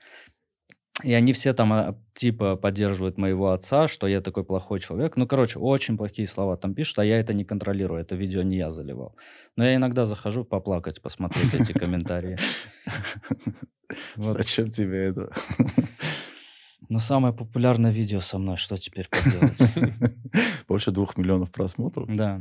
И 1.05 1.13
они 1.13 1.33
все 1.35 1.53
там, 1.53 1.73
а, 1.73 1.99
типа, 2.15 2.57
поддерживают 2.57 3.19
моего 3.19 3.51
отца, 3.51 3.87
что 3.87 4.07
я 4.07 4.23
такой 4.23 4.45
плохой 4.45 4.81
человек. 4.81 5.17
Ну, 5.17 5.27
короче, 5.27 5.59
очень 5.59 5.99
плохие 5.99 6.27
слова 6.27 6.57
там 6.57 6.75
пишут, 6.75 6.99
а 6.99 7.05
я 7.05 7.21
это 7.21 7.35
не 7.35 7.45
контролирую. 7.45 8.01
Это 8.01 8.17
видео 8.17 8.43
не 8.43 8.57
я 8.57 8.71
заливал. 8.71 9.15
Но 9.57 9.65
я 9.65 9.77
иногда 9.77 10.07
захожу 10.07 10.45
поплакать, 10.45 11.03
посмотреть 11.03 11.53
эти 11.53 11.73
комментарии. 11.73 12.39
Зачем 14.17 14.71
тебе 14.71 15.05
это? 15.05 15.33
Ну, 16.89 16.99
самое 16.99 17.35
популярное 17.35 17.91
видео 17.91 18.21
со 18.21 18.39
мной, 18.39 18.57
что 18.57 18.79
теперь 18.79 19.09
поделать? 19.09 19.59
Больше 20.69 20.93
двух 20.93 21.19
миллионов 21.19 21.51
просмотров. 21.51 22.09
Да. 22.09 22.41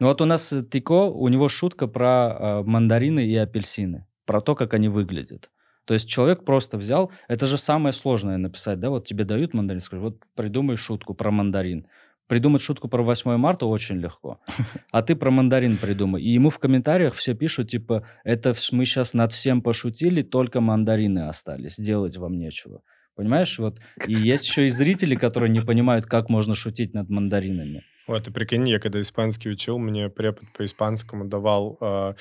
Ну 0.00 0.06
вот 0.06 0.20
у 0.20 0.24
нас 0.24 0.52
э, 0.52 0.64
Тико, 0.64 1.04
у 1.04 1.28
него 1.28 1.48
шутка 1.48 1.86
про 1.86 2.36
э, 2.38 2.62
мандарины 2.62 3.26
и 3.26 3.36
апельсины, 3.36 4.06
про 4.24 4.40
то, 4.40 4.54
как 4.54 4.74
они 4.74 4.88
выглядят. 4.88 5.50
То 5.84 5.94
есть 5.94 6.08
человек 6.08 6.44
просто 6.44 6.78
взял, 6.78 7.10
это 7.28 7.46
же 7.46 7.58
самое 7.58 7.92
сложное 7.92 8.36
написать, 8.36 8.80
да, 8.80 8.90
вот 8.90 9.06
тебе 9.06 9.24
дают 9.24 9.54
мандарин, 9.54 9.80
скажи, 9.80 10.02
вот 10.02 10.18
придумай 10.34 10.76
шутку 10.76 11.14
про 11.14 11.30
мандарин. 11.30 11.86
Придумать 12.28 12.62
шутку 12.62 12.86
про 12.86 13.02
8 13.02 13.36
марта 13.38 13.66
очень 13.66 13.96
легко. 13.96 14.40
А 14.92 15.02
ты 15.02 15.16
про 15.16 15.32
мандарин 15.32 15.76
придумай. 15.76 16.22
И 16.22 16.30
ему 16.30 16.50
в 16.50 16.60
комментариях 16.60 17.14
все 17.14 17.34
пишут, 17.34 17.70
типа, 17.70 18.06
это 18.22 18.54
мы 18.70 18.84
сейчас 18.84 19.14
над 19.14 19.32
всем 19.32 19.62
пошутили, 19.62 20.22
только 20.22 20.60
мандарины 20.60 21.26
остались, 21.26 21.76
делать 21.76 22.16
вам 22.16 22.38
нечего. 22.38 22.82
Понимаешь, 23.16 23.58
вот. 23.58 23.80
И 24.06 24.14
есть 24.14 24.46
еще 24.48 24.66
и 24.66 24.68
зрители, 24.68 25.16
которые 25.16 25.50
не 25.50 25.60
понимают, 25.60 26.06
как 26.06 26.30
можно 26.30 26.54
шутить 26.54 26.94
над 26.94 27.10
мандаринами. 27.10 27.82
Вот, 28.10 28.24
ты 28.24 28.32
прикинь, 28.32 28.68
я 28.68 28.80
когда 28.80 29.00
испанский 29.00 29.50
учил, 29.50 29.78
мне 29.78 30.08
препод 30.08 30.44
по 30.52 30.64
испанскому 30.64 31.26
давал 31.26 31.78
э, 31.80 32.14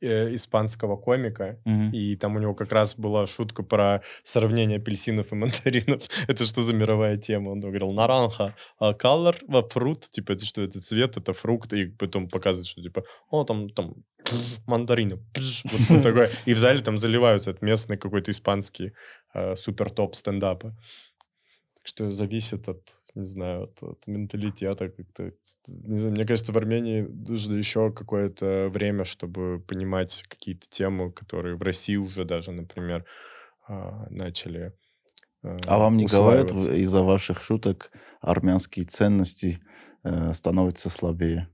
э, 0.00 0.34
испанского 0.34 0.96
комика, 0.96 1.60
Мгм. 1.66 1.90
и 1.92 2.16
там 2.16 2.36
у 2.36 2.38
него 2.38 2.54
как 2.54 2.72
раз 2.72 2.94
была 2.96 3.26
шутка 3.26 3.62
про 3.62 4.00
сравнение 4.22 4.78
апельсинов 4.78 5.32
и 5.32 5.34
мандаринов. 5.34 6.02
это 6.28 6.46
что 6.46 6.62
за 6.62 6.72
мировая 6.72 7.18
тема? 7.18 7.50
Он 7.50 7.60
говорил, 7.60 7.92
наранха, 7.92 8.54
а 8.78 8.92
color, 8.92 9.36
а 9.48 9.62
фрукт, 9.68 10.10
типа, 10.10 10.32
это 10.32 10.46
что, 10.46 10.62
это 10.62 10.80
цвет, 10.80 11.18
это 11.18 11.34
фрукт, 11.34 11.74
и 11.74 11.86
потом 11.86 12.28
показывает, 12.28 12.66
что 12.66 12.80
типа, 12.82 13.04
о, 13.28 13.44
там, 13.44 13.68
там, 13.68 13.96
мандарины, 14.66 15.18
вот, 15.90 16.02
такое. 16.02 16.30
И 16.46 16.54
в 16.54 16.58
зале 16.58 16.78
там 16.80 16.96
заливаются, 16.96 17.50
это 17.50 17.62
местный 17.62 17.98
какой-то 17.98 18.30
испанский 18.30 18.92
э, 19.34 19.56
супер 19.56 19.90
топ 19.90 20.14
стендапа. 20.14 20.74
Так 21.76 21.86
что 21.86 22.10
зависит 22.10 22.66
от, 22.66 22.80
не 23.14 23.24
знаю, 23.24 23.64
от, 23.64 23.82
от 23.82 24.06
менталитета 24.06 24.88
как-то. 24.88 25.32
Не 25.66 25.98
знаю, 25.98 26.14
мне 26.14 26.24
кажется, 26.24 26.52
в 26.52 26.56
Армении 26.56 27.02
нужно 27.02 27.54
еще 27.54 27.92
какое-то 27.92 28.68
время, 28.72 29.04
чтобы 29.04 29.60
понимать 29.60 30.24
какие-то 30.28 30.68
темы, 30.68 31.12
которые 31.12 31.56
в 31.56 31.62
России 31.62 31.96
уже 31.96 32.24
даже, 32.24 32.50
например, 32.52 33.04
а, 33.66 34.06
начали 34.10 34.72
э, 35.42 35.56
А 35.66 35.78
вам 35.78 35.96
не 35.96 36.06
говорят, 36.06 36.52
из-за 36.52 37.02
ваших 37.02 37.40
шуток 37.40 37.92
армянские 38.20 38.84
ценности 38.84 39.60
э, 40.02 40.32
становятся 40.32 40.90
слабее? 40.90 41.48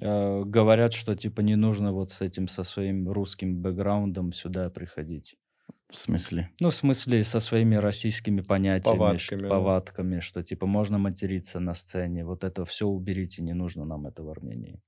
Э, 0.00 0.42
говорят, 0.44 0.92
что 0.92 1.14
типа 1.14 1.40
не 1.40 1.56
нужно 1.56 1.92
вот 1.92 2.10
с 2.10 2.20
этим, 2.20 2.48
со 2.48 2.62
своим 2.62 3.10
русским 3.10 3.60
бэкграундом 3.60 4.32
сюда 4.32 4.70
приходить. 4.70 5.36
В 5.94 5.96
смысле? 5.96 6.50
Ну, 6.60 6.70
в 6.70 6.74
смысле, 6.74 7.22
со 7.22 7.38
своими 7.38 7.76
российскими 7.76 8.40
понятиями, 8.40 8.98
Повадками, 8.98 9.42
да. 9.42 9.48
повадками, 9.48 10.18
что 10.18 10.42
типа 10.42 10.66
можно 10.66 10.98
материться 10.98 11.60
на 11.60 11.72
сцене. 11.74 12.24
Вот 12.24 12.42
это 12.42 12.64
все 12.64 12.88
уберите, 12.88 13.42
не 13.42 13.52
нужно 13.52 13.84
нам 13.84 14.08
это 14.08 14.24
в 14.24 14.28
Армении. 14.28 14.80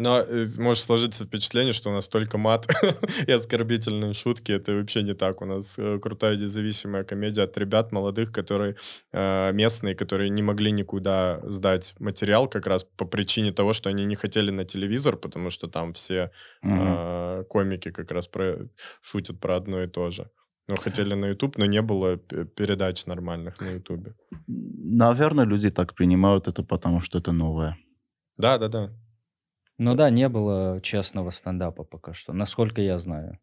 Но 0.00 0.20
э, 0.20 0.46
может 0.56 0.82
сложиться 0.82 1.24
впечатление, 1.24 1.74
что 1.74 1.90
у 1.90 1.92
нас 1.92 2.08
только 2.08 2.38
мат 2.38 2.66
и 3.26 3.30
оскорбительные 3.30 4.14
шутки. 4.14 4.50
Это 4.50 4.72
вообще 4.72 5.02
не 5.02 5.14
так. 5.14 5.42
У 5.42 5.44
нас 5.44 5.78
э, 5.78 5.98
крутая 5.98 6.38
независимая 6.38 7.04
комедия 7.04 7.42
от 7.42 7.58
ребят 7.58 7.92
молодых, 7.92 8.32
которые 8.32 8.76
э, 9.12 9.52
местные, 9.52 9.94
которые 9.94 10.30
не 10.30 10.42
могли 10.42 10.72
никуда 10.72 11.40
сдать 11.44 11.94
материал 11.98 12.48
как 12.48 12.66
раз 12.66 12.84
по 12.96 13.04
причине 13.04 13.52
того, 13.52 13.74
что 13.74 13.90
они 13.90 14.06
не 14.06 14.14
хотели 14.14 14.50
на 14.50 14.64
телевизор, 14.64 15.16
потому 15.16 15.50
что 15.50 15.68
там 15.68 15.92
все 15.92 16.30
э, 16.62 17.44
комики 17.50 17.90
как 17.90 18.10
раз 18.10 18.26
про, 18.26 18.56
шутят 19.02 19.38
про 19.38 19.56
одно 19.56 19.82
и 19.82 19.86
то 19.86 20.10
же. 20.10 20.30
Но 20.66 20.76
хотели 20.76 21.14
на 21.14 21.26
YouTube, 21.26 21.58
но 21.58 21.66
не 21.66 21.82
было 21.82 22.16
передач 22.16 23.04
нормальных 23.04 23.60
на 23.60 23.72
YouTube. 23.72 24.14
Наверное, 24.46 25.44
люди 25.44 25.68
так 25.68 25.94
принимают 25.94 26.48
это, 26.48 26.62
потому 26.62 27.00
что 27.00 27.18
это 27.18 27.32
новое. 27.32 27.76
Да, 28.38 28.56
да, 28.56 28.68
да. 28.68 28.90
Ну 29.82 29.94
да, 29.94 30.10
не 30.10 30.28
было 30.28 30.78
честного 30.82 31.30
стендапа 31.30 31.84
пока 31.84 32.12
что, 32.12 32.34
насколько 32.34 32.82
я 32.82 32.98
знаю. 32.98 33.38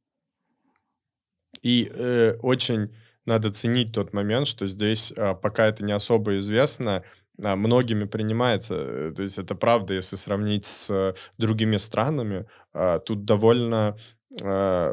И 1.63 1.89
э, 1.91 2.37
очень 2.43 2.95
надо 3.25 3.49
ценить 3.49 3.91
тот 3.91 4.13
момент, 4.13 4.45
что 4.45 4.67
здесь, 4.67 5.11
а, 5.17 5.33
пока 5.33 5.65
это 5.65 5.83
не 5.83 5.93
особо 5.93 6.37
известно, 6.37 7.03
а, 7.41 7.55
многими 7.55 8.03
принимается. 8.03 8.75
Э, 8.75 9.13
То 9.15 9.23
есть 9.23 9.39
это 9.39 9.55
правда, 9.55 9.95
если 9.95 10.15
сравнить 10.15 10.65
с 10.65 10.91
э, 10.91 11.15
другими 11.39 11.77
странами, 11.77 12.45
а, 12.71 12.99
тут 12.99 13.25
довольно 13.25 13.97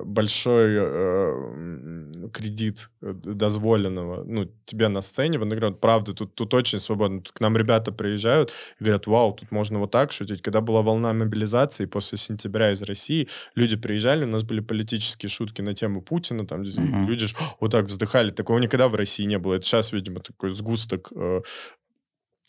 большой 0.04 0.76
э, 0.78 2.30
кредит 2.32 2.90
э, 3.02 3.12
дозволенного, 3.12 4.22
ну, 4.24 4.48
тебе 4.64 4.88
на 4.88 5.02
сцене, 5.02 5.38
вот, 5.38 5.46
например, 5.46 5.70
вот 5.70 5.80
правда, 5.80 6.14
тут, 6.14 6.34
тут 6.34 6.54
очень 6.54 6.78
свободно. 6.78 7.20
Тут 7.20 7.32
к 7.32 7.40
нам 7.40 7.56
ребята 7.56 7.90
приезжают 7.90 8.52
и 8.78 8.84
говорят, 8.84 9.06
вау, 9.06 9.32
тут 9.32 9.50
можно 9.50 9.80
вот 9.80 9.90
так 9.90 10.12
шутить. 10.12 10.40
Когда 10.40 10.60
была 10.60 10.82
волна 10.82 11.12
мобилизации 11.12 11.86
после 11.86 12.16
сентября 12.16 12.70
из 12.70 12.82
России, 12.82 13.28
люди 13.56 13.76
приезжали, 13.76 14.24
у 14.24 14.28
нас 14.28 14.44
были 14.44 14.60
политические 14.60 15.28
шутки 15.28 15.62
на 15.62 15.74
тему 15.74 16.00
Путина, 16.00 16.46
там 16.46 16.62
Мгм. 16.62 17.08
люди 17.08 17.26
ж 17.26 17.34
вот 17.60 17.72
так 17.72 17.86
вздыхали. 17.86 18.30
Такого 18.30 18.58
никогда 18.58 18.88
в 18.88 18.94
России 18.94 19.24
не 19.24 19.38
было. 19.38 19.54
Это 19.54 19.64
сейчас, 19.66 19.92
видимо, 19.92 20.20
такой 20.20 20.52
сгусток 20.52 21.12
э, 21.14 21.42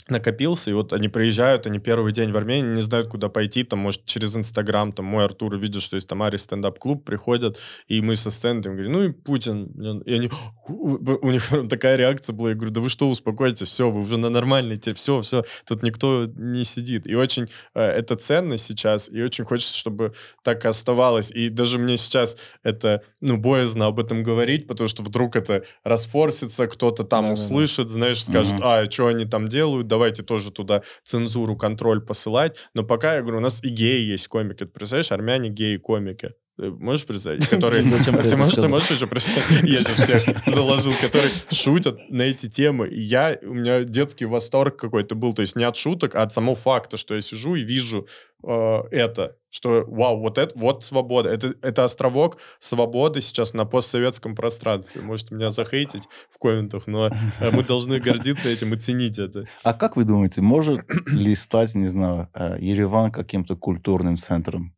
накопился, 0.08 0.70
и 0.70 0.74
вот 0.74 0.94
они 0.94 1.08
приезжают, 1.10 1.66
они 1.66 1.80
первый 1.80 2.12
день 2.12 2.32
в 2.32 2.38
Армении, 2.38 2.76
не 2.76 2.82
знают, 2.82 3.08
куда 3.08 3.28
пойти, 3.28 3.64
там, 3.64 3.80
может, 3.80 4.06
через 4.06 4.38
Инстаграм, 4.38 4.92
там, 4.92 5.06
мой 5.06 5.26
Артур 5.26 5.58
видит, 5.58 5.82
что 5.82 5.96
есть 5.96 6.08
Тамаре 6.08 6.38
стендап-клуб, 6.38 7.04
приходят, 7.04 7.58
и 7.88 8.02
мы 8.02 8.16
со 8.16 8.30
стендом 8.30 8.74
говорим, 8.74 8.92
ну 8.92 9.04
и 9.04 9.12
Путин, 9.12 9.68
блин». 9.74 10.00
и 10.00 10.14
они, 10.14 10.30
у 10.68 11.32
них 11.32 11.50
такая 11.70 11.96
реакция 11.96 12.36
была, 12.36 12.50
я 12.50 12.56
говорю, 12.56 12.72
да 12.72 12.82
вы 12.82 12.90
что, 12.90 13.10
успокойтесь, 13.10 13.68
все, 13.68 13.90
вы 13.90 14.02
уже 14.02 14.18
на 14.18 14.30
нормальной, 14.30 14.76
те, 14.78 14.94
все, 14.94 15.22
все, 15.22 15.44
тут 15.68 15.82
никто 15.82 16.28
не 16.36 16.64
сидит, 16.66 17.08
и 17.08 17.16
очень 17.16 17.50
э, 17.74 17.82
это 17.82 18.16
ценно 18.16 18.58
сейчас, 18.58 19.10
и 19.10 19.24
очень 19.24 19.44
хочется, 19.46 19.76
чтобы 19.76 20.14
так 20.44 20.66
и 20.66 20.68
оставалось, 20.68 21.32
и 21.32 21.50
даже 21.50 21.80
мне 21.80 21.98
сейчас 21.98 22.38
это, 22.62 23.02
ну, 23.22 23.38
боязно 23.38 23.88
об 23.88 24.00
этом 24.00 24.22
говорить, 24.22 24.68
потому 24.68 24.88
что 24.88 25.02
вдруг 25.02 25.36
это 25.36 25.64
расфорсится, 25.84 26.68
кто-то 26.68 27.04
там 27.04 27.26
Да-да-да. 27.26 27.42
услышит, 27.42 27.90
знаешь, 27.90 28.24
скажет, 28.24 28.54
Мгм. 28.54 28.62
а, 28.64 28.86
что 28.92 29.08
они 29.08 29.26
там 29.26 29.48
делают, 29.48 29.88
давайте 29.96 30.24
тоже 30.24 30.52
туда 30.52 30.84
цензуру, 31.04 31.56
контроль 31.56 32.02
посылать. 32.02 32.58
Но 32.74 32.84
пока, 32.84 33.16
я 33.16 33.22
говорю, 33.22 33.38
у 33.38 33.42
нас 33.42 33.64
и 33.64 33.70
геи 33.70 34.02
есть 34.12 34.28
комики. 34.28 34.60
Ты 34.60 34.66
представляешь, 34.66 35.12
армяне 35.12 35.50
геи-комики. 35.50 36.28
Ты 36.28 36.34
можешь 36.58 37.06
представить? 37.06 37.48
Которые... 37.50 37.84
Ты 37.84 38.12
можешь, 38.38 38.54
ты 38.54 38.68
можешь 38.68 38.92
еще 38.92 39.08
представить? 39.08 39.64
Я 39.64 39.82
же 39.82 39.88
всех 39.88 40.24
заложил, 40.48 40.94
которые 41.02 41.32
шутят 41.52 42.00
на 42.10 42.24
эти 42.24 42.48
темы. 42.48 42.88
И 42.88 43.02
я, 43.02 43.38
у 43.44 43.54
меня 43.54 43.84
детский 43.84 44.26
восторг 44.26 44.78
какой-то 44.78 45.16
был. 45.16 45.34
То 45.34 45.42
есть 45.42 45.56
не 45.56 45.64
от 45.64 45.76
шуток, 45.76 46.16
а 46.16 46.24
от 46.24 46.34
самого 46.34 46.56
факта, 46.56 46.98
что 46.98 47.16
я 47.16 47.22
сижу 47.22 47.56
и 47.56 47.64
вижу 47.64 48.08
э, 48.44 48.82
это. 48.92 49.38
Что, 49.52 49.86
вау, 49.88 50.20
вот 50.20 50.38
это, 50.38 50.58
вот 50.58 50.84
свобода. 50.84 51.30
Это, 51.30 51.54
это 51.62 51.84
островок 51.86 52.38
свободы 52.60 53.22
сейчас 53.22 53.54
на 53.54 53.66
постсоветском 53.66 54.36
пространстве. 54.36 55.02
Можете 55.02 55.36
меня 55.36 55.50
захейтить 55.50 56.04
в 56.30 56.38
комментах, 56.40 56.88
но 56.88 57.08
э, 57.08 57.52
мы 57.52 57.64
должны 57.64 58.00
гордиться 58.00 58.50
этим 58.50 58.74
и 58.74 58.78
ценить 58.78 59.20
это. 59.20 59.46
А 59.64 59.74
как 59.74 59.96
вы 59.96 60.04
думаете, 60.04 60.42
может 60.42 60.82
ли 61.08 61.36
стать, 61.36 61.76
не 61.76 61.88
знаю, 61.88 62.30
э, 62.34 62.58
Ереван 62.60 63.12
каким-то 63.12 63.56
культурным 63.56 64.18
центром? 64.18 64.76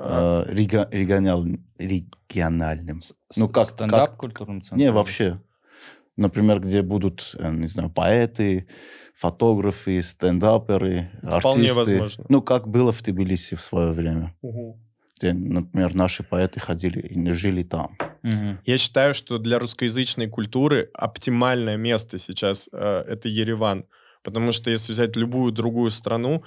А, 0.00 0.44
э, 0.46 0.54
рега- 0.54 0.88
регионал- 0.90 1.44
региональным? 1.78 3.00
С- 3.00 3.14
Ну, 3.36 3.48
как- 3.48 3.68
Стендап 3.68 4.10
как- 4.10 4.16
культурным 4.18 4.60
центром? 4.60 4.78
Не, 4.78 4.92
вообще. 4.92 5.40
Например, 6.16 6.60
где 6.60 6.82
будут, 6.82 7.34
э, 7.38 7.50
не 7.52 7.68
знаю, 7.68 7.90
поэты, 7.90 8.66
фотографы, 9.14 10.02
стендаперы, 10.02 11.10
Вполне 11.22 11.68
артисты. 11.70 11.74
возможно. 11.74 12.24
Ну, 12.28 12.42
как 12.42 12.68
было 12.68 12.92
в 12.92 13.02
Тбилиси 13.02 13.54
в 13.56 13.60
свое 13.60 13.92
время. 13.92 14.34
Где, 15.18 15.32
например, 15.32 15.94
наши 15.94 16.22
поэты 16.22 16.60
ходили 16.60 17.00
и 17.00 17.32
жили 17.32 17.62
там. 17.64 17.96
Мгм. 18.22 18.60
Я 18.64 18.78
считаю, 18.78 19.14
что 19.14 19.38
для 19.38 19.58
русскоязычной 19.58 20.28
культуры 20.28 20.90
оптимальное 20.94 21.76
место 21.76 22.18
сейчас 22.18 22.68
э, 22.72 23.04
это 23.08 23.28
Ереван. 23.28 23.84
Потому 24.24 24.52
что 24.52 24.70
если 24.70 24.92
взять 24.92 25.16
любую 25.16 25.52
другую 25.52 25.90
страну, 25.90 26.42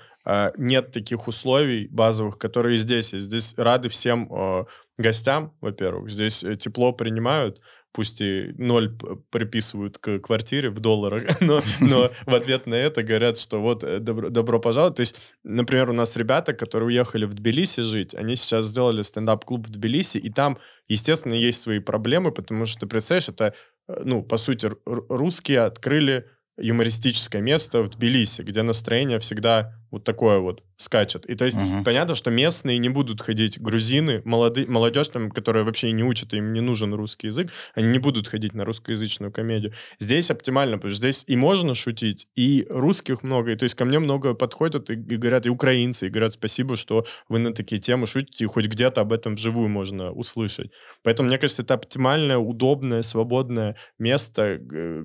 нет 0.58 0.92
таких 0.92 1.28
условий 1.28 1.88
базовых, 1.88 2.38
которые 2.38 2.78
здесь 2.78 3.14
есть. 3.14 3.26
Здесь 3.26 3.54
рады 3.58 3.90
всем 3.90 4.32
э, 4.32 4.66
гостям, 4.98 5.54
во-первых. 5.62 6.10
Здесь 6.10 6.44
э, 6.44 6.56
тепло 6.56 6.94
принимают, 6.94 7.62
пусть 7.92 8.22
и 8.22 8.54
ноль 8.58 8.98
приписывают 9.30 9.98
к 9.98 10.20
квартире 10.20 10.70
в 10.70 10.80
долларах, 10.80 11.24
но, 11.42 11.62
но 11.80 12.12
в 12.26 12.34
ответ 12.34 12.68
на 12.68 12.76
это 12.76 13.04
говорят, 13.04 13.38
что 13.38 13.62
вот 13.62 13.84
э, 13.84 14.00
добро, 14.00 14.30
добро 14.30 14.60
пожаловать. 14.60 14.96
То 14.96 15.02
есть, 15.02 15.18
например, 15.44 15.90
у 15.90 15.94
нас 15.94 16.16
ребята, 16.16 16.54
которые 16.54 16.88
уехали 16.88 17.26
в 17.26 17.34
Тбилиси 17.34 17.82
жить, 17.82 18.16
они 18.16 18.36
сейчас 18.36 18.66
сделали 18.66 19.02
стендап-клуб 19.02 19.68
в 19.68 19.72
Тбилиси, 19.72 20.18
и 20.18 20.30
там, 20.30 20.58
естественно, 20.88 21.34
есть 21.34 21.62
свои 21.62 21.80
проблемы, 21.80 22.32
потому 22.32 22.66
что, 22.66 22.82
ты 22.82 22.88
представляешь, 22.88 23.30
это, 23.30 23.54
э, 23.88 24.02
ну, 24.04 24.24
по 24.24 24.38
сути, 24.38 24.70
русские 24.86 25.62
открыли 25.62 26.28
юмористическое 26.58 27.42
место 27.42 27.82
в 27.82 27.90
Тбилиси, 27.90 28.44
где 28.44 28.62
настроение 28.62 29.20
всегда 29.20 29.81
вот 29.92 30.04
такое 30.04 30.40
вот 30.40 30.64
скачет. 30.78 31.26
И 31.28 31.36
то 31.36 31.46
есть 31.46 31.58
Мгм. 31.58 31.84
понятно, 31.84 32.16
что 32.16 32.32
местные 32.32 32.78
не 32.80 32.90
будут 32.90 33.22
ходить, 33.22 33.60
грузины, 33.62 34.22
молодые, 34.26 34.66
молодежь, 34.68 35.10
там, 35.10 35.30
которая 35.30 35.64
вообще 35.64 35.92
не 35.92 36.04
учат, 36.04 36.34
им 36.34 36.54
не 36.54 36.62
нужен 36.62 36.94
русский 36.94 37.28
язык, 37.28 37.52
они 37.76 37.88
не 37.90 38.00
будут 38.00 38.28
ходить 38.28 38.54
на 38.56 38.66
русскоязычную 38.66 39.32
комедию. 39.32 39.74
Здесь 40.00 40.32
оптимально, 40.32 40.78
потому 40.78 40.92
что 40.92 41.00
здесь 41.00 41.24
и 41.28 41.36
можно 41.36 41.76
шутить, 41.76 42.28
и 42.36 42.66
русских 42.70 43.22
много, 43.24 43.52
и 43.52 43.56
то 43.56 43.64
есть 43.64 43.76
ко 43.76 43.86
мне 43.86 44.00
много 44.00 44.34
подходят 44.34 44.90
и, 44.90 44.94
и 44.94 45.18
говорят, 45.18 45.46
и 45.46 45.50
украинцы, 45.50 46.08
и 46.08 46.10
говорят, 46.10 46.34
спасибо, 46.34 46.78
что 46.78 47.06
вы 47.30 47.40
на 47.40 47.54
такие 47.54 47.80
темы 47.82 48.08
шутите, 48.08 48.46
и 48.46 48.48
хоть 48.48 48.66
где-то 48.68 49.02
об 49.02 49.14
этом 49.14 49.36
вживую 49.36 49.70
можно 49.70 50.12
услышать. 50.12 50.72
Поэтому, 51.04 51.28
мне 51.30 51.38
кажется, 51.38 51.62
это 51.64 51.74
оптимальное, 51.76 52.38
удобное, 52.38 53.02
свободное 53.02 53.76
место, 54.00 54.60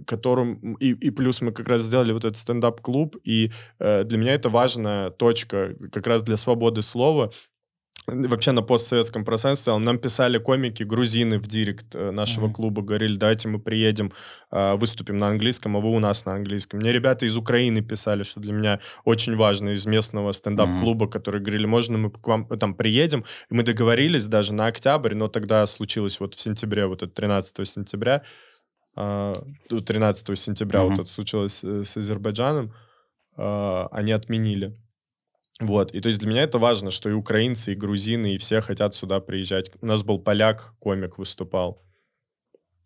которым... 0.06 0.74
И, 0.76 0.90
и 0.92 1.10
плюс 1.10 1.40
мы 1.40 1.52
как 1.52 1.68
раз 1.68 1.82
сделали 1.82 2.12
вот 2.12 2.24
этот 2.24 2.36
стендап-клуб, 2.36 3.16
и 3.24 3.52
э, 3.78 4.04
для 4.04 4.18
меня 4.18 4.34
это 4.34 4.48
важная 4.76 5.10
точка 5.10 5.74
как 5.92 6.06
раз 6.06 6.22
для 6.22 6.36
свободы 6.36 6.82
слова. 6.82 7.32
Вообще 8.08 8.52
на 8.52 8.62
постсоветском 8.62 9.24
пространстве 9.24 9.76
нам 9.78 9.98
писали 9.98 10.38
комики 10.38 10.84
грузины 10.84 11.38
в 11.40 11.48
директ 11.48 11.96
э, 11.96 12.12
нашего 12.12 12.44
Мгм. 12.44 12.54
клуба, 12.54 12.82
говорили, 12.82 13.16
давайте 13.16 13.48
мы 13.48 13.58
приедем, 13.58 14.12
э, 14.52 14.76
выступим 14.76 15.18
на 15.18 15.26
английском, 15.26 15.76
а 15.76 15.80
вы 15.80 15.90
у 15.90 15.98
нас 15.98 16.24
на 16.24 16.34
английском. 16.34 16.78
Мне 16.78 16.92
ребята 16.92 17.26
из 17.26 17.36
Украины 17.36 17.80
писали, 17.82 18.22
что 18.22 18.38
для 18.38 18.52
меня 18.52 18.78
очень 19.04 19.34
важно, 19.34 19.70
из 19.70 19.86
местного 19.86 20.30
стендап-клуба, 20.30 21.08
которые 21.08 21.42
говорили, 21.42 21.66
можно 21.66 21.98
мы 21.98 22.10
к 22.10 22.24
вам 22.28 22.46
э, 22.48 22.56
там 22.56 22.74
приедем. 22.74 23.24
И 23.50 23.54
мы 23.54 23.64
договорились 23.64 24.28
даже 24.28 24.54
на 24.54 24.66
октябрь, 24.66 25.14
но 25.14 25.26
тогда 25.26 25.66
случилось 25.66 26.20
вот 26.20 26.36
в 26.36 26.40
сентябре, 26.40 26.86
вот 26.86 27.02
это 27.02 27.12
13 27.12 27.66
сентября, 27.66 28.22
а, 28.94 29.42
ну, 29.68 29.80
13 29.80 30.38
сентября 30.38 30.80
Мгм. 30.84 30.90
вот 30.90 31.00
это 31.00 31.10
случилось 31.10 31.64
э, 31.64 31.82
с 31.82 31.96
Азербайджаном, 31.96 32.72
а, 33.36 33.88
они 33.92 34.12
отменили. 34.12 34.76
Вот, 35.60 35.94
и 35.94 36.00
то 36.00 36.08
есть 36.08 36.20
для 36.20 36.28
меня 36.28 36.42
это 36.42 36.58
важно, 36.58 36.90
что 36.90 37.08
и 37.08 37.12
украинцы, 37.14 37.72
и 37.72 37.76
грузины, 37.76 38.34
и 38.34 38.38
все 38.38 38.60
хотят 38.60 38.94
сюда 38.94 39.20
приезжать. 39.20 39.70
У 39.80 39.86
нас 39.86 40.02
был 40.02 40.18
поляк, 40.18 40.74
комик 40.80 41.16
выступал. 41.18 41.82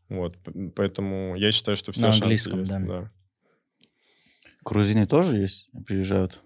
Вот, 0.08 0.36
поэтому 0.76 1.34
я 1.36 1.50
считаю, 1.52 1.76
что 1.76 1.90
все 1.92 2.06
На 2.06 2.12
шансы 2.12 2.22
английском, 2.22 2.60
есть, 2.60 2.70
да. 2.72 2.78
да. 2.80 3.10
Грузины 4.64 5.06
тоже 5.06 5.36
есть? 5.38 5.70
Приезжают 5.86 6.40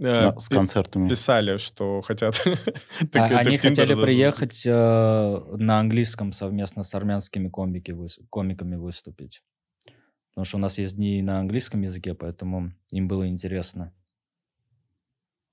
Э, 0.00 0.30
на- 0.30 0.38
с 0.38 0.48
концертами? 0.48 1.08
Писали, 1.08 1.56
что 1.56 2.00
хотят. 2.02 2.40
А- 3.14 3.24
Они 3.38 3.56
хотели 3.56 3.94
приехать 4.00 4.62
э, 4.64 4.70
на 4.70 5.80
английском 5.80 6.30
совместно 6.32 6.84
с 6.84 6.94
армянскими 6.94 7.48
комики 7.48 7.96
комиками 8.30 8.76
выступить. 8.76 9.42
Потому 10.38 10.46
что 10.46 10.58
у 10.58 10.60
нас 10.60 10.78
есть 10.78 10.94
дни 10.94 11.20
на 11.20 11.40
английском 11.40 11.82
языке, 11.82 12.14
поэтому 12.14 12.72
им 12.92 13.08
было 13.08 13.26
интересно. 13.26 13.92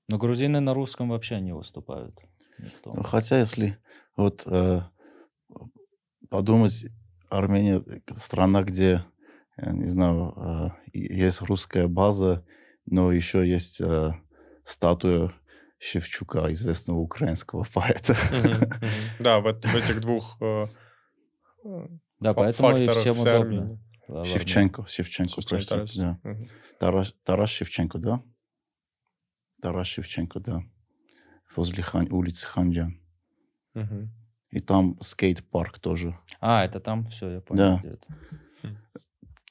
Но 0.08 0.16
грузины 0.16 0.60
на 0.60 0.74
русском 0.74 1.08
вообще 1.08 1.40
не 1.40 1.52
выступают. 1.52 2.16
Никто. 2.60 2.92
Ну, 2.94 3.02
Хотя, 3.02 3.40
если 3.40 3.78
вот 4.16 4.46
э, 4.46 4.82
подумать, 6.30 6.86
Армения 7.28 7.82
страна, 8.12 8.62
где, 8.62 9.04
я 9.56 9.72
не 9.72 9.88
знаю, 9.88 10.34
э, 10.36 10.70
есть 10.92 11.40
русская 11.40 11.88
база, 11.88 12.46
но 12.84 13.10
еще 13.10 13.44
есть 13.44 13.80
э, 13.80 14.12
статуя 14.62 15.32
Шевчука, 15.80 16.52
известного 16.52 16.98
украинского 16.98 17.66
поэта. 17.74 18.16
Да, 19.18 19.40
в, 19.40 19.48
эт- 19.48 19.66
в 19.66 19.74
этих 19.74 20.00
двух 20.00 20.36
э, 20.40 20.68
Да, 22.20 22.34
поэтому 22.34 22.76
и 22.76 22.86
всем 22.86 23.18
удобно. 23.18 23.80
Армении. 24.08 24.24
Шевченко, 24.32 24.86
Шевченко, 24.86 25.30
Шевченко, 25.34 25.48
простите, 25.48 25.68
Тарас. 25.68 25.96
да. 25.96 26.18
Мгм. 26.22 26.48
Тарас, 26.78 27.14
Тарас 27.24 27.50
Шевченко, 27.50 27.98
да? 27.98 28.22
Тарас 29.62 29.86
Шевченко, 29.88 30.40
да. 30.40 30.62
Возле 31.56 31.82
Хан- 31.82 32.10
улицы 32.12 32.46
Ханджан. 32.46 33.00
Мгм. 33.74 34.10
И 34.50 34.60
там 34.60 34.96
скейт-парк 35.00 35.78
тоже. 35.78 36.18
А, 36.40 36.64
это 36.64 36.80
там 36.80 37.04
все, 37.06 37.30
я 37.30 37.40
понял. 37.40 37.80
Да. 37.82 38.70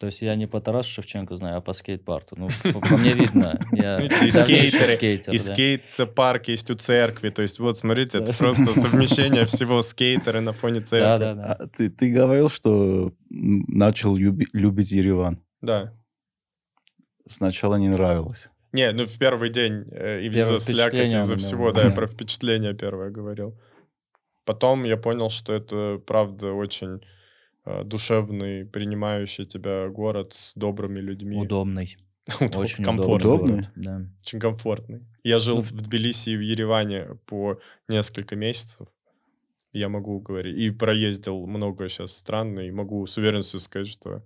То 0.06 0.10
есть 0.10 0.22
я 0.22 0.36
не 0.36 0.46
по 0.46 0.62
Тарасу 0.62 0.92
Шевченко 0.92 1.36
знаю, 1.36 1.58
а 1.58 1.62
по 1.62 1.74
скейт-парку. 1.74 2.36
Ну, 2.38 2.48
по, 2.74 2.80
по 2.80 2.96
мне 2.96 3.14
видно. 3.14 3.60
Я 3.72 3.98
Видите, 4.00 4.28
и 4.28 4.30
скейтеры, 4.32 4.96
скейтер, 4.98 5.34
И 5.34 5.38
да. 5.40 5.44
скейт-парк 5.44 6.48
есть 6.48 6.70
у 6.70 6.76
церкви. 6.76 7.32
То 7.32 7.42
есть, 7.42 7.58
вот, 7.58 7.76
смотрите, 7.76 8.20
это 8.20 8.28
Да. 8.34 8.38
просто 8.38 8.66
совмещение 8.80 9.46
всего 9.48 9.82
скейтеры 9.82 10.42
на 10.42 10.52
фоне 10.54 10.82
Да, 10.82 10.86
церкви. 10.86 11.20
да, 11.26 11.34
да. 11.34 11.54
А 11.54 11.68
ты, 11.70 11.90
ты 11.90 12.12
говорил, 12.12 12.52
что 12.52 13.14
начал 13.32 14.16
люби- 14.16 14.46
любить 14.54 14.92
Ереван. 14.92 15.40
Да. 15.62 15.92
Сначала 17.28 17.78
не 17.78 17.90
нравилось. 17.90 18.50
Не, 18.74 18.92
ну 18.92 19.06
в 19.08 19.18
первый 19.18 19.50
день 19.50 19.86
э, 19.92 20.22
и 20.22 20.28
из-за 20.28 20.60
слякоти, 20.60 21.18
из-за 21.18 21.34
меня 21.34 21.38
всего, 21.38 21.72
да, 21.72 21.82
я 21.82 21.90
Да. 21.90 21.96
про 21.96 22.06
впечатление 22.06 22.76
первое 22.76 23.10
говорил. 23.10 23.60
Потом 24.46 24.84
я 24.84 24.98
понял, 24.98 25.32
что 25.32 25.52
это 25.52 26.00
правда 26.06 26.52
очень 26.52 27.02
э, 27.66 27.84
душевный, 27.84 28.66
принимающий 28.66 29.46
тебя 29.46 29.88
город 29.90 30.34
с 30.34 30.54
добрыми 30.56 31.00
людьми. 31.00 31.38
Удобный. 31.38 31.98
Удоб- 32.40 32.58
Очень 32.58 32.84
комфортный. 32.84 33.16
удобный. 33.16 33.54
Удобный? 33.60 33.62
город, 33.62 33.72
Да. 33.76 34.02
Очень 34.22 34.40
комфортный. 34.40 35.02
Я 35.24 35.40
жил 35.40 35.58
Ну, 35.58 35.62
в 35.62 35.72
Тбилиси 35.72 36.32
и 36.32 36.38
в 36.38 36.42
Ереване 36.42 37.18
по 37.26 37.60
несколько 37.90 38.36
месяцев. 38.36 38.88
Я 39.74 39.90
могу 39.90 40.20
говорить. 40.20 40.56
И 40.58 40.70
проездил 40.72 41.46
много 41.48 41.90
сейчас 41.90 42.16
стран, 42.16 42.60
и 42.60 42.72
могу 42.72 43.06
с 43.06 43.18
уверенностью 43.18 43.60
сказать, 43.60 43.88
что 43.90 44.24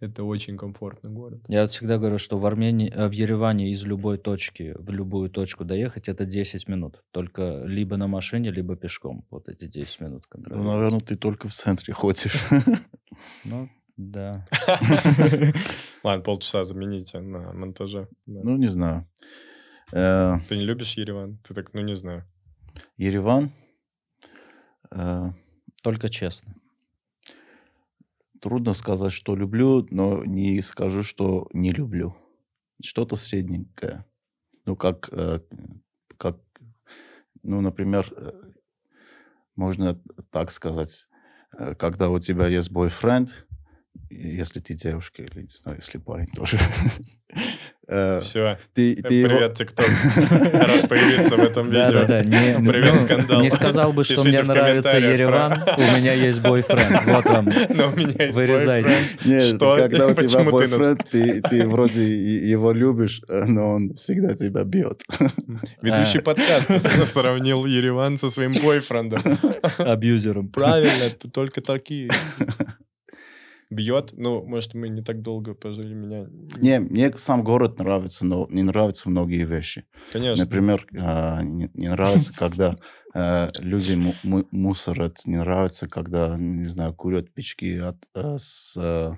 это 0.00 0.24
очень 0.24 0.56
комфортный 0.58 1.10
город. 1.10 1.42
Я 1.48 1.62
вот 1.62 1.70
всегда 1.70 1.96
говорю, 1.98 2.18
что 2.18 2.38
в 2.38 2.44
Армении, 2.46 2.92
э, 2.92 3.08
в 3.08 3.12
Ереване 3.12 3.70
из 3.70 3.84
любой 3.84 4.18
точки 4.18 4.74
в 4.78 4.90
любую 4.90 5.30
точку 5.30 5.64
доехать 5.64 6.08
это 6.08 6.24
10 6.26 6.68
минут. 6.68 7.02
Только 7.12 7.62
либо 7.64 7.96
на 7.96 8.06
машине, 8.06 8.50
либо 8.50 8.76
пешком. 8.76 9.24
Вот 9.30 9.48
эти 9.48 9.66
10 9.66 10.00
минут 10.00 10.24
Ну, 10.34 10.62
наверное, 10.62 11.00
ты 11.00 11.16
только 11.16 11.48
в 11.48 11.52
центре 11.54 11.94
ходишь. 11.94 12.36
Ну, 13.44 13.70
да. 13.96 14.46
Ладно, 16.04 16.22
полчаса 16.22 16.64
замените 16.64 17.18
на 17.20 17.52
монтаже. 17.54 18.08
Ну, 18.26 18.56
не 18.58 18.66
знаю. 18.66 19.08
Э, 19.94 20.34
Ты 20.48 20.56
не 20.56 20.64
любишь 20.64 20.98
Ереван? 20.98 21.38
Ты 21.38 21.54
так, 21.54 21.72
ну 21.72 21.80
не 21.80 21.96
знаю. 21.96 22.24
Ереван. 22.98 23.52
э, 24.90 25.30
Только 25.82 26.10
честно. 26.10 26.54
Трудно 28.46 28.74
сказать, 28.74 29.10
что 29.10 29.34
люблю, 29.34 29.84
но 29.90 30.24
не 30.24 30.62
скажу, 30.62 31.02
что 31.02 31.48
не 31.52 31.72
люблю. 31.72 32.14
Что-то 32.80 33.16
средненькое. 33.16 34.04
Ну, 34.66 34.76
как, 34.76 35.08
э, 35.10 35.40
как 36.16 36.38
ну, 37.42 37.60
например, 37.60 38.14
э, 38.16 38.30
можно 39.56 40.00
так 40.30 40.52
сказать, 40.52 41.08
э, 41.58 41.74
когда 41.74 42.08
у 42.08 42.20
тебя 42.20 42.46
есть 42.46 42.70
бойфренд, 42.70 43.45
если 44.10 44.60
ты 44.60 44.74
девушка, 44.74 45.22
или, 45.22 45.42
не 45.42 45.48
знаю, 45.62 45.78
если 45.80 45.98
парень 45.98 46.26
тоже, 46.34 46.58
э, 47.88 48.20
Все. 48.20 48.58
ты, 48.74 48.96
ты 48.96 49.02
Привет, 49.26 49.54
ТикТок. 49.54 49.86
Рад 50.16 50.88
появиться 50.88 51.36
в 51.36 51.40
этом 51.40 51.66
видео. 51.70 52.00
да, 52.00 52.04
да. 52.06 52.20
Не, 52.24 52.66
Привет, 52.68 52.94
ну, 52.94 53.00
скандал. 53.04 53.40
не 53.42 53.50
сказал 53.50 53.92
бы, 53.92 54.04
что 54.04 54.14
Пишите 54.16 54.42
мне 54.42 54.52
нравится 54.54 54.98
Ереван, 54.98 55.52
про- 55.54 55.76
у 55.76 55.96
меня 55.98 56.12
есть 56.12 56.40
бойфренд. 56.40 57.04
Вот 57.06 57.24
вам. 57.26 57.48
Но 57.70 57.88
у 57.88 57.96
меня 57.96 58.24
есть 58.26 58.36
Вырезайте. 58.36 58.90
Нет, 59.24 59.42
Что? 59.42 59.76
когда 59.76 60.06
у 60.06 60.12
тебя 60.14 60.22
Почему 60.22 60.58
ты 60.58 60.68
нас- 60.68 60.70
бойфренд, 60.70 61.08
ты, 61.10 61.42
ты 61.42 61.68
вроде 61.68 62.04
его 62.50 62.72
любишь, 62.72 63.20
э, 63.28 63.44
но 63.44 63.70
он 63.74 63.94
всегда 63.94 64.34
тебя 64.34 64.64
бьет. 64.64 65.02
Ведущий 65.82 66.18
А. 66.18 66.22
подкаста 66.22 66.80
сравнил 67.06 67.64
Ереван 67.66 68.18
со 68.18 68.30
своим 68.30 68.54
бойфрендом. 68.54 69.22
Абьюзером. 69.78 70.48
Правильно, 70.48 71.10
только 71.32 71.60
такие. 71.60 72.08
Бьет. 73.70 74.12
Ну, 74.16 74.44
может, 74.44 74.74
мы 74.74 74.88
не 74.88 75.02
так 75.02 75.22
долго 75.22 75.54
пожили 75.54 75.92
меня. 75.92 76.26
Не, 76.60 76.78
мне 76.80 77.16
сам 77.16 77.42
город 77.42 77.78
нравится, 77.78 78.24
но 78.24 78.46
не 78.50 78.62
нравятся 78.62 79.10
многие 79.10 79.44
вещи. 79.44 79.84
Конечно. 80.12 80.44
Например, 80.44 80.86
а, 80.98 81.42
не, 81.42 81.70
не 81.74 81.88
нравится, 81.88 82.32
когда 82.32 82.76
э, 83.14 83.50
люди 83.58 83.94
му- 83.94 84.14
му- 84.22 84.46
мусорят, 84.52 85.18
не 85.26 85.36
нравится, 85.36 85.88
когда, 85.88 86.36
не 86.38 86.68
знаю, 86.68 86.94
курят 86.94 87.32
печки 87.34 87.78
от, 87.78 87.96
э, 88.14 88.36
с 88.38 88.76
э, 88.76 89.16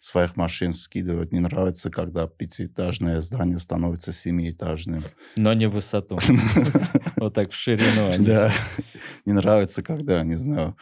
своих 0.00 0.36
машин 0.36 0.72
скидывают. 0.72 1.32
Не 1.32 1.40
нравится, 1.40 1.90
когда 1.90 2.26
пятиэтажное 2.26 3.20
здание 3.22 3.58
становится 3.58 4.12
семиэтажным. 4.12 5.02
Но 5.36 5.52
не 5.54 5.66
в 5.68 5.72
высоту. 5.72 6.18
Вот 7.18 7.32
так 7.32 7.50
в 7.50 7.54
ширину. 7.54 8.12
Да. 8.18 8.52
Не 9.24 9.32
нравится, 9.32 9.82
когда, 9.82 10.22
не 10.22 10.34
знаю, 10.34 10.76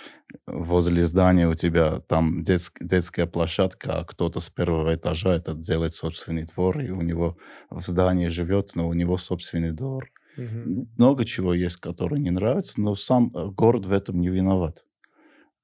возле 0.47 1.07
здания 1.07 1.49
у 1.49 1.55
тебя 1.55 2.01
там 2.01 2.43
детск- 2.43 2.77
детская 2.81 3.27
площадка, 3.27 3.99
а 4.01 4.05
кто-то 4.05 4.41
с 4.41 4.51
первого 4.51 4.97
этажа 4.97 5.33
это 5.33 5.55
делает 5.55 5.95
собственный 5.95 6.45
двор, 6.45 6.81
и 6.81 6.91
у 6.91 7.03
него 7.03 7.37
в 7.71 7.87
здании 7.87 8.27
живет, 8.29 8.73
но 8.75 8.89
у 8.89 8.95
него 8.95 9.17
собственный 9.17 9.71
двор. 9.71 10.11
Много 10.37 11.25
чего 11.25 11.55
есть, 11.55 11.77
которые 11.77 12.21
не 12.21 12.31
нравятся, 12.31 12.81
но 12.81 12.97
сам 12.97 13.31
э, 13.33 13.47
город 13.51 13.87
в 13.87 13.93
этом 13.93 14.21
не 14.21 14.29
виноват. 14.31 14.85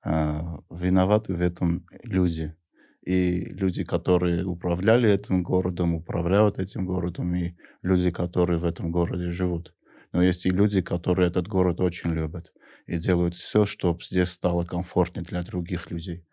А, 0.05 0.61
Виноваты 0.71 1.35
в 1.35 1.41
этом 1.41 1.85
люди. 2.05 2.55
И 3.03 3.45
люди, 3.45 3.83
которые 3.85 4.45
управляли 4.45 5.11
этим 5.11 5.43
городом, 5.43 5.95
управляют 5.95 6.59
этим 6.59 6.85
городом, 6.87 7.35
и 7.35 7.55
люди, 7.83 8.11
которые 8.11 8.59
в 8.59 8.65
этом 8.65 8.93
городе 8.93 9.31
живут. 9.31 9.75
Но 10.13 10.23
есть 10.23 10.45
и 10.47 10.51
люди, 10.51 10.83
которые 10.83 11.29
этот 11.29 11.49
город 11.49 11.81
очень 11.81 12.11
любят 12.11 12.53
и 12.87 12.99
делают 12.99 13.35
все, 13.37 13.65
чтобы 13.65 14.03
здесь 14.03 14.31
стало 14.31 14.65
комфортнее 14.65 15.25
для 15.25 15.43
других 15.43 15.91
людей. 15.91 16.25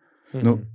Ну, 0.41 0.57
Мгм. 0.57 0.67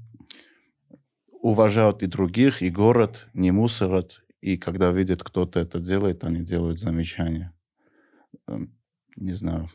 Уважают 1.42 2.02
и 2.02 2.06
других, 2.06 2.62
и 2.62 2.70
город, 2.70 3.26
не 3.34 3.50
мусорят. 3.50 4.22
И 4.40 4.56
когда 4.56 4.90
видят, 4.92 5.22
кто-то 5.22 5.60
это 5.60 5.78
делает, 5.80 6.24
они 6.24 6.40
делают 6.42 6.78
замечания. 6.78 7.52
Эм, 8.48 8.76
Не 9.16 9.34
знаю. 9.34 9.70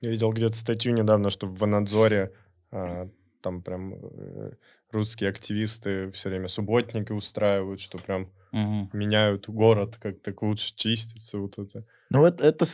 Я 0.00 0.10
видел 0.10 0.30
где-то 0.30 0.54
статью 0.56 0.92
недавно, 0.92 1.30
что 1.30 1.46
в 1.46 1.56
Ванадзоре 1.58 2.34
а, 2.70 3.08
там 3.40 3.62
прям 3.62 3.94
э, 3.94 4.52
русские 4.92 5.30
активисты 5.30 6.10
все 6.10 6.28
время 6.28 6.48
субботники 6.48 7.12
устраивают, 7.12 7.80
что 7.80 7.98
прям 7.98 8.28
Мгм. 8.52 8.90
меняют 8.92 9.48
город, 9.48 9.96
как-то 10.00 10.34
лучше 10.42 10.74
чистится 10.76 11.38
вот 11.38 11.58
это. 11.58 11.84
Ну, 12.10 12.26
это, 12.26 12.44
это 12.46 12.66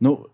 ну, 0.00 0.26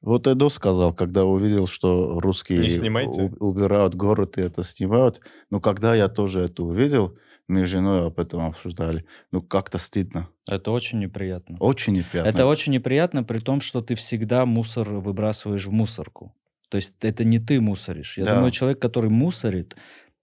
вот 0.00 0.26
Эдо 0.26 0.48
сказал, 0.48 0.94
когда 0.94 1.24
увидел, 1.24 1.66
что 1.66 2.20
русские 2.20 2.62
Не 2.62 2.68
снимайте. 2.68 3.32
убирают 3.40 3.94
город 3.94 4.38
и 4.38 4.42
это 4.42 4.62
снимают. 4.62 5.20
Ну, 5.50 5.60
когда 5.60 5.94
я 5.94 6.08
тоже 6.08 6.42
это 6.42 6.62
увидел, 6.62 7.18
мы 7.48 7.66
с 7.66 7.68
женой 7.68 8.06
об 8.06 8.18
этом 8.20 8.46
обсуждали. 8.46 9.04
Ну, 9.32 9.42
как-то 9.42 9.78
стыдно. 9.78 10.28
Это 10.46 10.70
очень 10.70 11.00
неприятно. 11.00 11.56
Очень 11.58 11.94
неприятно. 11.94 12.28
Это 12.28 12.46
очень 12.46 12.72
неприятно, 12.72 13.24
при 13.24 13.40
том, 13.40 13.60
что 13.60 13.82
ты 13.82 13.94
всегда 13.94 14.46
мусор 14.46 14.88
выбрасываешь 14.90 15.66
в 15.66 15.72
мусорку. 15.72 16.32
То 16.68 16.76
есть 16.76 16.94
это 17.02 17.24
не 17.24 17.38
ты 17.38 17.60
мусоришь. 17.60 18.18
Я 18.18 18.24
Да. 18.24 18.34
думаю, 18.34 18.50
человек, 18.50 18.80
который 18.80 19.10
мусорит, 19.10 19.76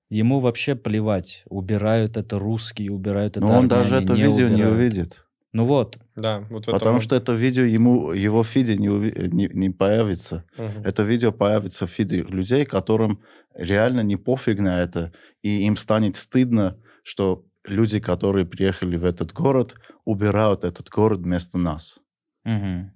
ему 0.09 0.39
вообще 0.39 0.75
плевать, 0.75 1.43
убирают 1.49 2.17
это 2.17 2.37
русские, 2.39 2.91
убирают 2.91 3.37
это 3.37 3.45
Но 3.45 3.57
он 3.59 3.67
даже 3.67 3.97
это 3.97 4.13
видео 4.13 4.49
не 4.49 4.55
убирают. 4.55 4.75
увидит. 4.77 5.25
Ну 5.53 5.65
вот, 5.65 5.97
Да, 6.15 6.39
вот. 6.49 6.65
Потому 6.65 6.95
он- 6.95 7.01
что 7.01 7.15
это 7.15 7.33
видео 7.33 7.63
ему, 7.63 8.11
его 8.11 8.41
в 8.43 8.47
фиде 8.47 8.75
не, 8.75 8.87
уви- 8.89 9.27
не, 9.27 9.47
не 9.53 9.69
появится. 9.69 10.43
Мгм. 10.57 10.83
Это 10.83 11.03
видео 11.03 11.31
появится 11.31 11.85
в 11.85 11.91
фиде 11.91 12.23
людей, 12.23 12.65
которым 12.65 13.19
реально 13.55 14.01
не 14.01 14.17
пофиг 14.17 14.59
на 14.59 14.81
это, 14.81 15.11
и 15.43 15.65
им 15.67 15.77
станет 15.77 16.15
стыдно, 16.15 16.75
что 17.03 17.45
люди, 17.65 17.99
которые 17.99 18.45
приехали 18.45 18.97
в 18.97 19.05
этот 19.05 19.31
город, 19.31 19.75
убирают 20.05 20.63
этот 20.63 20.89
город 20.89 21.19
вместо 21.19 21.57
нас. 21.59 21.99
Мгм. 22.45 22.91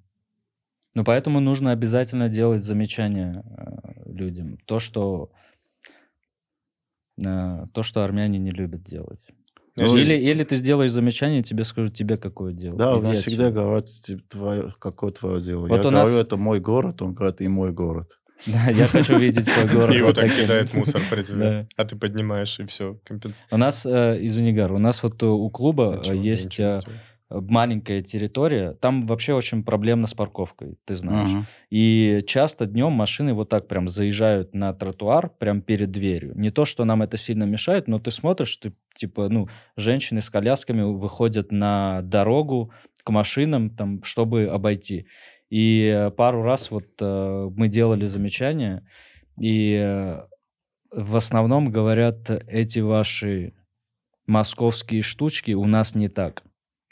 Ну, 0.98 1.04
поэтому 1.04 1.40
нужно 1.40 1.72
обязательно 1.74 2.28
делать 2.28 2.64
замечания 2.64 3.44
э, 3.46 4.12
людям. 4.12 4.58
То, 4.66 4.80
что 4.80 5.30
э, 7.24 7.66
то, 7.72 7.84
что 7.84 8.04
армяне 8.04 8.40
не 8.40 8.50
любят 8.50 8.82
делать. 8.82 9.24
Ну, 9.76 9.96
или, 9.96 10.16
или 10.16 10.44
ты 10.44 10.56
сделаешь 10.56 10.90
замечание, 10.90 11.44
тебе 11.44 11.66
скажут, 11.66 11.94
тебе 11.94 12.18
какое 12.18 12.52
дело. 12.52 12.76
Да, 12.80 12.96
у 12.96 13.02
нас 13.02 13.20
всегда 13.20 13.46
отсюда. 13.46 13.52
говорят, 13.52 13.90
типа, 13.92 14.24
твое, 14.28 14.74
какое 14.80 15.12
твое 15.12 15.40
дело. 15.40 15.68
Вот 15.68 15.84
Я 15.84 15.88
у 15.88 15.92
нас- 15.92 16.08
говорю, 16.08 16.24
это 16.24 16.36
мой 16.36 16.60
город, 16.60 17.04
он 17.04 17.14
говорит, 17.14 17.42
и 17.42 17.48
мой 17.48 17.72
город. 17.72 18.20
Да, 18.48 18.72
я 18.72 18.88
хочу 18.88 19.20
видеть 19.20 19.48
свой 19.48 19.72
город. 19.72 19.94
И 19.94 19.98
его 19.98 20.08
вот 20.08 20.16
так 20.16 20.32
кидает 20.32 20.74
мусор 20.74 21.04
при 21.12 21.22
тебе. 21.22 21.68
А 21.78 21.86
ты 21.86 21.96
поднимаешь, 21.96 22.60
и 22.60 22.66
все, 22.66 22.98
компенсация. 23.04 23.46
У 23.52 23.58
нас, 23.58 23.86
э, 23.86 24.18
извини, 24.20 24.52
Гар, 24.52 24.74
у 24.74 24.80
нас 24.80 25.04
вот 25.04 25.22
у 25.22 25.48
клуба 25.52 26.02
есть. 26.12 26.60
Маленькая 27.30 28.02
территория. 28.02 28.74
Там 28.74 29.02
вообще 29.02 29.34
очень 29.34 29.64
проблемно 29.64 30.08
с 30.08 30.14
парковкой, 30.14 30.78
ты 30.86 30.96
знаешь. 30.96 31.32
Мгм. 31.32 31.46
И 31.70 32.22
часто 32.26 32.66
днем 32.66 32.94
машины 32.94 33.34
вот 33.34 33.50
так 33.50 33.68
прям 33.68 33.88
заезжают 33.88 34.54
на 34.54 34.74
тротуар, 34.74 35.30
прям 35.30 35.62
перед 35.62 35.92
дверью. 35.92 36.34
Не 36.36 36.50
то, 36.50 36.66
что 36.66 36.86
нам 36.86 37.02
это 37.02 37.18
сильно 37.18 37.44
мешает, 37.44 37.88
но 37.88 38.00
ты 38.00 38.12
смотришь, 38.12 38.56
ты, 38.58 38.74
типа, 38.96 39.30
ну, 39.30 39.50
женщины 39.76 40.22
с 40.22 40.30
колясками 40.30 40.82
выходят 40.82 41.52
на 41.52 42.02
дорогу 42.02 42.72
к 43.04 43.10
машинам, 43.10 43.70
там, 43.70 44.04
чтобы 44.04 44.46
обойти. 44.46 45.08
И 45.50 45.92
э, 45.94 46.12
пару 46.12 46.44
раз 46.44 46.72
вот 46.72 46.88
э, 47.00 47.50
мы 47.56 47.68
делали 47.68 48.06
замечания, 48.06 48.86
и 49.40 49.78
э, 49.82 50.22
в 50.92 51.16
основном 51.16 51.72
говорят, 51.72 52.30
эти 52.48 52.80
ваши 52.80 53.54
московские 54.26 55.02
штучки 55.02 55.52
у 55.52 55.66
нас 55.66 55.96
не 55.96 56.10
так. 56.10 56.44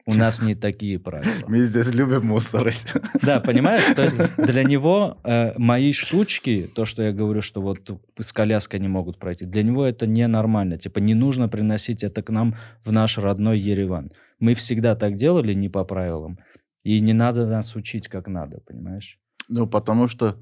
У 0.08 0.14
нас 0.14 0.40
не 0.40 0.54
такие 0.54 1.00
правила. 1.00 1.34
Мы 1.48 1.62
здесь 1.62 1.92
любим 1.94 2.28
мусорить. 2.28 2.86
Да, 3.24 3.40
понимаешь? 3.40 3.82
То 3.96 4.04
есть 4.04 4.18
для 4.38 4.64
него 4.64 5.18
э, 5.24 5.58
мои 5.58 5.94
штучки, 5.94 6.70
то, 6.76 6.86
что 6.86 7.02
я 7.02 7.12
говорю, 7.12 7.42
что 7.42 7.62
вот 7.62 7.90
с 8.20 8.32
коляской 8.32 8.80
не 8.80 8.88
могут 8.88 9.18
пройти, 9.18 9.46
для 9.46 9.64
него 9.64 9.84
это 9.84 10.06
ненормально. 10.06 10.78
Типа 10.78 11.00
не 11.00 11.16
нужно 11.16 11.50
приносить 11.50 12.04
это 12.04 12.22
к 12.22 12.30
нам 12.30 12.56
в 12.84 12.92
наш 12.92 13.18
родной 13.18 13.60
Ереван. 13.60 14.12
Мы 14.40 14.54
всегда 14.54 14.96
так 14.96 15.16
делали 15.16 15.54
не 15.54 15.70
по 15.70 15.84
правилам. 15.84 16.38
И 16.84 17.00
не 17.00 17.14
надо 17.14 17.48
нас 17.48 17.76
учить 17.76 18.08
как 18.08 18.28
надо, 18.28 18.60
понимаешь? 18.60 19.18
Ну, 19.48 19.66
потому 19.66 20.08
что, 20.08 20.38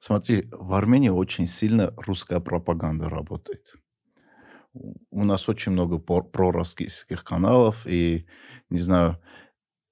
смотри, 0.00 0.48
в 0.50 0.74
Армении 0.74 1.10
очень 1.10 1.46
сильно 1.46 1.94
русская 1.96 2.40
пропаганда 2.40 3.08
работает. 3.08 3.76
У 5.10 5.24
нас 5.24 5.48
очень 5.48 5.72
много 5.72 5.98
пророссийских 5.98 7.22
каналов, 7.24 7.86
и, 7.86 8.26
не 8.70 8.78
знаю, 8.80 9.18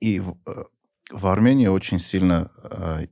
и 0.00 0.18
в, 0.20 0.36
э, 0.46 0.64
в 1.12 1.26
Армении 1.26 1.68
очень 1.68 1.98
сильно, 2.00 2.50
э, 2.64 3.06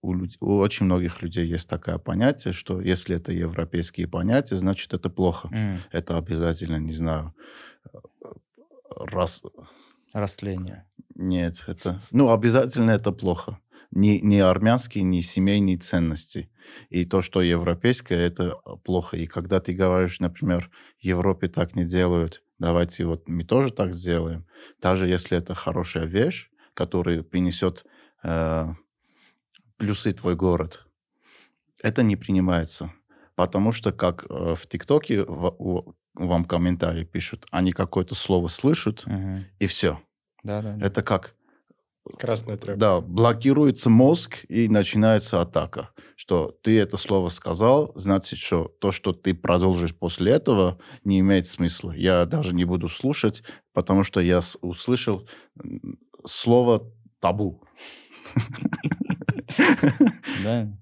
у, 0.00 0.14
люд- 0.14 0.36
у 0.40 0.56
очень 0.58 0.86
многих 0.86 1.22
людей 1.22 1.46
есть 1.46 1.68
такое 1.68 1.98
понятие, 1.98 2.52
что 2.54 2.80
если 2.80 3.16
это 3.16 3.32
европейские 3.32 4.06
понятия, 4.08 4.56
значит, 4.56 4.94
это 4.94 5.10
плохо. 5.10 5.48
М, 5.52 5.78
Это 5.92 6.16
обязательно, 6.16 6.76
не 6.76 6.92
знаю, 6.92 7.34
э, 7.92 7.98
раз, 8.90 9.42
Растление. 10.14 10.86
нет, 11.14 11.64
это... 11.66 12.00
Ну, 12.12 12.30
обязательно 12.32 12.92
это 12.92 13.12
плохо. 13.12 13.58
Не, 13.90 14.20
не 14.20 14.40
армянские, 14.40 15.02
не 15.04 15.22
семейные 15.22 15.78
ценности. 15.78 16.50
И 16.90 17.06
то, 17.06 17.22
что 17.22 17.40
европейское, 17.40 18.18
это 18.26 18.56
плохо. 18.84 19.16
И 19.16 19.26
когда 19.26 19.60
ты 19.60 19.72
говоришь, 19.72 20.20
например, 20.20 20.70
в 21.00 21.04
Европе 21.04 21.48
так 21.48 21.74
не 21.74 21.84
делают, 21.84 22.42
давайте 22.58 23.06
вот 23.06 23.28
мы 23.28 23.44
тоже 23.44 23.72
так 23.72 23.94
сделаем. 23.94 24.46
Даже 24.80 25.08
если 25.08 25.38
это 25.38 25.54
хорошая 25.54 26.04
вещь, 26.04 26.50
которая 26.74 27.22
принесет 27.22 27.86
э, 28.22 28.66
плюсы 29.78 30.12
твой 30.12 30.36
город, 30.36 30.86
это 31.82 32.02
не 32.02 32.16
принимается. 32.16 32.92
Потому 33.36 33.72
что, 33.72 33.92
как 33.92 34.26
э, 34.28 34.54
в 34.54 34.66
ТикТоке 34.66 35.24
вам 35.24 36.44
комментарии 36.44 37.04
пишут, 37.04 37.46
они 37.50 37.72
какое-то 37.72 38.14
слово 38.14 38.48
слышат, 38.48 39.06
Мгм. 39.06 39.44
и 39.60 39.66
все. 39.66 40.00
Да, 40.42 40.60
да. 40.60 40.74
да. 40.74 40.86
Это 40.86 41.02
как? 41.02 41.34
Красная 42.18 42.56
тряпка. 42.56 42.78
Да, 42.78 43.00
блокируется 43.00 43.90
мозг 43.90 44.44
и 44.48 44.68
начинается 44.68 45.40
атака. 45.40 45.90
Что 46.16 46.56
ты 46.62 46.78
это 46.78 46.96
слово 46.96 47.28
сказал, 47.28 47.92
значит, 47.94 48.38
что 48.38 48.72
то, 48.80 48.92
что 48.92 49.12
ты 49.12 49.34
продолжишь 49.34 49.94
после 49.94 50.32
этого, 50.32 50.78
не 51.04 51.20
имеет 51.20 51.46
смысла. 51.46 51.92
Я 51.92 52.24
даже 52.26 52.54
не 52.54 52.64
буду 52.64 52.88
слушать, 52.88 53.42
потому 53.72 54.04
что 54.04 54.20
я 54.20 54.40
услышал 54.60 55.28
слово 56.24 56.90
табу. 57.20 57.62
Да. 60.42 60.72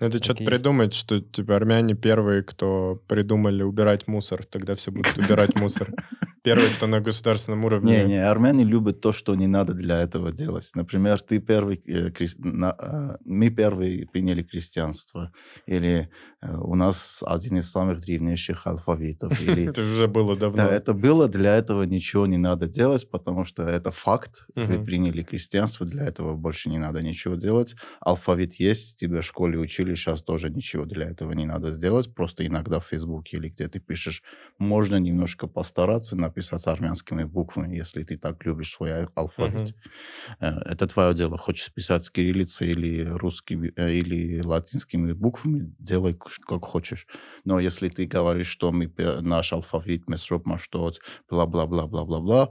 Надо 0.00 0.22
что-то 0.22 0.44
придумать, 0.44 0.92
что 0.92 1.20
типа 1.20 1.56
армяне 1.56 1.94
первые, 1.94 2.42
кто 2.42 3.02
придумали 3.08 3.62
убирать 3.62 4.06
мусор. 4.06 4.44
Тогда 4.44 4.74
все 4.74 4.90
будут 4.90 5.16
убирать 5.16 5.58
мусор. 5.58 5.90
Первые, 6.46 6.70
кто 6.70 6.86
на 6.86 7.00
государственном 7.00 7.64
уровне. 7.64 8.04
Не, 8.04 8.04
не, 8.04 8.24
армяне 8.24 8.62
любят 8.62 9.00
то, 9.00 9.12
что 9.12 9.34
не 9.34 9.48
надо 9.48 9.74
для 9.74 10.00
этого 10.00 10.30
делать. 10.30 10.70
Например, 10.76 11.20
ты 11.20 11.40
первый, 11.40 11.82
э, 11.84 12.10
крес- 12.10 12.36
на- 12.38 12.76
э, 12.78 13.16
мы 13.24 13.50
первые 13.50 14.06
приняли 14.06 14.44
крестьянство, 14.44 15.32
или 15.66 16.08
у 16.58 16.74
нас 16.74 17.22
один 17.26 17.58
из 17.58 17.70
самых 17.70 18.00
древнейших 18.00 18.66
алфавитов, 18.66 19.40
или 19.40 19.68
Это 19.70 19.82
уже 19.82 20.08
было 20.08 20.36
давно. 20.36 20.56
Да, 20.56 20.70
это 20.72 20.94
было, 20.94 21.28
для 21.28 21.56
этого 21.56 21.82
ничего 21.84 22.26
не 22.26 22.38
надо 22.38 22.68
делать, 22.68 23.10
потому 23.10 23.44
что 23.44 23.62
это 23.62 23.90
факт. 23.92 24.46
Вы 24.54 24.62
Мгм. 24.62 24.86
приняли 24.86 25.22
крестьянство, 25.22 25.86
для 25.86 26.04
этого 26.06 26.34
больше 26.34 26.68
не 26.70 26.78
надо 26.78 27.02
ничего 27.02 27.34
делать. 27.36 27.74
Алфавит 28.00 28.54
есть, 28.54 28.98
тебя 28.98 29.20
в 29.20 29.24
школе 29.24 29.58
учили, 29.58 29.94
сейчас 29.94 30.22
тоже 30.22 30.50
ничего 30.50 30.84
для 30.84 31.06
этого 31.10 31.32
не 31.32 31.46
надо 31.46 31.72
сделать. 31.72 32.14
Просто 32.14 32.46
иногда 32.46 32.80
в 32.80 32.86
Фейсбуке 32.86 33.36
или 33.36 33.48
где 33.48 33.68
ты 33.68 33.80
пишешь, 33.80 34.22
можно 34.58 34.96
немножко 34.96 35.46
постараться 35.46 36.16
написать 36.16 36.66
армянскими 36.66 37.24
буквами, 37.24 37.76
если 37.76 38.02
ты 38.02 38.16
так 38.18 38.44
любишь 38.46 38.72
свой 38.72 38.92
а- 39.04 39.08
алфавит. 39.14 39.74
Э, 40.40 40.50
Это 40.66 40.86
твое 40.86 41.14
дело. 41.14 41.38
Хочешь 41.38 41.72
писать 41.72 42.04
с 42.04 42.10
кириллицей 42.10 42.70
или 42.70 43.04
русскими, 43.04 43.72
э, 43.76 43.92
или 43.92 44.40
латинскими 44.42 45.12
буквами, 45.12 45.74
делай 45.78 46.14
как 46.40 46.64
хочешь. 46.64 47.06
Но 47.44 47.58
если 47.60 47.88
ты 47.88 48.06
говоришь, 48.06 48.48
что 48.48 48.72
мы, 48.72 48.92
наш 49.20 49.52
алфавит, 49.52 50.08
месроп, 50.08 50.46
маштот, 50.46 51.00
бла-бла-бла-бла-бла-бла, 51.30 52.50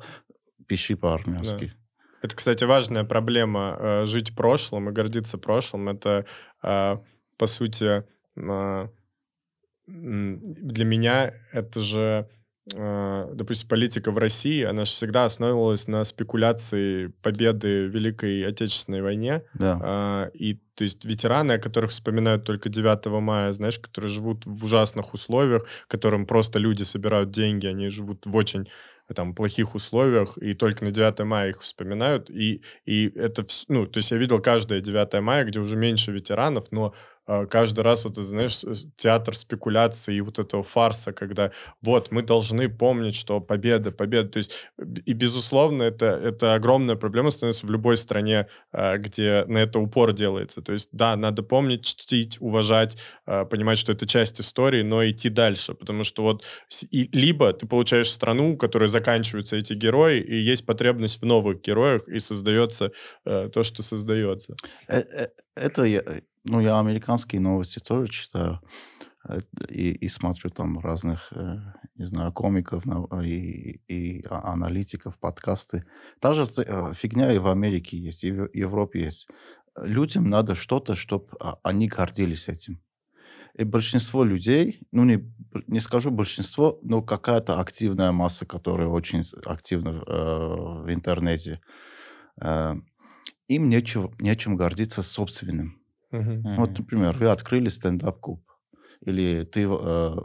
пиши 0.68 0.96
по-армянски. 0.96 1.74
Это, 2.22 2.36
кстати, 2.36 2.64
важная 2.64 3.04
проблема 3.04 3.78
э, 3.80 4.06
жить 4.06 4.36
прошлым 4.36 4.90
и 4.90 4.92
гордиться 4.92 5.38
прошлым. 5.38 5.90
Это, 5.90 6.26
э, 6.64 6.98
по 7.38 7.46
сути, 7.48 8.04
э, 8.36 8.88
м, 9.88 10.40
для 10.42 10.86
меня 10.86 11.34
это 11.52 11.80
же, 11.80 12.30
допустим, 12.68 13.68
политика 13.68 14.12
в 14.12 14.18
России, 14.18 14.64
она 14.64 14.86
же 14.86 14.92
всегда 14.92 15.26
основывалась 15.26 15.88
на 15.88 16.04
спекуляции 16.04 17.08
победы 17.22 17.86
в 17.86 17.94
Великой 17.94 18.46
Отечественной 18.48 19.04
войне. 19.04 19.44
Да. 19.54 19.80
А, 19.82 20.30
и 20.34 20.56
то 20.74 20.84
есть 20.84 21.06
ветераны, 21.06 21.54
о 21.54 21.60
которых 21.60 21.92
вспоминают 21.92 22.44
только 22.44 22.70
9 22.70 23.06
мая, 23.22 23.54
знаешь, 23.54 23.78
которые 23.78 24.10
живут 24.10 24.46
в 24.46 24.66
ужасных 24.66 25.14
условиях, 25.14 25.66
которым 25.88 26.26
просто 26.26 26.58
люди 26.58 26.84
собирают 26.84 27.30
деньги, 27.30 27.68
они 27.68 27.90
живут 27.90 28.26
в 28.26 28.36
очень 28.36 28.68
там 29.14 29.36
плохих 29.36 29.76
условиях, 29.76 30.38
и 30.40 30.56
только 30.56 30.84
на 30.84 30.92
9 30.92 31.20
мая 31.20 31.50
их 31.50 31.62
вспоминают, 31.62 32.32
и, 32.32 32.64
и 32.86 33.12
это, 33.16 33.46
ну, 33.68 33.86
то 33.86 34.00
есть 34.00 34.10
я 34.10 34.18
видел 34.18 34.42
каждое 34.42 34.82
9 34.82 35.22
мая, 35.22 35.46
где 35.46 35.60
уже 35.60 35.76
меньше 35.76 36.12
ветеранов, 36.12 36.72
но 36.72 36.88
а, 36.88 36.94
каждый 37.50 37.82
раз 37.82 38.06
вот, 38.06 38.16
знаешь, 38.18 38.62
театр 38.98 39.36
спекуляции 39.36 40.16
и 40.16 40.22
вот 40.22 40.40
этого 40.40 40.64
фарса, 40.64 41.14
когда 41.14 41.52
вот 41.82 42.12
мы 42.12 42.22
должны 42.22 42.70
помнить, 42.70 43.16
что 43.16 43.40
победа, 43.40 43.92
победа, 43.92 44.30
то 44.30 44.38
есть 44.38 44.68
и 45.06 45.14
безусловно 45.14 45.84
это, 45.84 46.06
это 46.06 46.54
огромная 46.54 46.96
проблема 46.96 47.32
становится 47.32 47.66
в 47.66 47.72
любой 47.72 47.98
стране, 47.98 48.48
а, 48.72 48.98
где 48.98 49.46
на 49.48 49.60
это 49.60 49.80
упор 49.80 50.14
делается. 50.14 50.62
То 50.62 50.74
есть, 50.74 50.90
да, 50.92 51.16
надо 51.16 51.44
помнить, 51.44 51.86
чтить, 51.86 52.38
уважать, 52.40 52.98
а, 53.26 53.46
понимать, 53.46 53.78
что 53.78 53.92
это 53.92 54.08
часть 54.08 54.40
истории, 54.40 54.84
но 54.84 55.08
идти 55.08 55.30
дальше. 55.30 55.74
Потому 55.74 56.04
что 56.04 56.24
вот 56.24 56.44
и, 56.92 57.10
либо 57.12 57.54
ты 57.54 57.68
получаешь 57.68 58.12
страну, 58.12 58.54
у 58.54 58.58
которой 58.58 58.88
заканчиваются 58.88 59.56
эти 59.58 59.74
герои, 59.74 60.20
и 60.20 60.36
есть 60.36 60.66
потребность 60.66 61.22
в 61.22 61.26
новых 61.26 61.62
героях, 61.62 62.08
и 62.08 62.20
создается 62.20 62.92
э, 63.26 63.50
то, 63.54 63.64
что 63.64 63.84
создается. 63.84 64.56
Э, 64.88 65.00
э, 65.00 65.28
Это 65.56 65.84
я, 65.84 66.04
ну, 66.46 66.62
я 66.62 66.80
американские 66.80 67.42
новости 67.42 67.80
тоже 67.80 68.08
читаю 68.12 68.62
э, 69.28 69.40
и, 69.70 69.92
и 69.92 70.08
смотрю 70.10 70.50
там 70.52 70.80
разных, 70.80 71.34
э, 71.34 71.58
не 71.96 72.06
знаю, 72.06 72.32
комиков 72.32 72.86
на- 72.86 73.08
и, 73.24 73.82
и 73.88 74.24
а- 74.30 74.54
аналитиков, 74.54 75.18
подкасты. 75.20 75.86
Та 76.20 76.34
же 76.34 76.44
э, 76.44 76.94
фигня 76.94 77.32
и 77.34 77.40
в 77.40 77.48
Америке 77.48 77.98
есть, 77.98 78.24
и 78.24 78.32
в 78.32 78.50
Европе 78.54 79.04
есть. 79.04 79.28
Людям 79.84 80.30
надо 80.30 80.56
что-то, 80.56 80.96
чтобы 80.96 81.28
они 81.64 81.88
гордились 81.88 82.48
этим. 82.48 82.80
И 83.58 83.64
большинство 83.64 84.24
людей, 84.24 84.82
ну 84.92 85.06
не, 85.06 85.34
не 85.68 85.80
скажу 85.80 86.12
большинство, 86.12 86.80
но 86.82 87.02
какая-то 87.02 87.60
активная 87.60 88.12
масса, 88.12 88.46
которая 88.46 88.88
очень 88.88 89.24
активна 89.46 89.90
э, 89.90 90.82
в 90.84 90.94
интернете, 90.94 91.62
э, 92.42 92.76
им 93.48 93.70
нечего, 93.70 94.14
нечем 94.20 94.58
гордиться 94.58 95.04
собственным. 95.04 95.85
Мгм. 96.20 96.46
Вот, 96.56 96.78
например, 96.78 97.18
вы 97.18 97.28
открыли 97.30 97.70
стендап-клуб, 97.70 98.42
или 99.06 99.44
ты, 99.44 99.68
э, 99.70 100.16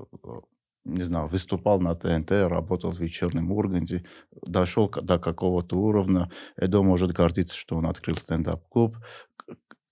не 0.85 1.03
знаю, 1.03 1.29
выступал 1.29 1.81
на 1.81 1.95
ТНТ, 1.95 2.49
работал 2.49 2.93
в 2.93 3.01
вечернем 3.01 3.53
Урганте, 3.53 4.05
дошел 4.47 4.89
до 4.89 5.19
какого-то 5.19 5.77
уровня, 5.77 6.31
Эдо 6.57 6.83
может 6.83 7.13
гордиться, 7.13 7.57
что 7.57 7.77
он 7.77 7.87
открыл 7.87 8.17
стендап-клуб. 8.17 8.97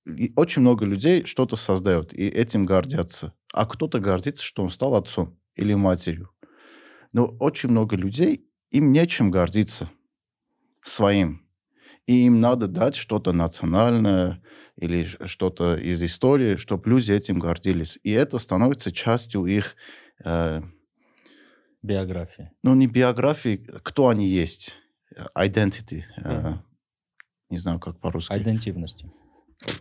И 0.06 0.32
очень 0.36 0.62
много 0.62 0.86
людей 0.86 1.24
что-то 1.26 1.56
создает, 1.56 2.14
и 2.14 2.26
этим 2.26 2.64
гордятся. 2.64 3.34
А 3.52 3.66
кто-то 3.66 4.00
гордится, 4.00 4.42
что 4.42 4.62
он 4.62 4.70
стал 4.70 4.94
отцом 4.94 5.38
или 5.54 5.74
матерью. 5.74 6.30
Но 7.12 7.26
очень 7.40 7.70
много 7.70 7.96
людей, 7.96 8.46
им 8.70 8.92
нечем 8.92 9.30
гордиться 9.30 9.90
своим. 10.82 11.47
И 12.08 12.24
им 12.26 12.40
надо 12.40 12.66
дать 12.68 12.96
что-то 12.96 13.32
национальное 13.32 14.40
или 14.76 15.04
что-то 15.26 15.76
из 15.76 16.02
истории, 16.02 16.56
чтобы 16.56 16.88
люди 16.90 17.12
этим 17.12 17.38
гордились. 17.38 17.98
И 18.02 18.10
это 18.12 18.38
становится 18.38 18.90
частью 18.92 19.44
их, 19.46 19.76
э, 20.24 20.62
Биография. 21.82 22.50
ну, 22.62 22.74
не 22.74 22.86
биографии, 22.86 23.56
кто 23.82 24.08
они 24.08 24.26
есть, 24.28 24.74
э, 25.14 25.24
identity. 25.36 26.02
э, 26.24 26.40
Мгм. 26.40 26.64
не 27.50 27.58
знаю, 27.58 27.78
как 27.78 28.00
по-русски. 28.00 28.32
Идентивности. 28.36 29.10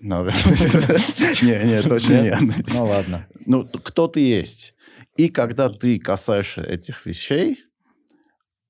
Наверное. 0.01 0.33
Не, 1.43 1.65
не, 1.69 1.81
точно 1.83 2.21
нет. 2.23 2.39
Ну 2.73 2.83
ладно. 2.83 3.27
Ну, 3.45 3.67
кто 3.67 4.07
ты 4.07 4.21
есть. 4.21 4.73
И 5.17 5.29
когда 5.29 5.69
ты 5.69 5.99
касаешься 5.99 6.61
этих 6.61 7.05
вещей, 7.05 7.63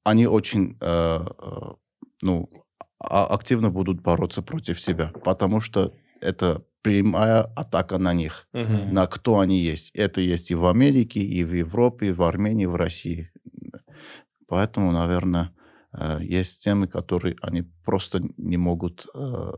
они 0.03 0.27
очень, 0.27 0.77
э, 0.81 1.25
э, 1.39 1.73
ну, 2.21 2.49
активно 2.99 3.69
будут 3.69 4.01
бороться 4.01 4.41
против 4.41 4.79
тебя, 4.79 5.11
потому 5.23 5.61
что 5.61 5.93
это 6.21 6.63
прямая 6.81 7.41
атака 7.55 7.97
на 7.97 8.13
них, 8.13 8.47
Мгм. 8.53 8.93
на 8.93 9.07
кто 9.07 9.39
они 9.39 9.59
есть. 9.59 9.91
Это 9.93 10.21
есть 10.21 10.51
и 10.51 10.55
в 10.55 10.65
Америке, 10.65 11.19
и 11.19 11.43
в 11.43 11.53
Европе, 11.53 12.07
и 12.07 12.11
в 12.11 12.23
Армении, 12.23 12.63
и 12.63 12.67
в 12.67 12.75
России. 12.75 13.31
Поэтому, 14.47 14.91
наверное, 14.91 15.51
э, 15.93 16.19
есть 16.21 16.63
темы, 16.63 16.87
которые 16.87 17.35
они 17.41 17.63
просто 17.83 18.21
не 18.37 18.57
могут 18.57 19.07
э, 19.13 19.51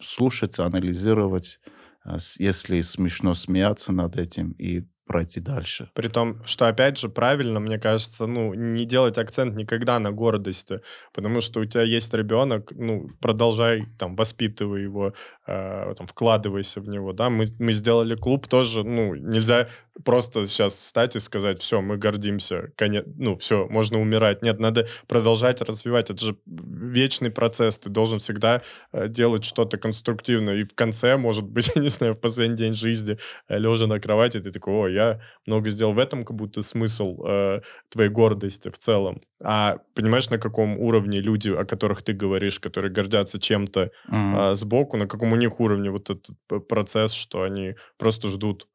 слушать, 0.00 0.58
анализировать, 0.58 1.60
э, 2.04 2.18
если 2.38 2.82
смешно 2.82 3.34
смеяться 3.34 3.92
над 3.92 4.16
этим 4.16 4.52
и 4.52 4.86
пройти 5.10 5.40
дальше. 5.40 5.90
При 5.94 6.06
том, 6.06 6.36
что, 6.44 6.68
опять 6.68 6.96
же, 6.96 7.08
правильно, 7.08 7.58
мне 7.58 7.80
кажется, 7.80 8.26
ну, 8.26 8.54
не 8.54 8.84
делать 8.84 9.18
акцент 9.18 9.56
никогда 9.56 9.98
на 9.98 10.12
гордости, 10.12 10.80
потому 11.12 11.40
что 11.40 11.60
у 11.60 11.64
тебя 11.64 11.82
есть 11.82 12.14
ребенок, 12.14 12.70
ну, 12.70 13.08
продолжай, 13.20 13.86
там, 13.98 14.14
воспитывай 14.14 14.84
его, 14.84 15.12
э, 15.48 15.94
там, 15.98 16.06
вкладывайся 16.06 16.80
в 16.80 16.88
него, 16.88 17.12
да, 17.12 17.28
мы, 17.28 17.48
мы 17.58 17.72
сделали 17.72 18.14
клуб 18.14 18.46
тоже, 18.46 18.84
ну, 18.84 19.16
нельзя 19.16 19.66
просто 20.04 20.46
сейчас 20.46 20.74
встать 20.74 21.16
и 21.16 21.20
сказать, 21.20 21.60
все, 21.60 21.80
мы 21.80 21.96
гордимся, 21.96 22.72
конец, 22.76 23.04
ну, 23.16 23.36
все, 23.36 23.66
можно 23.68 24.00
умирать. 24.00 24.42
Нет, 24.42 24.60
надо 24.60 24.88
продолжать 25.06 25.60
развивать, 25.62 26.10
это 26.10 26.24
же 26.24 26.36
вечный 26.46 27.30
процесс, 27.30 27.78
ты 27.78 27.90
должен 27.90 28.18
всегда 28.18 28.62
э, 28.92 29.08
делать 29.08 29.44
что-то 29.44 29.78
конструктивное, 29.78 30.56
и 30.56 30.64
в 30.64 30.74
конце, 30.74 31.16
может 31.16 31.44
быть, 31.44 31.70
я 31.74 31.82
не 31.82 31.88
знаю, 31.88 32.14
в 32.14 32.20
последний 32.20 32.56
день 32.56 32.74
жизни, 32.74 33.18
э, 33.48 33.58
лежа 33.58 33.86
на 33.86 34.00
кровати, 34.00 34.40
ты 34.40 34.50
такой, 34.50 34.74
о, 34.74 34.88
я 34.88 35.20
много 35.46 35.70
сделал 35.70 35.92
в 35.92 35.98
этом, 35.98 36.24
как 36.24 36.36
будто 36.36 36.62
смысл 36.62 37.24
э, 37.26 37.60
твоей 37.88 38.10
гордости 38.10 38.68
в 38.70 38.78
целом. 38.78 39.22
А 39.42 39.78
понимаешь, 39.94 40.30
на 40.30 40.38
каком 40.38 40.78
уровне 40.78 41.20
люди, 41.20 41.50
о 41.50 41.64
которых 41.64 42.02
ты 42.02 42.12
говоришь, 42.12 42.60
которые 42.60 42.92
гордятся 42.92 43.40
чем-то 43.40 43.90
Мгм. 44.08 44.36
а, 44.36 44.54
сбоку, 44.54 44.96
на 44.96 45.06
каком 45.06 45.32
у 45.32 45.36
них 45.36 45.60
уровне 45.60 45.90
вот 45.90 46.10
этот 46.10 46.36
процесс, 46.68 47.12
что 47.12 47.42
они 47.42 47.74
просто 47.98 48.28
ждут 48.28 48.68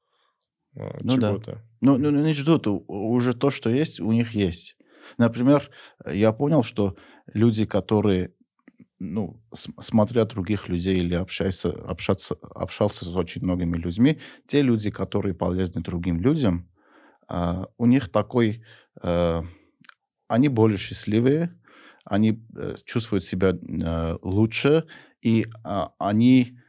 а, 0.76 1.00
Ну 1.04 1.18
да. 1.18 1.30
чего-то. 1.30 1.62
Ну, 1.82 1.98
ну, 1.98 2.10
не 2.12 2.34
ждут, 2.34 2.68
у- 2.68 2.84
уже 2.88 3.34
то, 3.34 3.50
что 3.50 3.70
есть, 3.70 4.00
у 4.00 4.12
них 4.12 4.32
есть. 4.36 4.78
Например, 5.18 5.70
э, 6.06 6.16
я 6.18 6.32
понял, 6.34 6.64
что 6.64 6.96
люди, 7.34 7.66
которые, 7.66 8.34
ну, 9.00 9.42
смотря 9.80 10.26
других 10.26 10.70
людей 10.70 11.00
или 11.00 11.16
общаются, 11.16 11.70
общаться, 11.72 12.36
общался 12.56 13.06
с 13.06 13.16
очень 13.16 13.44
многими 13.44 13.78
людьми, 13.78 14.20
те 14.48 14.62
люди, 14.62 14.92
которые 14.92 15.36
полезны 15.36 15.82
другим 15.82 16.22
людям, 16.22 16.70
а, 17.28 17.68
у 17.78 17.86
них 17.88 18.10
такой, 18.12 18.64
э, 19.04 19.44
они 20.28 20.50
более 20.50 20.78
счастливые, 20.78 21.60
они 22.06 22.44
э, 22.56 22.76
чувствуют 22.86 23.26
себя 23.26 23.52
э, 23.54 24.18
лучше, 24.22 24.86
и 25.22 25.48
а, 25.64 25.94
они 26.00 26.60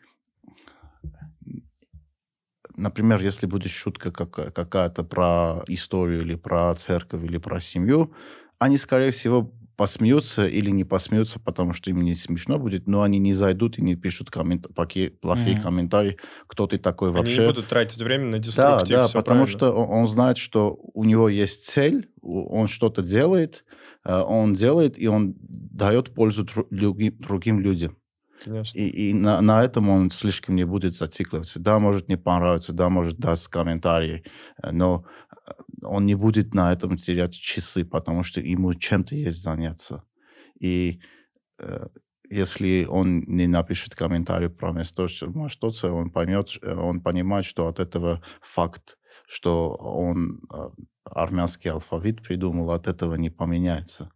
например, 2.76 3.20
если 3.22 3.46
будет 3.46 3.70
шутка 3.72 4.10
кака- 4.12 4.50
какая-то 4.50 5.04
про 5.04 5.62
историю 5.68 6.22
или 6.22 6.34
про 6.36 6.74
церковь 6.74 7.24
или 7.24 7.38
про 7.38 7.60
семью, 7.60 8.12
они, 8.58 8.76
скорее 8.78 9.10
всего, 9.10 9.52
посмеются 9.76 10.46
или 10.46 10.70
не 10.70 10.84
посмеются, 10.84 11.38
потому 11.38 11.74
что 11.74 11.90
им 11.90 12.00
не 12.00 12.14
смешно 12.14 12.58
будет, 12.58 12.86
но 12.86 13.02
они 13.02 13.18
не 13.18 13.34
зайдут 13.34 13.78
и 13.78 13.82
не 13.82 13.94
пишут 13.96 14.30
коммент- 14.30 14.66
плохие, 14.74 15.12
Мгм. 15.22 15.60
комментарии, 15.62 16.16
кто 16.46 16.66
ты 16.66 16.78
такой 16.78 17.08
Они 17.10 17.18
вообще. 17.18 17.42
не 17.42 17.46
будут 17.48 17.68
тратить 17.68 18.00
время 18.02 18.24
на 18.26 18.38
Да, 18.38 18.38
деструктив, 18.38 18.88
да, 18.88 19.04
всё 19.08 19.18
потому 19.18 19.40
правильно. 19.40 19.46
что 19.58 19.72
он, 19.72 20.00
он 20.02 20.08
знает, 20.08 20.38
что 20.38 20.78
у 20.94 21.04
него 21.04 21.28
есть 21.28 21.66
цель, 21.66 22.08
он 22.22 22.68
что-то 22.68 23.02
делает, 23.02 23.64
э, 24.04 24.18
он 24.18 24.54
делает, 24.54 24.98
и 24.98 25.08
он 25.08 25.34
дает 25.40 26.14
пользу 26.14 26.44
дру- 26.44 26.66
люги- 26.70 27.10
другим 27.10 27.60
людям. 27.60 27.96
Конечно. 28.44 28.78
И, 28.78 29.10
и 29.10 29.14
на, 29.14 29.40
на 29.40 29.64
этом 29.64 29.88
он 29.88 30.10
слишком 30.10 30.56
не 30.56 30.64
будет 30.64 30.94
зацикливаться. 30.96 31.58
Да, 31.58 31.78
может 31.78 32.08
не 32.08 32.16
понравиться, 32.16 32.72
да, 32.72 32.88
может 32.88 33.18
даст 33.18 33.48
комментарии, 33.48 34.24
э, 34.62 34.70
но 34.72 35.06
э, 35.30 35.52
он 35.82 36.06
не 36.06 36.14
будет 36.14 36.54
на 36.54 36.72
этом 36.72 36.96
терять 36.96 37.34
часы, 37.34 37.84
потому 37.84 38.22
что 38.22 38.40
ему 38.40 38.74
чем-то 38.74 39.14
есть 39.14 39.42
заняться. 39.42 40.02
И 40.60 41.00
э, 41.58 41.86
если 42.28 42.86
он 42.88 43.20
не 43.20 43.46
напишет 43.46 43.94
комментарий 43.94 44.50
про 44.50 44.72
место, 44.72 45.08
что 45.08 45.48
что 45.48 45.70
он 45.94 46.10
поймет, 46.10 46.50
э, 46.62 46.74
он 46.74 47.00
понимает, 47.00 47.46
что 47.46 47.66
от 47.68 47.80
этого 47.80 48.22
факт, 48.40 48.98
что 49.26 49.74
он 49.74 50.42
армянский 51.04 51.70
алфавит 51.70 52.22
придумал, 52.22 52.70
от 52.70 52.86
этого 52.88 53.14
не 53.14 53.30
поменяется. 53.30 54.10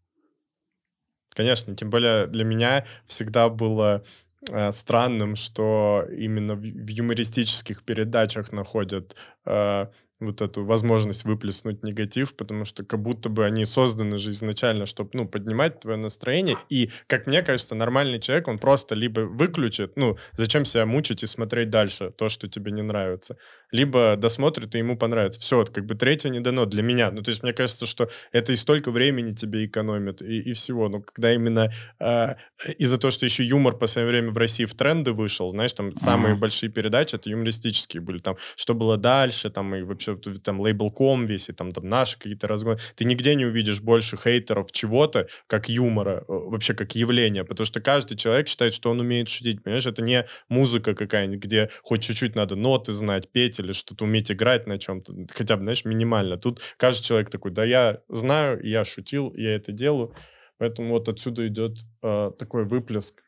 Конечно, 1.34 1.74
тем 1.76 1.90
более 1.90 2.26
для 2.26 2.44
меня 2.44 2.86
всегда 3.06 3.48
было 3.48 4.04
э, 4.50 4.72
странным, 4.72 5.36
что 5.36 6.04
именно 6.10 6.54
в, 6.54 6.62
юмористических 6.62 7.84
передачах 7.84 8.52
находят 8.52 9.14
э, 9.46 9.86
вот 10.20 10.42
эту 10.42 10.64
возможность 10.64 11.24
выплеснуть 11.24 11.82
негатив, 11.82 12.34
потому 12.36 12.64
что 12.64 12.84
как 12.84 13.00
будто 13.00 13.28
бы 13.28 13.44
они 13.44 13.64
созданы 13.64 14.18
же 14.18 14.30
изначально, 14.32 14.86
чтобы, 14.86 15.10
ну, 15.14 15.26
поднимать 15.26 15.80
твое 15.80 15.96
настроение. 15.96 16.58
И, 16.68 16.90
как 17.06 17.26
мне 17.26 17.42
кажется, 17.42 17.74
нормальный 17.74 18.20
человек, 18.20 18.48
он 18.48 18.58
просто 18.58 18.94
либо 18.94 19.20
выключит, 19.20 19.96
ну, 19.96 20.18
зачем 20.32 20.64
себя 20.64 20.86
мучить 20.86 21.22
и 21.22 21.26
смотреть 21.26 21.70
дальше 21.70 22.10
то, 22.16 22.28
что 22.28 22.48
тебе 22.48 22.70
не 22.72 22.82
нравится, 22.82 23.36
либо 23.72 24.16
досмотрит, 24.16 24.74
и 24.74 24.78
ему 24.78 24.96
понравится. 24.96 25.40
Все, 25.40 25.64
как 25.64 25.86
бы 25.86 25.94
третье 25.94 26.28
не 26.28 26.40
дано 26.40 26.66
для 26.66 26.82
меня. 26.82 27.10
Ну, 27.10 27.22
то 27.22 27.30
есть 27.30 27.42
мне 27.42 27.52
кажется, 27.52 27.86
что 27.86 28.10
это 28.32 28.52
и 28.52 28.56
столько 28.56 28.90
времени 28.90 29.32
тебе 29.34 29.64
экономит, 29.64 30.22
и, 30.22 30.40
и 30.40 30.52
всего. 30.52 30.88
Но 30.88 31.00
когда 31.00 31.32
именно 31.32 31.70
э, 31.98 32.34
из-за 32.78 32.98
того, 32.98 33.10
что 33.10 33.24
еще 33.24 33.44
юмор 33.44 33.74
в 33.74 33.78
последнее 33.78 34.10
время 34.12 34.30
в 34.32 34.36
России 34.36 34.64
в 34.64 34.74
тренды 34.74 35.12
вышел, 35.12 35.50
знаешь, 35.50 35.72
там 35.72 35.96
самые 35.96 36.32
Ага. 36.32 36.40
большие 36.40 36.70
передачи, 36.70 37.14
это 37.14 37.30
юмористические 37.30 38.00
были, 38.02 38.18
там, 38.18 38.36
что 38.56 38.74
было 38.74 38.96
дальше, 38.96 39.50
там, 39.50 39.74
и 39.74 39.82
вообще 39.82 40.09
вот 40.14 40.42
там 40.42 40.60
лейбл.ком 40.60 41.26
весь, 41.26 41.48
и 41.48 41.52
там, 41.52 41.72
там 41.72 41.88
наши 41.88 42.16
какие-то 42.18 42.46
разгоны. 42.46 42.78
Ты 42.94 43.04
нигде 43.04 43.34
не 43.34 43.44
увидишь 43.44 43.80
больше 43.80 44.16
хейтеров 44.16 44.72
чего-то, 44.72 45.28
как 45.46 45.68
юмора, 45.68 46.24
э, 46.28 46.32
вообще 46.32 46.74
как 46.74 46.94
явления, 46.94 47.44
потому 47.44 47.64
что 47.64 47.80
каждый 47.80 48.16
человек 48.16 48.48
считает, 48.48 48.74
что 48.74 48.90
он 48.90 49.00
умеет 49.00 49.28
шутить, 49.28 49.62
понимаешь, 49.62 49.86
это 49.86 50.02
не 50.02 50.26
музыка 50.48 50.94
какая-нибудь, 50.94 51.44
где 51.44 51.70
хоть 51.82 52.02
чуть-чуть 52.02 52.34
надо 52.34 52.56
ноты 52.56 52.92
знать, 52.92 53.30
петь 53.30 53.58
или 53.58 53.72
что-то 53.72 54.04
уметь 54.04 54.30
играть 54.30 54.66
на 54.66 54.78
чем-то, 54.78 55.14
хотя 55.32 55.56
бы, 55.56 55.62
знаешь, 55.62 55.84
минимально. 55.84 56.36
Тут 56.36 56.60
каждый 56.76 57.04
человек 57.04 57.30
такой, 57.30 57.50
да, 57.50 57.64
я 57.64 58.00
знаю, 58.08 58.60
я 58.64 58.84
шутил, 58.84 59.32
я 59.34 59.54
это 59.54 59.72
делаю, 59.72 60.14
поэтому 60.58 60.90
вот 60.90 61.08
отсюда 61.08 61.46
идет 61.46 61.78
э, 62.02 62.30
такой 62.38 62.64
выплеск 62.64 63.22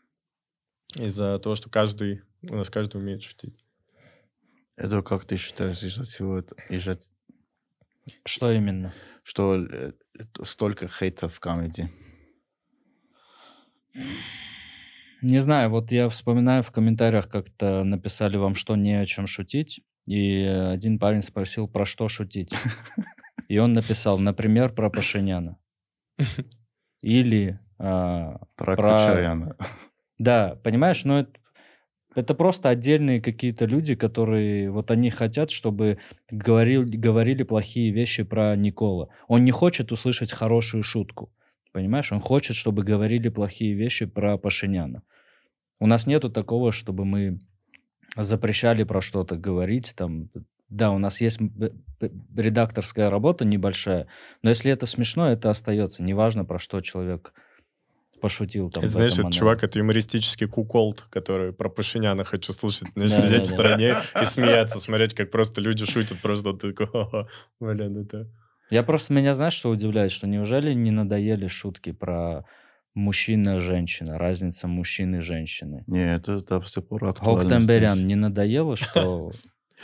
из-за 0.97 1.39
того, 1.39 1.55
что 1.55 1.70
каждый, 1.70 2.22
у 2.43 2.57
нас 2.57 2.70
каждый 2.70 2.99
умеет 2.99 3.22
шутить. 3.22 3.64
Это 4.83 5.01
как 5.03 5.24
ты 5.26 5.37
считаешь 5.37 5.80
из-за 5.85 6.03
всего 6.03 6.39
этого, 6.39 6.61
из-за 6.68 6.99
Что 8.24 8.51
именно? 8.51 8.93
что 9.22 9.55
э, 9.64 9.93
столько 10.43 10.89
хейта 10.89 11.28
в 11.28 11.39
комедии? 11.39 11.89
Не 15.22 15.39
знаю, 15.39 15.70
вот 15.70 15.93
я 15.93 16.09
вспоминаю, 16.09 16.64
в 16.64 16.72
комментариях 16.72 17.28
как-то 17.28 17.85
написали 17.85 18.37
вам, 18.37 18.57
что 18.57 18.74
не 18.74 18.95
о 19.01 19.07
чем 19.07 19.28
шутить. 19.28 19.83
И 20.07 20.43
один 20.43 20.99
парень 20.99 21.22
спросил, 21.22 21.68
про 21.68 21.87
что 21.87 22.09
шутить. 22.09 22.53
И 23.49 23.59
он 23.59 23.74
написал, 23.74 24.18
например, 24.18 24.74
про 24.74 24.91
Пашиняна. 24.91 25.59
Или... 27.03 27.61
а, 27.78 28.41
Про, 28.57 28.74
Про- 28.74 28.97
Кучеряна. 28.97 29.57
Да, 30.18 30.57
понимаешь, 30.64 31.05
но 31.05 31.20
это, 31.20 31.39
это 32.15 32.35
просто 32.35 32.69
отдельные 32.69 33.21
какие-то 33.21 33.65
люди, 33.65 33.95
которые 33.95 34.71
вот 34.71 34.91
они 34.91 35.11
хотят, 35.11 35.51
чтобы 35.51 35.99
говорил, 36.31 36.85
говорили 36.87 37.43
плохие 37.43 37.91
вещи 37.91 38.23
про 38.23 38.55
Никола. 38.57 39.09
Он 39.29 39.45
не 39.45 39.51
хочет 39.51 39.93
услышать 39.93 40.33
хорошую 40.33 40.83
шутку, 40.83 41.33
понимаешь? 41.73 42.13
Он 42.13 42.21
хочет, 42.21 42.57
чтобы 42.57 42.85
говорили 42.85 43.29
плохие 43.29 43.75
вещи 43.75 44.07
про 44.07 44.37
Пашиняна. 44.37 45.03
У 45.81 45.87
нас 45.87 46.07
нету 46.07 46.31
такого, 46.31 46.71
чтобы 46.73 47.05
мы 47.05 47.41
запрещали 48.17 48.85
про 48.85 49.01
что-то 49.01 49.37
говорить, 49.37 49.95
там, 49.97 50.29
да, 50.69 50.91
у 50.91 50.99
нас 50.99 51.21
есть 51.21 51.39
редакторская 52.37 53.11
работа 53.11 53.45
небольшая, 53.45 54.07
но 54.43 54.51
если 54.51 54.71
это 54.71 54.87
смешно, 54.87 55.29
это 55.29 55.51
остается. 55.51 56.03
Неважно, 56.03 56.45
про 56.45 56.59
что 56.59 56.81
человек 56.81 57.33
пошутил 58.23 58.70
там. 58.70 58.85
Это, 58.85 58.93
знаешь, 58.93 59.18
этот 59.18 59.33
чувак, 59.33 59.64
это 59.64 59.79
юмористический 59.81 60.47
куколд, 60.47 61.07
который 61.11 61.53
про 61.53 61.68
Пашиняна 61.68 62.25
хочу 62.25 62.53
слушать, 62.53 62.89
знаешь, 62.95 63.11
Да, 63.11 63.16
сидеть 63.18 63.31
да, 63.33 63.39
в 63.39 63.41
да. 63.41 63.45
стороне 63.53 63.97
и 64.23 64.25
смеяться, 64.25 64.81
смотреть, 64.81 65.14
как 65.14 65.31
просто 65.31 65.61
люди 65.61 65.85
шутят, 65.85 66.18
просто 66.23 66.53
ты 66.55 66.73
такой, 66.73 67.27
блин, 67.61 67.99
это... 67.99 68.31
Я 68.70 68.83
просто, 68.85 69.12
меня 69.12 69.35
знаешь, 69.35 69.53
что 69.53 69.68
удивляет, 69.70 70.12
что 70.12 70.27
неужели 70.27 70.73
не 70.73 70.91
надоели 70.91 71.49
шутки 71.49 71.93
про 71.93 72.47
мужчина, 72.95 73.61
женщина, 73.61 74.18
разница 74.18 74.68
мужчины 74.68 75.16
и 75.16 75.20
женщины? 75.20 75.83
Не, 75.87 76.14
это 76.14 76.41
до 76.43 76.62
сих 76.62 76.87
пор 76.87 77.05
актуально 77.07 77.43
Гоктемберян 77.43 77.95
здесь. 77.97 78.07
не 78.07 78.14
надоело, 78.14 78.77
что, 78.77 79.33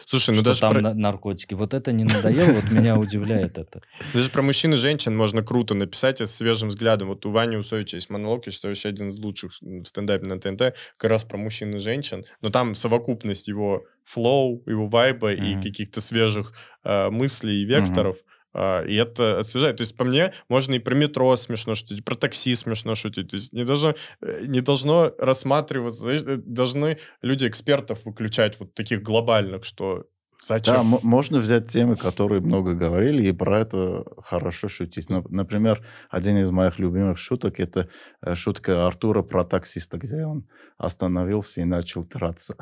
Слушай, 0.06 0.30
ну 0.30 0.36
что 0.36 0.44
даже 0.44 0.60
там 0.60 0.72
про, 0.74 0.80
на- 0.80 0.94
наркотики? 0.94 1.54
Вот 1.54 1.74
это 1.74 1.92
не 1.92 2.04
надоело, 2.04 2.52
вот 2.52 2.70
меня 2.70 2.98
удивляет 2.98 3.58
это. 3.58 3.80
даже 4.14 4.30
про 4.30 4.42
мужчин 4.42 4.74
и 4.74 4.76
женщин 4.76 5.16
можно 5.16 5.42
круто 5.42 5.74
написать 5.74 6.20
с 6.20 6.34
свежим 6.34 6.68
взглядом. 6.68 7.08
Вот 7.08 7.24
у 7.26 7.30
Вани 7.30 7.56
Усовича 7.56 7.96
есть 7.96 8.10
монолог, 8.10 8.46
я 8.46 8.52
считаю, 8.52 8.72
вообще 8.72 8.88
один 8.88 9.10
из 9.10 9.18
лучших 9.18 9.52
в 9.60 9.84
стендапе 9.84 10.26
на 10.26 10.40
ТНТ, 10.40 10.76
как 10.96 11.10
раз 11.10 11.24
про 11.24 11.36
мужчин 11.36 11.74
и 11.76 11.78
женщин. 11.78 12.24
Но 12.40 12.50
там 12.50 12.74
совокупность 12.74 13.48
его 13.48 13.84
флоу, 14.04 14.62
его 14.66 14.86
вайба 14.86 15.32
и 15.32 15.54
каких-то 15.62 16.00
свежих 16.00 16.52
э, 16.84 17.10
мыслей 17.10 17.62
и 17.62 17.64
векторов. 17.64 18.16
А, 18.16 18.37
и 18.86 18.94
это 18.96 19.38
освежает. 19.38 19.76
То 19.76 19.82
есть, 19.82 19.96
по 19.96 20.04
мне, 20.04 20.32
можно 20.48 20.74
и 20.74 20.78
про 20.78 20.94
метро 20.94 21.36
смешно 21.36 21.74
шутить, 21.74 22.04
про 22.04 22.14
такси 22.16 22.54
смешно 22.54 22.94
шутить. 22.94 23.30
То 23.30 23.36
есть, 23.36 23.52
не 23.52 23.64
должно, 23.64 23.94
э, 24.20 24.44
не 24.46 24.60
должно 24.60 25.12
рассматриваться, 25.18 26.08
э, 26.08 26.36
должны 26.36 26.98
люди 27.22 27.46
экспертов 27.46 28.04
выключать 28.04 28.58
вот 28.58 28.74
таких 28.74 29.02
глобальных, 29.02 29.64
что 29.64 30.06
зачем? 30.42 30.74
Да, 30.74 30.80
м- 30.80 30.98
можно 31.02 31.38
взять 31.38 31.68
темы, 31.68 31.96
которые 31.96 32.40
много 32.40 32.74
говорили, 32.74 33.26
и 33.26 33.32
про 33.32 33.58
это 33.60 34.04
хорошо 34.22 34.68
шутить. 34.68 35.08
Нап- 35.08 35.26
Например, 35.30 35.84
один 36.10 36.38
из 36.38 36.50
моих 36.50 36.78
любимых 36.78 37.18
шуток 37.18 37.60
это 37.60 37.88
э, 38.22 38.34
шутка 38.34 38.86
Артура 38.86 39.22
про 39.22 39.44
таксиста, 39.44 39.98
где 39.98 40.24
он 40.24 40.44
остановился 40.78 41.60
и 41.60 41.64
начал 41.64 42.04
драться. 42.04 42.54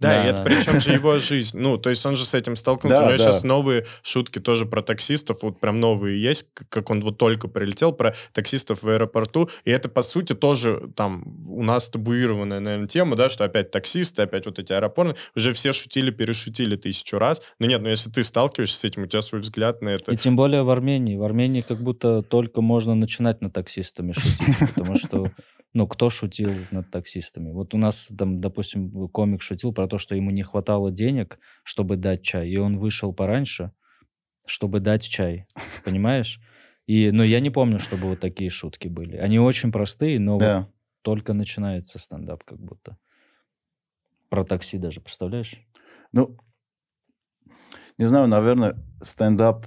Да, 0.00 0.08
Да, 0.08 0.24
и 0.24 0.28
это 0.30 0.38
да. 0.38 0.44
причем 0.44 0.80
же 0.80 0.92
его 0.92 1.18
жизнь. 1.18 1.58
Ну, 1.58 1.76
то 1.76 1.90
есть 1.90 2.04
он 2.06 2.16
же 2.16 2.24
с 2.24 2.32
этим 2.34 2.56
столкнулся. 2.56 3.00
Да, 3.00 3.04
У 3.04 3.08
него 3.08 3.18
да. 3.18 3.24
сейчас 3.24 3.42
новые 3.44 3.84
шутки 4.02 4.38
тоже 4.38 4.64
про 4.64 4.82
таксистов, 4.82 5.42
вот 5.42 5.60
прям 5.60 5.78
новые 5.78 6.20
есть, 6.22 6.46
как 6.70 6.88
он 6.90 7.02
вот 7.02 7.18
только 7.18 7.46
прилетел, 7.48 7.92
про 7.92 8.14
таксистов 8.32 8.82
в 8.82 8.88
аэропорту. 8.88 9.50
И 9.64 9.70
это, 9.70 9.88
по 9.90 10.00
сути, 10.02 10.34
тоже 10.34 10.90
там 10.96 11.24
у 11.46 11.62
нас 11.62 11.88
табуированная, 11.90 12.60
наверное, 12.60 12.88
тема, 12.88 13.16
да, 13.16 13.28
что 13.28 13.44
опять 13.44 13.70
таксисты, 13.70 14.22
опять 14.22 14.46
вот 14.46 14.58
эти 14.58 14.72
аэропорты. 14.72 15.16
Уже 15.36 15.52
все 15.52 15.72
шутили, 15.74 16.10
перешутили 16.10 16.76
тысячу 16.76 17.17
раз. 17.18 17.42
Но 17.58 17.66
нет, 17.66 17.82
ну 17.82 17.88
если 17.88 18.10
ты 18.10 18.22
сталкиваешься 18.22 18.80
с 18.80 18.84
этим, 18.84 19.02
у 19.02 19.06
тебя 19.06 19.22
свой 19.22 19.40
взгляд 19.40 19.82
на 19.82 19.90
это. 19.90 20.12
И 20.12 20.16
тем 20.16 20.36
более 20.36 20.62
в 20.62 20.70
Армении. 20.70 21.16
В 21.16 21.22
Армении 21.22 21.60
как 21.60 21.80
будто 21.82 22.22
только 22.22 22.60
можно 22.60 22.94
начинать 22.94 23.40
над 23.40 23.52
таксистами 23.52 24.12
шутить, 24.12 24.56
потому 24.74 24.96
что, 24.96 25.30
ну, 25.74 25.86
кто 25.86 26.10
шутил 26.10 26.50
над 26.70 26.90
таксистами? 26.90 27.50
Вот 27.52 27.74
у 27.74 27.78
нас 27.78 28.08
там, 28.16 28.40
допустим, 28.40 29.08
комик 29.08 29.42
шутил 29.42 29.72
про 29.72 29.86
то, 29.88 29.98
что 29.98 30.14
ему 30.14 30.30
не 30.30 30.42
хватало 30.42 30.90
денег, 30.90 31.38
чтобы 31.64 31.96
дать 31.96 32.22
чай, 32.22 32.48
и 32.48 32.56
он 32.56 32.78
вышел 32.78 33.12
пораньше, 33.12 33.72
чтобы 34.46 34.80
дать 34.80 35.04
чай, 35.06 35.46
понимаешь? 35.84 36.40
И, 36.86 37.10
но 37.10 37.22
я 37.22 37.40
не 37.40 37.50
помню, 37.50 37.78
чтобы 37.78 38.06
вот 38.08 38.20
такие 38.20 38.48
шутки 38.48 38.88
были. 38.88 39.16
Они 39.16 39.38
очень 39.38 39.70
простые, 39.72 40.18
но 40.18 40.32
вот 40.34 40.40
Да. 40.40 40.68
только 41.02 41.34
начинается 41.34 41.98
стендап 41.98 42.44
как 42.44 42.58
будто. 42.58 42.96
Про 44.30 44.44
такси 44.44 44.78
даже, 44.78 45.00
представляешь? 45.00 45.54
Ну, 46.12 46.36
не 47.98 48.04
знаю, 48.04 48.28
наверное, 48.28 48.76
стендап 49.02 49.66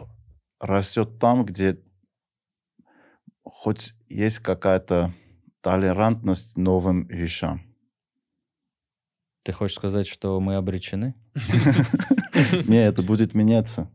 растет 0.59 1.19
там, 1.19 1.45
где 1.45 1.79
хоть 3.43 3.93
есть 4.07 4.39
какая-то 4.39 5.13
толерантность 5.61 6.57
новым 6.57 7.05
вещам. 7.07 7.61
Ты 9.43 9.51
хочешь 9.53 9.77
сказать, 9.77 10.07
что 10.07 10.39
мы 10.39 10.55
обречены? 10.55 11.15
Не, 12.67 12.85
это 12.85 13.01
будет 13.01 13.33
меняться. 13.33 13.91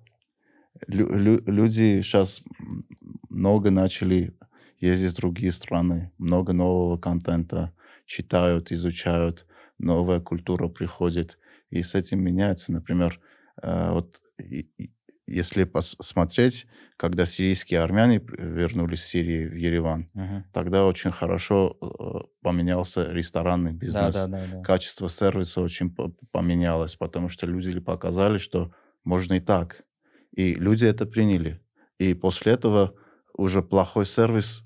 Лю- 0.88 1.12
лю- 1.12 1.42
люди 1.46 2.02
сейчас 2.02 2.42
много 3.28 3.70
начали 3.70 4.36
ездить 4.80 5.12
в 5.12 5.16
другие 5.16 5.52
страны, 5.52 6.12
много 6.18 6.52
нового 6.52 6.98
контента 6.98 7.72
читают, 8.06 8.72
изучают, 8.72 9.46
новая 9.78 10.20
культура 10.20 10.68
приходит, 10.68 11.38
и 11.70 11.82
с 11.82 11.94
этим 11.94 12.22
меняется. 12.22 12.72
Например, 12.72 13.20
э, 13.62 13.92
вот 13.92 14.20
если 15.26 15.64
посмотреть, 15.64 16.66
когда 16.96 17.26
сирийские 17.26 17.80
армяне 17.80 18.18
вернулись 18.38 19.02
с 19.02 19.06
Сирии 19.08 19.46
в 19.46 19.54
Ереван, 19.54 20.10
Мгм. 20.14 20.44
тогда 20.52 20.86
очень 20.86 21.10
хорошо 21.10 21.76
э, 21.82 22.26
поменялся 22.42 23.10
ресторанный 23.12 23.72
Да, 23.80 24.10
бизнес 24.10 24.12
да, 24.12 24.26
да, 24.28 24.46
да. 24.46 24.68
качество 24.68 25.08
сервиса 25.08 25.60
очень 25.60 25.94
по- 25.94 26.14
поменялось, 26.30 26.96
потому 26.96 27.28
что 27.28 27.46
люди 27.46 27.78
показали, 27.80 28.38
что 28.38 28.72
можно 29.04 29.34
и 29.34 29.40
так. 29.40 29.82
И 30.32 30.54
люди 30.54 30.84
это 30.84 31.06
приняли. 31.06 31.60
И 31.98 32.14
после 32.14 32.52
этого 32.52 32.94
уже 33.34 33.62
плохой 33.62 34.06
сервис 34.06 34.64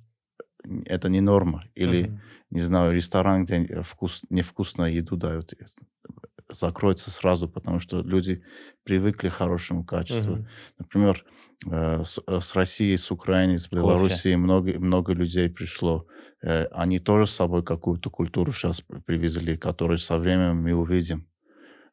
это 0.86 1.08
не 1.08 1.20
норма. 1.20 1.64
Или, 1.74 2.12
Мгм. 2.12 2.22
не 2.50 2.60
знаю, 2.62 2.94
ресторан, 2.94 3.44
где 3.44 3.82
вкус, 3.82 4.22
невкусную 4.30 4.94
еду 4.94 5.16
дают, 5.16 5.52
закроется 6.52 7.10
сразу, 7.10 7.48
потому 7.48 7.78
что 7.78 8.00
люди 8.02 8.42
привыкли 8.84 9.28
к 9.28 9.32
хорошему 9.32 9.84
качеству. 9.84 10.34
Мгм. 10.36 10.48
Например, 10.78 11.24
э, 11.70 12.04
с, 12.04 12.18
э, 12.26 12.40
с 12.40 12.54
России, 12.54 12.96
с 12.96 13.10
Украины, 13.10 13.58
с 13.58 13.68
Белоруссии 13.68 14.34
много, 14.34 14.78
много 14.78 15.12
людей 15.12 15.48
пришло. 15.50 16.06
Э, 16.42 16.66
Они 16.72 16.98
тоже 16.98 17.26
с 17.26 17.32
собой 17.32 17.62
какую-то 17.62 18.10
культуру 18.10 18.52
сейчас 18.52 18.82
привезли, 19.06 19.56
которую 19.56 19.98
со 19.98 20.18
временем 20.18 20.62
мы 20.62 20.74
увидим. 20.74 21.26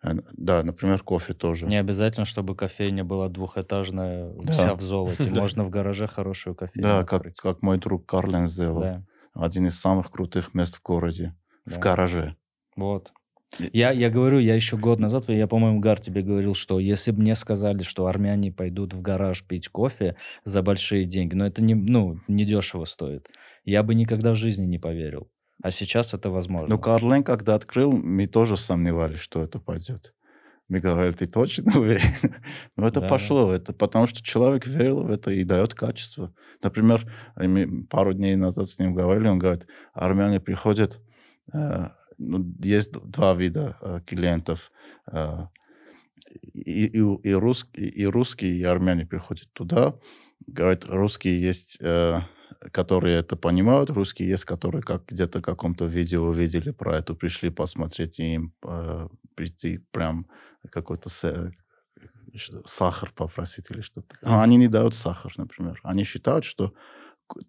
Да, 0.03 0.63
например, 0.63 1.01
кофе 1.03 1.33
тоже. 1.33 1.65
Не 1.67 1.77
обязательно, 1.77 2.25
чтобы 2.25 2.55
кофейня 2.55 3.03
была 3.03 3.29
двухэтажная, 3.29 4.31
Да. 4.43 4.51
вся 4.51 4.75
в 4.75 4.81
золоте. 4.81 5.29
Можно 5.29 5.65
в 5.65 5.69
гараже 5.69 6.07
хорошую 6.07 6.55
кофейню 6.55 6.87
Да, 6.87 7.03
как, 7.03 7.61
мой 7.61 7.77
друг 7.77 8.05
Карлен 8.05 8.47
сделал. 8.47 8.81
Да, 8.81 9.03
Один 9.33 9.67
из 9.67 9.79
самых 9.79 10.11
крутых 10.11 10.53
мест 10.53 10.77
в 10.77 10.81
городе. 10.83 11.35
В 11.65 11.79
гараже. 11.79 12.35
Вот. 12.75 13.11
Я, 13.73 13.91
я 13.91 14.09
говорю, 14.09 14.39
я 14.39 14.55
еще 14.55 14.77
год 14.77 14.99
назад, 14.99 15.29
я, 15.29 15.47
по-моему, 15.47 15.79
Гар 15.79 15.99
тебе 15.99 16.21
говорил, 16.21 16.53
что 16.53 16.79
если 16.79 17.11
бы 17.11 17.21
мне 17.21 17.33
сказали, 17.33 17.81
что 17.81 18.05
армяне 18.07 18.51
пойдут 18.51 18.93
в 18.93 19.01
гараж 19.01 19.43
пить 19.43 19.69
кофе 19.69 20.15
за 20.43 20.61
большие 20.61 21.05
деньги, 21.05 21.33
но 21.33 21.45
это 21.45 21.61
не, 21.61 21.73
ну, 21.73 22.19
не 22.27 22.45
дешево 22.45 22.85
стоит, 22.85 23.29
я 23.63 23.83
бы 23.83 23.95
никогда 23.95 24.33
в 24.33 24.35
жизни 24.35 24.65
не 24.65 24.79
поверил. 24.79 25.29
А 25.63 25.71
сейчас 25.71 26.13
это 26.13 26.29
возможно. 26.29 26.75
Ну, 26.75 26.79
Карлен, 26.79 27.23
когда 27.23 27.55
открыл, 27.55 27.91
мы 27.91 28.27
тоже 28.27 28.57
сомневались, 28.57 29.19
что 29.19 29.43
это 29.43 29.59
пойдет. 29.59 30.13
Мы 30.69 30.79
говорили, 30.79 31.13
ты 31.13 31.27
точно 31.27 31.79
уверен? 31.79 32.13
Но 32.75 32.87
это 32.87 32.99
Да, 32.99 33.07
пошло. 33.07 33.51
Это 33.53 33.73
потому 33.73 34.05
что 34.05 34.21
человек 34.21 34.67
верил 34.67 35.03
в 35.03 35.09
это 35.09 35.31
и 35.31 35.43
дает 35.43 35.73
качество. 35.73 36.33
Например, 36.61 37.09
мы 37.37 37.85
пару 37.85 38.13
дней 38.13 38.35
назад 38.35 38.67
с 38.67 38.77
ним 38.77 38.93
говорили, 38.93 39.27
он 39.29 39.39
говорит, 39.39 39.65
армяне 39.93 40.39
приходят, 40.39 40.99
э, 41.53 41.87
есть 42.17 42.91
д- 42.91 42.99
два 43.03 43.33
вида 43.35 43.77
э, 43.81 44.01
клиентов. 44.05 44.71
э, 45.11 45.47
и, 46.53 46.85
и, 46.85 46.97
и, 46.97 47.33
рус- 47.33 47.67
и 47.73 48.05
русские, 48.05 48.57
и 48.57 48.63
армяне 48.63 49.05
приходят 49.05 49.51
туда. 49.53 49.95
Говорит, 50.45 50.85
русские 50.85 51.41
есть, 51.41 51.77
э, 51.81 52.21
которые 52.71 53.17
это 53.17 53.35
понимают, 53.35 53.89
русские 53.89 54.29
есть, 54.29 54.45
которые 54.45 54.81
как 54.81 55.05
где-то 55.07 55.39
в 55.39 55.43
каком-то 55.43 55.85
видео 55.85 56.23
увидели 56.23 56.71
про 56.71 56.97
это, 56.97 57.13
пришли 57.13 57.49
посмотреть, 57.49 58.19
и 58.19 58.33
им 58.35 58.53
э, 58.65 59.07
прийти 59.35 59.79
прям 59.91 60.27
какой-то 60.71 61.09
что- 62.35 62.65
сахар 62.65 63.11
попросить 63.15 63.69
или 63.71 63.81
что-то. 63.81 64.15
А 64.21 64.43
они 64.43 64.57
не 64.57 64.67
дают 64.67 64.95
сахар, 64.95 65.33
например. 65.37 65.79
Они 65.83 66.03
считают, 66.03 66.45
что 66.45 66.73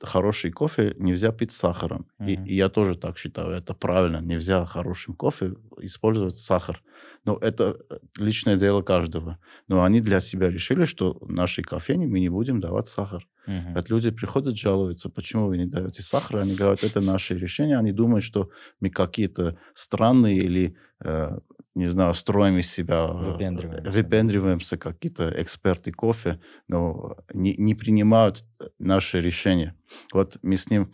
хороший 0.02 0.50
кофе 0.50 0.94
нельзя 0.98 1.32
пить 1.32 1.52
с 1.52 1.56
сахаром. 1.56 2.06
И, 2.26 2.34
Мгм. 2.36 2.44
и 2.46 2.54
я 2.54 2.68
тоже 2.68 2.96
так 2.96 3.18
считаю. 3.18 3.50
Это 3.50 3.74
правильно. 3.74 4.20
Нельзя 4.20 4.64
хорошим 4.66 5.14
кофе 5.14 5.54
использовать 5.80 6.36
сахар. 6.36 6.82
Но 7.24 7.36
это 7.36 7.76
э, 7.90 7.98
личное 8.18 8.56
дело 8.56 8.82
каждого. 8.82 9.38
Но 9.68 9.82
они 9.84 10.00
для 10.00 10.20
себя 10.20 10.50
решили, 10.50 10.84
что 10.84 11.18
в 11.20 11.32
нашей 11.32 11.64
кофейне 11.64 12.06
мы 12.06 12.20
не 12.20 12.28
будем 12.30 12.60
давать 12.60 12.88
сахар. 12.88 13.26
Мгм. 13.46 13.74
Вот 13.74 13.90
люди 13.90 14.10
приходят 14.10 14.56
жалуются, 14.56 15.08
почему 15.10 15.46
вы 15.46 15.58
не 15.58 15.66
даете 15.66 16.02
сахар. 16.02 16.38
Они 16.38 16.54
говорят, 16.54 16.84
это 16.84 17.00
наше 17.00 17.38
решение. 17.38 17.78
Они 17.78 17.92
думают, 17.92 18.24
что 18.24 18.50
мы 18.80 18.90
какие-то 18.90 19.56
странные 19.74 20.36
или, 20.38 20.76
э, 21.04 21.38
не 21.78 21.86
знаю, 21.86 22.14
строим 22.14 22.58
из 22.58 22.70
себя, 22.70 23.06
э, 23.08 23.12
Выпендриваемся. 23.32 23.90
выпендриваемся, 23.92 24.76
какие-то 24.76 25.32
эксперты 25.42 25.92
кофе, 25.92 26.40
но 26.68 27.16
не, 27.32 27.54
не 27.56 27.74
принимают 27.74 28.44
наши 28.78 29.20
решения. 29.20 29.74
Вот 30.12 30.38
мы 30.42 30.56
с 30.56 30.70
ним 30.70 30.92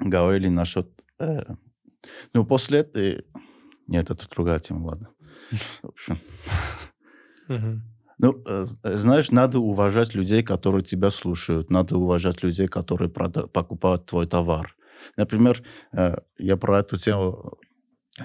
говорили 0.00 0.48
насчет... 0.48 0.86
э, 1.20 1.44
ну, 2.34 2.44
после 2.44 2.80
этого... 2.80 3.22
Нет, 3.86 4.10
это 4.10 4.28
другая 4.28 4.58
тема, 4.58 4.86
ладно. 4.86 5.08
В 5.82 5.88
общем, 5.88 6.20
ну, 8.18 8.42
э, 8.46 8.66
э, 8.84 8.98
знаешь, 8.98 9.30
надо 9.30 9.58
уважать 9.60 10.14
людей, 10.14 10.42
которые 10.42 10.82
тебя 10.82 11.10
слушают, 11.10 11.70
надо 11.70 11.96
уважать 11.96 12.42
людей, 12.42 12.68
которые 12.68 13.08
прода- 13.08 13.46
покупают 13.46 14.06
твой 14.06 14.26
товар. 14.26 14.76
Например, 15.16 15.62
э, 15.92 16.16
я 16.38 16.56
про 16.56 16.80
эту 16.80 16.98
тему, 16.98 17.32
э, 17.32 17.66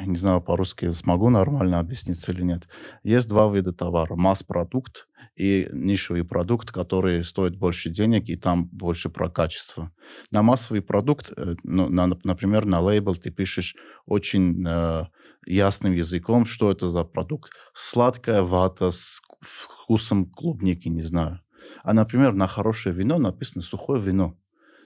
не 0.04 0.16
знаю, 0.16 0.42
по-русски 0.42 0.92
смогу 0.92 1.30
нормально 1.30 1.80
объясниться 1.80 2.32
или 2.32 2.42
нет. 2.44 2.68
Есть 3.04 3.28
два 3.30 3.48
вида 3.54 3.72
товара. 3.72 4.16
Масс-продукт 4.16 5.08
и 5.38 5.68
нишевый 5.72 6.24
продукт, 6.24 6.72
который 6.72 7.24
стоит 7.24 7.58
больше 7.58 7.90
денег, 7.90 8.28
и 8.30 8.36
там 8.36 8.66
больше 8.68 9.10
про 9.10 9.30
качество. 9.30 9.92
На 10.32 10.42
массовый 10.42 10.82
продукт, 10.82 11.32
э, 11.36 11.56
ну, 11.64 11.88
на- 11.90 12.18
например, 12.24 12.66
на 12.66 12.80
лейбл 12.82 13.16
ты 13.16 13.32
пишешь 13.32 13.76
очень 14.06 14.66
э, 14.68 15.04
ясным 15.46 15.94
языком, 15.94 16.46
что 16.46 16.72
это 16.72 16.90
за 16.90 17.04
продукт. 17.04 17.52
Сладкая 17.74 18.42
вата 18.42 18.92
с 18.92 19.22
вкусом 19.42 20.26
клубники, 20.26 20.88
не 20.88 21.04
знаю. 21.04 21.40
А, 21.84 21.94
например, 21.94 22.34
на 22.34 22.48
хорошее 22.48 22.96
вино 22.96 23.18
написано 23.18 23.62
сухое 23.64 24.02
вино. 24.02 24.38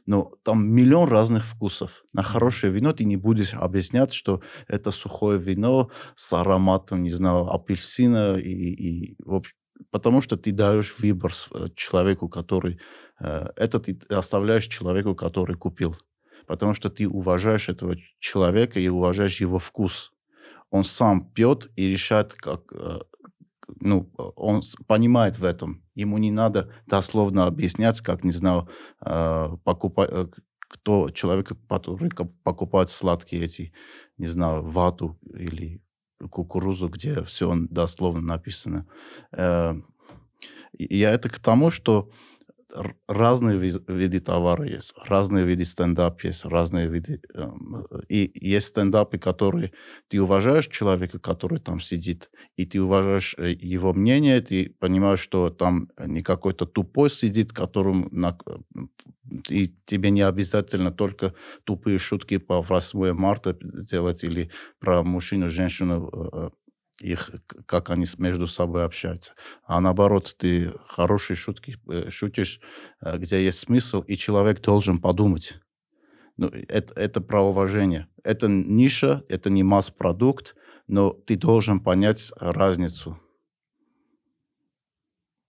Но 0.10 0.32
там 0.43 0.68
миллион 0.68 1.07
разных 1.10 1.45
вкусов. 1.45 2.03
На 2.14 2.24
хорошее 2.24 2.74
вино 2.74 2.93
ты 2.93 3.05
не 3.05 3.18
будешь 3.18 3.53
объяснять, 3.53 4.12
что 4.14 4.41
это 4.68 4.91
сухое 4.91 5.39
вино 5.39 5.89
с 6.16 6.34
ароматом, 6.34 7.03
не 7.03 7.12
знаю, 7.12 7.45
апельсина. 7.53 8.38
И, 8.38 8.49
и, 8.49 9.16
в 9.24 9.36
общем, 9.36 9.55
потому 9.91 10.22
что 10.22 10.36
ты 10.36 10.51
даешь 10.51 10.95
выбор 10.97 11.32
э, 11.53 11.68
человеку, 11.76 12.28
который... 12.28 12.80
э, 13.20 13.49
это 13.55 13.80
ты 13.80 13.99
оставляешь 14.10 14.68
человеку, 14.68 15.14
который 15.14 15.55
купил. 15.55 15.95
Потому 16.47 16.74
что 16.74 16.89
ты 16.89 17.07
уважаешь 17.07 17.70
этого 17.70 17.95
человека 18.20 18.80
и 18.80 18.88
уважаешь 18.89 19.41
его 19.41 19.60
вкус 19.60 20.12
он 20.72 20.84
сам 20.84 21.32
пьет 21.34 21.70
и 21.76 21.88
решает, 21.88 22.34
как, 22.34 22.62
э, 22.74 22.99
ну, 23.80 24.12
он 24.36 24.62
понимает 24.88 25.39
в 25.39 25.43
этом. 25.43 25.84
Ему 25.99 26.17
не 26.17 26.31
надо 26.31 26.71
дословно 26.87 27.45
объяснять, 27.45 28.01
как, 28.01 28.23
не 28.23 28.31
знаю, 28.31 28.69
э, 29.05 29.57
покупать, 29.63 30.09
э, 30.11 30.27
кто 30.59 31.09
человек, 31.09 31.51
который 31.67 32.09
покупает 32.43 32.89
сладкие 32.89 33.43
эти, 33.43 33.73
не 34.17 34.27
знаю, 34.27 34.63
вату 34.63 35.19
или 35.33 35.81
кукурузу, 36.31 36.87
где 36.89 37.23
все 37.23 37.53
дословно 37.69 38.21
написано. 38.21 38.85
Э, 39.31 39.73
я 40.77 41.11
это 41.11 41.29
к 41.29 41.39
тому, 41.39 41.69
что 41.69 42.09
разные 43.07 43.57
виды 43.57 44.20
товара 44.20 44.65
есть, 44.65 44.93
разные 45.05 45.45
виды 45.45 45.65
стендап 45.65 46.22
есть, 46.24 46.45
разные 46.45 46.88
виды... 46.88 47.22
эм, 47.34 47.86
И 48.09 48.32
есть 48.36 48.67
стендапы, 48.67 49.17
которые 49.17 49.72
ты 50.07 50.22
уважаешь 50.22 50.67
человека, 50.67 51.20
который 51.20 51.59
там 51.59 51.80
сидит, 51.80 52.30
и 52.57 52.65
ты 52.65 52.82
уважаешь 52.82 53.36
э, 53.38 53.51
его 53.51 53.93
мнение, 53.93 54.41
ты 54.41 54.76
понимаешь, 54.80 55.20
что 55.20 55.49
там 55.49 55.89
не 56.05 56.22
какой-то 56.24 56.65
тупой 56.65 57.09
сидит, 57.09 57.53
которому 57.53 58.07
на- 58.11 58.38
и 59.49 59.76
тебе 59.86 60.09
не 60.11 60.22
обязательно 60.22 60.91
только 60.91 61.34
тупые 61.63 61.97
шутки 61.99 62.38
по 62.38 62.61
8 62.61 63.13
марта 63.13 63.55
делать 63.61 64.24
или 64.24 64.49
про 64.80 65.03
мужчину, 65.03 65.49
женщину, 65.49 66.09
э, 66.34 66.49
их, 67.01 67.31
как 67.65 67.89
они 67.89 68.05
между 68.17 68.47
собой 68.47 68.85
общаются. 68.85 69.33
А 69.63 69.79
наоборот, 69.81 70.35
ты 70.37 70.73
хорошие 70.87 71.37
шутки 71.37 71.77
э, 71.89 72.09
шутишь, 72.09 72.59
э, 73.01 73.17
где 73.17 73.43
есть 73.43 73.59
смысл, 73.59 74.01
и 74.01 74.17
человек 74.17 74.61
должен 74.61 74.99
подумать. 74.99 75.59
Ну, 76.37 76.47
это, 76.47 76.93
это 76.93 77.21
про 77.21 77.41
уважение. 77.41 78.07
Это 78.23 78.47
ниша, 78.47 79.23
это 79.29 79.49
не 79.49 79.63
масс-продукт, 79.63 80.55
но 80.87 81.11
ты 81.11 81.35
должен 81.35 81.79
понять 81.79 82.31
разницу. 82.37 83.19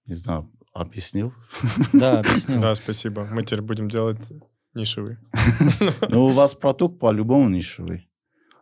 Не 0.06 0.14
знаю, 0.14 0.50
объяснил? 0.72 1.32
Да, 1.92 2.20
объяснил. 2.20 2.60
Да, 2.62 2.74
спасибо. 2.74 3.24
Мы 3.24 3.44
теперь 3.44 3.62
будем 3.62 3.88
делать 3.88 4.20
нишевый. 4.74 5.18
Ну, 6.08 6.26
у 6.26 6.28
вас 6.28 6.54
продукт 6.54 6.98
по-любому 6.98 7.48
нишевый. 7.48 8.09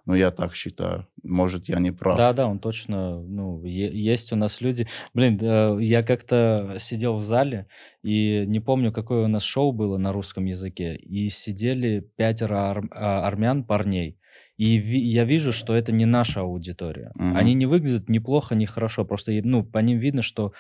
Ну, 0.09 0.15
я 0.15 0.31
так 0.31 0.55
считаю. 0.55 1.07
Может, 1.23 1.69
я 1.69 1.79
не 1.81 1.93
прав. 1.93 2.17
Да, 2.17 2.33
да, 2.33 2.47
он 2.47 2.59
точно, 2.61 3.21
ну, 3.21 3.63
есть 3.65 4.33
у 4.33 4.37
нас 4.37 4.63
люди. 4.63 4.87
Блин, 5.13 5.39
э, 5.43 5.77
я 5.83 6.03
как-то 6.03 6.77
сидел 6.79 7.17
в 7.17 7.21
зале, 7.21 7.67
и 8.03 8.45
не 8.47 8.61
помню, 8.61 8.91
какое 8.91 9.25
у 9.25 9.29
нас 9.29 9.43
шоу 9.43 9.73
было 9.73 9.99
на 9.99 10.13
русском 10.13 10.47
языке, 10.47 10.95
и 10.97 11.29
сидели 11.29 12.01
пятеро 12.17 12.57
ар- 12.57 12.89
а, 12.91 13.27
армян, 13.29 13.65
парней. 13.65 14.19
И 14.57 14.79
ви- 14.79 15.05
я 15.05 15.25
вижу, 15.25 15.53
что 15.53 15.75
это 15.75 15.93
не 15.93 16.07
наша 16.07 16.41
аудитория. 16.41 17.11
Мгм. 17.15 17.37
Они 17.37 17.53
не 17.55 17.67
выглядят 17.67 18.09
ни 18.09 18.19
плохо, 18.19 18.55
ни 18.55 18.65
хорошо. 18.65 19.05
Просто, 19.05 19.33
ну, 19.45 19.63
по 19.63 19.79
ним 19.79 19.99
видно, 19.99 20.23
что 20.23 20.53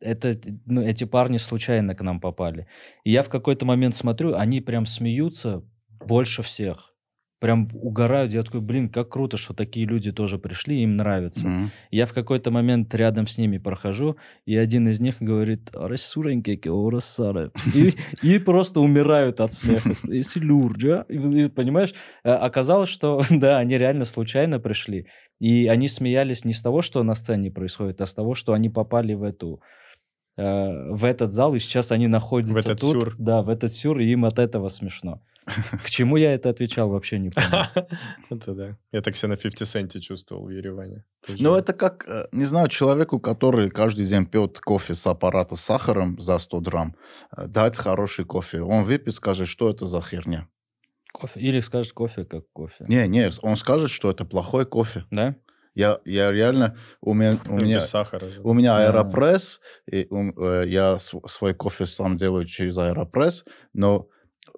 это, 0.00 0.34
ну, 0.66 0.80
эти 0.80 1.04
парни 1.04 1.36
случайно 1.38 1.94
к 1.94 2.00
нам 2.00 2.18
попали. 2.20 2.66
И 3.04 3.10
я 3.10 3.22
в 3.22 3.28
какой-то 3.28 3.66
момент 3.66 3.94
смотрю, 3.94 4.34
они 4.36 4.62
прям 4.62 4.86
смеются 4.86 5.62
больше 6.06 6.42
всех. 6.42 6.89
Прям 7.40 7.68
угорают. 7.72 8.32
Я 8.32 8.42
такой, 8.42 8.60
блин, 8.60 8.88
как 8.88 9.08
круто, 9.08 9.36
что 9.36 9.54
такие 9.54 9.86
люди 9.86 10.12
тоже 10.12 10.38
пришли, 10.38 10.82
им 10.82 10.96
нравится. 10.96 11.48
Мгм. 11.48 11.70
Я 11.90 12.06
в 12.06 12.12
какой-то 12.12 12.50
момент 12.50 12.94
рядом 12.94 13.26
с 13.26 13.38
ними 13.38 13.58
прохожу, 13.58 14.16
и 14.46 14.56
один 14.56 14.88
из 14.88 15.00
них 15.00 15.16
говорит, 15.20 15.70
«Арасуреньки, 15.74 16.68
орасары». 16.68 17.50
И, 17.74 17.94
и 18.22 18.38
просто 18.38 18.80
умирают 18.80 19.40
от 19.40 19.52
смеха. 19.52 19.94
И 20.08 20.22
силюрджа. 20.22 21.04
Понимаешь, 21.54 21.94
Э, 22.24 22.32
оказалось, 22.32 22.88
что 22.88 23.20
да, 23.30 23.58
они 23.58 23.78
реально 23.78 24.04
случайно 24.04 24.60
пришли. 24.60 25.06
И 25.38 25.66
они 25.66 25.88
смеялись 25.88 26.44
не 26.44 26.52
с 26.52 26.62
того, 26.62 26.82
что 26.82 27.02
на 27.02 27.14
сцене 27.14 27.50
происходит, 27.50 28.00
а 28.00 28.06
с 28.06 28.14
того, 28.14 28.34
что 28.34 28.52
они 28.52 28.68
попали 28.68 29.14
в 29.14 29.22
эту 29.22 29.60
э, 30.36 30.92
в 30.92 31.04
этот 31.04 31.32
зал, 31.32 31.54
и 31.54 31.58
сейчас 31.58 31.92
они 31.92 32.08
находятся 32.08 32.58
этот 32.58 32.80
тут. 32.80 33.02
сюр. 33.02 33.14
Да, 33.18 33.42
в 33.42 33.48
этот 33.48 33.72
сюр, 33.72 33.98
и 34.00 34.10
им 34.10 34.24
от 34.24 34.38
этого 34.38 34.68
смешно. 34.68 35.22
К 35.84 35.90
чему 35.90 36.16
я 36.16 36.34
это 36.34 36.48
отвечал, 36.50 36.88
вообще 36.90 37.18
не 37.18 37.30
помню. 37.30 37.64
Это 38.30 38.54
да. 38.54 38.76
Я 38.92 39.00
так 39.00 39.16
себя 39.16 39.30
на 39.30 39.36
50 39.36 39.66
центе 39.68 40.00
чувствовал 40.00 40.44
в 40.46 40.50
Ереване. 40.50 41.04
Ну, 41.28 41.54
это 41.56 41.72
как, 41.72 42.04
э, 42.08 42.26
не 42.32 42.44
знаю, 42.44 42.68
человеку, 42.68 43.18
который 43.18 43.70
каждый 43.70 44.06
день 44.06 44.26
пьет 44.26 44.60
кофе 44.60 44.94
с 44.94 45.06
аппарата 45.06 45.56
с 45.56 45.60
сахаром 45.60 46.20
за 46.20 46.38
100 46.38 46.60
грамм, 46.60 46.94
э, 47.36 47.46
дать 47.46 47.76
хороший 47.76 48.24
кофе. 48.24 48.60
Он 48.62 48.84
выпьет, 48.84 49.14
скажет, 49.14 49.48
что 49.48 49.68
это 49.70 49.86
за 49.86 50.00
херня. 50.00 50.46
Кофе. 51.12 51.40
Или 51.40 51.60
скажешь 51.60 51.92
кофе 51.92 52.24
как 52.24 52.44
кофе. 52.52 52.84
Не, 52.88 53.08
не, 53.08 53.30
он 53.42 53.56
скажет, 53.56 53.90
что 53.90 54.10
это 54.10 54.24
плохой 54.24 54.64
кофе. 54.66 55.04
Да? 55.10 55.34
Я, 55.74 55.98
я 56.04 56.30
реально, 56.30 56.76
у 57.00 57.14
меня, 57.14 57.36
у 57.48 57.54
меня, 57.54 57.76
без 57.76 57.88
сахара 57.88 58.28
же. 58.28 58.40
у 58.42 58.52
меня 58.52 58.76
аэропресс, 58.78 59.60
и 59.90 60.06
у- 60.10 60.32
э, 60.44 60.68
я 60.68 60.98
св- 60.98 61.28
свой 61.30 61.54
кофе 61.54 61.86
сам 61.86 62.16
делаю 62.16 62.44
через 62.44 62.76
аэропресс, 62.78 63.44
но 63.72 64.08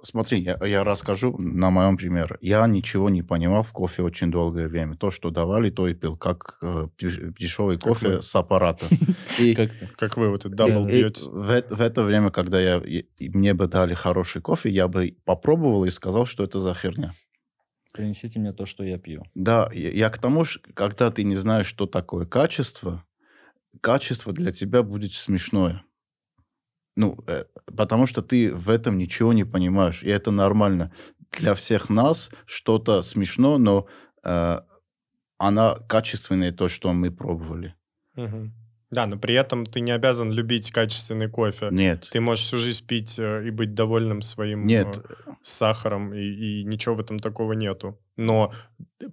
смотри, 0.03 0.41
я, 0.43 0.57
я 0.67 0.85
расскажу 0.85 1.37
на 1.39 1.71
моем 1.71 1.97
примере. 1.97 2.37
Я 2.41 2.67
ничего 2.67 3.11
не 3.11 3.23
понимал 3.23 3.63
в 3.63 3.73
кофе 3.73 4.03
очень 4.03 4.31
долгое 4.31 4.69
время. 4.69 4.97
То, 4.97 5.11
что 5.11 5.31
давали, 5.31 5.71
то 5.71 5.89
и 5.89 5.95
пил, 5.95 6.17
как 6.17 6.59
э, 6.63 6.89
дешевый 6.99 7.77
Как 7.77 7.85
кофе 7.89 8.09
вы. 8.17 8.23
с 8.23 8.35
аппарата. 8.37 8.87
И. 9.39 9.55
Как 9.97 10.17
вы 10.17 10.31
вот 10.31 10.41
этот 10.41 10.55
double 10.55 10.87
пьете. 10.87 11.29
в, 11.29 11.63
в 11.71 11.81
это 11.81 12.05
время, 12.05 12.31
когда 12.31 12.61
я, 12.61 12.79
и- 12.79 13.07
мне 13.29 13.55
бы 13.55 13.67
дали 13.67 13.95
хороший 13.95 14.43
кофе, 14.43 14.71
я 14.71 14.89
бы 14.89 15.17
попробовал 15.25 15.85
и 15.85 15.91
сказал, 15.91 16.27
что 16.27 16.45
это 16.45 16.61
за 16.61 16.75
херня. 16.75 17.13
Принесите 17.93 18.39
мне 18.41 18.53
то, 18.53 18.65
что 18.67 18.85
я 18.85 18.99
пью. 18.99 19.23
Да, 19.35 19.69
я, 19.73 19.91
я 19.91 20.11
к 20.11 20.19
тому, 20.19 20.45
ш- 20.45 20.61
когда 20.75 21.11
ты 21.11 21.25
не 21.25 21.37
знаешь, 21.37 21.67
что 21.67 21.87
такое 21.87 22.25
качество, 22.27 23.05
качество 23.81 24.33
для 24.33 24.51
тебя 24.51 24.83
будет 24.83 25.13
смешное. 25.13 25.83
Ну, 26.97 27.19
э, 27.27 27.45
потому 27.77 28.07
что 28.07 28.23
ты 28.23 28.55
в 28.55 28.69
этом 28.69 28.99
ничего 28.99 29.33
не 29.33 29.45
понимаешь, 29.45 30.03
и 30.03 30.09
это 30.09 30.31
нормально. 30.31 30.93
Для 31.39 31.55
всех 31.55 31.89
нас 31.89 32.31
что-то 32.47 33.03
смешно, 33.03 33.59
но 33.59 33.87
э, 34.25 34.61
она 35.39 35.75
качественная, 35.89 36.53
то, 36.53 36.69
что 36.69 36.93
мы 36.93 37.11
пробовали. 37.11 37.75
Мгм. 38.15 38.53
Да, 38.93 39.07
но 39.07 39.19
при 39.19 39.35
этом 39.35 39.65
ты 39.65 39.81
не 39.81 39.91
обязан 39.91 40.31
любить 40.31 40.71
качественный 40.71 41.29
кофе. 41.29 41.69
Нет, 41.71 42.09
Ты 42.13 42.21
можешь 42.21 42.45
всю 42.45 42.59
жизнь 42.59 42.87
пить 42.87 43.19
э, 43.19 43.47
и 43.47 43.51
быть 43.51 43.73
довольным 43.73 44.21
своим 44.21 44.67
нет, 44.67 44.99
э, 44.99 45.33
с 45.43 45.51
сахаром, 45.51 46.13
и, 46.13 46.21
и 46.21 46.65
ничего 46.65 46.95
в 46.95 47.01
этом 47.01 47.19
такого 47.19 47.55
нету. 47.55 47.99
Но 48.17 48.53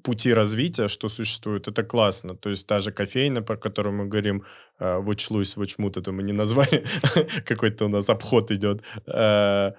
пути 0.04 0.34
развития, 0.34 0.90
что 0.90 1.08
существует, 1.08 1.70
это 1.70 1.84
классно. 1.84 2.36
То 2.36 2.50
есть 2.50 2.68
та 2.68 2.80
же 2.80 2.92
кофейня, 2.92 3.42
про 3.42 3.56
которую 3.56 3.96
мы 3.96 4.08
говорим, 4.08 4.44
э, 4.80 4.98
Вучлусь, 5.00 5.56
Вучмут, 5.56 5.96
это 5.96 6.12
мы 6.12 6.24
не 6.24 6.34
назвали, 6.34 6.86
какой-то 7.46 7.86
у 7.86 7.90
нас 7.90 8.10
обход 8.10 8.52
идет. 8.52 8.82
Э, 9.08 9.72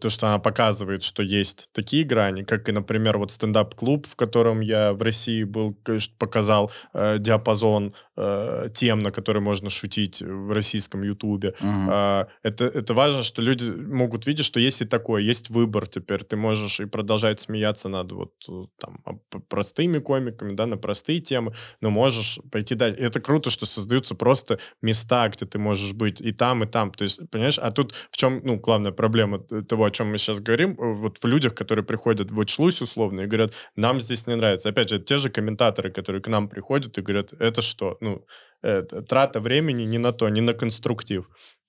то, 0.00 0.08
что 0.08 0.28
она 0.28 0.38
показывает, 0.38 1.02
что 1.02 1.22
есть 1.22 1.68
такие 1.72 2.04
грани, 2.04 2.42
как 2.42 2.68
и, 2.68 2.72
например, 2.72 3.18
вот 3.18 3.32
стендап-клуб, 3.32 4.06
в 4.06 4.14
котором 4.14 4.60
я 4.60 4.92
в 4.92 5.02
России 5.02 5.44
был, 5.44 5.74
конечно, 5.82 6.14
показал 6.18 6.70
э, 6.94 7.18
диапазон 7.18 7.94
э, 8.16 8.68
тем, 8.74 8.98
на 8.98 9.10
которые 9.10 9.42
можно 9.42 9.70
шутить 9.70 10.22
в 10.22 10.52
российском 10.52 11.02
ютубе. 11.02 11.54
Мгм. 11.60 11.88
А, 11.90 12.28
это, 12.42 12.64
это 12.64 12.94
важно, 12.94 13.22
что 13.22 13.42
люди 13.42 13.70
могут 13.70 14.26
видеть, 14.26 14.46
что 14.46 14.60
есть 14.60 14.82
и 14.82 14.84
такое, 14.84 15.22
есть 15.22 15.50
выбор 15.50 15.86
теперь. 15.86 16.24
Ты 16.24 16.36
можешь 16.36 16.80
и 16.80 16.86
продолжать 16.86 17.40
смеяться 17.40 17.88
над 17.88 18.12
вот 18.12 18.32
э, 18.48 18.64
там 18.78 19.00
об- 19.04 19.42
простыми 19.48 19.98
комиками, 19.98 20.54
да, 20.54 20.66
на 20.66 20.76
простые 20.76 21.20
темы, 21.20 21.52
но 21.80 21.90
можешь 21.90 22.38
пойти 22.50 22.74
дальше. 22.74 22.98
Это 23.00 23.20
круто, 23.20 23.50
что 23.50 23.66
создаются 23.66 24.14
просто 24.14 24.58
места, 24.82 25.28
где 25.28 25.46
ты 25.46 25.58
можешь 25.58 25.92
быть 25.92 26.20
и 26.20 26.32
там, 26.32 26.64
и 26.64 26.66
там. 26.66 26.90
То 26.90 27.04
есть, 27.04 27.20
понимаешь, 27.30 27.58
а 27.58 27.70
тут 27.70 27.94
в 28.10 28.16
чем, 28.16 28.40
ну, 28.44 28.56
главная 28.56 28.92
проблема 28.92 29.38
того, 29.38 29.84
о 29.84 29.90
чем 29.90 30.10
мы 30.10 30.18
сейчас 30.18 30.40
говорим, 30.40 30.72
э, 30.72 30.92
вот 30.94 31.18
в 31.18 31.26
людях, 31.26 31.54
которые 31.54 31.84
приходят 31.84 32.30
в 32.30 32.40
Watchlus 32.40 32.82
условно 32.82 33.22
и 33.22 33.26
говорят, 33.26 33.52
нам 33.76 34.00
здесь 34.00 34.26
не 34.26 34.36
нравится. 34.36 34.68
Опять 34.68 34.88
же, 34.88 34.98
те 34.98 35.18
же 35.18 35.30
комментаторы, 35.30 35.90
которые 35.90 36.22
к 36.22 36.28
нам 36.28 36.48
приходят 36.48 36.98
и 36.98 37.02
говорят, 37.02 37.32
это 37.38 37.62
что? 37.62 37.98
Ну, 38.06 38.24
это 38.62 39.02
трата 39.02 39.40
времени 39.40 39.84
не 39.86 39.98
на 39.98 40.12
то, 40.12 40.28
не 40.28 40.40
на 40.40 40.52
конструктив. 40.54 41.28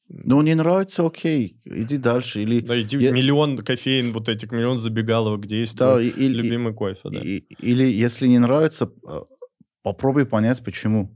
Ну, 0.10 0.42
не 0.42 0.56
нравится, 0.56 1.06
окей, 1.06 1.58
иди 1.66 1.98
дальше. 1.98 2.42
Или, 2.42 2.62
Да, 2.62 2.80
иди 2.80 2.98
Я- 2.98 3.12
миллион 3.12 3.58
кофеин, 3.58 4.14
вот 4.14 4.30
этих 4.30 4.52
миллион 4.52 4.78
забегаловок, 4.80 5.42
где 5.42 5.60
есть 5.60 5.78
да, 5.78 5.92
твой 5.92 6.08
и- 6.08 6.26
или, 6.26 6.42
любимый 6.42 6.74
кофе, 6.74 7.02
да. 7.04 7.20
и- 7.20 7.44
или 7.60 7.84
если 7.84 8.28
не 8.28 8.40
нравится, 8.40 8.90
э, 9.08 9.22
попробуй 9.84 10.26
понять, 10.26 10.64
почему. 10.64 11.14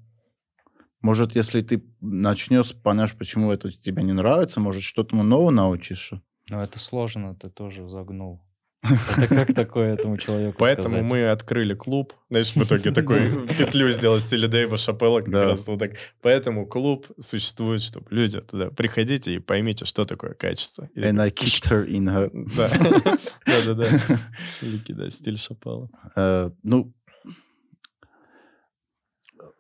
Может, 1.02 1.36
если 1.38 1.62
ты 1.62 1.82
начнешь 2.02 2.76
понять, 2.84 3.18
почему 3.18 3.52
это 3.52 3.72
тебе 3.72 4.04
не 4.04 4.14
нравится, 4.14 4.60
может, 4.60 4.84
что-то 4.84 5.16
нового 5.16 5.52
научишься. 5.52 6.22
Но 6.50 6.62
это 6.64 6.78
сложно, 6.80 7.34
ты 7.36 7.50
тоже 7.50 7.88
загнул. 7.88 8.42
Это 8.84 9.28
как 9.46 9.54
такое 9.54 9.94
этому 9.94 10.18
человеку 10.18 10.56
Поэтому 10.58 10.88
сказать? 10.90 11.10
мы 11.10 11.30
открыли 11.30 11.76
клуб. 11.76 12.14
Знаешь, 12.30 12.56
в 12.56 12.64
итоге 12.64 12.92
такой 12.92 13.48
петлю 13.58 13.90
сделал 13.90 14.18
в 14.18 14.22
стиле 14.22 14.48
Дэйва 14.48 14.76
Шапелла. 14.78 15.22
Как 15.22 15.30
Да. 15.30 15.46
раз 15.46 15.68
вот 15.68 15.80
так. 15.80 15.92
Поэтому 16.22 16.66
клуб 16.66 17.06
существует, 17.20 17.82
чтобы 17.84 18.08
люди 18.10 18.42
туда 18.42 18.72
приходите 18.72 19.36
и 19.36 19.40
поймите, 19.40 19.86
что 19.86 20.04
такое 20.04 20.34
качество. 20.34 20.90
И 20.96 21.00
And 21.00 21.22
I 21.22 21.30
такой, 21.30 21.48
kicked 21.48 21.70
her 21.70 21.88
in 21.88 22.06
her. 22.08 22.32
Да. 22.58 22.70
Да-да-да. 23.46 24.18
Великий, 24.62 24.94
да, 24.94 25.10
стиль 25.12 25.38
Шапелла. 25.38 25.88
Э, 26.16 26.50
ну, 26.64 26.92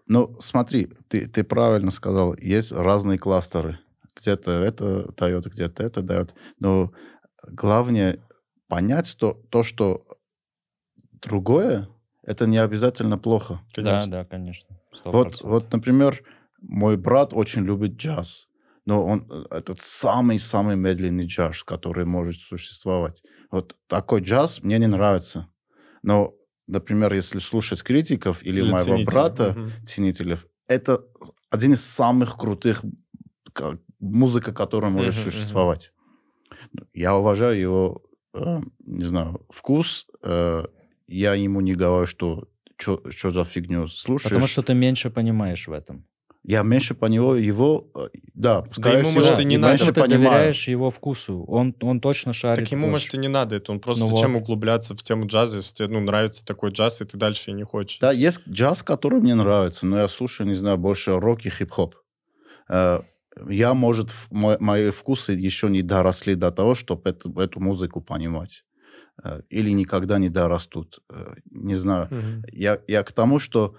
ну, 0.08 0.36
смотри, 0.42 0.90
ты, 1.08 1.28
ты 1.28 1.44
правильно 1.44 1.92
сказал, 1.92 2.36
есть 2.38 2.72
разные 2.72 3.18
кластеры. 3.18 3.80
Где-то 4.16 4.52
это 4.52 5.14
дает, 5.16 5.46
где-то 5.46 5.84
это 5.84 6.02
дает. 6.02 6.34
Но 6.60 6.92
главное 7.48 8.20
понять 8.72 9.16
то, 9.20 9.34
то, 9.50 9.64
что 9.64 10.06
другое, 11.22 11.90
это 12.24 12.48
не 12.48 12.58
обязательно 12.58 13.18
плохо. 13.18 13.62
Да, 13.76 13.76
Конечно. 13.76 14.12
да, 14.12 14.26
конечно. 14.26 14.80
сто 14.94 15.12
Вот, 15.12 15.26
процентов. 15.26 15.52
вот, 15.52 15.74
например, 15.74 16.24
мой 16.62 16.98
брат 16.98 17.34
очень 17.34 17.64
любит 17.66 17.98
джаз. 17.98 18.48
Но 18.86 19.06
он 19.06 19.28
э, 19.30 19.44
этот 19.52 19.82
самый-самый 19.82 20.76
медленный 20.76 21.26
джаз, 21.28 21.64
который 21.64 22.06
может 22.06 22.42
существовать. 22.42 23.24
Вот 23.52 23.76
такой 23.88 24.22
джаз 24.22 24.64
мне 24.64 24.80
не 24.80 24.88
нравится. 24.88 25.48
Но, 26.04 26.34
например, 26.68 27.14
если 27.14 27.40
слушать 27.40 27.84
критиков 27.84 28.42
или 28.44 28.62
Для 28.62 28.72
моего 28.72 28.86
ценителей. 28.86 29.06
брата, 29.14 29.56
Мгм. 29.56 29.72
ценителей, 29.86 30.38
это 30.68 31.04
один 31.52 31.74
из 31.74 31.86
самых 31.86 32.38
крутых 32.38 32.84
ка- 33.54 33.78
музыка, 34.00 34.54
которая 34.54 34.92
может 34.92 35.14
мгм. 35.14 35.24
существовать. 35.24 35.94
Я 36.94 37.16
уважаю 37.18 37.60
его, 37.60 38.02
не 38.34 39.04
знаю, 39.06 39.46
вкус. 39.50 40.08
э, 40.24 40.66
я 41.08 41.34
ему 41.34 41.62
не 41.62 41.76
говорю, 41.76 42.06
что 42.06 42.48
что 42.78 43.30
за 43.30 43.44
фигню 43.44 43.88
слушаешь. 43.88 44.30
Потому 44.30 44.48
что 44.48 44.64
ты 44.64 44.74
меньше 44.74 45.10
понимаешь 45.12 45.68
в 45.68 45.72
этом. 45.72 46.06
Я 46.44 46.64
меньше 46.64 46.96
по 46.96 47.06
него 47.06 47.36
его, 47.36 47.92
э, 47.94 48.08
да, 48.34 48.66
скорее 48.74 49.00
ему, 49.00 49.10
всего, 49.10 49.22
может, 49.22 49.40
и 49.40 49.46
не 49.46 49.58
надо. 49.58 49.86
ты 49.86 49.94
понимаю. 49.94 50.24
доверяешь 50.24 50.68
его 50.68 50.90
вкусу. 50.90 51.44
Он, 51.48 51.76
он 51.82 52.02
точно 52.02 52.34
шарит. 52.34 52.64
Так 52.64 52.72
ему, 52.72 52.88
больше. 52.88 52.92
может, 52.92 53.14
и 53.14 53.18
не 53.20 53.28
надо 53.28 53.58
это. 53.58 53.72
Он 53.72 53.80
просто 53.80 54.04
Ну 54.04 54.10
зачем 54.10 54.34
вот. 54.34 54.42
углубляться 54.42 54.96
в 54.96 55.04
тему 55.04 55.28
джаза, 55.28 55.58
если 55.58 55.76
тебе 55.76 55.90
ну, 55.90 56.00
нравится 56.00 56.44
такой 56.44 56.72
джаз, 56.72 57.02
и 57.02 57.06
ты 57.06 57.16
дальше 57.18 57.52
и 57.52 57.54
не 57.54 57.64
хочешь. 57.64 58.00
Да, 58.00 58.12
есть 58.12 58.42
джаз, 58.50 58.82
который 58.82 59.20
мне 59.20 59.36
нравится, 59.36 59.86
но 59.86 60.00
я 60.00 60.08
слушаю, 60.08 60.48
не 60.48 60.56
знаю, 60.56 60.80
больше 60.80 61.20
рок 61.20 61.46
и 61.46 61.50
хип-хоп. 61.52 61.96
Я, 63.50 63.74
может, 63.74 64.12
в- 64.12 64.28
мо- 64.32 64.58
мои 64.60 64.90
вкусы 64.92 65.34
еще 65.34 65.70
не 65.70 65.82
доросли 65.84 66.36
до 66.36 66.52
того, 66.52 66.76
чтобы 66.76 67.10
эту, 67.10 67.32
эту 67.40 67.60
музыку 67.60 68.02
понимать. 68.02 68.64
Э, 69.24 69.42
Или 69.50 69.72
никогда 69.74 70.20
не 70.20 70.30
дорастут. 70.30 71.00
Э, 71.10 71.34
Не 71.52 71.76
знаю. 71.76 72.08
Мгм. 72.12 72.44
Я, 72.52 72.80
я 72.88 73.04
к 73.04 73.14
тому, 73.14 73.40
что 73.40 73.76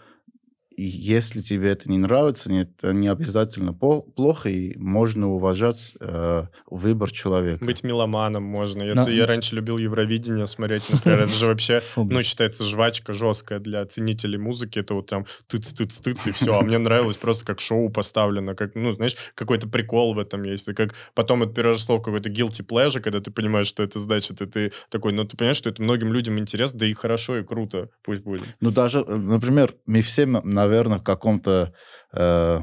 и 0.76 0.84
если 0.84 1.40
тебе 1.40 1.70
это 1.70 1.90
не 1.90 1.98
нравится, 1.98 2.50
не- 2.50 2.62
это 2.62 2.92
не 2.92 3.08
обязательно 3.08 3.72
плохо, 3.72 4.48
и 4.48 4.76
можно 4.76 5.28
уважать 5.30 5.92
э, 6.00 6.44
выбор 6.70 7.10
человека. 7.10 7.64
Быть 7.64 7.82
меломаном 7.84 8.42
можно. 8.42 8.82
Я, 8.82 8.94
Но- 8.94 9.08
я 9.08 9.26
раньше 9.26 9.54
любил 9.54 9.78
Евровидение 9.78 10.46
смотреть, 10.46 10.82
например. 10.90 11.20
Это 11.22 11.32
же 11.32 11.46
вообще, 11.46 11.82
ну, 11.96 12.22
считается, 12.22 12.64
жвачка 12.64 13.12
жесткая 13.12 13.58
для 13.60 13.84
ценителей 13.86 14.38
музыки. 14.38 14.78
Это 14.78 14.94
вот 14.94 15.06
там 15.06 15.26
тыц-тыц-тыц, 15.48 16.26
и 16.28 16.30
все. 16.32 16.58
А 16.58 16.62
мне 16.62 16.78
нравилось 16.78 17.16
просто 17.16 17.44
как 17.44 17.60
шоу 17.60 17.88
поставлено, 17.90 18.54
как, 18.54 18.74
ну, 18.74 18.92
знаешь, 18.92 19.16
какой-то 19.34 19.68
прикол 19.68 20.14
в 20.14 20.18
этом 20.18 20.42
есть. 20.44 20.68
И 20.68 20.74
как 20.74 20.94
потом 21.14 21.42
это 21.42 21.52
переросло 21.52 21.98
в 21.98 22.02
какой-то 22.02 22.30
guilty 22.30 22.64
pleasure, 22.66 23.00
когда 23.00 23.20
ты 23.20 23.30
понимаешь, 23.30 23.66
что 23.66 23.82
это 23.82 23.98
значит, 23.98 24.40
и 24.42 24.46
ты 24.46 24.72
такой, 24.90 25.12
ну, 25.12 25.24
ты 25.24 25.36
понимаешь, 25.36 25.56
что 25.56 25.70
это 25.70 25.82
многим 25.82 26.12
людям 26.12 26.38
интересно, 26.38 26.80
да 26.80 26.86
и 26.86 26.92
хорошо, 26.94 27.38
и 27.38 27.44
круто, 27.44 27.90
пусть 28.02 28.22
будет. 28.22 28.44
Ну, 28.60 28.70
даже, 28.70 29.00
э, 29.00 29.14
например, 29.16 29.74
мы 29.86 30.00
все, 30.02 30.22
м- 30.22 30.40
наверное, 30.62 30.98
в 30.98 31.02
каком-то 31.02 31.72
э, 32.12 32.60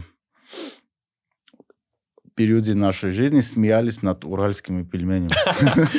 периоде 2.35 2.73
нашей 2.73 3.11
жизни 3.11 3.41
смеялись 3.41 4.01
над 4.01 4.23
уральскими 4.23 4.83
пельменями. 4.83 5.29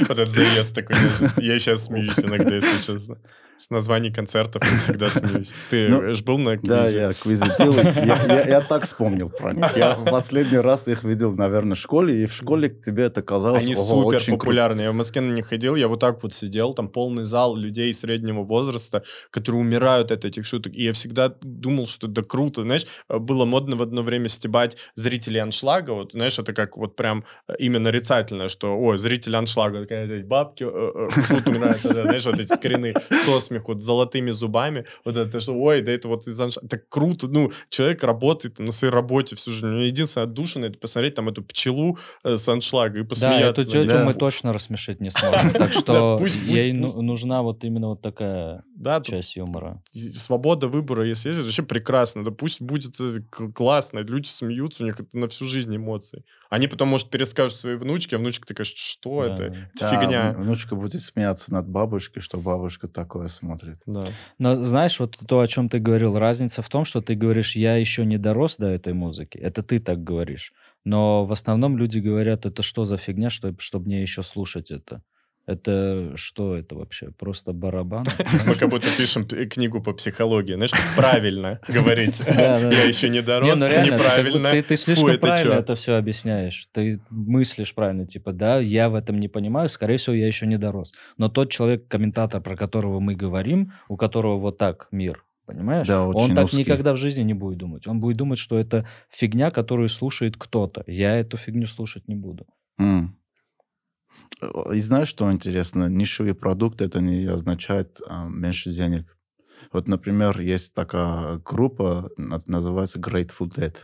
Вот 0.09 0.19
этот 0.19 0.31
заезд 0.31 0.75
такой. 0.75 0.97
Я 1.37 1.59
сейчас 1.59 1.85
смеюсь 1.87 2.19
иногда, 2.19 2.55
если 2.55 2.83
честно. 2.83 3.19
С 3.61 3.69
названий 3.69 4.11
концертов 4.11 4.63
я 4.73 4.79
всегда 4.79 5.11
смеюсь. 5.11 5.53
Ты 5.69 5.89
Ну, 5.91 6.15
ж 6.15 6.23
был 6.23 6.39
на 6.39 6.57
Да, 6.57 6.85
квизе? 6.85 6.99
я 6.99 7.13
квизы 7.13 7.45
и 7.45 8.07
Я, 8.07 8.25
я- 8.27 8.45
я 8.49 8.61
так 8.63 8.85
вспомнил 8.85 9.29
про 9.29 9.53
них. 9.53 9.77
Я 9.77 9.97
в 9.97 10.05
последний 10.11 10.57
раз 10.57 10.89
их 10.89 11.05
видел, 11.05 11.35
наверное, 11.35 11.75
в 11.75 11.79
школе, 11.79 12.23
и 12.23 12.27
в 12.27 12.33
школе 12.33 12.71
тебе 12.71 13.05
это 13.05 13.21
казалось 13.21 13.65
Они 13.65 13.75
ого, 13.75 14.05
супер 14.13 14.39
популярны. 14.39 14.81
Я 14.81 14.93
в 14.93 14.95
Москве 14.95 15.21
на 15.21 15.35
них 15.35 15.47
ходил, 15.47 15.75
я 15.75 15.89
вот 15.89 16.01
так 16.01 16.23
вот 16.23 16.33
сидел, 16.33 16.73
там 16.73 16.89
полный 16.89 17.25
зал 17.25 17.55
людей 17.55 17.93
среднего 17.93 18.45
возраста, 18.45 19.03
которые 19.31 19.61
умирают 19.61 20.11
от 20.11 20.25
этих 20.25 20.47
шуток. 20.47 20.73
И 20.75 20.83
я 20.85 20.95
всегда 20.95 21.29
думал, 21.43 21.87
что 21.87 22.07
да 22.07 22.23
круто. 22.23 22.63
Знаешь, 22.63 22.87
было 23.11 23.45
модно 23.45 23.77
в 23.77 23.83
одно 23.83 24.01
время 24.03 24.29
стебать 24.29 24.79
зрителей 24.95 25.41
аншлага. 25.41 25.91
Вот, 25.91 26.13
знаешь, 26.13 26.39
это 26.39 26.55
как 26.55 26.79
вот 26.79 26.97
прям 26.97 27.25
э, 27.47 27.57
именно 27.59 27.85
нарицательное, 27.91 28.49
что, 28.49 28.75
ой, 28.79 28.97
зрители 28.97 29.37
аншлага, 29.37 29.87
бабки, 30.25 30.65
э, 30.65 31.09
э, 31.15 31.21
шут 31.27 31.47
это, 31.47 31.93
Знаешь, 32.05 32.25
вот 32.25 32.41
эти 32.41 32.55
скрины 32.55 32.95
со 33.25 33.50
смеху, 33.51 33.79
с 33.79 33.83
золотыми 33.83 34.31
зубами. 34.31 34.85
Вот 35.05 35.17
это, 35.17 35.41
что, 35.41 35.53
ой, 35.55 35.83
да 35.83 35.93
это 35.93 36.09
вот 36.09 36.27
из 36.27 36.41
аншлага. 36.41 36.69
Так 36.69 36.89
круто. 36.89 37.27
Ну, 37.29 37.51
человек 37.69 38.03
работает 38.05 38.59
на 38.59 38.73
своей 38.73 38.93
работе 38.95 39.37
всю 39.37 39.51
жизнь. 39.51 39.67
У 39.67 39.71
него 39.71 39.81
единственное 39.83 40.27
отдушина 40.27 40.67
это 40.67 40.79
посмотреть 40.79 41.15
там 41.15 41.29
эту 41.29 41.43
пчелу 41.43 41.99
э, 42.25 42.37
с 42.37 42.49
аншлага 42.49 43.01
и 43.01 43.03
Да, 43.03 43.09
посмеяться. 43.09 43.47
эту 43.49 43.61
над 43.63 43.75
ней. 43.75 43.83
тетю 43.85 43.93
Да. 43.99 44.05
мы 44.05 44.15
точно 44.15 44.53
рассмешить 44.53 45.01
не 45.01 45.11
сможем. 45.11 45.51
Так 45.51 45.73
что 45.73 46.19
ей 46.47 46.73
ну- 46.73 47.03
нужна 47.03 47.43
вот 47.43 47.65
именно 47.65 47.89
вот 47.89 48.03
такая 48.03 48.63
Да, 48.77 49.01
часть 49.01 49.37
юмора. 49.37 49.83
свобода 49.93 50.69
выбора, 50.69 51.07
если 51.07 51.29
есть, 51.29 51.39
это 51.41 51.47
вообще 51.47 51.63
прекрасно. 51.63 52.25
Да 52.25 52.31
пусть 52.31 52.61
будет 52.61 52.99
э, 53.01 53.21
классно. 53.55 53.99
Люди 54.01 54.29
смеются, 54.29 54.85
у 54.85 54.87
них 54.87 55.01
на 55.13 55.27
всю 55.29 55.45
жизнь 55.47 55.75
эмоции. 55.75 56.25
Они 56.51 56.67
потом, 56.67 56.89
может, 56.89 57.11
перескажут 57.11 57.57
своей 57.59 57.77
внучке, 57.77 58.17
а 58.17 58.19
внучка 58.19 58.45
такая, 58.47 58.65
что 58.65 59.25
Да. 59.25 59.35
это? 59.35 59.45
Это 59.45 59.57
Да, 59.79 59.91
фигня. 59.91 60.33
Внучка 60.33 60.75
будет 60.75 61.01
смеяться 61.01 61.53
над 61.53 61.69
бабушкой, 61.69 62.21
что 62.21 62.39
бабушка 62.39 62.89
такое 62.89 63.29
смотрит. 63.29 63.79
Да. 63.87 64.05
Но 64.39 64.65
знаешь, 64.65 64.99
вот 64.99 65.17
то, 65.27 65.39
о 65.39 65.47
чем 65.47 65.69
ты 65.69 65.79
говорил, 65.79 66.19
разница 66.19 66.61
в 66.63 66.69
том, 66.69 66.85
что 66.85 67.01
ты 67.01 67.15
говоришь, 67.15 67.55
я 67.55 67.77
еще 67.77 68.05
не 68.05 68.19
дорос 68.19 68.57
до 68.57 68.67
этой 68.67 68.93
музыки. 68.93 69.39
Это 69.39 69.63
ты 69.63 69.79
так 69.79 70.03
говоришь. 70.03 70.53
Но 70.85 71.25
в 71.25 71.31
основном 71.33 71.79
люди 71.79 72.01
говорят, 72.01 72.47
это 72.47 72.63
что 72.63 72.85
за 72.85 72.97
фигня, 72.97 73.31
что, 73.31 73.55
чтобы 73.59 73.87
мне 73.87 74.03
еще 74.03 74.25
слушать 74.25 74.73
это. 74.73 75.03
Это 75.47 76.13
что 76.17 76.55
это 76.57 76.77
вообще? 76.77 77.11
Просто 77.19 77.53
барабан? 77.53 78.05
Мы 78.47 78.55
как 78.55 78.69
будто 78.69 78.87
пишем 78.97 79.27
книгу 79.27 79.83
по 79.83 79.93
психологии. 79.93 80.55
Знаешь, 80.55 80.71
как 80.71 80.95
правильно 80.97 81.59
говорить. 81.69 82.21
Я 82.21 82.85
еще 82.85 83.09
не 83.09 83.21
дорос, 83.21 83.59
ну 83.59 83.67
бы- 83.67 83.87
неправильно. 83.87 84.51
ты, 84.63 84.77
слишком 84.77 85.19
правильно 85.19 85.55
это 85.55 85.75
все 85.75 85.95
объясняешь. 85.97 86.69
Ты 86.73 87.01
мыслишь 87.11 87.75
правильно, 87.75 88.07
типа, 88.07 88.33
да, 88.33 88.59
я 88.59 88.89
в 88.89 88.95
этом 88.95 89.19
не 89.19 89.29
понимаю, 89.29 89.69
скорее 89.69 89.97
всего, 89.97 90.15
я 90.15 90.27
еще 90.27 90.47
не 90.47 90.57
дорос. 90.59 90.93
Но 91.17 91.29
тот 91.29 91.51
человек, 91.51 91.89
комментатор, 91.89 92.41
про 92.41 92.57
которого 92.57 93.01
мы 93.01 93.15
говорим, 93.15 93.73
у 93.89 93.97
которого 93.97 94.37
вот 94.39 94.59
так 94.59 94.89
мир, 94.93 95.25
понимаешь? 95.47 95.89
Да, 95.89 96.05
Он 96.07 96.35
так 96.35 96.45
узкий. 96.45 96.59
никогда 96.59 96.93
в 96.93 96.97
жизни 96.97 97.23
не 97.23 97.35
будет 97.35 97.59
думать. 97.59 97.87
Он 97.89 97.99
будет 97.99 98.17
думать, 98.17 98.39
что 98.39 98.59
это 98.59 98.87
фигня, 99.11 99.51
которую 99.51 99.89
слушает 99.89 100.37
кто-то. 100.37 100.85
Я 100.87 101.17
эту 101.17 101.37
фигню 101.37 101.67
слушать 101.67 102.07
не 102.07 102.15
буду. 102.15 102.47
Э, 104.41 104.47
И 104.75 104.81
знаешь, 104.81 105.09
что 105.09 105.31
интересно? 105.33 105.89
Нишевый 105.89 106.35
продукт 106.35 106.81
это 106.81 107.01
не 107.01 107.27
означает 107.27 108.01
а, 108.07 108.29
меньше 108.29 108.71
денег. 108.71 109.17
Вот, 109.73 109.89
например, 109.89 110.41
есть 110.41 110.75
такая 110.75 111.39
группа, 111.39 112.11
на- 112.17 112.41
называется 112.47 112.99
Grateful 112.99 113.49
Dead. 113.55 113.75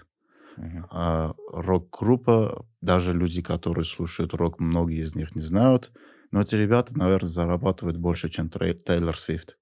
Мгм. 0.57 0.87
А, 0.91 1.35
рок-группа, 1.53 2.65
даже 2.81 3.13
люди, 3.13 3.43
которые 3.43 3.85
слушают 3.85 4.33
рок, 4.35 4.59
многие 4.59 5.01
из 5.01 5.15
них 5.15 5.35
не 5.37 5.43
знают. 5.43 5.93
Но 6.31 6.43
эти 6.43 6.55
ребята, 6.55 6.97
наверное, 6.99 7.29
зарабатывают 7.29 7.97
больше, 7.99 8.31
чем 8.31 8.49
Тейлор 8.51 9.17
Свифт. 9.17 9.59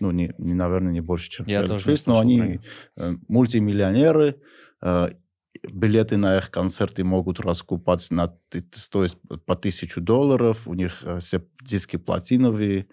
Ну, 0.00 0.10
не, 0.10 0.34
не, 0.38 0.54
наверное, 0.54 0.92
не 0.92 1.00
больше, 1.00 1.30
чем 1.30 1.46
Я 1.46 1.62
Тейлор 1.62 1.80
Свифт, 1.80 2.06
но 2.06 2.18
они 2.18 2.60
э, 2.96 3.14
мультимиллионеры. 3.28 4.40
э, 4.82 5.08
билеты 5.62 6.16
на 6.16 6.36
их 6.38 6.50
концерты 6.50 7.04
могут 7.04 7.40
раскупать 7.40 8.10
на 8.10 8.28
ты- 8.48 8.64
стоит 8.72 9.16
по 9.46 9.54
тысячу 9.54 10.00
долларов. 10.00 10.66
У 10.66 10.74
них 10.74 11.02
э, 11.02 11.20
все 11.20 11.44
диски 11.62 11.96
платиновые. 11.96 12.86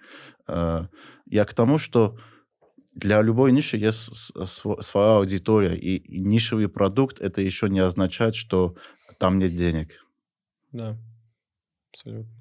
Э, 0.47 0.87
я 1.25 1.45
к 1.45 1.53
тому, 1.53 1.77
что 1.77 2.17
для 2.93 3.21
любой 3.21 3.51
ниши 3.51 3.77
есть 3.77 4.33
своя 4.45 5.15
аудитория, 5.17 5.75
и, 5.75 6.19
нишевый 6.19 6.67
продукт 6.67 7.21
это 7.21 7.41
еще 7.41 7.69
не 7.69 7.79
означает, 7.79 8.35
что 8.35 8.75
там 9.17 9.39
нет 9.39 9.53
денег. 9.55 10.05
Да, 10.71 10.97
абсолютно. 11.91 12.33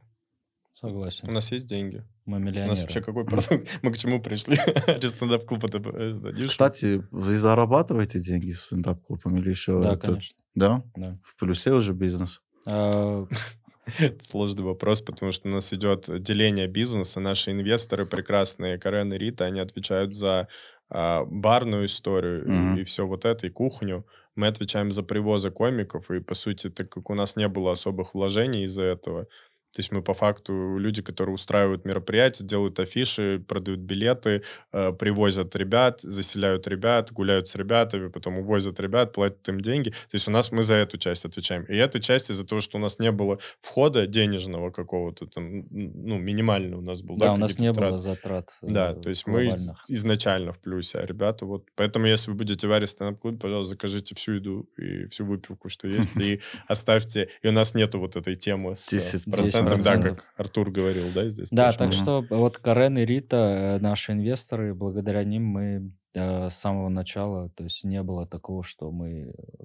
У 0.72 0.76
Согласен. 0.76 1.32
нас 1.32 1.52
есть 1.52 1.66
деньги. 1.66 2.04
Мы 2.26 2.36
У 2.36 2.40
нас 2.40 2.52
миллионеры. 2.52 2.80
вообще 2.80 3.00
какой 3.00 3.24
продукт? 3.24 3.68
Мы 3.82 3.92
к 3.92 3.98
чему 3.98 4.20
пришли? 4.22 4.56
Стендап-клуб 4.56 5.64
это 5.64 5.78
э? 5.78 6.46
Кстати, 6.46 7.02
вы 7.10 7.36
зарабатываете 7.36 8.20
деньги 8.20 8.50
с 8.50 8.64
стендап-клубом 8.66 9.36
или 9.38 9.50
еще? 9.50 9.80
Да, 9.80 9.96
конечно. 9.96 10.36
Да? 10.54 10.82
Да. 10.96 11.18
В 11.24 11.36
плюсе 11.36 11.72
уже 11.72 11.92
бизнес. 11.92 12.40
А, 12.66 13.26
Это 13.98 14.24
сложный 14.24 14.64
вопрос, 14.64 15.00
потому 15.00 15.32
что 15.32 15.48
у 15.48 15.52
нас 15.52 15.72
идет 15.72 16.22
деление 16.22 16.68
бизнеса. 16.68 17.20
Наши 17.20 17.50
инвесторы 17.50 18.06
прекрасные, 18.06 18.78
Карен 18.78 19.12
и 19.12 19.18
Рита, 19.18 19.46
они 19.46 19.60
отвечают 19.60 20.14
за 20.14 20.48
а, 20.88 21.24
барную 21.24 21.86
историю 21.86 22.48
Мгм. 22.48 22.78
и, 22.78 22.84
все 22.84 23.06
вот 23.06 23.24
это, 23.24 23.46
и 23.46 23.50
кухню. 23.50 24.06
Мы 24.36 24.46
отвечаем 24.46 24.92
за 24.92 25.02
привозы 25.02 25.50
комиков, 25.50 26.10
и, 26.10 26.20
по 26.20 26.34
сути, 26.34 26.70
так 26.70 26.88
как 26.88 27.10
у 27.10 27.14
нас 27.14 27.36
не 27.36 27.48
было 27.48 27.72
особых 27.72 28.14
вложений 28.14 28.64
из-за 28.64 28.84
этого, 28.84 29.26
то 29.72 29.78
есть 29.78 29.92
мы 29.92 30.02
по 30.02 30.14
факту 30.14 30.78
люди, 30.78 31.00
которые 31.00 31.34
устраивают 31.34 31.84
мероприятия, 31.84 32.44
делают 32.44 32.80
афиши, 32.80 33.42
продают 33.46 33.80
билеты, 33.80 34.42
э, 34.72 34.92
привозят 34.92 35.54
ребят, 35.54 36.00
заселяют 36.00 36.66
ребят, 36.66 37.12
гуляют 37.12 37.48
с 37.48 37.54
ребятами, 37.54 38.08
потом 38.08 38.38
увозят 38.38 38.80
ребят, 38.80 39.12
платят 39.12 39.48
им 39.48 39.60
деньги. 39.60 39.90
То 39.90 40.14
есть 40.14 40.26
у 40.26 40.32
нас 40.32 40.50
мы 40.50 40.64
за 40.64 40.74
эту 40.74 40.98
часть 40.98 41.24
отвечаем. 41.24 41.64
И 41.64 41.76
эта 41.76 42.00
часть 42.00 42.30
из-за 42.30 42.44
того, 42.44 42.60
что 42.60 42.78
у 42.78 42.80
нас 42.80 42.98
не 42.98 43.12
было 43.12 43.38
входа 43.60 44.08
денежного 44.08 44.70
какого-то 44.70 45.26
там, 45.26 45.66
ну, 45.70 46.18
минимально 46.18 46.78
у 46.78 46.80
нас 46.80 47.02
был. 47.02 47.16
да, 47.16 47.32
у 47.32 47.36
нас 47.36 47.58
не 47.58 47.72
траты. 47.72 47.90
было 47.90 47.98
затрат. 47.98 48.50
Да, 48.62 48.90
э, 48.90 48.94
то 48.94 49.08
есть 49.08 49.28
мы 49.28 49.54
изначально 49.88 50.52
в 50.52 50.58
плюсе, 50.58 50.98
а 50.98 51.06
ребята 51.06 51.46
вот... 51.46 51.68
Поэтому, 51.76 52.06
если 52.06 52.32
вы 52.32 52.36
будете 52.36 52.66
в 52.66 52.72
Аре 52.72 52.88
стендап-клубе, 52.88 53.38
пожалуйста, 53.38 53.74
закажите 53.74 54.16
всю 54.16 54.32
еду 54.32 54.68
и 54.76 55.06
всю 55.06 55.24
выпивку, 55.24 55.68
что 55.68 55.86
есть, 55.86 56.16
и 56.16 56.40
оставьте... 56.66 57.28
И 57.42 57.48
у 57.48 57.52
нас 57.52 57.74
нету 57.74 58.00
вот 58.00 58.16
этой 58.16 58.34
темы 58.34 58.76
с, 58.76 58.90
с 58.90 59.24
10%. 59.64 59.68
процентом, 59.68 60.02
да, 60.02 60.08
10%. 60.10 60.14
как 60.16 60.24
Артур 60.36 60.70
говорил, 60.70 61.04
да, 61.14 61.28
здесь? 61.28 61.48
Да, 61.50 61.72
так 61.72 61.92
что 61.92 62.24
вот 62.30 62.58
Карен 62.58 62.98
и 62.98 63.04
Рита, 63.04 63.36
э, 63.36 63.78
наши 63.80 64.12
инвесторы, 64.12 64.74
благодаря 64.74 65.24
ним 65.24 65.44
мы 65.44 65.92
э, 66.14 66.48
с 66.50 66.54
самого 66.54 66.88
начала, 66.88 67.50
то 67.50 67.64
есть 67.64 67.84
не 67.84 68.02
было 68.02 68.26
такого, 68.26 68.62
что 68.64 68.90
мы 68.90 69.32
э, 69.36 69.64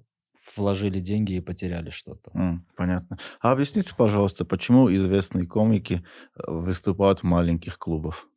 вложили 0.57 0.99
деньги 0.99 1.33
и 1.33 1.39
потеряли 1.41 1.89
что-то. 1.89 2.31
Понятно. 2.75 3.17
А 3.41 3.51
объясните, 3.51 3.93
пожалуйста, 3.97 4.45
почему 4.45 4.93
известные 4.93 5.47
комики 5.47 6.03
выступают 6.47 7.19
в 7.19 7.23
маленьких 7.23 7.77
клубах? 7.79 8.27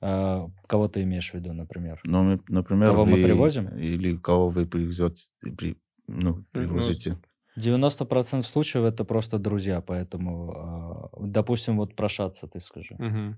А, 0.00 0.46
кого 0.66 0.88
ты 0.88 1.02
имеешь 1.02 1.30
в 1.30 1.34
виду, 1.34 1.52
например? 1.52 2.00
Ну, 2.04 2.22
мы- 2.22 2.40
например, 2.48 2.90
Кого 2.90 3.06
мы 3.06 3.12
вы 3.16 3.24
привозим? 3.24 3.68
Или 3.76 4.16
кого 4.16 4.50
вы 4.50 4.66
привезете, 4.66 5.22
при- 5.56 5.78
ну, 6.06 6.44
привозите. 6.52 7.16
90% 7.56 8.46
случаев 8.46 8.84
это 8.84 9.04
просто 9.04 9.38
друзья, 9.38 9.80
поэтому, 9.80 10.52
а, 10.56 11.10
допустим, 11.20 11.76
вот 11.78 11.94
про 11.96 12.08
Шаца 12.08 12.46
ты 12.46 12.60
скажи. 12.60 12.96
Мгм. 12.98 13.36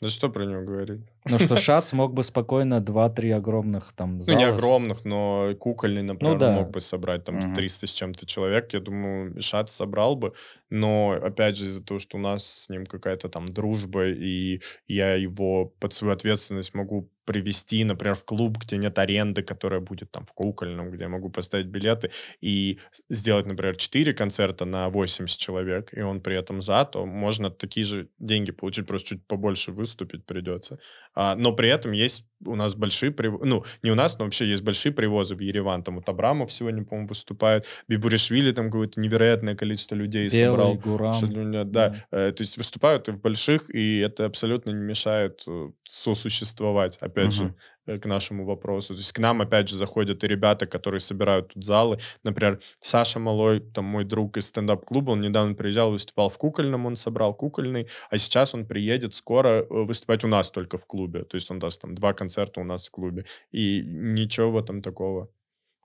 Да 0.00 0.08
что 0.08 0.30
про 0.30 0.44
него 0.46 0.62
говорить? 0.64 1.06
Ну 1.24 1.38
что 1.38 1.56
Шац 1.56 1.92
мог 1.92 2.14
бы 2.14 2.22
спокойно 2.22 2.80
2-3 2.80 3.30
огромных 3.30 3.92
там 3.94 4.20
Ну, 4.26 4.34
не 4.34 4.44
зала 4.44 4.48
огромных, 4.54 5.04
но 5.06 5.54
кукольный, 5.58 6.02
например, 6.02 6.36
он 6.38 6.38
да. 6.40 6.52
мог 6.52 6.70
бы 6.70 6.80
собрать 6.80 7.24
там 7.24 7.38
Мгм. 7.38 7.54
300 7.54 7.86
с 7.86 7.92
чем-то 7.92 8.26
человек. 8.26 8.74
Я 8.74 8.80
думаю, 8.80 9.40
Шат 9.40 9.70
собрал 9.70 10.16
бы. 10.16 10.34
Но, 10.68 11.12
опять 11.12 11.56
же, 11.56 11.64
из-за 11.64 11.82
того, 11.82 11.98
что 11.98 12.18
у 12.18 12.20
нас 12.20 12.44
с 12.44 12.68
ним 12.68 12.84
какая-то 12.84 13.30
там 13.30 13.46
дружба, 13.46 14.08
и 14.08 14.60
я 14.86 15.14
его 15.14 15.66
под 15.80 15.94
свою 15.94 16.12
ответственность 16.12 16.74
могу 16.74 17.10
привести, 17.28 17.84
например, 17.84 18.14
в 18.14 18.24
клуб, 18.24 18.56
где 18.56 18.78
нет 18.78 18.98
аренды, 18.98 19.42
которая 19.42 19.80
будет 19.80 20.10
там 20.10 20.24
в 20.24 20.32
кукольном, 20.32 20.90
где 20.90 21.02
я 21.02 21.08
могу 21.10 21.28
поставить 21.28 21.66
билеты 21.66 22.10
и 22.40 22.78
сделать, 23.10 23.44
например, 23.46 23.76
4 23.76 24.14
концерта 24.14 24.64
на 24.64 24.88
80 24.88 25.38
человек, 25.38 25.90
и 25.92 26.00
он 26.00 26.22
при 26.22 26.36
этом 26.36 26.62
за, 26.62 26.86
то 26.86 27.04
можно 27.04 27.50
такие 27.50 27.84
же 27.84 28.08
деньги 28.18 28.50
получить, 28.50 28.86
просто 28.86 29.08
чуть 29.10 29.26
побольше 29.26 29.72
выступить 29.72 30.24
придется. 30.24 30.78
А, 31.14 31.34
но 31.36 31.52
при 31.52 31.68
этом 31.68 31.92
есть 31.92 32.24
у 32.44 32.54
нас 32.54 32.74
большие 32.76 33.10
привозы, 33.12 33.44
ну, 33.44 33.64
не 33.82 33.90
у 33.90 33.94
нас, 33.94 34.18
но 34.18 34.24
вообще 34.24 34.46
есть 34.46 34.62
большие 34.62 34.92
привозы 34.92 35.34
в 35.36 35.40
Ереван. 35.40 35.82
Там 35.82 35.96
вот 35.96 36.08
Абрамов 36.08 36.52
сегодня, 36.52 36.84
по-моему, 36.84 37.08
выступает, 37.08 37.66
Бибуришвили 37.88 38.52
там 38.52 38.66
какое-то 38.70 39.00
невероятное 39.00 39.54
количество 39.56 39.94
людей 39.94 40.30
Белый, 40.30 40.76
собрал. 40.76 40.78
Гурам. 40.78 41.08
Что 41.10 41.26
для 41.26 41.42
меня, 41.44 41.64
да, 41.64 41.94
Мгм. 41.94 42.02
э, 42.10 42.32
то 42.32 42.42
есть 42.42 42.56
выступают 42.58 43.08
и 43.08 43.12
в 43.12 43.20
больших, 43.20 43.74
и 43.74 43.98
это 44.00 44.26
абсолютно 44.26 44.70
не 44.70 44.82
мешает 44.84 45.42
э, 45.46 45.70
сосуществовать, 45.84 46.96
опять 46.98 47.32
же, 47.32 47.46
Мгм. 47.46 47.54
э, 47.77 47.77
к 47.96 48.04
нашему 48.04 48.44
вопросу. 48.44 48.94
То 48.94 49.00
есть 49.00 49.12
к 49.12 49.18
нам, 49.18 49.40
опять 49.40 49.68
же, 49.68 49.76
заходят 49.76 50.22
и 50.24 50.28
ребята, 50.28 50.66
которые 50.66 51.00
собирают 51.00 51.54
тут 51.54 51.64
залы. 51.64 51.98
Например, 52.24 52.60
Саша 52.80 53.18
Малой, 53.18 53.60
там 53.60 53.86
мой 53.86 54.04
друг 54.04 54.36
из 54.36 54.48
стендап-клуба, 54.48 55.12
он 55.12 55.22
недавно 55.22 55.54
приезжал, 55.54 55.90
выступал 55.90 56.28
в 56.28 56.36
кукольном, 56.36 56.86
он 56.86 56.96
собрал 56.96 57.34
кукольный, 57.34 57.88
а 58.10 58.18
сейчас 58.18 58.54
он 58.54 58.66
приедет 58.66 59.14
скоро 59.14 59.62
э, 59.62 59.66
выступать 59.70 60.24
у 60.24 60.28
нас 60.28 60.50
только 60.50 60.76
в 60.76 60.86
клубе. 60.86 61.24
То 61.24 61.36
есть 61.36 61.50
он 61.50 61.58
даст 61.58 61.80
там 61.80 61.94
два 61.94 62.12
концерта 62.12 62.60
у 62.60 62.64
нас 62.64 62.88
в 62.88 62.90
клубе. 62.90 63.24
И 63.50 63.82
ничего 63.86 64.50
в 64.50 64.58
этом 64.58 64.82
такого. 64.82 65.30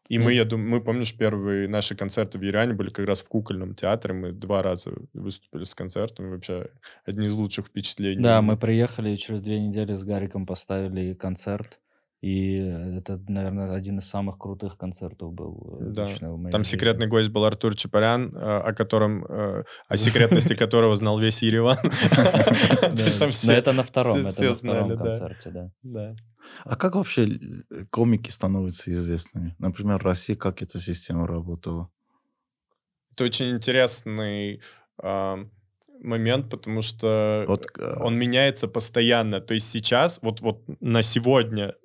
И 0.09 0.17
Ну, 0.17 0.25
мы, 0.25 0.33
я 0.33 0.43
думаю, 0.43 0.69
мы, 0.69 0.81
помнишь, 0.81 1.15
первые 1.15 1.67
наши 1.67 1.95
концерты 1.95 2.37
в 2.37 2.43
Иране 2.43 2.73
были 2.73 2.89
как 2.89 3.07
раз 3.07 3.21
в 3.21 3.27
кукольном 3.29 3.73
театре. 3.73 4.13
Мы 4.13 4.31
два 4.33 4.61
раза 4.61 4.93
выступили 5.13 5.63
с 5.63 5.73
концертами. 5.73 6.29
Вообще 6.29 6.69
одни 7.05 7.27
из 7.27 7.33
лучших 7.33 7.67
впечатлений. 7.67 8.21
Да, 8.21 8.41
мы 8.41 8.57
приехали 8.57 9.11
и 9.11 9.17
через 9.17 9.41
две 9.41 9.59
недели 9.59 9.93
с 9.93 10.03
Гариком 10.03 10.45
поставили 10.45 11.13
концерт. 11.13 11.79
И 12.23 12.55
это, 12.97 13.19
наверное, 13.27 13.75
один 13.75 13.97
из 13.97 14.05
самых 14.05 14.37
крутых 14.37 14.77
концертов 14.77 15.33
был 15.33 15.77
э, 15.81 15.91
Да. 15.91 16.05
лично 16.05 16.33
в 16.33 16.37
моей 16.37 16.51
Там 16.53 16.63
жизни. 16.63 16.77
секретный 16.77 17.07
гость 17.07 17.29
был 17.29 17.43
Артур 17.43 17.75
Чапарян, 17.75 18.33
э, 18.33 18.69
о 18.69 18.73
котором, 18.73 19.25
э, 19.25 19.63
о 19.89 19.97
секретности 19.97 20.55
которого 20.63 20.95
знал 20.95 21.19
весь 21.19 21.41
Ереван. 21.41 21.77
Но 23.43 23.53
это 23.53 23.73
на 23.73 23.83
втором, 23.83 24.25
это 24.25 24.43
на 24.43 24.55
втором 24.55 24.97
концерте, 24.97 25.49
да. 25.49 25.71
Да. 25.83 26.15
А 26.63 26.75
как 26.77 26.95
вообще 26.95 27.27
э, 27.27 27.85
комики 27.89 28.29
становятся 28.29 28.89
известными? 28.91 29.53
Например, 29.59 29.99
в 29.99 30.05
России 30.05 30.35
как 30.35 30.61
эта 30.61 30.79
система 30.79 31.27
работала? 31.27 31.89
Это 33.11 33.25
очень 33.25 33.49
интересный 33.49 34.61
а, 34.97 35.45
момент, 36.03 36.49
потому 36.49 36.81
что 36.81 37.45
Вот, 37.47 37.67
э, 37.77 37.95
он 37.99 38.17
меняется 38.17 38.67
постоянно. 38.67 39.41
То 39.41 39.53
есть 39.53 39.69
сейчас, 39.69 40.19
вот, 40.21 40.41
вот 40.41 40.63
на 40.79 41.01
сегодня 41.03 41.63
э, 41.69 41.82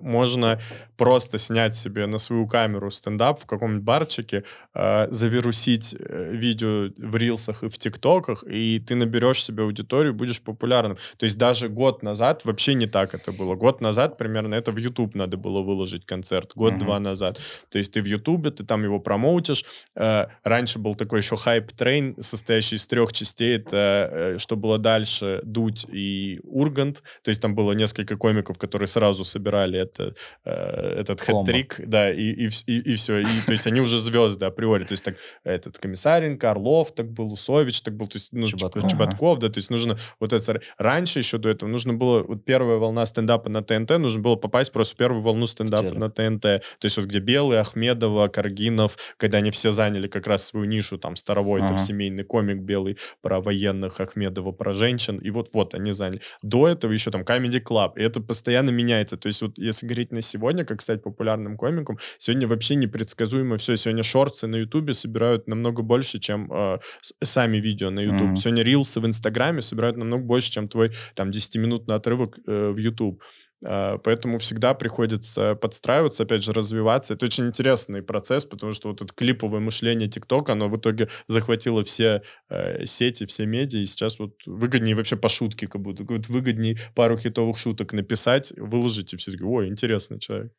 можно 0.00 0.60
просто 0.96 1.38
снять 1.38 1.74
себе 1.74 2.06
на 2.06 2.18
свою 2.18 2.46
камеру 2.46 2.90
стендап 2.90 3.40
в 3.40 3.46
каком-нибудь 3.46 3.84
барчике, 3.84 4.44
э, 4.74 5.08
завирусить 5.10 5.94
э, 5.98 6.30
видео 6.32 6.90
в 6.96 7.16
рилсах 7.16 7.62
и 7.64 7.68
в 7.68 7.76
тиктоках, 7.78 8.44
и 8.46 8.78
ты 8.80 8.94
наберешь 8.94 9.42
себе 9.44 9.64
аудиторию, 9.64 10.14
будешь 10.14 10.40
популярным. 10.40 10.96
То 11.16 11.24
есть 11.24 11.36
даже 11.38 11.68
год 11.68 12.02
назад 12.02 12.44
вообще 12.44 12.74
не 12.74 12.86
так 12.86 13.14
это 13.14 13.32
было. 13.32 13.54
Год 13.56 13.80
назад 13.80 14.16
примерно 14.18 14.54
это 14.54 14.70
в 14.72 14.76
YouTube 14.76 15.14
надо 15.14 15.36
было 15.36 15.62
выложить 15.62 16.06
концерт, 16.06 16.52
год-два 16.54 16.94
Мгм. 16.96 17.02
назад. 17.02 17.40
То 17.68 17.78
есть 17.78 17.92
ты 17.92 18.00
в 18.00 18.06
Ютубе, 18.06 18.50
ты 18.50 18.64
там 18.64 18.84
его 18.84 19.00
промоутишь. 19.00 19.64
Э, 19.96 20.26
раньше 20.44 20.78
был 20.78 20.94
такой 20.94 21.18
еще 21.20 21.36
hype 21.36 21.70
train, 21.70 22.22
состоящий 22.22 22.76
из 22.76 22.86
трех 22.86 23.12
частей. 23.12 23.56
Это 23.56 24.08
э, 24.12 24.38
что 24.38 24.56
было 24.56 24.78
дальше, 24.78 25.40
Дудь 25.42 25.86
и 25.92 26.40
Ургант. 26.44 27.02
То 27.22 27.30
есть 27.30 27.42
там 27.42 27.54
было 27.54 27.72
несколько 27.72 28.16
комиков, 28.16 28.58
которые 28.58 28.86
сразу 28.88 29.24
собирали 29.24 29.55
собрали 29.56 29.78
это, 29.80 30.14
э, 30.44 31.00
этот 31.00 31.20
хэт-трик, 31.20 31.80
да, 31.86 32.12
и, 32.12 32.30
и, 32.30 32.46
вс- 32.48 32.64
и, 32.66 32.94
все. 32.94 33.18
И, 33.18 33.24
то 33.46 33.52
есть 33.52 33.66
они 33.66 33.80
уже 33.80 33.98
звезды 33.98 34.46
априори. 34.46 34.84
То 34.84 34.92
есть 34.92 35.04
так 35.04 35.16
этот 35.44 35.78
Комиссаренко, 35.78 36.50
Орлов 36.50 36.94
так 36.94 37.10
был, 37.10 37.32
Усович 37.32 37.80
так 37.82 37.96
был, 37.96 38.08
то 38.08 38.18
есть 38.18 38.32
ну, 38.32 38.46
Чеботков. 38.46 38.84
Чеб- 38.84 38.90
Чеботков, 38.90 39.38
да, 39.38 39.48
то 39.48 39.58
есть 39.58 39.70
нужно 39.70 39.96
вот 40.20 40.32
это... 40.32 40.60
Раньше 40.78 41.18
еще 41.20 41.38
до 41.38 41.48
этого 41.48 41.68
нужно 41.68 41.94
было, 41.94 42.22
вот 42.22 42.44
первая 42.44 42.78
волна 42.78 43.06
стендапа 43.06 43.48
на 43.48 43.62
ТНТ, 43.62 43.98
нужно 43.98 44.22
было 44.22 44.36
попасть 44.36 44.72
просто 44.72 44.94
в 44.94 44.98
первую 44.98 45.22
волну 45.22 45.46
стендапа 45.46 45.94
на 45.94 46.10
ТНТ. 46.10 46.42
То 46.42 46.62
есть 46.82 46.96
вот 46.96 47.06
где 47.06 47.18
Белый, 47.18 47.58
Ахмедова, 47.58 48.28
Каргинов, 48.28 48.96
когда 49.16 49.38
они 49.38 49.50
все 49.50 49.70
заняли 49.70 50.08
как 50.08 50.26
раз 50.26 50.46
свою 50.46 50.66
нишу, 50.66 50.98
там, 50.98 51.16
старовой, 51.16 51.60
там, 51.60 51.66
Ага. 51.76 51.78
семейный 51.78 52.24
комик 52.24 52.58
Белый 52.58 52.98
про 53.22 53.40
военных, 53.40 54.00
Ахмедова 54.00 54.52
про 54.52 54.72
женщин, 54.72 55.18
и 55.18 55.30
вот-вот 55.30 55.74
они 55.74 55.92
заняли. 55.92 56.20
До 56.42 56.68
этого 56.68 56.92
еще 56.92 57.10
там 57.10 57.22
Comedy 57.22 57.62
Club, 57.62 57.92
и 57.96 58.02
это 58.02 58.20
постоянно 58.20 58.70
меняется. 58.70 59.16
То 59.16 59.26
есть 59.28 59.42
вот 59.46 59.58
если 59.58 59.86
говорить 59.86 60.12
на 60.12 60.20
сегодня, 60.20 60.64
как 60.64 60.82
стать 60.82 61.02
популярным 61.02 61.56
комиком, 61.56 61.98
сегодня 62.18 62.46
вообще 62.46 62.74
непредсказуемо 62.74 63.56
все. 63.56 63.76
Сегодня 63.76 64.02
шорты 64.02 64.46
на 64.46 64.56
Ютубе 64.56 64.92
собирают 64.92 65.46
намного 65.48 65.82
больше, 65.82 66.18
чем 66.18 66.52
э, 66.52 66.78
сами 67.22 67.58
видео 67.58 67.90
на 67.90 68.00
YouTube. 68.00 68.22
Мгм. 68.22 68.36
Сегодня 68.36 68.62
рилсы 68.62 69.00
в 69.00 69.06
Инстаграме 69.06 69.62
собирают 69.62 69.96
намного 69.96 70.24
больше, 70.24 70.50
чем 70.50 70.68
твой 70.68 70.92
там 71.14 71.30
10-минутный 71.30 71.94
отрывок 71.94 72.38
э, 72.46 72.70
в 72.70 72.76
YouTube. 72.76 73.22
А, 73.64 73.98
Поэтому 73.98 74.38
всегда 74.38 74.74
приходится 74.74 75.54
подстраиваться, 75.54 76.24
опять 76.24 76.42
же, 76.42 76.52
развиваться. 76.52 77.14
Это 77.14 77.26
очень 77.26 77.46
интересный 77.46 78.02
процесс, 78.02 78.44
потому 78.44 78.72
что 78.72 78.88
вот 78.88 79.02
это 79.02 79.12
клиповое 79.14 79.60
мышление 79.60 80.08
ТикТока, 80.08 80.52
оно 80.52 80.68
в 80.68 80.76
итоге 80.76 81.08
захватило 81.26 81.82
все 81.84 82.22
э, 82.48 82.84
сети, 82.84 83.24
все 83.26 83.46
медиа, 83.46 83.80
и 83.80 83.86
сейчас 83.86 84.18
вот 84.18 84.34
выгоднее 84.46 84.94
вообще 84.94 85.16
по 85.16 85.28
шутке 85.28 85.66
как 85.66 85.80
будто. 85.80 86.04
Вот 86.04 86.28
выгоднее 86.28 86.78
пару 86.94 87.16
хитовых 87.16 87.58
шуток 87.58 87.92
написать, 87.92 88.52
выложить, 88.56 89.14
и 89.14 89.16
все 89.16 89.32
таки 89.32 89.44
ой, 89.44 89.68
интересный 89.68 90.18
человек. 90.18 90.52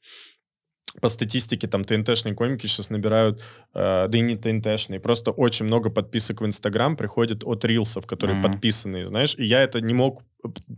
По 1.02 1.10
статистике, 1.10 1.68
там, 1.68 1.84
ТНТшные 1.84 2.34
комики 2.34 2.66
сейчас 2.66 2.90
набирают, 2.90 3.42
э, 3.76 4.08
да 4.08 4.18
и 4.18 4.22
не 4.22 4.36
ТНТшные, 4.36 5.00
просто 5.00 5.32
очень 5.32 5.66
много 5.66 5.90
подписок 5.90 6.42
в 6.42 6.46
Инстаграм 6.46 6.96
приходит 6.96 7.44
от 7.44 7.66
рилсов, 7.66 8.08
которые 8.08 8.36
Мгм. 8.38 8.52
подписаны, 8.52 9.06
знаешь, 9.06 9.36
и 9.38 9.44
я 9.44 9.62
это 9.62 9.80
не 9.82 9.94
мог 9.94 10.24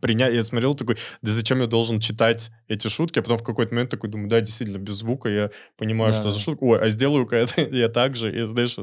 принять, 0.02 0.34
я 0.34 0.44
смотрел 0.44 0.74
такой, 0.76 0.98
да 1.22 1.32
зачем 1.32 1.62
я 1.62 1.68
должен 1.68 2.00
читать 2.00 2.50
эти 2.68 2.88
шутки, 2.90 3.20
а 3.20 3.22
потом 3.22 3.38
в 3.38 3.44
какой-то 3.44 3.74
момент 3.74 3.92
такой 3.92 4.10
думаю, 4.10 4.30
да, 4.30 4.42
действительно, 4.42 4.80
без 4.80 4.96
звука 4.96 5.30
я 5.30 5.52
понимаю, 5.78 6.12
что 6.14 6.24
Да. 6.24 6.32
за 6.32 6.40
шутка, 6.40 6.64
ой, 6.64 6.80
а 6.82 6.90
сделаю-ка 6.90 7.36
это 7.38 7.62
я 7.72 7.88
так 7.88 8.16
же, 8.16 8.36
и 8.38 8.44
знаешь, 8.46 8.76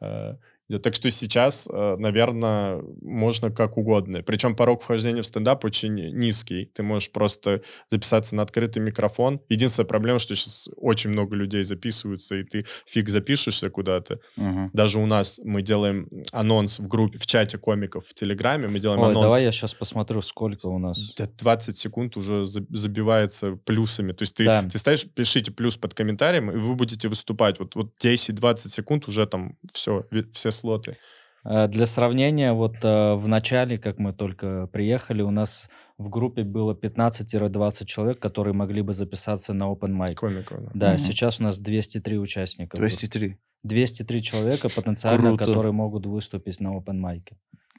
э, 0.00 0.34
так 0.78 0.94
что 0.94 1.10
сейчас, 1.10 1.66
наверное, 1.70 2.82
можно 3.02 3.50
как 3.50 3.76
угодно. 3.76 4.22
Причем 4.22 4.54
порог 4.56 4.82
вхождения 4.82 5.22
в 5.22 5.26
стендап 5.26 5.64
очень 5.64 5.94
низкий. 5.94 6.66
Ты 6.66 6.82
можешь 6.82 7.10
просто 7.10 7.62
записаться 7.90 8.34
на 8.36 8.42
открытый 8.42 8.82
микрофон. 8.82 9.40
Единственная 9.48 9.86
проблема, 9.86 10.18
что 10.18 10.34
сейчас 10.34 10.68
очень 10.76 11.10
много 11.10 11.34
людей 11.36 11.64
записываются, 11.64 12.36
и 12.36 12.44
ты 12.44 12.66
фиг 12.86 13.08
запишешься 13.08 13.70
куда-то. 13.70 14.20
Мгм. 14.36 14.70
Даже 14.72 15.00
у 15.00 15.06
нас 15.06 15.40
мы 15.42 15.62
делаем 15.62 16.08
анонс 16.32 16.78
в 16.78 16.88
группе, 16.88 17.18
в 17.18 17.26
чате 17.26 17.58
комиков 17.58 18.06
в 18.06 18.14
Телеграме, 18.14 18.68
мы 18.68 18.78
делаем 18.80 19.00
Ой, 19.00 19.10
анонс. 19.10 19.24
давай 19.26 19.44
я 19.44 19.52
сейчас 19.52 19.74
посмотрю, 19.74 20.22
сколько 20.22 20.66
у 20.66 20.78
нас. 20.78 21.14
Да 21.16 21.28
20 21.38 21.76
секунд 21.78 22.16
уже 22.16 22.46
за- 22.46 22.64
забивается 22.70 23.56
плюсами. 23.64 24.12
То 24.12 24.22
есть 24.22 24.34
ты, 24.34 24.44
Да. 24.44 24.62
ты 24.62 24.78
ставишь, 24.78 25.04
пишите 25.08 25.50
плюс 25.52 25.76
под 25.76 25.94
комментарием, 25.94 26.50
и 26.50 26.56
вы 26.56 26.74
будете 26.74 27.08
выступать. 27.08 27.58
Вот, 27.58 27.74
вот 27.74 27.92
10-20 27.98 28.72
секунд 28.72 29.08
уже 29.08 29.26
там 29.26 29.56
все, 29.72 30.04
все 30.32 30.50
слоты. 30.60 30.96
Э, 31.44 31.68
Для 31.68 31.86
сравнения, 31.86 32.52
вот 32.52 32.76
э, 32.82 33.14
в 33.14 33.26
начале, 33.28 33.78
как 33.78 33.98
мы 33.98 34.12
только 34.12 34.66
приехали, 34.72 35.22
у 35.22 35.30
нас 35.30 35.68
в 35.98 36.08
группе 36.08 36.42
было 36.44 36.74
15-20 36.74 37.84
человек, 37.86 38.18
которые 38.20 38.54
могли 38.54 38.82
бы 38.82 38.92
записаться 38.92 39.52
на 39.54 39.64
open 39.64 39.96
mic. 39.96 40.14
Комиков. 40.14 40.58
да. 40.74 40.90
Мгм. 40.90 40.98
сейчас 40.98 41.40
у 41.40 41.44
нас 41.44 41.58
203 41.58 42.18
участника. 42.18 42.76
в 42.76 42.78
группе. 42.80 42.96
203. 42.96 43.36
203 43.62 44.22
человека 44.22 44.68
потенциально, 44.74 45.28
Круто. 45.28 45.44
которые 45.44 45.72
могут 45.72 46.06
выступить 46.06 46.60
на 46.60 46.68
open 46.76 47.00
mic. 47.00 47.32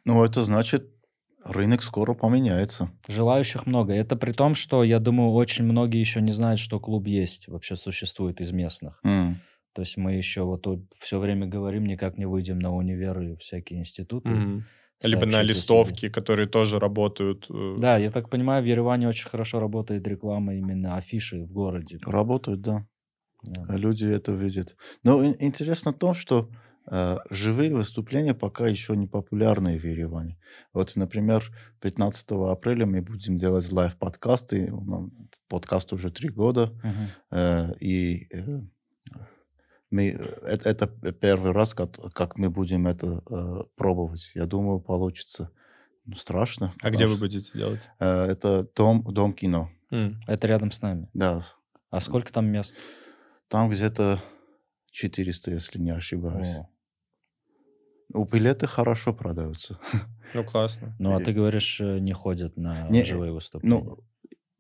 Ну, 0.06 0.24
это 0.24 0.44
значит, 0.44 0.88
рынок 1.44 1.82
скоро 1.84 2.14
поменяется. 2.14 2.92
Желающих 3.08 3.66
много. 3.66 3.94
Это 3.94 4.16
при 4.16 4.32
том, 4.32 4.54
что, 4.56 4.84
я 4.84 5.00
думаю, 5.00 5.32
очень 5.32 5.66
многие 5.66 6.00
еще 6.00 6.22
не 6.22 6.32
знают, 6.34 6.60
что 6.60 6.80
клуб 6.80 7.08
есть, 7.08 7.48
вообще 7.48 7.76
существует 7.76 8.42
из 8.42 8.52
местных. 8.52 9.00
М. 9.04 9.38
То 9.74 9.82
есть 9.82 9.98
мы 9.98 10.14
еще 10.14 10.44
вот 10.44 10.66
все 11.00 11.20
время 11.20 11.48
говорим, 11.48 11.86
никак 11.86 12.18
не 12.18 12.26
выйдем 12.28 12.60
на 12.60 12.72
универы, 12.76 13.36
всякие 13.38 13.80
институты. 13.80 14.30
Мгм. 14.30 14.64
Либо 15.04 15.26
на 15.26 15.40
о 15.40 15.44
себе. 15.44 15.54
листовки, 15.54 16.10
которые 16.10 16.48
тоже 16.48 16.78
работают. 16.78 17.48
э, 17.50 17.76
Да, 17.80 17.98
я 17.98 18.12
так 18.12 18.30
понимаю, 18.30 18.62
в 18.64 18.68
Ереване 18.68 19.08
очень 19.08 19.30
хорошо 19.30 19.60
работает 19.60 20.08
реклама 20.08 20.54
именно 20.56 20.96
афиши 20.98 21.44
в 21.44 21.52
городе. 21.52 21.98
Работают, 22.06 22.62
да. 22.62 22.86
Да. 23.44 23.66
А 23.70 23.78
Люди 23.78 24.06
это 24.06 24.32
видят. 24.34 24.76
Но 25.04 25.24
ин- 25.24 25.36
интересно 25.40 25.92
то, 25.94 26.14
что 26.14 26.50
э, 26.92 27.18
живые 27.32 27.74
выступления 27.74 28.34
пока 28.36 28.68
еще 28.68 28.96
не 28.96 29.08
популярны 29.08 29.80
в 29.80 29.84
Ереване. 29.84 30.38
Вот, 30.74 30.96
например, 30.96 31.50
15 31.80 32.32
апреля 32.52 32.86
мы 32.86 33.02
будем 33.02 33.38
делать 33.38 33.72
лайв-подкасты. 33.72 34.72
Нам 34.72 35.12
Подкаст 35.48 35.94
уже 35.94 36.12
три 36.12 36.30
года. 36.30 36.72
Мгм. 36.84 37.08
Э, 37.32 37.74
и 37.80 38.28
э, 38.32 38.62
мы, 39.92 40.10
э, 40.10 40.46
это, 40.46 40.70
это 40.70 40.88
первый 41.12 41.52
раз, 41.52 41.74
как, 41.74 41.92
как 42.14 42.38
мы 42.38 42.50
будем 42.50 42.88
это 42.88 43.22
э, 43.30 43.64
пробовать. 43.76 44.32
Я 44.36 44.46
думаю, 44.46 44.80
получится. 44.80 45.52
Ну, 46.06 46.16
страшно. 46.16 46.74
А 46.82 46.90
где 46.90 47.06
вы 47.06 47.16
будете 47.18 47.52
делать? 47.58 47.88
э, 48.00 48.06
это 48.26 48.68
дом, 48.76 49.04
дом 49.04 49.34
кино. 49.34 49.70
М. 49.92 50.20
Это 50.28 50.48
рядом 50.48 50.72
с 50.72 50.82
нами. 50.82 51.10
Да. 51.14 51.42
А 51.90 52.00
сколько 52.00 52.32
там 52.34 52.48
мест? 52.48 52.76
Там 53.50 53.70
где-то 53.70 54.24
400, 54.92 55.52
если 55.52 55.78
не 55.80 55.92
ошибаюсь. 55.92 56.48
О. 56.56 56.70
У 58.14 58.26
билеты 58.26 58.68
хорошо 58.68 59.14
продаются. 59.14 59.80
Ну, 60.34 60.44
классно. 60.44 60.96
Ну, 61.00 61.16
а 61.16 61.22
И- 61.22 61.26
ты 61.26 61.34
говоришь, 61.34 61.80
э, 61.82 62.00
не 62.00 62.14
ходят 62.14 62.58
на 62.58 62.88
Не, 62.90 63.04
живые 63.04 63.32
выступления. 63.34 63.84
Ну, 63.84 64.00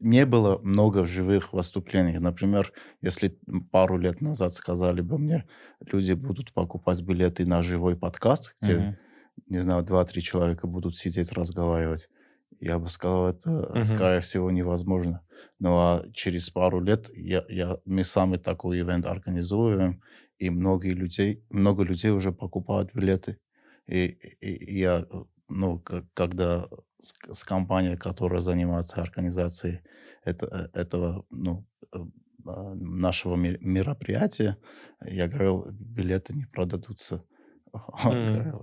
не 0.02 0.26
было 0.26 0.60
много 0.60 1.06
живых 1.06 1.53
выступлений. 1.53 2.19
Например, 2.19 2.73
если 3.02 3.38
пару 3.72 3.98
лет 3.98 4.22
назад 4.22 4.53
сказали 4.53 5.02
бы 5.02 5.18
мне, 5.19 5.48
люди 5.82 6.14
будут 6.14 6.53
покупать 6.53 7.02
билеты 7.03 7.45
на 7.45 7.61
живой 7.64 7.98
подкаст, 7.98 8.56
где, 8.61 8.82
Мгм. 8.82 8.95
не 9.48 9.60
знаю, 9.60 9.84
два-три 9.84 10.22
человека 10.22 10.68
будут 10.68 10.98
сидеть 10.98 11.32
разговаривать, 11.32 12.10
я 12.60 12.80
бы 12.80 12.88
сказал, 12.90 13.30
это, 13.30 13.80
Мгм. 13.80 13.82
скорее 13.84 14.22
всего, 14.22 14.52
невозможно. 14.52 15.22
Ну, 15.60 15.76
а 15.78 16.06
через 16.14 16.49
пару 16.49 16.82
лет 16.82 17.10
я, 17.15 17.44
я, 17.49 17.78
мы 17.86 18.03
сами 18.03 18.38
такой 18.38 18.82
ивент 18.82 19.06
организуем, 19.06 20.02
и 20.40 20.49
многие 20.49 20.94
людей, 20.94 21.44
много 21.49 21.84
людей 21.84 22.11
уже 22.11 22.32
покупают 22.32 22.94
билеты. 22.94 23.38
И, 23.88 24.06
и- 24.41 24.53
и 24.76 24.80
я, 24.80 25.06
ну, 25.49 25.80
к- 25.80 26.07
когда 26.14 26.68
с, 27.02 27.14
с 27.34 27.44
компанией, 27.44 27.98
которая 27.98 28.41
занимается 28.41 29.02
организацией 29.02 29.82
это, 30.23 30.69
э, 30.73 30.80
этого, 30.80 31.26
ну, 31.30 31.65
э, 31.94 31.98
а, 32.45 32.73
нашего 32.76 33.36
мероприятия, 33.36 34.57
я 35.06 35.28
говорил, 35.28 35.65
билеты 35.72 36.34
не 36.34 36.45
продадутся. 36.45 37.23
Говорил, 38.03 38.61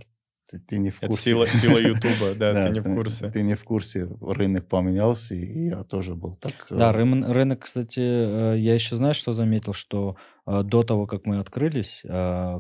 ты, 0.51 0.59
ты 0.59 0.79
не 0.79 0.91
в 0.91 0.99
Это 0.99 1.09
курсе. 1.09 1.23
сила, 1.31 1.47
сила 1.47 1.79
Ютуба, 1.93 2.35
да, 2.35 2.65
ты 2.67 2.71
не 2.73 2.81
в 2.81 2.95
курсе. 2.95 3.31
Ты 3.31 3.43
не 3.43 3.55
в 3.55 3.65
курсе. 3.65 4.09
Рынок 4.21 4.67
поменялся, 4.69 5.35
и 5.35 5.67
я 5.69 5.85
тоже 5.85 6.15
был 6.15 6.37
так... 6.37 6.67
Да, 6.71 6.93
э, 6.93 6.97
рым- 6.97 7.31
рынок, 7.31 7.61
кстати, 7.65 8.01
э, 8.01 8.59
я 8.59 8.75
еще, 8.75 8.97
знаешь, 8.97 9.17
что 9.17 9.33
заметил, 9.35 9.73
что 9.75 10.17
э, 10.47 10.63
до 10.65 10.83
того, 10.83 11.07
как 11.07 11.27
мы 11.27 11.39
открылись, 11.39 12.03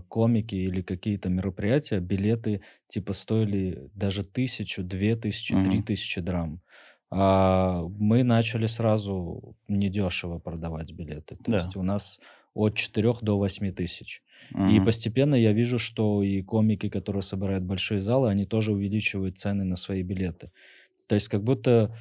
комики 0.08 0.54
или 0.54 0.82
какие-то 0.82 1.28
мероприятия, 1.30 2.00
билеты 2.00 2.60
типа 2.88 3.12
стоили 3.12 3.88
даже 3.94 4.22
тысячу, 4.24 4.82
две 4.82 5.16
тысячи, 5.16 5.54
три 5.54 5.76
Мгм. 5.78 5.82
тысячи 5.84 6.20
драм. 6.20 6.60
А 7.10 7.82
мы 7.88 8.22
начали 8.22 8.66
сразу 8.66 9.56
недешево 9.66 10.38
продавать 10.40 10.92
билеты. 10.92 11.36
То 11.36 11.50
Да. 11.52 11.56
есть 11.58 11.74
у 11.76 11.82
нас 11.82 12.20
от 12.54 12.74
4 12.76 13.22
до 13.22 13.36
8 13.38 13.72
тысяч. 13.72 14.22
И 14.64 14.80
мгм. 14.80 14.80
постепенно 14.80 15.34
я 15.34 15.52
вижу, 15.52 15.78
что 15.78 16.22
и 16.22 16.42
комики, 16.42 16.88
которые 16.88 17.22
собирают 17.22 17.64
большие 17.64 18.00
залы, 18.00 18.30
они 18.30 18.44
тоже 18.46 18.72
увеличивают 18.72 19.38
цены 19.38 19.64
на 19.64 19.76
свои 19.76 20.02
билеты. 20.02 20.50
То 21.08 21.16
есть 21.16 21.28
как 21.28 21.44
будто 21.44 21.94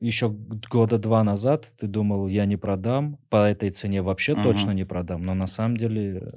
еще 0.00 0.30
года 0.30 0.98
два 0.98 1.22
назад 1.24 1.74
ты 1.78 1.86
думал, 1.86 2.26
я 2.28 2.46
не 2.46 2.56
продам, 2.56 3.18
по 3.28 3.46
этой 3.48 3.70
цене 3.70 4.02
вообще 4.02 4.34
Мгм. 4.34 4.36
точно 4.36 4.72
не 4.72 4.84
продам, 4.84 5.22
но 5.22 5.34
на 5.34 5.46
самом 5.46 5.76
деле 5.76 6.18
э, 6.18 6.32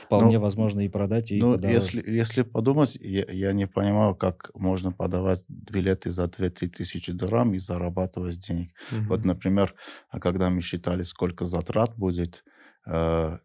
вполне 0.00 0.38
Ну, 0.38 0.40
возможно 0.40 0.80
и 0.80 0.88
продать, 0.88 1.30
и 1.32 1.42
Ну, 1.42 1.46
подороже. 1.46 1.96
если, 1.96 2.02
если 2.06 2.42
подумать, 2.42 2.96
я, 3.00 3.24
я 3.30 3.52
не 3.52 3.66
понимаю, 3.66 4.14
как 4.14 4.50
можно 4.54 4.92
подавать 4.92 5.44
билеты 5.48 6.10
за 6.10 6.28
2-3 6.28 6.68
тысячи 6.68 7.12
драм 7.12 7.54
и 7.54 7.58
зарабатывать 7.58 8.40
денег. 8.46 8.72
Вот, 9.08 9.24
Мгм. 9.24 9.24
например, 9.24 9.74
а 10.10 10.20
когда 10.20 10.50
мы 10.50 10.60
считали, 10.60 11.02
сколько 11.02 11.46
затрат 11.46 11.96
будет, 11.96 12.44
э, 12.86 13.38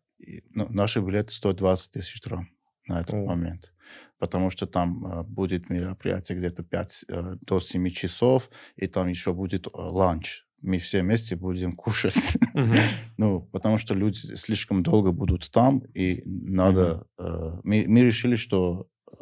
ну, 0.51 0.67
наши 0.69 1.01
билеты 1.01 1.31
стоят 1.33 1.57
20 1.57 1.91
тысяч 1.91 2.21
драм 2.21 2.49
на 2.87 2.99
этот 3.01 3.17
О. 3.17 3.21
момент. 3.25 3.73
Потому 4.19 4.49
что 4.51 4.67
там 4.67 5.05
э, 5.05 5.23
будет 5.23 5.69
мероприятие 5.69 6.37
где-то 6.37 6.63
5 6.63 7.05
э, 7.07 7.35
до 7.41 7.59
7 7.61 7.89
часов, 7.91 8.49
и 8.75 8.87
там 8.87 9.07
еще 9.07 9.33
будет 9.33 9.67
э, 9.67 9.69
ланч. 9.73 10.43
Мы 10.61 10.79
все 10.79 11.01
вместе 11.01 11.35
будем 11.35 11.73
кушать. 11.75 12.17
Мгм. 12.53 12.73
Ну, 13.17 13.41
потому 13.53 13.77
что 13.77 13.93
люди 13.93 14.35
слишком 14.35 14.83
долго 14.83 15.11
будут 15.13 15.49
там, 15.49 15.79
и 15.93 16.21
надо... 16.25 17.07
э, 17.17 17.59
мы, 17.63 17.85
мы 17.87 18.01
решили, 18.01 18.35
что 18.35 18.89
э, 19.09 19.15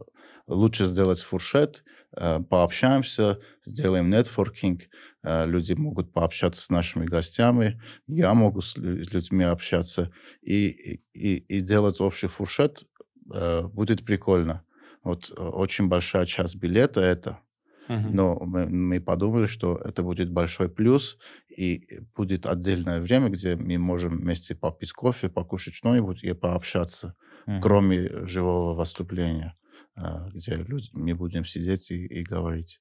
лучше 0.48 0.86
сделать 0.88 1.22
фуршет, 1.22 1.84
э, 2.18 2.40
пообщаемся, 2.50 3.40
сделаем 3.66 4.10
нетворкинг, 4.10 4.82
э, 5.24 5.46
люди 5.46 5.74
могут 5.74 6.12
пообщаться 6.12 6.62
с 6.64 6.70
нашими 6.70 7.06
гостями, 7.06 7.80
я 8.08 8.34
могу 8.34 8.62
с 8.62 8.76
лю- 8.78 9.06
людьми 9.12 9.44
общаться, 9.44 10.12
и, 10.42 11.00
и, 11.14 11.36
и 11.38 11.62
делать 11.62 12.02
общий 12.02 12.28
фуршет 12.28 12.86
э, 13.32 13.62
будет 13.68 14.04
прикольно. 14.06 14.64
Вот 15.04 15.30
э, 15.30 15.40
очень 15.40 15.88
большая 15.88 16.26
часть 16.26 16.56
билета 16.56 17.02
это, 17.02 17.40
Мгм. 17.88 18.14
но 18.14 18.40
мы, 18.46 18.68
мы 18.68 19.02
подумали, 19.02 19.48
что 19.48 19.76
это 19.78 20.04
будет 20.04 20.32
большой 20.32 20.70
плюс, 20.70 21.18
и 21.50 22.00
будет 22.16 22.46
отдельное 22.46 23.02
время, 23.02 23.30
где 23.30 23.56
мы 23.56 23.78
можем 23.78 24.18
вместе 24.20 24.56
попить 24.56 24.92
кофе, 24.94 25.30
покушать 25.30 25.74
что-нибудь 25.76 26.24
и 26.24 26.34
пообщаться, 26.34 27.16
Мгм. 27.48 27.62
кроме 27.62 28.26
живого 28.28 28.74
выступления, 28.76 29.56
а, 29.96 30.30
где 30.30 30.56
люди, 30.56 30.90
мы 30.94 31.16
будем 31.16 31.46
сидеть 31.46 31.92
и, 31.92 32.06
и 32.06 32.24
говорить. 32.24 32.80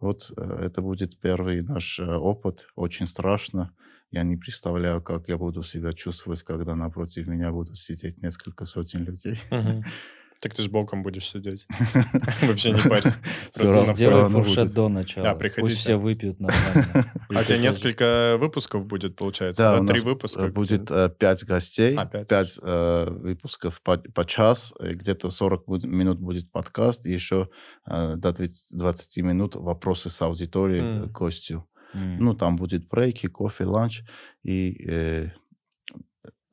Вот 0.00 0.32
э, 0.36 0.42
это 0.66 0.82
будет 0.82 1.18
первый 1.20 1.62
наш 1.62 1.98
э, 2.00 2.04
опыт. 2.04 2.68
Очень 2.76 3.08
страшно. 3.08 3.74
Я 4.10 4.22
не 4.24 4.36
представляю, 4.36 5.02
как 5.02 5.28
я 5.28 5.38
буду 5.38 5.62
себя 5.62 5.92
чувствовать, 5.92 6.42
когда 6.42 6.74
напротив 6.76 7.26
меня 7.26 7.52
будут 7.52 7.78
сидеть 7.78 8.18
несколько 8.22 8.66
сотен 8.66 9.04
людей. 9.04 9.38
Мгм. 9.50 9.84
Так 10.44 10.52
ты 10.54 10.62
ж 10.62 10.68
боком 10.68 11.02
будешь 11.02 11.26
сидеть. 11.30 11.66
Вообще 12.42 12.72
не 12.72 12.82
парься. 12.82 13.16
Просто 13.56 13.94
Сделай 13.94 14.28
фуршет 14.28 14.74
до 14.74 14.90
начала. 14.90 15.24
Да, 15.28 15.34
приходите. 15.34 15.62
Пусть 15.72 15.78
все 15.78 15.96
выпьют 15.96 16.38
нормально. 16.38 17.10
А 17.34 17.40
у 17.40 17.44
тебя 17.44 17.56
несколько 17.56 18.36
выпусков 18.38 18.84
будет, 18.84 19.16
получается? 19.16 19.62
Да, 19.80 19.86
три 19.86 20.00
выпуска. 20.00 20.40
э, 20.42 20.44
где- 20.44 20.52
будет 20.52 20.90
э, 20.90 21.08
пять 21.18 21.44
гостей, 21.44 21.96
А, 21.96 22.04
пять. 22.04 22.58
э, 22.62 23.06
выпусков 23.10 23.80
по, 23.80 23.96
час, 24.26 24.74
где-то 24.78 25.30
40 25.30 25.64
буд- 25.66 25.86
минут 25.86 26.20
будет 26.20 26.52
подкаст, 26.52 27.06
и 27.06 27.12
еще 27.12 27.48
до 27.86 28.16
20, 28.16 28.76
20 28.78 29.22
минут 29.22 29.56
вопросы 29.56 30.10
с 30.10 30.20
аудиторией 30.20 31.08
к 31.08 31.12
гостю. 31.12 31.66
Ну, 31.94 32.34
там 32.34 32.56
будет 32.56 32.86
брейки, 32.86 33.28
кофе, 33.28 33.64
ланч, 33.64 34.02
и 34.42 35.30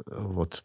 вот. 0.08 0.64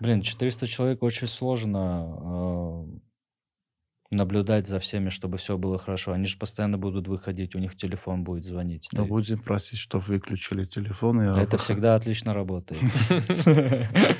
Блин, 0.00 0.22
400 0.22 0.66
человек 0.66 1.02
очень 1.02 1.26
сложно 1.28 2.86
э, 2.90 4.14
наблюдать 4.14 4.66
за 4.66 4.78
всеми, 4.80 5.08
чтобы 5.08 5.38
все 5.38 5.56
было 5.58 5.78
хорошо. 5.78 6.12
Они 6.12 6.26
же 6.26 6.38
постоянно 6.38 6.78
будут 6.78 7.08
выходить, 7.08 7.54
у 7.54 7.58
них 7.58 7.76
телефон 7.76 8.24
будет 8.24 8.44
звонить. 8.44 8.88
Но 8.92 9.02
Ты- 9.04 9.08
будем 9.08 9.38
просить, 9.42 9.78
чтобы 9.78 10.04
выключили 10.04 10.64
телефоны. 10.64 11.30
а 11.32 11.38
Это 11.38 11.52
выход- 11.56 11.60
всегда 11.60 11.94
отлично 11.96 12.34
работает. 12.34 12.82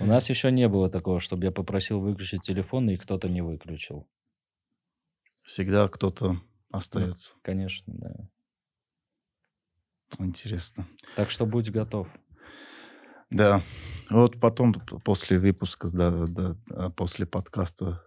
У 0.00 0.06
нас 0.06 0.28
еще 0.28 0.50
не 0.50 0.68
было 0.68 0.90
такого, 0.90 1.20
чтобы 1.20 1.44
я 1.44 1.52
попросил 1.52 2.00
выключить 2.00 2.42
телефон, 2.42 2.90
и 2.90 2.96
кто-то 2.96 3.28
не 3.28 3.42
выключил. 3.42 4.08
Всегда 5.42 5.88
кто-то 5.88 6.40
остается. 6.70 7.34
Конечно, 7.42 7.92
да. 7.96 8.14
Интересно. 10.18 10.86
Так 11.16 11.30
что 11.30 11.46
будь 11.46 11.70
готов. 11.70 12.08
Да. 13.30 13.62
Вот 14.10 14.38
потом, 14.40 14.74
после 15.04 15.38
выпуска, 15.38 15.88
да, 15.92 16.26
да, 16.26 16.56
а, 16.70 16.90
после 16.90 17.26
подкаста, 17.26 18.02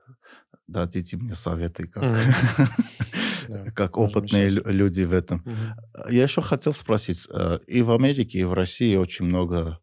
дадите 0.67 1.17
мне 1.17 1.35
советы, 1.35 1.87
как, 1.87 2.03
Мгм. 2.03 2.17
Да, 3.47 3.71
как 3.71 3.97
опытные 3.97 4.49
люди 4.49 5.03
в 5.03 5.13
этом. 5.13 5.41
Мгм. 5.45 5.75
Я 6.09 6.23
еще 6.23 6.41
хотел 6.41 6.73
спросить, 6.73 7.27
э, 7.33 7.59
и 7.65 7.81
в 7.81 7.91
Америке, 7.91 8.39
и 8.39 8.43
в 8.43 8.53
России 8.53 8.95
очень 8.97 9.25
много 9.25 9.79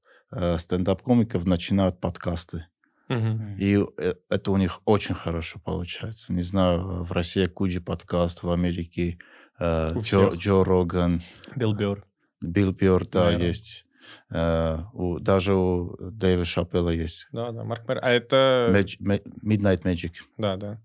стендап-комиков 0.58 1.46
начинают 1.46 2.00
подкасты. 2.00 2.66
И 3.08 3.84
э, 3.98 4.14
это 4.30 4.50
у 4.50 4.56
них 4.56 4.80
очень 4.84 5.14
хорошо 5.14 5.60
получается. 5.62 6.32
Не 6.32 6.42
знаю, 6.42 7.04
в 7.04 7.12
России 7.12 7.46
Куджи 7.46 7.80
подкаст, 7.80 8.42
в 8.42 8.50
Америке 8.50 9.18
э, 9.58 9.94
Джо. 9.98 10.30
Джо 10.34 10.64
Роган, 10.64 11.22
Билл 11.54 11.74
Бёрр. 11.74 12.04
Билл 12.40 12.72
Бёрр, 12.72 13.06
да, 13.06 13.26
Мэра. 13.26 13.44
есть. 13.44 13.86
Э, 14.30 14.78
у- 14.92 15.18
даже 15.18 15.54
у 15.54 15.96
Дэйва 16.10 16.44
Шапелла 16.44 16.90
есть. 16.90 17.28
Да, 17.32 17.50
да, 17.52 17.64
Марк 17.64 17.86
Мэр. 17.88 17.98
А 18.02 18.10
это... 18.10 18.68
Мэг- 18.72 19.00
Мэ- 19.00 19.22
Midnight 19.44 19.82
Magic. 19.82 20.12
Да, 20.38 20.56
да. 20.56 20.80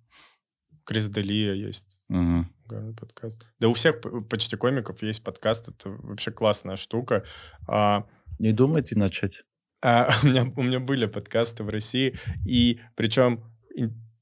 Крис 0.85 1.09
Делия 1.09 1.53
есть. 1.53 2.01
Угарный 2.09 2.95
подкаст. 2.95 3.45
Да 3.59 3.67
у 3.67 3.73
всех 3.73 4.01
почти 4.29 4.55
комиков 4.55 5.01
есть 5.03 5.23
подкаст. 5.23 5.69
Это 5.69 5.89
вообще 5.89 6.31
классная 6.31 6.75
штука. 6.75 7.23
А, 7.67 8.05
Не 8.39 8.51
думайте 8.53 8.97
начать? 8.97 9.43
А, 9.81 10.09
у, 10.23 10.27
меня, 10.27 10.51
у 10.55 10.63
меня 10.63 10.79
были 10.79 11.05
подкасты 11.05 11.63
в 11.63 11.69
России, 11.69 12.17
и 12.45 12.79
причем 12.95 13.43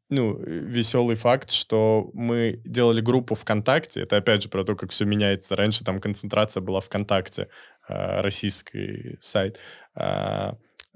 ну, 0.10 0.38
веселый 0.40 1.16
факт, 1.18 1.52
что 1.52 2.10
мы 2.14 2.62
делали 2.64 3.02
группу 3.02 3.36
ВКонтакте. 3.36 4.02
Это 4.04 4.16
опять 4.18 4.44
же 4.44 4.48
про 4.50 4.64
то, 4.64 4.76
как 4.76 4.92
все 4.92 5.04
меняется. 5.04 5.56
Раньше 5.58 5.84
там 5.84 6.00
концентрация 6.00 6.62
была 6.62 6.80
ВКонтакте, 6.80 7.50
российский 7.88 9.18
сайт. 9.20 9.60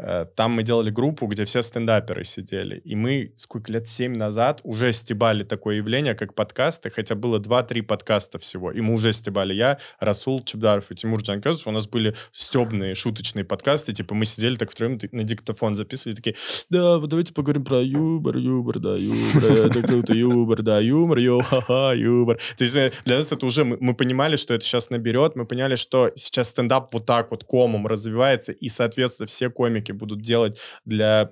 А, 0.02 0.26
Там 0.26 0.52
мы 0.52 0.64
делали 0.64 0.90
группу, 0.90 1.28
где 1.28 1.46
все 1.46 1.62
стендаперы 1.62 2.24
сидели. 2.24 2.80
И 2.80 2.96
мы 2.96 3.34
сколько 3.36 3.72
лет, 3.72 3.88
семь 3.88 4.18
назад 4.18 4.62
уже 4.64 4.92
стебали 4.94 5.44
такое 5.44 5.76
явление, 5.78 6.16
как 6.16 6.34
подкасты, 6.34 6.90
хотя 6.90 7.16
было 7.16 7.40
2-3 7.40 7.84
подкаста 7.84 8.40
всего. 8.40 8.72
И 8.72 8.82
мы 8.82 8.94
уже 8.94 9.14
стебали. 9.14 9.54
Я, 9.54 9.78
Расул 10.00 10.44
Чебдаров 10.44 10.92
и 10.92 10.96
Тимур 10.96 11.22
Джанкезов. 11.22 11.68
У 11.68 11.72
нас 11.72 11.88
были 11.88 12.16
стебные, 12.32 12.96
шуточные 12.96 13.46
подкасты. 13.46 13.94
Типа 13.94 14.16
мы 14.16 14.26
сидели 14.26 14.56
так 14.56 14.72
втроем 14.72 14.98
на 15.12 15.24
диктофон 15.24 15.76
записывали. 15.76 16.16
Такие, 16.16 16.36
да, 16.70 16.98
вот 16.98 17.10
давайте 17.10 17.34
поговорим 17.34 17.64
про 17.64 17.82
юмор, 17.82 18.38
юмор, 18.38 18.80
да, 18.80 18.96
юмор. 18.96 19.44
Это 19.68 19.82
круто, 19.84 20.14
юмор, 20.14 20.64
да, 20.64 20.80
юмор, 20.80 21.20
йо, 21.20 21.40
ха-ха, 21.42 21.94
юмор. 21.94 22.40
То 22.58 22.64
есть 22.64 22.76
э, 22.76 22.92
для 23.06 23.18
нас 23.18 23.32
это 23.32 23.46
уже, 23.46 23.64
мы, 23.64 23.78
мы 23.80 23.94
понимали, 23.94 24.36
что 24.36 24.54
это 24.54 24.66
сейчас 24.66 24.90
наберет. 24.90 25.36
Мы 25.36 25.46
поняли, 25.46 25.76
что 25.76 26.12
сейчас 26.16 26.50
стендап 26.50 26.94
вот 26.94 27.06
так 27.06 27.32
вот 27.32 27.44
комом 27.44 27.88
развивается. 27.88 28.52
И, 28.52 28.68
соответственно, 28.68 29.28
все 29.28 29.50
комики 29.50 29.91
будут 29.94 30.22
делать 30.22 30.60
для 30.86 31.32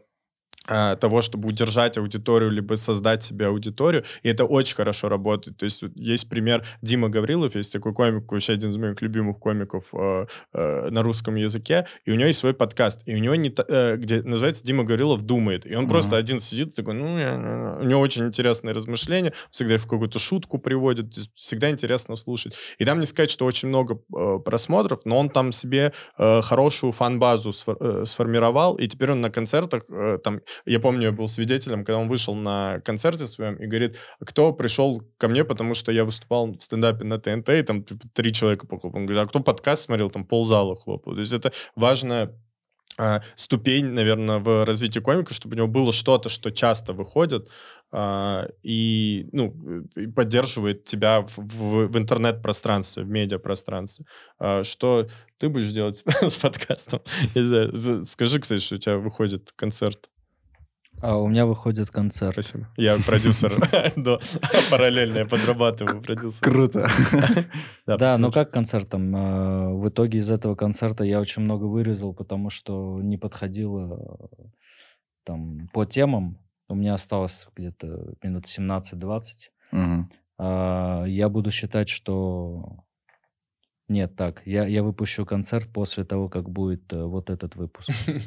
того, 0.70 1.22
чтобы 1.22 1.50
удержать 1.50 1.98
аудиторию, 1.98 2.52
либо 2.52 2.76
создать 2.76 3.24
себе 3.24 3.48
аудиторию, 3.48 4.04
и 4.24 4.30
это 4.30 4.46
очень 4.46 4.76
хорошо 4.76 5.10
работает. 5.10 5.58
То 5.58 5.66
есть 5.66 5.84
есть 5.96 6.30
пример 6.30 6.64
Дима 6.82 7.10
Гаврилов, 7.10 7.56
есть 7.56 7.74
такой 7.74 7.94
комик, 7.94 8.32
вообще 8.32 8.54
один 8.54 8.70
из 8.70 8.78
моих 8.78 9.02
любимых 9.02 9.40
комиков 9.40 9.86
э, 9.94 10.26
э, 10.54 10.90
на 10.92 11.02
русском 11.04 11.36
языке, 11.36 11.88
и 12.06 12.12
у 12.12 12.16
него 12.16 12.28
есть 12.28 12.40
свой 12.40 12.54
подкаст, 12.54 13.02
и 13.06 13.16
у 13.16 13.20
него 13.20 13.36
не, 13.36 13.52
э, 13.68 13.96
где 13.98 14.22
называется 14.22 14.64
Дима 14.64 14.84
Гаврилов 14.84 15.22
думает, 15.24 15.66
и 15.66 15.76
он 15.76 15.84
Мгм. 15.86 15.92
просто 15.92 16.18
один 16.18 16.40
сидит 16.40 16.76
такой, 16.76 16.94
ну, 16.94 17.18
я- 17.18 17.30
я- 17.34 17.78
у 17.82 17.84
него 17.86 18.02
очень 18.02 18.26
интересные 18.28 18.74
размышления, 18.74 19.34
всегда 19.50 19.78
в 19.78 19.88
какую-то 19.88 20.20
шутку 20.20 20.60
приводит, 20.60 21.14
всегда 21.36 21.70
интересно 21.70 22.16
слушать. 22.16 22.56
И 22.78 22.86
там 22.86 23.00
не 23.00 23.06
сказать, 23.06 23.32
что 23.32 23.46
очень 23.46 23.70
много 23.70 24.00
э, 24.16 24.40
просмотров, 24.46 25.00
но 25.06 25.18
он 25.18 25.30
там 25.30 25.52
себе 25.52 25.94
э, 26.18 26.42
хорошую 26.42 26.92
фан-базу 26.92 27.50
сфор- 27.52 27.78
э, 27.80 28.06
сформировал, 28.06 28.76
и 28.76 28.88
теперь 28.88 29.12
он 29.12 29.22
на 29.22 29.30
концертах, 29.30 29.84
э, 29.90 30.18
там, 30.24 30.42
я 30.66 30.80
помню, 30.80 31.08
я 31.08 31.12
был 31.12 31.28
свидетелем, 31.28 31.86
когда 31.86 32.00
он 32.00 32.08
вышел 32.08 32.36
на 32.36 32.80
концерте 32.82 33.26
своем 33.26 33.56
и 33.56 33.66
говорит, 33.66 33.98
кто 34.26 34.54
пришел 34.54 35.02
ко 35.18 35.28
мне, 35.28 35.44
потому 35.44 35.74
что 35.74 35.92
я 35.92 36.06
выступал 36.06 36.52
в 36.54 36.62
стендапе 36.62 37.04
на 37.04 37.20
ТНТ, 37.20 37.50
и 37.50 37.64
там 37.64 37.84
типа, 37.84 38.08
три 38.14 38.34
человека 38.34 38.68
похлопали. 38.68 39.02
Он 39.02 39.06
говорит, 39.06 39.26
а 39.26 39.28
кто 39.28 39.40
подкаст 39.40 39.84
смотрел, 39.84 40.10
там 40.10 40.26
ползала 40.26 40.76
хлопал. 40.76 41.14
То 41.14 41.20
есть 41.20 41.34
это 41.34 41.52
важная 41.76 42.36
а, 43.00 43.22
ступень, 43.36 43.86
наверное, 43.86 44.40
в 44.40 44.66
развитии 44.66 45.00
комика, 45.00 45.34
чтобы 45.34 45.56
у 45.56 45.58
него 45.58 45.68
было 45.68 45.94
что-то, 45.94 46.28
что 46.28 46.52
часто 46.52 46.92
выходит 46.92 47.48
а, 47.92 48.48
и, 48.62 49.30
ну, 49.32 49.86
и 49.96 50.08
поддерживает 50.08 50.84
тебя 50.84 51.22
в, 51.22 51.38
в- 51.38 51.88
в 51.88 51.98
интернет-пространстве, 51.98 53.04
в 53.04 53.10
медиапространстве. 53.10 54.06
А, 54.38 54.66
что 54.66 55.08
ты 55.38 55.48
будешь 55.48 55.72
делать 55.72 56.04
с 56.06 56.36
подкастом? 56.42 57.00
Скажи, 58.04 58.40
кстати, 58.40 58.62
что 58.62 58.76
у 58.76 58.80
тебя 58.80 58.98
выходит 58.98 59.54
концерт. 59.56 60.10
А 61.02 61.18
у 61.18 61.28
меня 61.28 61.46
выходит 61.46 61.90
концерт. 61.92 62.34
Спасибо. 62.34 62.68
Я 62.78 62.98
продюсер. 63.00 63.54
Да, 63.96 64.20
Параллельно 64.70 65.20
я 65.20 65.26
подрабатываю 65.26 66.02
продюсером. 66.02 66.52
Круто. 66.54 66.90
Да, 67.86 67.94
ну 67.96 67.98
посмотрим. 67.98 68.32
как 68.32 68.52
концерт 68.52 68.90
там? 68.90 69.16
э, 69.16 69.74
В 69.76 69.90
итоге 69.90 70.20
из 70.20 70.30
этого 70.30 70.56
концерта 70.56 71.04
я 71.04 71.20
очень 71.20 71.42
много 71.44 71.66
вырезал, 71.66 72.14
потому 72.14 72.50
что 72.50 73.00
не 73.02 73.18
подходило 73.18 74.28
э, 74.40 74.44
там 75.24 75.70
по 75.74 75.86
темам. 75.86 76.38
У 76.68 76.76
меня 76.76 76.94
осталось 76.96 77.48
где-то 77.56 78.14
минут 78.22 78.46
17-20. 78.46 79.22
Мгм. 79.72 80.12
А, 80.38 81.06
Я 81.06 81.30
буду 81.30 81.50
считать, 81.52 81.90
что... 81.90 82.84
Нет, 83.88 84.16
так, 84.16 84.44
я, 84.46 84.68
я 84.68 84.84
выпущу 84.84 85.26
концерт 85.26 85.68
после 85.74 86.04
того, 86.04 86.30
как 86.30 86.48
будет 86.50 86.94
э, 86.94 87.04
вот 87.04 87.30
этот 87.32 87.56
выпуск. 87.56 87.90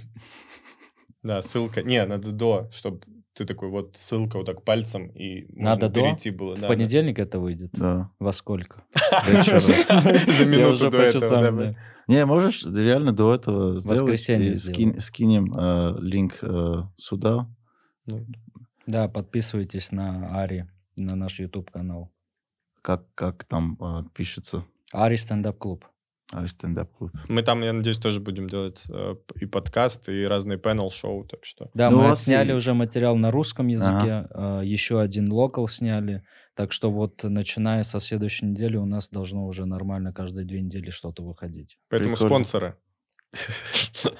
Да, 1.23 1.40
ссылка. 1.40 1.82
Не, 1.82 2.05
надо 2.05 2.32
до, 2.32 2.69
чтобы 2.73 3.03
ты 3.35 3.44
такой, 3.44 3.69
вот 3.70 3.97
ссылка 3.97 4.36
вот 4.36 4.47
так 4.47 4.62
пальцем, 4.62 5.07
и 5.07 5.47
Надо 5.55 5.86
можно 5.86 5.89
до? 5.89 6.01
перейти 6.01 6.31
было. 6.31 6.53
В 6.53 6.57
да, 6.57 6.62
да. 6.62 6.69
понедельник 6.69 7.19
это 7.19 7.39
выйдет? 7.39 7.70
Да. 7.73 8.11
Во 8.19 8.32
сколько? 8.32 8.85
За 9.23 10.44
минуту 10.44 10.90
до 10.90 10.99
этого. 10.99 11.77
Не, 12.09 12.27
можешь 12.27 12.65
реально 12.65 13.12
до 13.12 13.35
этого 13.35 13.81
сделать. 13.81 14.20
скинем 14.20 15.55
э, 15.57 15.97
линк 16.01 16.39
э, 16.43 16.82
сюда. 16.97 17.49
Ну, 18.07 18.27
Да, 18.86 19.09
подписывайтесь 19.09 19.93
на 19.93 20.40
Ари, 20.40 20.69
на 20.97 21.15
наш 21.15 21.39
YouTube 21.39 21.70
канал. 21.70 22.11
Как, 22.82 23.05
как 23.15 23.44
там 23.44 23.78
э, 23.81 24.03
пишется. 24.15 24.65
Ари 24.93 25.16
стендап 25.16 25.59
клуб. 25.59 25.86
Ари 26.33 26.47
стендап 26.47 26.91
клуб. 26.93 27.11
Мы 27.29 27.43
там, 27.43 27.63
я 27.63 27.73
надеюсь, 27.73 27.99
тоже 27.99 28.21
будем 28.21 28.47
делать 28.49 28.85
э, 28.89 29.15
и 29.41 29.47
подкасты, 29.47 30.23
и 30.23 30.25
разные 30.27 30.57
панел-шоу, 30.59 31.25
так 31.27 31.45
что... 31.45 31.71
Да, 31.75 31.91
Ну, 31.91 31.99
мы 31.99 32.03
вас 32.09 32.21
отсняли 32.21 32.51
и- 32.53 32.55
уже 32.55 32.73
материал 32.75 33.17
на 33.17 33.31
русском 33.31 33.67
языке, 33.67 34.27
а, 34.31 34.61
еще 34.63 35.01
один 35.01 35.31
локал 35.31 35.69
сняли. 35.69 36.25
Так 36.55 36.73
что 36.73 36.91
вот 36.91 37.23
начиная 37.25 37.83
со 37.83 38.01
следующей 38.01 38.47
недели 38.47 38.77
у 38.77 38.87
нас 38.87 39.09
должно 39.11 39.47
уже 39.47 39.67
нормально 39.67 40.13
каждые 40.13 40.47
две 40.47 40.61
недели 40.63 40.91
что-то 40.91 41.23
выходить. 41.23 41.79
Поэтому 41.91 42.15
Прикольно. 42.15 42.29
спонсоры. 42.45 42.77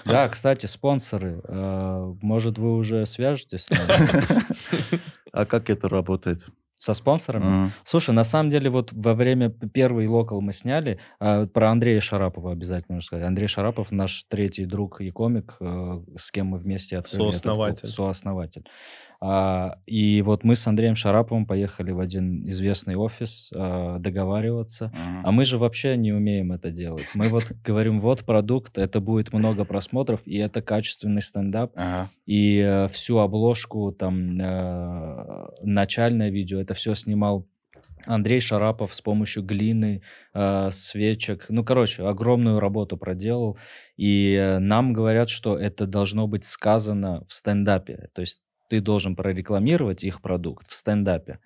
Да, 0.05 0.29
кстати, 0.29 0.67
спонсоры. 0.67 1.41
а, 1.49 2.13
Может, 2.23 2.59
вы 2.59 2.75
уже 2.77 3.05
свяжетесь 3.07 3.67
с 3.67 3.71
нами? 3.71 5.01
А 5.33 5.47
как 5.47 5.71
это 5.71 5.89
работает? 5.89 6.45
Со 6.83 6.95
спонсорами? 6.95 7.45
Мгм. 7.45 7.73
Слушай, 7.85 8.13
на 8.13 8.25
самом 8.25 8.51
деле, 8.51 8.69
вот 8.69 8.93
во 8.93 9.15
время 9.15 9.51
первый 9.51 10.09
локал 10.09 10.41
мы 10.41 10.53
сняли, 10.53 10.99
а, 11.21 11.47
про 11.47 11.71
Андрея 11.71 12.01
Шарапова 12.01 12.51
обязательно 12.51 12.97
нужно 12.97 13.07
сказать. 13.07 13.25
Андрей 13.25 13.47
Шарапов 13.47 13.93
наш 13.93 14.25
третий 14.29 14.65
друг 14.65 15.01
и 15.01 15.11
комик, 15.13 15.55
э, 15.61 16.03
с 16.19 16.33
кем 16.33 16.49
мы 16.49 16.59
вместе 16.59 16.99
открыли 16.99 17.23
этот 17.29 17.43
клуб. 17.87 17.95
Сооснователь. 17.95 18.65
А, 19.25 19.79
и 19.87 20.21
вот 20.23 20.43
мы 20.43 20.57
с 20.57 20.67
Андреем 20.67 20.97
Шараповым 20.97 21.47
поехали 21.47 21.93
в 21.93 22.01
один 22.01 22.45
известный 22.49 22.97
офис 22.97 23.53
а, 23.55 24.01
договариваться. 24.01 24.93
А 25.23 25.31
мы 25.31 25.45
же 25.45 25.59
вообще 25.59 25.97
не 25.97 26.13
умеем 26.13 26.51
это 26.51 26.73
делать. 26.73 27.07
Мы 27.15 27.29
вот 27.29 27.53
говорим, 27.65 28.01
вот 28.01 28.25
продукт, 28.25 28.79
это 28.79 28.99
будет 29.01 29.33
много 29.33 29.65
просмотров, 29.65 30.23
и 30.27 30.39
это 30.39 30.61
качественный 30.61 31.23
стендап 31.23 31.73
и 32.27 32.59
э, 32.59 32.89
всю 32.89 33.19
обложку, 33.19 33.93
там, 33.93 34.39
э, 34.41 35.47
начальное 35.63 36.31
видео, 36.31 36.61
это 36.61 36.75
все 36.75 36.95
снимал 36.95 37.47
Андрей 38.07 38.41
Шарапов 38.41 38.95
с 38.95 39.01
помощью 39.01 39.45
глины, 39.45 40.03
э, 40.35 40.71
свечек. 40.73 41.47
Ну, 41.49 41.65
короче, 41.65 42.05
огромную 42.05 42.59
работу 42.59 42.97
проделал. 42.97 43.57
И 43.97 44.35
э, 44.35 44.59
нам 44.59 44.93
говорят, 44.93 45.29
что 45.29 45.57
это 45.57 45.87
должно 45.87 46.27
быть 46.27 46.45
сказано 46.45 47.25
в 47.29 47.33
стендапе. 47.33 48.09
То 48.15 48.23
есть 48.23 48.41
ты 48.73 48.81
должен 48.81 49.15
прорекламировать 49.17 50.03
их 50.03 50.23
продукт 50.23 50.67
в 50.71 50.75
стендапе. 50.75 51.39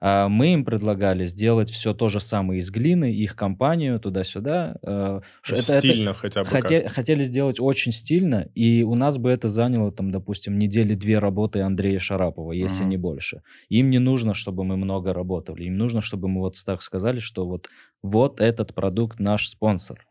А 0.00 0.28
мы 0.28 0.54
им 0.54 0.64
предлагали 0.64 1.26
сделать 1.26 1.68
все 1.70 1.92
то 1.94 2.08
же 2.08 2.20
самое 2.20 2.60
из 2.60 2.70
глины, 2.70 3.12
их 3.12 3.36
компанию 3.36 4.00
туда-сюда. 4.00 4.76
э, 4.82 5.20
ш- 5.42 5.54
это- 5.56 5.78
Стильно 5.80 6.14
хотя 6.14 6.42
бы 6.42 6.48
Хоте- 6.50 6.82
как. 6.82 6.92
хотели 6.92 7.24
сделать 7.24 7.60
очень 7.60 7.92
стильно, 7.92 8.48
и 8.54 8.82
у 8.82 8.94
нас 8.94 9.18
бы 9.18 9.30
это 9.30 9.48
заняло, 9.48 9.92
там, 9.92 10.10
допустим, 10.10 10.58
недели 10.58 10.94
две 10.94 11.18
работы 11.18 11.60
Андрея 11.60 11.98
Шарапова, 11.98 12.52
если 12.52 12.80
Мгм. 12.82 12.90
не 12.90 12.96
больше. 12.96 13.42
Им 13.68 13.90
не 13.90 13.98
нужно, 13.98 14.32
чтобы 14.32 14.64
мы 14.64 14.76
много 14.76 15.12
работали. 15.12 15.64
Им 15.64 15.76
нужно, 15.76 16.00
чтобы 16.00 16.28
мы 16.28 16.40
вот 16.40 16.54
так 16.66 16.80
сказали, 16.82 17.18
что 17.20 17.46
вот, 17.46 17.68
вот 18.02 18.40
этот 18.40 18.74
продукт 18.74 19.20
наш 19.20 19.48
спонсор. 19.48 20.06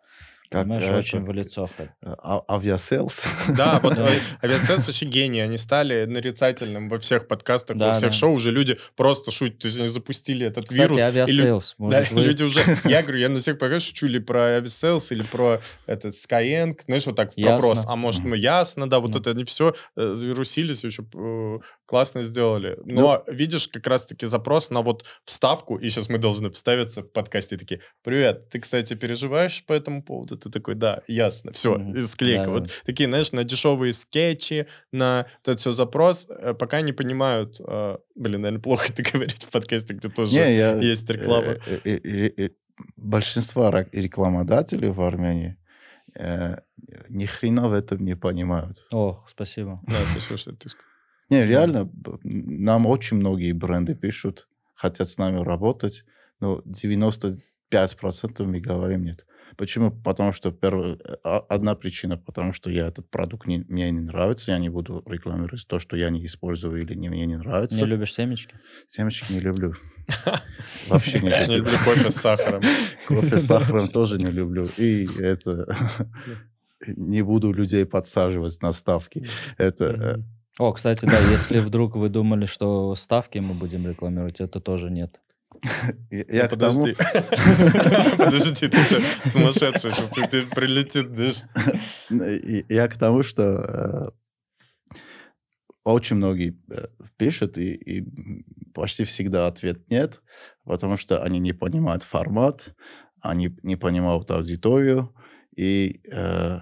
Как, 0.54 0.62
Понимаешь, 0.66 0.84
э, 0.86 0.98
очень 1.00 1.18
это, 1.24 1.32
в 1.32 1.34
лицо. 1.34 1.68
э, 1.80 1.88
а- 2.04 2.44
Aviasales. 2.48 3.24
Да, 3.58 3.80
вот 3.84 3.96
Да. 3.96 4.06
а- 4.06 4.46
Aviasales 4.46 4.86
вообще 4.86 5.08
гении. 5.08 5.42
Они 5.42 5.58
стали 5.58 6.06
нарицательным 6.06 6.90
во 6.90 7.00
всех 7.00 7.28
подкастах, 7.28 7.76
во 7.78 7.94
всех 7.96 8.14
шоу. 8.14 8.34
Уже 8.34 8.52
люди 8.52 8.78
просто 8.96 9.32
шутят. 9.32 9.58
То 9.58 9.68
есть 9.68 9.80
они 9.80 9.88
запустили 9.88 10.46
этот 10.46 10.72
вирус. 10.72 11.00
вы- 11.80 11.90
люди 12.12 12.44
уже... 12.44 12.60
Я 12.86 13.02
говорю, 13.02 13.18
я 13.18 13.30
на 13.30 13.40
всех 13.40 13.58
подкастах 13.58 13.88
шучу 13.90 14.06
или 14.06 14.20
про 14.20 14.58
Aviasales, 14.58 15.12
или 15.12 15.24
про 15.24 15.60
этот 15.88 16.14
Skyeng. 16.14 16.80
Знаешь, 16.86 17.08
вот 17.08 17.16
так 17.16 17.32
вопрос. 17.36 17.84
А 17.88 17.96
может, 17.96 18.24
мы 18.24 18.38
ясно, 18.38 18.88
да, 18.88 19.00
вот 19.00 19.14
Ну. 19.16 19.20
это 19.20 19.32
они 19.32 19.44
все 19.46 19.74
завирусились, 19.96 20.84
еще 20.84 21.04
э, 21.16 21.60
классно 21.88 22.22
сделали. 22.22 22.78
Но 22.86 23.24
видишь, 23.28 23.68
как 23.68 23.88
раз-таки 23.88 24.28
запрос 24.28 24.70
на 24.70 24.82
вот 24.82 25.04
вставку, 25.26 25.78
и 25.78 25.90
сейчас 25.90 26.10
мы 26.10 26.20
должны 26.20 26.52
вставиться 26.52 27.02
в 27.02 27.12
подкасте 27.12 27.58
такие, 27.58 27.82
привет, 28.04 28.50
ты, 28.50 28.60
кстати, 28.60 28.94
переживаешь 28.94 29.64
по 29.66 29.74
этому 29.74 30.04
поводу? 30.04 30.43
Ты 30.44 30.50
такой, 30.50 30.76
да, 30.76 31.02
ясно, 31.08 31.52
все, 31.54 31.80
склейка. 32.02 32.46
Да, 32.46 32.52
Вот 32.52 32.64
да. 32.64 32.70
такие, 32.86 33.10
знаешь, 33.10 33.32
на 33.32 33.44
дешевые 33.44 33.94
скетчи, 33.94 34.68
на 34.92 35.26
вот 35.46 35.50
это 35.54 35.58
все 35.58 35.72
запрос, 35.72 36.28
э, 36.30 36.54
пока 36.54 36.82
не 36.82 36.92
понимают, 36.94 37.62
э, 37.66 37.98
блин, 38.16 38.42
наверное, 38.42 38.62
плохо 38.62 38.92
это 38.92 39.04
говорить 39.14 39.44
в 39.46 39.50
подкасте, 39.50 39.94
где 39.94 40.10
тоже 40.10 40.34
Не, 40.34 40.56
я, 40.58 40.76
есть 40.76 41.10
реклама. 41.10 41.48
э, 41.48 41.58
э, 41.66 41.80
э, 41.84 42.00
э, 42.28 42.46
э, 42.46 42.50
Большинство 42.98 43.70
рекламодателей 43.92 44.90
в 44.90 45.00
Армении 45.02 45.58
э, 46.16 46.58
ни 47.10 47.26
хрена 47.26 47.70
в 47.70 47.74
этом 47.74 48.04
не 48.04 48.16
понимают. 48.16 48.86
Ох, 48.92 49.28
спасибо. 49.30 49.80
Да, 49.88 49.96
спасибо, 50.12 50.38
что 50.38 50.52
ты 50.54 50.70
сказал. 50.70 50.90
Не, 51.30 51.46
реально, 51.46 51.90
нам 52.24 52.86
очень 52.86 53.18
многие 53.18 53.54
бренды 53.54 53.96
пишут, 53.96 54.48
хотят 54.76 55.08
с 55.10 55.18
нами 55.18 55.44
работать, 55.44 56.04
но 56.40 56.62
95% 56.66 57.40
мы 58.44 58.60
говорим 58.60 59.06
нет. 59.06 59.26
Почему? 59.58 59.92
Потому 59.92 60.32
что 60.32 60.52
первая, 60.52 60.98
а- 61.24 61.46
одна 61.50 61.76
причина, 61.76 62.18
потому 62.18 62.54
что 62.54 62.72
я 62.72 62.88
этот 62.88 63.10
продукт 63.10 63.48
не, 63.48 63.60
мне 63.68 63.92
не 63.92 64.00
нравится, 64.00 64.52
я 64.52 64.58
не 64.58 64.70
буду 64.70 65.04
рекламировать 65.08 65.66
то, 65.68 65.80
что 65.80 65.96
я 65.98 66.10
не 66.10 66.26
использую 66.26 66.82
или 66.82 66.96
не, 66.96 67.10
мне 67.10 67.26
не 67.26 67.38
нравится. 67.38 67.78
Не 67.78 67.86
любишь 67.86 68.14
семечки? 68.14 68.56
Семечки 68.88 69.32
не 69.32 69.40
люблю. 69.40 69.74
Вообще 70.88 71.20
не 71.20 71.30
Я 71.30 71.42
люблю. 71.46 71.58
люблю 71.58 71.78
кофе 71.86 72.12
с 72.12 72.16
сахаром. 72.16 72.62
Кофе 73.08 73.38
с 73.38 73.46
сахаром 73.46 73.90
тоже 73.90 74.18
не 74.18 74.32
люблю. 74.32 74.68
И 74.78 75.08
это... 75.20 75.76
Не 76.98 77.22
буду 77.22 77.54
людей 77.54 77.86
подсаживать 77.86 78.62
на 78.62 78.74
ставки. 78.74 79.26
Это... 79.58 79.86
э. 79.86 80.22
О, 80.60 80.74
кстати, 80.74 81.06
да, 81.06 81.18
если 81.32 81.60
вдруг 81.60 81.96
вы 81.96 82.10
думали, 82.10 82.46
что 82.46 82.94
ставки 82.96 83.40
мы 83.40 83.54
будем 83.54 83.88
рекламировать, 83.88 84.42
это 84.42 84.60
тоже 84.60 84.92
нет. 84.92 85.20
Я 86.12 86.26
я 86.30 86.44
Ну, 86.44 86.50
к 86.50 86.58
тому... 86.60 86.88
Подожди. 86.88 86.96
Подожди, 88.18 88.68
ты 88.68 88.84
что, 88.84 89.02
сумасшедший, 89.30 89.92
сейчас 89.92 90.10
ты 90.30 90.44
прилетит. 90.48 91.08
И- 92.10 92.66
Я 92.70 92.88
к 92.88 92.98
тому, 92.98 93.24
что 93.24 93.44
э, 94.94 94.98
очень 95.84 96.16
многие 96.18 96.58
э, 96.70 96.88
пишут, 97.18 97.58
и, 97.58 97.74
и 97.74 98.06
почти 98.74 99.04
всегда 99.04 99.48
ответ 99.48 99.90
нет, 99.90 100.22
потому 100.66 100.98
что 100.98 101.22
они 101.24 101.40
не 101.40 101.54
понимают 101.54 102.04
формат, 102.04 102.74
они 103.22 103.56
не 103.64 103.76
понимают 103.76 104.32
аудиторию, 104.32 105.14
и 105.56 106.02
э, 106.12 106.60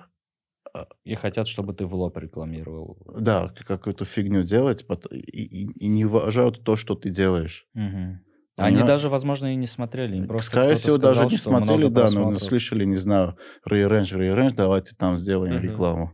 И 1.03 1.15
хотят, 1.15 1.47
чтобы 1.47 1.73
ты 1.73 1.85
в 1.85 1.93
лоб 1.93 2.17
рекламировал. 2.17 2.97
да, 3.19 3.53
какую-то 3.67 4.05
фигню 4.05 4.43
делать, 4.43 4.85
и, 5.11 5.17
и- 5.17 5.71
и 5.85 5.87
не 5.87 6.05
уважают 6.05 6.63
то, 6.63 6.75
что 6.75 6.95
ты 6.95 7.09
делаешь. 7.09 7.67
Мгм. 7.73 8.19
Они 8.63 8.83
даже, 8.83 9.09
возможно, 9.09 9.53
и 9.53 9.55
не 9.55 9.67
смотрели. 9.67 10.17
Им 10.17 10.27
просто 10.27 10.51
Скорее 10.51 10.75
всего, 10.75 10.97
даже 10.97 11.25
не 11.25 11.37
смотрели, 11.37 11.87
да, 11.87 12.03
но 12.03 12.07
просмотров. 12.07 12.43
слышали, 12.43 12.85
не 12.85 12.95
знаю, 12.97 13.37
rearrange, 13.69 14.13
rearrange, 14.17 14.53
давайте 14.55 14.95
там 14.95 15.17
сделаем 15.17 15.59
рекламу. 15.59 16.13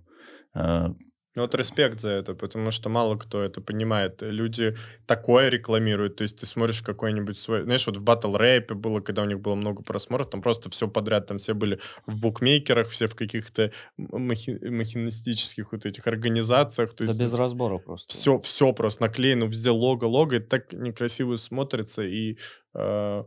Ну 1.37 1.43
вот 1.43 1.53
респект 1.53 1.99
за 1.99 2.09
это, 2.09 2.33
потому 2.33 2.71
что 2.71 2.89
мало 2.89 3.15
кто 3.15 3.43
это 3.43 3.61
понимает. 3.61 4.23
Люди 4.23 4.75
такое 5.05 5.49
рекламируют. 5.49 6.15
То 6.15 6.23
есть 6.23 6.39
ты 6.39 6.47
смотришь 6.47 6.81
какой-нибудь 6.81 7.37
свой... 7.37 7.61
Знаешь, 7.61 7.85
вот 7.85 7.97
в 7.97 8.01
батл 8.01 8.35
рэпе 8.35 8.73
было, 8.73 9.01
когда 9.01 9.21
у 9.21 9.25
них 9.25 9.39
было 9.39 9.53
много 9.53 9.83
просмотров, 9.83 10.31
там 10.31 10.41
просто 10.41 10.71
все 10.71 10.87
подряд, 10.87 11.27
там 11.27 11.37
все 11.37 11.53
были 11.53 11.79
в 12.07 12.15
букмекерах, 12.15 12.89
все 12.89 13.05
в 13.05 13.13
каких-то 13.13 13.71
махи- 13.99 14.67
махинистических 14.67 15.73
вот 15.73 15.85
этих 15.85 16.07
организациях. 16.07 16.95
То 16.95 17.05
Да 17.05 17.11
есть 17.11 17.19
без 17.19 17.33
разбора 17.35 17.77
просто. 17.77 18.11
все, 18.11 18.39
все 18.39 18.73
просто 18.73 19.03
наклеено, 19.03 19.43
везде 19.43 19.69
лого, 19.69 20.05
лого, 20.05 20.33
и 20.33 20.39
так 20.39 20.73
некрасиво 20.73 21.35
смотрится, 21.35 22.01
и 22.01 22.39
э, 22.73 23.23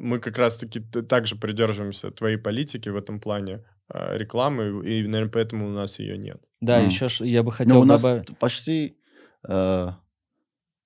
мы 0.00 0.18
как 0.18 0.38
раз-таки 0.38 0.80
также 0.80 1.36
придерживаемся 1.36 2.10
твоей 2.10 2.36
политики 2.36 2.88
в 2.88 2.96
этом 2.96 3.20
плане 3.20 3.64
э, 3.92 4.18
рекламы, 4.18 4.86
и, 4.88 5.06
наверное, 5.06 5.30
поэтому 5.32 5.66
у 5.68 5.70
нас 5.70 5.98
ее 5.98 6.18
нет. 6.18 6.40
Да, 6.60 6.80
М. 6.80 6.88
еще 6.88 7.08
я 7.28 7.42
бы 7.42 7.50
Но 7.50 7.56
хотел 7.56 7.80
у 7.80 7.84
нас 7.84 8.02
добавить... 8.02 8.38
почти 8.38 8.96
э, 9.48 9.88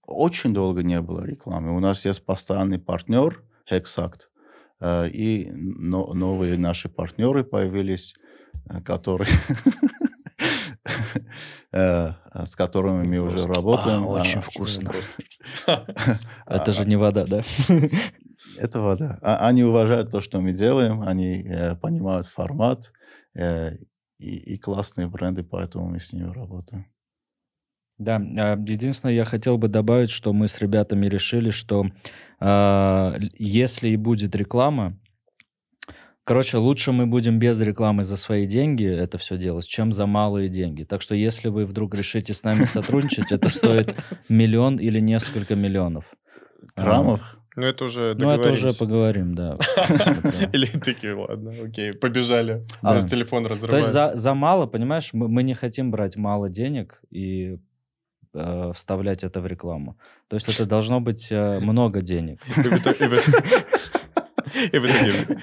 очень 0.07 0.55
долго 0.55 0.83
не 0.83 1.01
было 1.01 1.25
рекламы. 1.25 1.77
У 1.77 1.81
нас 1.81 2.05
есть 2.05 2.25
постоянный 2.25 2.79
партнер 2.79 3.43
Hexact, 3.70 4.23
э, 4.81 5.09
и 5.11 5.51
но- 5.53 6.12
новые 6.15 6.57
наши 6.59 6.89
партнеры 6.89 7.45
появились, 7.45 8.15
э, 8.69 8.81
которые 8.81 9.29
э, 11.73 12.12
с 12.45 12.57
которыми 12.57 13.07
мы 13.07 13.19
уже 13.20 13.37
Просто- 13.39 13.55
работаем. 13.55 14.05
А, 14.05 14.20
очень 14.20 14.39
А, 14.39 14.43
вкусно. 14.43 14.93
Это 15.66 16.19
а, 16.47 16.73
же 16.73 16.85
не 16.87 16.97
вода, 16.97 17.25
да? 17.27 17.43
Это 18.59 18.80
вода. 18.80 19.18
А- 19.22 19.47
Они 19.48 19.62
уважают 19.64 20.10
то, 20.10 20.20
что 20.20 20.40
мы 20.40 20.52
делаем, 20.52 21.02
они 21.02 21.43
э, 21.43 21.76
понимают 21.76 22.26
формат 22.26 22.93
э, 23.35 23.76
и, 24.18 24.55
и 24.55 24.59
классные 24.59 25.06
бренды, 25.06 25.43
поэтому 25.44 25.89
мы 25.89 26.01
с 26.01 26.12
ними 26.12 26.32
работаем. 26.32 26.86
Да, 27.98 28.16
а, 28.16 28.56
единственное, 28.56 29.14
я 29.14 29.24
хотел 29.24 29.59
бы 29.59 29.68
добавить, 29.68 30.10
что 30.10 30.32
мы 30.32 30.47
с 30.48 30.59
ребятами 30.60 31.06
решили, 31.06 31.51
что 31.51 31.86
л- 32.40 33.14
если 33.39 33.89
и 33.89 33.97
будет 33.97 34.36
реклама, 34.36 34.97
короче, 36.24 36.59
лучше 36.59 36.93
мы 36.93 37.06
будем 37.06 37.39
без 37.39 37.60
рекламы 37.60 38.05
за 38.05 38.16
свои 38.16 38.47
деньги 38.47 38.85
это 38.86 39.18
все 39.18 39.36
делать, 39.39 39.66
чем 39.66 39.90
за 39.93 40.06
малые 40.06 40.48
деньги. 40.48 40.85
Так 40.85 41.02
что 41.02 41.14
если 41.14 41.48
вы 41.48 41.64
вдруг 41.66 41.94
решите 41.94 42.32
с 42.35 42.43
нами 42.44 42.64
сотрудничать, 42.64 43.32
это 43.32 43.48
стоит 43.48 43.94
миллион 44.28 44.76
или 44.76 45.01
несколько 45.01 45.55
миллионов. 45.56 46.14
Граммов? 46.76 47.38
Ну, 47.59 47.66
это 47.66 47.85
уже 47.85 48.14
Ну, 48.16 48.30
это 48.30 48.52
уже 48.52 48.70
поговорим, 48.78 49.35
да. 49.35 49.56
Или 50.52 50.66
такие, 50.66 51.14
ладно, 51.14 51.52
окей, 51.64 51.93
побежали. 51.93 52.62
Раз 52.82 53.05
телефон 53.06 53.44
То 53.44 53.51
есть 53.51 53.62
разрывается. 53.64 53.93
за, 53.93 54.12
мало, 54.35 54.66
понимаешь, 54.66 55.10
мы, 55.12 55.28
не 55.43 55.55
хотим 55.55 55.90
брать 55.90 56.16
мало 56.16 56.48
денег 56.48 57.01
и 57.10 57.59
э, 58.35 58.72
вставлять 58.74 59.24
это 59.24 59.40
в 59.40 59.47
рекламу. 59.47 59.98
То 60.28 60.36
есть 60.36 60.48
это 60.48 60.66
должно 60.66 61.01
быть 61.01 61.28
э, 61.32 61.59
много 61.59 62.01
денег. 62.01 62.40
И 62.56 62.60
в 62.60 62.78
итоге- 62.78 63.09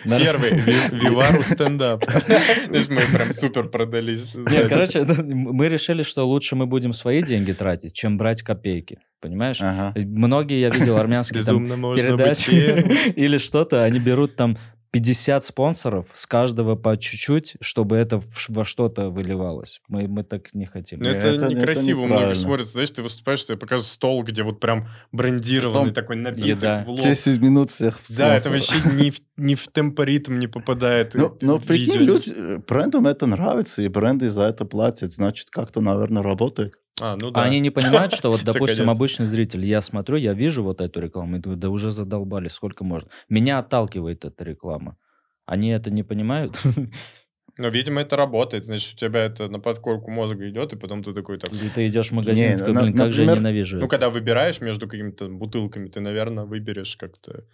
первый 0.06 0.52
ви- 0.52 0.90
Вивару 0.92 1.44
стендап. 1.44 2.04
Знаешь, 2.06 2.88
мы 2.90 3.02
прям 3.18 3.34
супер 3.34 3.70
продались. 3.70 4.34
Не, 4.36 4.44
сзади. 4.44 4.70
короче, 4.70 5.04
мы 5.04 5.70
решили, 5.70 6.04
что 6.04 6.28
лучше 6.28 6.56
мы 6.56 6.66
будем 6.66 6.94
свои 6.94 7.24
деньги 7.24 7.54
тратить, 7.54 7.94
чем 7.94 8.18
брать 8.18 8.42
копейки. 8.42 9.00
Понимаешь? 9.26 9.58
Ага. 9.60 9.92
Многие, 10.06 10.60
я 10.60 10.70
видел, 10.70 10.98
армянские 10.98 11.42
там 11.42 11.56
Безумно 11.66 11.78
можно 11.78 12.16
быть 12.16 12.46
передачи 12.46 13.10
или 13.16 13.40
что-то, 13.40 13.84
они 13.84 14.00
берут 14.00 14.36
там 14.36 14.56
50 14.92 15.44
спонсоров, 15.44 16.06
с 16.14 16.26
каждого 16.26 16.76
по 16.76 16.96
чуть-чуть, 16.96 17.56
чтобы 17.60 17.98
это 17.98 18.22
во 18.48 18.64
что-то 18.64 19.10
выливалось. 19.10 19.82
Мы, 19.90 20.08
мы 20.08 20.24
так 20.24 20.54
не 20.54 20.66
хотим. 20.68 21.00
Ну, 21.00 21.06
Не, 21.10 21.16
это, 21.16 21.28
это- 21.28 21.46
это 21.48 21.54
некрасиво. 21.54 21.98
Многие 22.02 22.14
неправильно. 22.14 22.36
смотрят, 22.36 22.68
знаешь, 22.68 22.92
ты 22.92 23.02
выступаешь, 23.02 23.44
тебе 23.44 23.58
показывают 23.58 23.92
стол, 23.92 24.24
где 24.24 24.44
вот 24.44 24.60
прям 24.62 24.88
брендированный 25.12 25.80
Потом 25.90 25.94
такой 25.94 26.16
напиток 26.18 26.46
еда. 26.48 26.84
в 26.86 26.92
лоб. 26.92 27.02
10 27.02 27.42
минут 27.42 27.72
всех 27.72 28.00
Да, 28.16 28.36
это 28.36 28.48
спонсоров. 28.50 28.84
вообще 28.86 29.04
ни 29.04 29.10
в, 29.10 29.20
ни 29.38 29.56
в 29.56 29.68
темпоритм 29.68 30.38
не 30.40 30.48
попадает. 30.48 31.14
Ну, 31.16 31.36
и 31.42 31.46
но 31.46 31.58
в 31.58 31.66
прикинь, 31.66 32.02
люди, 32.02 32.32
э, 32.34 32.60
брендам 32.66 33.06
это 33.08 33.26
нравится, 33.26 33.82
и 33.82 33.88
бренды 33.90 34.30
за 34.30 34.44
это 34.44 34.64
платят, 34.66 35.12
значит, 35.12 35.50
как-то, 35.50 35.82
наверное, 35.82 36.24
работает. 36.24 36.76
А, 37.02 37.16
ну 37.18 37.28
А 37.28 37.32
да. 37.32 37.44
они 37.44 37.60
не 37.60 37.70
понимают, 37.72 38.14
что 38.14 38.32
вот, 38.32 38.42
допустим, 38.46 38.86
конец. 38.86 38.96
обычный 38.98 39.26
зритель, 39.26 39.66
я 39.66 39.82
смотрю, 39.82 40.16
я 40.18 40.34
вижу 40.34 40.64
вот 40.64 40.80
эту 40.82 41.02
рекламу, 41.02 41.38
и 41.38 41.40
думаю, 41.40 41.60
да 41.60 41.70
уже 41.70 41.92
задолбали, 41.92 42.48
сколько 42.48 42.84
можно. 42.84 43.10
Меня 43.30 43.60
отталкивает 43.60 44.24
эта 44.24 44.44
реклама. 44.46 44.98
Они 45.46 45.70
это 45.70 45.92
не 45.92 46.04
понимают? 46.04 46.58
Но, 47.58 47.70
видимо, 47.70 48.02
это 48.02 48.18
работает. 48.18 48.66
Значит, 48.66 48.96
у 48.96 48.98
тебя 48.98 49.24
это 49.26 49.48
на 49.48 49.60
подкорку 49.60 50.12
мозга 50.12 50.50
идет, 50.50 50.74
и 50.74 50.78
потом 50.78 51.04
ты 51.04 51.14
такой 51.14 51.38
так... 51.38 51.54
Или 51.54 51.70
ты 51.70 51.88
идешь 51.88 52.10
в 52.10 52.14
магазин, 52.14 52.52
Не, 52.52 52.58
такой, 52.58 52.74
на- 52.74 52.82
блин, 52.84 52.98
как 52.98 53.12
же 53.14 53.22
я 53.22 53.28
например, 53.28 53.38
ненавижу 53.40 53.78
Ну, 53.78 53.86
это». 53.86 53.90
когда 53.92 54.10
выбираешь 54.10 54.60
между 54.60 54.88
какими-то 54.90 55.30
бутылками, 55.30 55.88
ты, 55.88 56.00
наверное, 56.02 56.44
выберешь 56.46 56.98
как-то... 56.98 57.46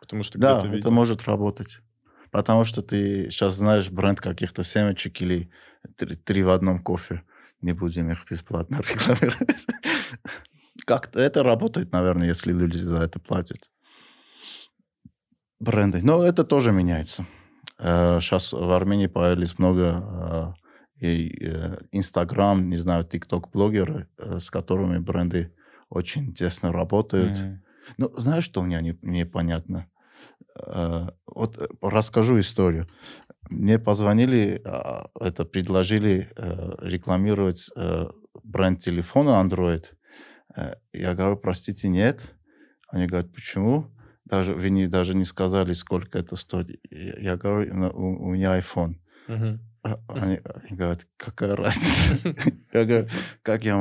Потому 0.00 0.22
что 0.22 0.38
Да, 0.38 0.54
где-то 0.54 0.66
это 0.68 0.76
видел. 0.76 0.90
может 0.92 1.22
работать. 1.24 1.80
Потому 2.30 2.64
что 2.64 2.82
ты 2.82 3.30
сейчас 3.30 3.54
знаешь 3.54 3.90
бренд 3.90 4.20
каких-то 4.20 4.62
семечек 4.62 5.20
или 5.22 5.50
три, 5.96 6.14
три 6.14 6.42
в 6.44 6.50
одном 6.50 6.80
кофе. 6.80 7.22
Не 7.62 7.72
будем 7.72 8.10
их 8.10 8.24
бесплатно 8.30 8.76
рекламировать. 8.80 9.66
Как-то 10.86 11.20
это 11.20 11.42
работает, 11.42 11.92
наверное, 11.92 12.28
если 12.28 12.52
люди 12.52 12.76
за 12.76 12.98
это 12.98 13.20
платят. 13.20 13.58
Бренды. 15.58 16.00
Но 16.02 16.24
это 16.24 16.44
тоже 16.44 16.72
меняется. 16.72 17.26
Сейчас 17.78 18.52
в 18.52 18.72
Армении 18.72 19.06
появились 19.06 19.58
много 19.58 20.54
э, 21.00 21.06
э, 21.06 21.78
Инстаграм, 21.92 22.68
не 22.68 22.76
знаю, 22.76 23.04
ТикТок-блогеры, 23.04 24.08
э, 24.18 24.38
с 24.38 24.50
которыми 24.50 24.98
бренды 24.98 25.54
очень 25.88 26.34
тесно 26.34 26.72
работают. 26.72 27.38
Ну, 27.98 28.10
знаешь, 28.16 28.44
что 28.44 28.62
мне 28.62 28.80
не, 28.80 28.98
непонятно? 29.02 29.86
Э, 30.66 31.08
Вот 31.26 31.58
э, 31.58 31.68
расскажу 31.80 32.38
историю. 32.38 32.86
Мне 33.50 33.78
позвонили, 33.78 34.60
а, 34.64 35.10
это 35.20 35.44
предложили 35.44 36.28
э, 36.36 36.72
рекламировать 36.80 37.68
э, 37.76 38.06
бренд 38.44 38.78
телефона 38.80 39.42
Android. 39.44 39.86
Э, 40.56 40.74
Я 40.92 41.14
говорю, 41.14 41.36
простите, 41.36 41.88
нет. 41.88 42.34
Они 42.88 43.06
говорят, 43.06 43.32
почему? 43.32 43.90
Даже, 44.24 44.54
вы 44.54 44.70
не, 44.70 44.86
даже 44.86 45.14
не 45.14 45.24
сказали, 45.24 45.72
сколько 45.72 46.18
это 46.18 46.36
стоит. 46.36 46.80
Я 46.90 47.36
говорю, 47.36 47.74
«Ну, 47.74 47.88
у, 47.88 48.28
у 48.28 48.32
меня 48.34 48.58
iPhone. 48.58 48.94
Мгм. 49.26 49.60
А 49.82 49.98
Они, 50.08 50.38
они 50.44 50.76
говорят, 50.76 51.06
какая 51.16 51.56
разница? 51.56 52.34
Я 52.72 52.84
говорю, 52.84 53.08
как 53.42 53.64
я 53.64 53.76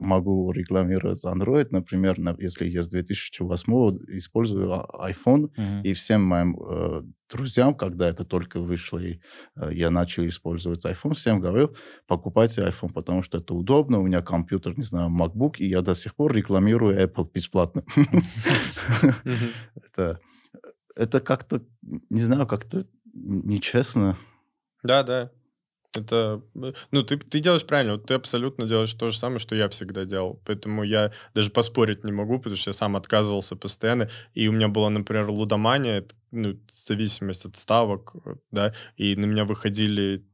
могу 0.00 0.52
рекламировать 0.52 1.24
Android, 1.24 1.68
например, 1.70 2.18
на- 2.18 2.36
если 2.38 2.66
я 2.66 2.82
с 2.82 2.88
2008 2.88 3.94
использую 4.08 4.72
а- 4.72 5.10
iPhone, 5.10 5.50
и 5.84 5.92
всем 5.92 6.22
моим 6.24 6.56
э, 6.60 7.02
друзьям, 7.30 7.74
когда 7.74 8.08
это 8.08 8.24
только 8.24 8.60
вышло, 8.60 8.98
и 8.98 9.20
э, 9.56 9.70
я 9.72 9.90
начал 9.90 10.26
использовать 10.26 10.84
iPhone, 10.86 11.14
всем 11.14 11.40
говорил, 11.40 11.76
покупайте 12.06 12.62
iPhone, 12.62 12.92
потому 12.92 13.22
что 13.22 13.38
это 13.38 13.54
удобно, 13.54 13.98
у 14.00 14.06
меня 14.06 14.22
компьютер, 14.22 14.78
не 14.78 14.84
знаю, 14.84 15.10
MacBook, 15.10 15.56
и 15.58 15.66
я 15.68 15.82
до 15.82 15.94
сих 15.94 16.14
пор 16.14 16.32
рекламирую 16.34 16.98
Apple 16.98 17.28
бесплатно. 17.34 17.84
Это 20.96 21.20
как-то, 21.20 21.60
не 22.10 22.20
знаю, 22.20 22.46
как-то 22.46 22.86
нечестно. 23.14 24.16
Да, 24.84 25.02
да. 25.02 25.30
Это, 25.96 26.42
э, 26.56 26.72
ну, 26.92 27.02
ты, 27.04 27.18
ты 27.18 27.40
делаешь 27.40 27.66
правильно, 27.66 27.94
вот 27.94 28.06
ты 28.06 28.14
абсолютно 28.14 28.66
делаешь 28.68 28.94
то 28.94 29.10
же 29.10 29.18
самое, 29.18 29.38
что 29.40 29.56
я 29.56 29.68
всегда 29.68 30.04
делал. 30.04 30.40
Поэтому 30.46 30.84
я 30.84 31.12
даже 31.34 31.50
поспорить 31.50 32.04
не 32.04 32.12
могу, 32.12 32.38
потому 32.38 32.56
что 32.56 32.70
я 32.70 32.74
сам 32.74 32.96
отказывался 32.96 33.56
постоянно. 33.56 34.10
И 34.34 34.48
у 34.48 34.52
меня 34.52 34.68
была, 34.68 34.90
например, 34.90 35.30
лудомания, 35.30 36.06
ну, 36.32 36.58
зависимость 36.72 37.46
от 37.46 37.56
ставок, 37.56 38.14
э, 38.26 38.36
да, 38.52 38.74
и 38.96 39.16
на 39.16 39.26
меня 39.26 39.44
выходили 39.46 40.24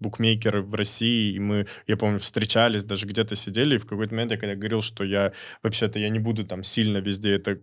букмекеры 0.00 0.62
в 0.62 0.74
России, 0.74 1.34
и 1.34 1.40
мы, 1.40 1.66
я 1.86 1.96
помню, 1.96 2.18
встречались, 2.18 2.84
даже 2.84 3.06
где-то 3.06 3.36
сидели, 3.36 3.76
и 3.76 3.78
в 3.78 3.86
какой-то 3.86 4.14
момент 4.14 4.32
я 4.32 4.38
когда 4.38 4.54
говорил, 4.56 4.82
что 4.82 5.04
я, 5.04 5.32
вообще-то, 5.62 5.98
я 5.98 6.10
не 6.10 6.18
буду 6.20 6.46
там 6.46 6.64
сильно 6.64 6.98
везде 6.98 7.36
это 7.36 7.60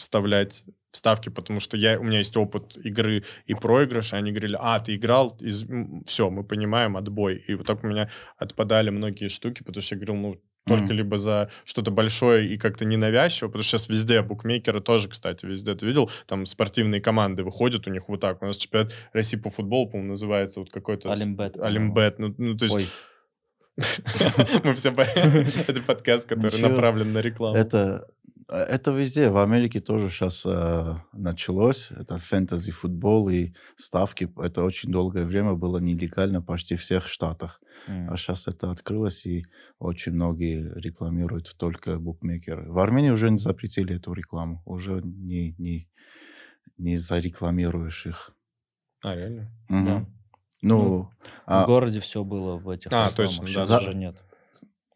вставлять 0.00 0.64
вставки, 0.90 1.28
потому 1.28 1.60
что 1.60 1.76
я, 1.76 2.00
у 2.00 2.02
меня 2.02 2.18
есть 2.18 2.36
опыт 2.36 2.76
игры 2.78 3.24
и 3.46 3.54
проигрыша, 3.54 4.16
они 4.16 4.32
говорили, 4.32 4.56
а, 4.58 4.80
ты 4.80 4.96
играл, 4.96 5.38
все, 6.06 6.30
мы 6.30 6.42
понимаем, 6.42 6.96
отбой. 6.96 7.44
И 7.46 7.54
вот 7.54 7.66
так 7.66 7.84
у 7.84 7.86
меня 7.86 8.10
отпадали 8.36 8.90
многие 8.90 9.28
штуки, 9.28 9.62
потому 9.62 9.82
что 9.82 9.94
я 9.94 10.00
говорил, 10.00 10.16
ну, 10.16 10.42
только 10.66 10.84
Мгм. 10.84 10.92
либо 10.92 11.16
за 11.16 11.50
что-то 11.64 11.90
большое 11.90 12.52
и 12.52 12.56
как-то 12.56 12.84
ненавязчиво, 12.84 13.48
потому 13.48 13.62
что 13.62 13.78
сейчас 13.78 13.88
везде 13.88 14.20
букмекеры 14.22 14.80
тоже, 14.80 15.08
кстати, 15.08 15.46
везде 15.46 15.74
ты 15.74 15.86
видел, 15.86 16.10
там 16.26 16.44
спортивные 16.44 17.00
команды 17.00 17.44
выходят 17.44 17.86
у 17.86 17.90
них 17.90 18.08
вот 18.08 18.20
так. 18.20 18.42
У 18.42 18.46
нас 18.46 18.56
чемпионат 18.56 18.92
России 19.12 19.36
по 19.36 19.48
футболу, 19.48 19.88
по-моему, 19.88 20.10
называется 20.10 20.60
вот 20.60 20.70
какой-то... 20.70 21.08
по-моему. 21.08 21.62
Алимбет. 21.62 22.18
Ну, 22.18 22.34
ну, 22.36 22.56
то 22.56 22.64
есть... 22.66 22.76
Ой, 22.76 22.86
Мы 24.64 24.74
все... 24.74 24.90
Это 25.66 25.80
подкаст, 25.80 26.28
который 26.28 26.60
направлен 26.60 27.12
на 27.12 27.18
рекламу. 27.18 27.56
Это, 27.56 28.06
это 28.50 28.90
везде. 28.90 29.30
В 29.30 29.38
Америке 29.38 29.80
тоже 29.80 30.08
сейчас 30.10 30.44
началось. 31.12 31.90
Это 31.90 32.18
фэнтези-футбол 32.18 33.28
и 33.28 33.52
ставки. 33.76 34.28
Это 34.36 34.62
очень 34.64 34.90
долгое 34.90 35.24
время 35.24 35.54
было 35.54 35.78
нелегально 35.78 36.42
почти 36.42 36.76
в 36.76 36.80
всех 36.80 37.06
штатах. 37.06 37.60
м. 37.88 38.10
А 38.12 38.16
сейчас 38.16 38.48
это 38.48 38.70
открылось, 38.70 39.24
и 39.26 39.44
очень 39.78 40.12
многие 40.12 40.72
рекламируют 40.74 41.54
только 41.56 41.98
букмекеры. 41.98 42.70
В 42.70 42.78
Армении 42.78 43.10
уже 43.10 43.30
не 43.30 43.38
запретили 43.38 43.96
эту 43.96 44.12
рекламу. 44.12 44.62
Уже 44.66 45.00
не, 45.02 45.54
не, 45.58 45.88
не 46.76 46.96
зарекламируешь 46.98 48.06
их. 48.06 48.32
А, 49.02 49.14
реально? 49.14 49.50
Мгм. 49.68 49.84
Да. 49.86 50.06
Ну, 50.62 51.02
В 51.04 51.10
а, 51.46 51.64
городе 51.66 52.00
все 52.00 52.22
было 52.22 52.56
в 52.56 52.68
этих 52.68 52.92
А, 52.92 53.08
рекламах, 53.08 53.16
точно, 53.16 53.44
да, 53.44 53.48
сейчас 53.50 53.68
да. 53.68 53.78
уже 53.78 53.94
нет. 53.94 54.22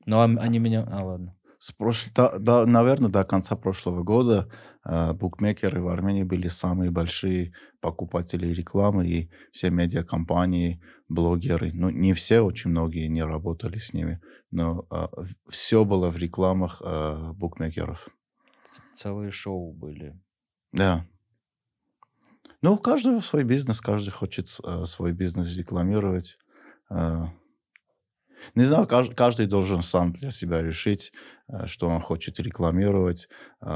Ну, 0.05 0.19
а 0.19 0.25
они 0.25 0.59
меня... 0.59 0.87
А, 0.91 1.03
ладно. 1.05 1.35
С 1.65 1.73
прош- 1.73 2.11
да, 2.15 2.39
да, 2.39 2.67
наверное, 2.67 3.11
до 3.11 3.25
конца 3.25 3.57
прошлого 3.57 4.03
года 4.03 4.51
э, 4.85 5.15
букмекеры 5.15 5.81
в 5.81 5.89
Армении 5.89 6.23
были 6.23 6.49
самые 6.49 6.91
большие 6.91 7.55
покупатели 7.81 8.49
рекламы, 8.49 9.09
и 9.09 9.31
все 9.51 9.71
медиакомпании, 9.71 10.83
блогеры, 11.09 11.71
ну, 11.73 11.89
не 11.89 12.13
все, 12.13 12.43
очень 12.43 12.69
многие 12.71 13.07
не 13.09 13.25
работали 13.25 13.79
с 13.79 13.95
ними, 13.95 14.21
но 14.51 14.87
все 15.49 15.87
было 15.87 16.11
в 16.11 16.19
рекламах 16.19 16.83
э, 16.85 17.33
букмекеров. 17.33 18.09
Целые 18.93 19.31
шоу 19.31 19.73
были. 19.73 20.21
Да. 20.73 21.07
Ну, 22.61 22.75
у 22.75 22.79
каждого 22.79 23.21
свой 23.21 23.45
бизнес, 23.45 23.81
каждый 23.81 24.11
хочет 24.11 24.49
э, 24.63 24.85
свой 24.85 25.13
бизнес 25.13 25.57
рекламировать. 25.57 26.37
Э, 26.91 27.25
не 28.55 28.65
знаю, 28.65 28.87
кажд- 28.87 29.15
каждый 29.15 29.47
должен 29.47 29.83
сам 29.83 30.13
для 30.13 30.31
себя 30.31 30.63
решить, 30.63 31.13
э, 31.49 31.67
что 31.67 31.89
он 31.89 32.01
хочет 32.01 32.41
рекламировать, 32.41 33.29
э, 33.63 33.67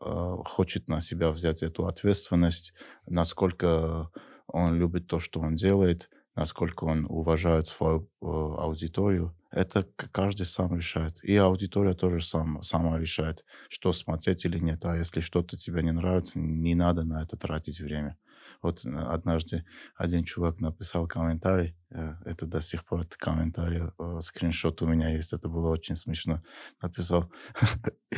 э, 0.00 0.36
хочет 0.44 0.88
на 0.88 1.00
себя 1.00 1.30
взять 1.30 1.62
эту 1.62 1.86
ответственность, 1.86 2.72
насколько 3.06 4.10
он 4.48 4.74
любит 4.76 5.06
то, 5.06 5.20
что 5.20 5.40
он 5.40 5.56
делает, 5.56 6.10
насколько 6.36 6.84
он 6.84 7.06
уважает 7.08 7.66
свою 7.66 8.08
аудиторию. 8.20 9.34
Это 9.50 9.84
каждый 10.12 10.44
сам 10.46 10.76
решает. 10.76 11.22
И 11.24 11.34
аудитория 11.36 11.94
тоже 11.94 12.20
сам, 12.20 12.62
сама 12.62 12.98
решает, 12.98 13.44
что 13.68 13.92
смотреть 13.92 14.44
или 14.44 14.58
нет. 14.58 14.84
А 14.84 14.96
если 14.96 15.20
что-то 15.20 15.56
тебе 15.56 15.82
не 15.82 15.92
нравится, 15.92 16.38
не 16.38 16.74
надо 16.74 17.04
на 17.04 17.22
это 17.22 17.36
тратить 17.38 17.80
время. 17.80 18.16
Вот 18.62 18.84
э, 18.84 18.90
однажды 18.90 19.64
один 19.96 20.24
чувак 20.24 20.60
написал 20.60 21.06
комментарий, 21.06 21.76
э, 21.90 22.14
это 22.24 22.46
до 22.46 22.60
сих 22.60 22.84
пор 22.84 23.00
этот 23.00 23.16
комментарий, 23.16 23.82
э, 23.98 24.20
скриншот 24.20 24.82
у 24.82 24.86
меня 24.86 25.10
есть, 25.10 25.32
это 25.32 25.48
было 25.48 25.68
очень 25.68 25.96
смешно. 25.96 26.42
Написал, 26.82 27.30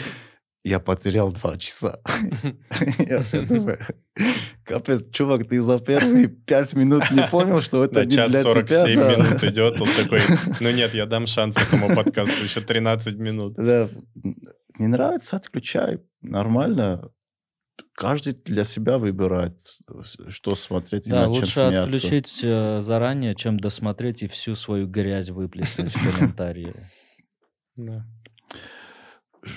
я 0.64 0.80
потерял 0.80 1.32
два 1.32 1.56
часа. 1.56 2.00
Я 2.98 3.24
думаю, 3.42 3.78
капец, 4.64 5.04
чувак, 5.10 5.48
ты 5.48 5.62
за 5.62 5.78
первые 5.78 6.28
пять 6.28 6.74
минут 6.74 7.10
не 7.10 7.26
понял, 7.28 7.62
что 7.62 7.84
это 7.84 8.04
не 8.04 8.10
час 8.10 8.30
для 8.30 8.42
47 8.42 8.84
тебя. 8.84 8.96
да. 8.96 9.16
минут 9.16 9.44
идет, 9.44 9.80
он 9.80 9.88
такой, 9.96 10.20
ну 10.60 10.70
нет, 10.70 10.94
я 10.94 11.06
дам 11.06 11.26
шанс 11.26 11.56
этому 11.56 11.94
подкасту, 11.94 12.44
еще 12.44 12.60
13 12.60 13.14
минут. 13.18 13.54
Да, 13.56 13.88
не 14.78 14.86
нравится, 14.86 15.36
отключай. 15.36 16.00
Нормально. 16.20 17.10
Каждый 17.94 18.32
для 18.32 18.64
себя 18.64 18.98
выбирает, 18.98 19.60
что 20.28 20.54
смотреть 20.56 21.06
и 21.08 21.10
Да, 21.10 21.26
над 21.26 21.34
чем 21.34 21.42
лучше 21.42 21.52
смеяться. 21.52 21.82
отключить 21.84 22.40
э, 22.42 22.80
заранее, 22.80 23.34
чем 23.34 23.58
досмотреть 23.58 24.22
и 24.22 24.28
всю 24.28 24.54
свою 24.54 24.86
грязь 24.86 25.30
выплеснуть 25.30 25.92
в 25.94 26.18
комментарии. 26.18 26.74
Да. 27.76 28.04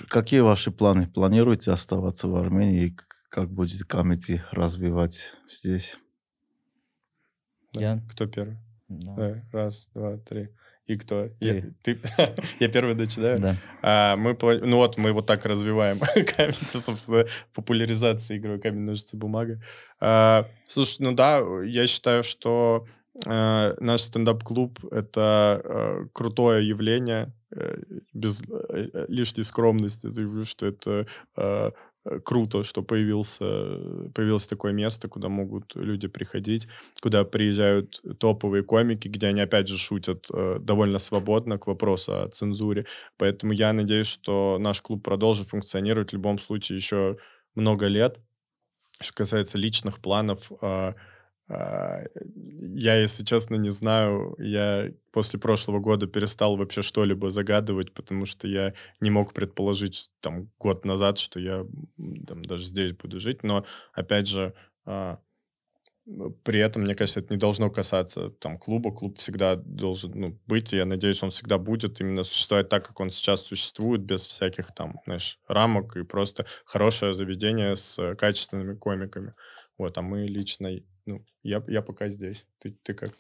Какие 0.09 0.41
ваши 0.41 0.69
планы? 0.71 1.07
Планируете 1.07 1.71
оставаться 1.71 2.27
в 2.27 2.35
Армении? 2.35 2.89
И 2.89 2.97
как 3.29 3.49
будет 3.49 3.83
комити 3.85 4.43
развивать 4.51 5.31
здесь? 5.49 5.97
Да. 7.73 7.81
Я? 7.81 8.03
Кто 8.11 8.27
первый? 8.27 8.57
Да. 8.89 9.43
Раз, 9.51 9.89
два, 9.95 10.17
три. 10.17 10.49
И 10.87 10.97
кто? 10.97 11.29
Я, 11.39 11.63
Ты. 11.83 11.99
Я 12.59 12.67
первый 12.67 12.95
начинаю? 12.95 13.39
Да. 13.39 13.55
А, 13.81 14.15
мы, 14.17 14.37
ну 14.41 14.77
вот, 14.77 14.97
мы 14.97 15.13
вот 15.13 15.25
так 15.25 15.45
развиваем 15.45 15.99
камень, 16.35 16.67
собственно, 16.67 17.25
популяризация 17.53 18.37
игры 18.37 18.59
камень, 18.59 18.81
ножницы, 18.81 19.15
бумага. 19.15 19.61
А, 19.99 20.47
слушай, 20.67 20.97
ну 20.99 21.13
да, 21.13 21.41
я 21.63 21.87
считаю, 21.87 22.23
что 22.23 22.87
э, 23.25 23.75
наш 23.79 24.01
стендап-клуб— 24.01 24.79
это 24.91 25.61
э, 25.63 26.05
крутое 26.13 26.67
явление, 26.67 27.31
э, 27.55 27.77
без 28.13 28.41
э, 28.49 29.05
лишней 29.07 29.43
скромности 29.43 30.07
заявлю, 30.07 30.45
что 30.45 30.67
это 30.67 31.73
круто, 32.23 32.63
что 32.63 32.81
появился, 32.83 33.45
появилось 34.13 34.47
такое 34.47 34.73
место, 34.73 35.07
куда 35.07 35.29
могут 35.29 35.75
люди 35.75 36.07
приходить, 36.07 36.67
куда 37.01 37.23
приезжают 37.23 38.01
топовые 38.19 38.63
комики, 38.63 39.07
где 39.07 39.27
они, 39.27 39.41
опять 39.41 39.67
же, 39.67 39.77
шутят 39.77 40.27
э, 40.33 40.57
довольно 40.59 40.97
свободно 40.97 41.57
к 41.57 41.67
вопросу 41.67 42.21
о 42.21 42.29
цензуре. 42.29 42.85
Поэтому 43.17 43.53
я 43.53 43.73
надеюсь, 43.73 44.07
что 44.07 44.57
наш 44.59 44.81
клуб 44.81 45.03
продолжит 45.03 45.47
функционировать 45.47 46.09
в 46.11 46.13
любом 46.13 46.39
случае 46.39 46.77
еще 46.77 47.17
много 47.55 47.87
лет. 47.87 48.19
Что 48.99 49.13
касается 49.13 49.57
личных 49.57 49.99
планов, 49.99 50.51
а, 50.61 50.95
я, 51.53 52.95
если 52.95 53.25
честно, 53.25 53.55
не 53.55 53.69
знаю. 53.69 54.35
Я 54.39 54.91
после 55.11 55.39
прошлого 55.39 55.79
года 55.79 56.07
перестал 56.07 56.55
вообще 56.55 56.81
что-либо 56.81 57.29
загадывать, 57.29 57.93
потому 57.93 58.25
что 58.25 58.47
я 58.47 58.73
не 58.99 59.09
мог 59.09 59.33
предположить 59.33 60.09
там 60.21 60.49
год 60.59 60.85
назад, 60.85 61.17
что 61.17 61.39
я 61.39 61.65
там, 62.27 62.43
даже 62.43 62.65
здесь 62.65 62.93
буду 62.93 63.19
жить. 63.19 63.43
Но, 63.43 63.65
опять 63.93 64.27
же, 64.27 64.53
а, 64.85 65.19
при 66.43 66.59
этом, 66.59 66.83
мне 66.83 66.95
кажется, 66.95 67.19
это 67.19 67.33
не 67.33 67.39
должно 67.39 67.69
касаться 67.69 68.29
там 68.29 68.57
клуба. 68.57 68.91
Клуб 68.91 69.17
всегда 69.17 69.55
должен 69.55 70.11
ну, 70.15 70.39
быть, 70.47 70.73
и 70.73 70.77
я 70.77 70.85
надеюсь, 70.85 71.21
он 71.21 71.29
всегда 71.29 71.57
будет 71.57 72.01
именно 72.01 72.23
существовать 72.23 72.69
так, 72.69 72.87
как 72.87 72.99
он 72.99 73.09
сейчас 73.09 73.41
существует, 73.41 74.01
без 74.01 74.25
всяких 74.25 74.73
там, 74.73 74.99
знаешь, 75.05 75.39
рамок 75.47 75.97
и 75.97 76.03
просто 76.03 76.45
хорошее 76.65 77.13
заведение 77.13 77.75
с 77.75 77.99
э, 77.99 78.15
качественными 78.15 78.75
комиками. 78.75 79.33
Вот, 79.77 79.97
а 79.97 80.01
мы 80.01 80.25
лично, 80.25 80.69
ну, 81.11 81.25
я, 81.43 81.63
я 81.67 81.81
пока 81.81 82.09
здесь. 82.09 82.45
Ты, 82.59 82.71
ты 82.83 82.93
как? 82.93 83.11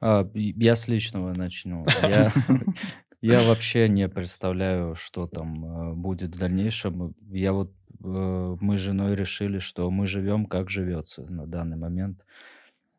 А, 0.00 0.28
я 0.34 0.76
с 0.76 0.88
личного 0.88 1.32
начну. 1.34 1.84
Я, 2.02 2.32
я 3.20 3.42
вообще 3.48 3.88
не 3.88 4.08
представляю, 4.08 4.94
что 4.94 5.26
там 5.26 5.64
э, 5.64 5.94
будет 5.94 6.34
в 6.34 6.38
дальнейшем. 6.38 7.14
Я 7.30 7.52
вот 7.52 7.72
э, 8.04 8.56
мы 8.60 8.76
с 8.76 8.80
женой 8.80 9.14
решили, 9.14 9.58
что 9.58 9.90
мы 9.90 10.06
живем, 10.06 10.46
как 10.46 10.70
живется 10.70 11.24
на 11.32 11.46
данный 11.46 11.76
момент. 11.76 12.24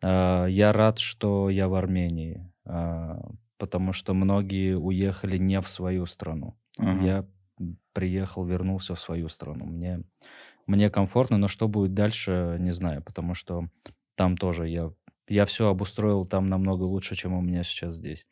А, 0.04 0.46
Я 0.46 0.72
рад, 0.74 1.00
что 1.00 1.50
я 1.50 1.68
в 1.68 1.76
Армении, 1.76 2.52
а, 2.66 3.20
потому 3.58 3.94
что 3.94 4.14
многие 4.14 4.76
уехали 4.76 5.38
не 5.38 5.62
в 5.62 5.68
свою 5.70 6.06
страну. 6.06 6.58
Мгм. 6.78 7.06
Я 7.06 7.26
приехал, 7.94 8.46
вернулся 8.46 8.96
в 8.96 9.00
свою 9.00 9.30
страну. 9.30 9.66
Мне, 9.66 10.04
мне 10.68 10.90
комфортно, 10.90 11.38
но 11.38 11.48
что 11.48 11.68
будет 11.68 11.94
дальше, 11.94 12.58
не 12.60 12.72
знаю, 12.74 13.02
потому 13.04 13.34
что 13.34 13.70
там 14.16 14.38
тоже 14.38 14.68
я, 14.68 14.92
я 15.28 15.46
все 15.46 15.70
обустроил 15.70 16.26
там 16.26 16.48
намного 16.48 16.84
лучше, 16.84 17.16
чем 17.16 17.34
у 17.34 17.42
меня 17.42 17.64
сейчас 17.64 17.96
здесь. 17.96 18.26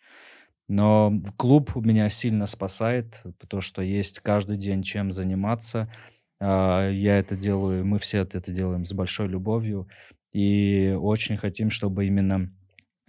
Но 0.67 1.11
клуб 1.37 1.75
меня 1.75 2.09
сильно 2.09 2.45
спасает, 2.45 3.23
потому 3.39 3.61
что 3.61 3.81
есть 3.81 4.19
каждый 4.19 4.57
день 4.57 4.83
чем 4.83 5.11
заниматься. 5.11 5.91
А, 6.39 6.87
Я 6.89 7.17
это 7.17 7.35
делаю, 7.35 7.85
мы 7.85 7.97
все 7.99 8.19
это 8.19 8.51
делаем 8.51 8.85
с 8.85 8.93
большой 8.93 9.27
любовью. 9.27 9.87
И 10.31 10.95
очень 10.99 11.37
хотим, 11.37 11.71
чтобы 11.71 12.05
именно 12.05 12.51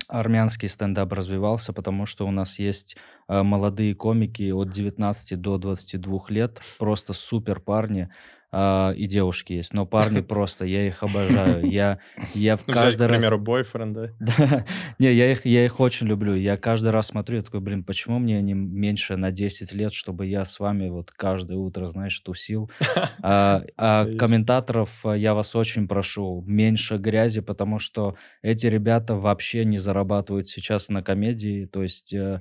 армянский 0.09 0.69
стендап 0.69 1.13
развивался, 1.13 1.73
потому 1.73 2.07
что 2.07 2.27
у 2.27 2.31
нас 2.31 2.59
есть 2.59 2.97
молодые 3.31 3.95
комики 3.95 4.51
от 4.51 4.71
19 4.71 5.41
до 5.41 5.59
22 5.59 6.21
лет, 6.29 6.61
просто 6.79 7.13
супер 7.13 7.61
парни, 7.61 8.09
а, 8.53 8.93
и 8.97 9.07
девушки 9.07 9.53
есть. 9.53 9.73
Но 9.73 9.87
парни 9.87 10.21
просто, 10.29 10.65
я 10.67 10.87
их 10.87 11.03
обожаю. 11.03 11.65
Я, 11.71 11.99
я 12.35 12.57
в 12.57 12.67
Ну, 12.67 12.73
взять, 12.73 12.85
каждый 12.85 13.07
к 13.07 13.11
раз... 13.11 13.19
примеру, 13.19 13.39
бойфренда. 13.39 14.15
Да, 14.21 14.65
не, 14.99 15.13
я 15.13 15.33
их, 15.33 15.45
я 15.47 15.65
их 15.65 15.79
очень 15.81 16.07
люблю. 16.07 16.35
Я 16.35 16.57
каждый 16.57 16.91
раз 16.91 17.09
смотрю, 17.09 17.37
я 17.37 17.43
такой, 17.43 17.61
блин, 17.61 17.85
почему 17.85 18.19
мне 18.19 18.41
не 18.43 18.55
меньше 18.55 19.17
на 19.17 19.31
10 19.31 19.73
лет, 19.73 19.93
чтобы 19.93 20.27
я 20.27 20.45
с 20.45 20.59
вами 20.59 20.89
вот 20.89 21.11
каждое 21.11 21.59
утро, 21.59 21.89
знаешь, 21.89 22.19
тусил. 22.21 22.71
А, 23.23 23.63
а 23.77 24.07
комментаторов 24.19 25.05
а, 25.05 25.15
я 25.15 25.35
вас 25.35 25.55
очень 25.55 25.87
прошу, 25.87 26.43
меньше 26.47 26.97
грязи, 26.97 27.41
потому 27.41 27.79
что 27.79 28.17
эти 28.43 28.67
ребята 28.67 29.15
вообще 29.15 29.65
не 29.65 29.79
зарабатывают 29.79 30.49
сейчас 30.49 30.89
на 30.89 31.03
комедии, 31.03 31.67
то 31.67 31.83
есть 31.83 32.15
э, 32.15 32.41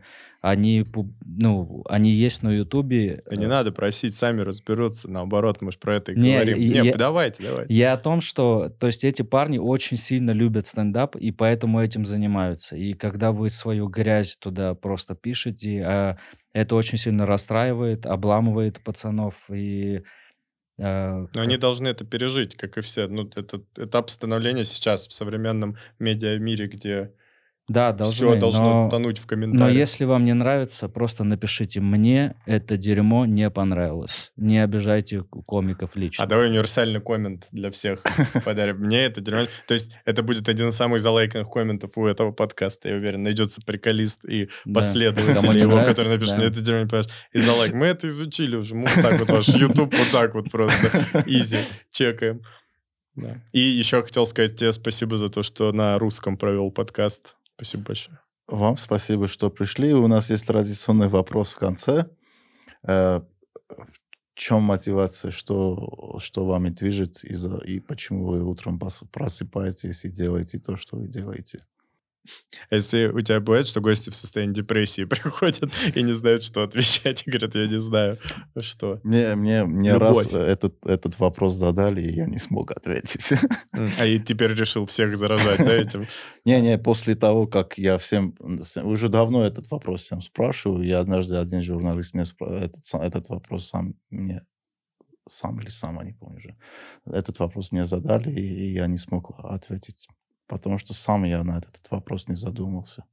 они, 0.83 1.13
ну, 1.25 1.83
они 1.87 2.11
есть 2.11 2.43
на 2.43 2.49
Ютубе. 2.49 3.23
Да 3.29 3.35
не 3.35 3.45
э, 3.45 3.47
надо 3.47 3.71
просить, 3.71 4.13
сами 4.15 4.41
разберутся. 4.41 5.09
Наоборот, 5.09 5.61
мы 5.61 5.71
же 5.71 5.77
про 5.79 5.95
это 5.95 6.11
и 6.11 6.15
Не, 6.15 6.33
говорим. 6.33 6.57
я- 6.59 6.81
Не, 6.83 6.89
я- 6.89 6.95
давайте, 6.97 7.43
давайте. 7.43 7.73
Я 7.73 7.93
о 7.93 7.97
том, 7.97 8.21
что, 8.21 8.69
то 8.69 8.87
есть 8.87 9.03
эти 9.03 9.21
парни 9.21 9.57
очень 9.57 9.97
сильно 9.97 10.31
любят 10.31 10.67
стендап 10.67 11.15
и 11.15 11.31
поэтому 11.31 11.81
этим 11.81 12.05
занимаются. 12.05 12.75
И 12.75 12.93
когда 12.93 13.31
вы 13.31 13.49
свою 13.49 13.87
грязь 13.87 14.37
туда 14.37 14.75
просто 14.75 15.15
пишете, 15.15 15.83
а, 15.85 16.17
это 16.53 16.75
очень 16.75 16.97
сильно 16.97 17.25
расстраивает, 17.25 18.05
обламывает 18.05 18.81
пацанов 18.83 19.49
и 19.51 20.03
э, 20.77 21.27
Но 21.33 21.41
они 21.41 21.57
должны 21.57 21.87
это 21.89 22.05
пережить, 22.05 22.55
как 22.55 22.77
и 22.77 22.81
все. 22.81 23.07
Ну, 23.07 23.29
это 23.35 23.61
этап 23.77 24.09
становления 24.09 24.63
сейчас 24.63 25.07
в 25.07 25.11
современном 25.11 25.75
медиамире, 25.99 26.67
где 26.67 27.13
да, 27.69 28.05
все 28.05 28.25
должны, 28.25 28.39
должно 28.39 28.83
но, 28.83 28.89
тонуть 28.89 29.19
в 29.19 29.21
но 29.21 29.27
комментариях. 29.27 29.77
если 29.77 30.05
вам 30.05 30.25
не 30.25 30.33
нравится, 30.33 30.89
просто 30.89 31.23
напишите 31.23 31.79
мне 31.79 32.35
это 32.45 32.77
дерьмо 32.77 33.25
не 33.25 33.49
понравилось. 33.51 34.31
Не 34.35 34.63
обижайте 34.63 35.21
комиков 35.21 35.95
лично. 35.95 36.23
А 36.23 36.27
давай 36.27 36.49
универсальный 36.49 36.99
коммент 36.99 37.47
для 37.51 37.69
всех 37.69 38.03
подарим. 38.45 38.77
Мне 38.77 39.05
это 39.05 39.21
дерьмо. 39.21 39.43
То 39.67 39.75
есть 39.75 39.95
это 40.03 40.23
будет 40.23 40.49
один 40.49 40.69
из 40.69 40.75
самых 40.75 40.99
залайканных 40.99 41.49
комментов 41.49 41.91
у 41.95 42.07
этого 42.07 42.31
подкаста. 42.31 42.89
Я 42.89 42.95
уверен, 42.95 43.23
найдется 43.23 43.61
приколист 43.63 44.25
и 44.25 44.49
последователи 44.73 45.59
его, 45.59 45.77
напишут, 45.77 46.31
да. 46.31 46.37
мне 46.37 46.45
это 46.47 46.61
дерьмо 46.61 46.79
не 46.79 46.85
понравилось. 46.85 47.13
И 47.33 47.39
залайк. 47.39 47.73
Мы 47.73 47.85
это 47.85 48.07
изучили 48.07 48.55
уже. 48.55 48.75
Мы 48.75 48.85
вот 48.93 49.03
так 49.03 49.19
вот 49.19 49.29
ваш 49.29 49.47
YouTube 49.47 49.93
вот 49.93 50.11
так 50.11 50.33
вот 50.33 50.49
просто 50.51 51.05
изи 51.27 51.59
чекаем. 51.91 52.41
Да. 53.15 53.41
И 53.51 53.59
еще 53.59 54.01
хотел 54.01 54.25
сказать 54.25 54.55
тебе 54.55 54.71
спасибо 54.71 55.17
за 55.17 55.29
то, 55.29 55.43
что 55.43 55.71
на 55.71 55.97
русском 55.99 56.37
провел 56.37 56.71
подкаст. 56.71 57.35
Спасибо 57.59 57.83
большое. 57.83 58.19
Вам 58.47 58.77
спасибо, 58.77 59.27
что 59.27 59.49
пришли. 59.49 59.93
У 59.93 60.07
нас 60.07 60.29
есть 60.29 60.47
традиционный 60.47 61.09
вопрос 61.09 61.53
в 61.53 61.57
конце. 61.59 62.05
Э, 62.87 63.19
В 63.69 64.41
чем 64.41 64.61
мотивация, 64.63 65.31
что, 65.31 66.17
что 66.19 66.45
вами 66.45 66.69
движет 66.69 67.25
и, 67.25 67.33
за- 67.33 67.57
и 67.57 67.81
почему 67.81 68.25
вы 68.25 68.41
утром 68.41 68.79
просыпаетесь 69.11 70.05
и 70.05 70.09
делаете 70.09 70.59
то, 70.59 70.77
что 70.77 70.95
вы 70.95 71.09
делаете? 71.09 71.65
А 72.69 72.75
если 72.75 73.07
у 73.07 73.21
тебя 73.21 73.39
бывает, 73.39 73.67
что 73.67 73.81
гости 73.81 74.09
в 74.09 74.15
состоянии 74.15 74.53
депрессии 74.53 75.03
приходят 75.05 75.71
и 75.95 76.01
не 76.03 76.13
знают, 76.13 76.43
что 76.43 76.63
отвечать, 76.63 77.23
и 77.25 77.31
говорят, 77.31 77.55
я 77.55 77.67
не 77.67 77.79
знаю, 77.79 78.17
что. 78.59 78.99
Мне, 79.03 79.35
мне, 79.35 79.65
мне 79.65 79.97
раз 79.97 80.27
этот, 80.27 80.85
этот 80.85 81.19
вопрос 81.19 81.55
задали, 81.55 82.01
и 82.01 82.15
я 82.15 82.25
не 82.25 82.37
смог 82.37 82.71
ответить. 82.71 83.33
А 83.99 84.05
и 84.05 84.19
теперь 84.19 84.53
решил 84.53 84.85
всех 84.85 85.15
заражать, 85.15 85.59
да, 85.59 85.73
этим? 85.73 86.05
Не-не, 86.45 86.77
после 86.77 87.15
того, 87.15 87.47
как 87.47 87.77
я 87.77 87.97
всем... 87.97 88.35
Уже 88.83 89.09
давно 89.09 89.43
этот 89.43 89.69
вопрос 89.71 90.01
всем 90.01 90.21
спрашиваю, 90.21 90.83
я 90.83 90.99
однажды 90.99 91.35
один 91.35 91.61
журналист 91.61 92.13
мне 92.13 92.23
спра- 92.23 92.57
этот, 92.57 92.83
этот 92.93 93.29
вопрос 93.29 93.67
сам 93.67 93.95
мне... 94.09 94.45
Сам 95.29 95.59
или 95.61 95.69
сама, 95.69 96.03
не 96.03 96.13
помню 96.13 96.37
уже. 96.37 96.57
Этот 97.05 97.39
вопрос 97.39 97.71
мне 97.71 97.85
задали, 97.85 98.31
и 98.31 98.73
я 98.73 98.87
не 98.87 98.97
смог 98.97 99.31
ответить. 99.37 100.07
Потому 100.49 100.79
что 100.79 100.93
сам 100.93 101.23
я 101.23 101.43
на 101.43 101.59
этот 101.59 101.89
вопрос 101.91 102.27
не 102.27 102.35
задумался. 102.35 103.05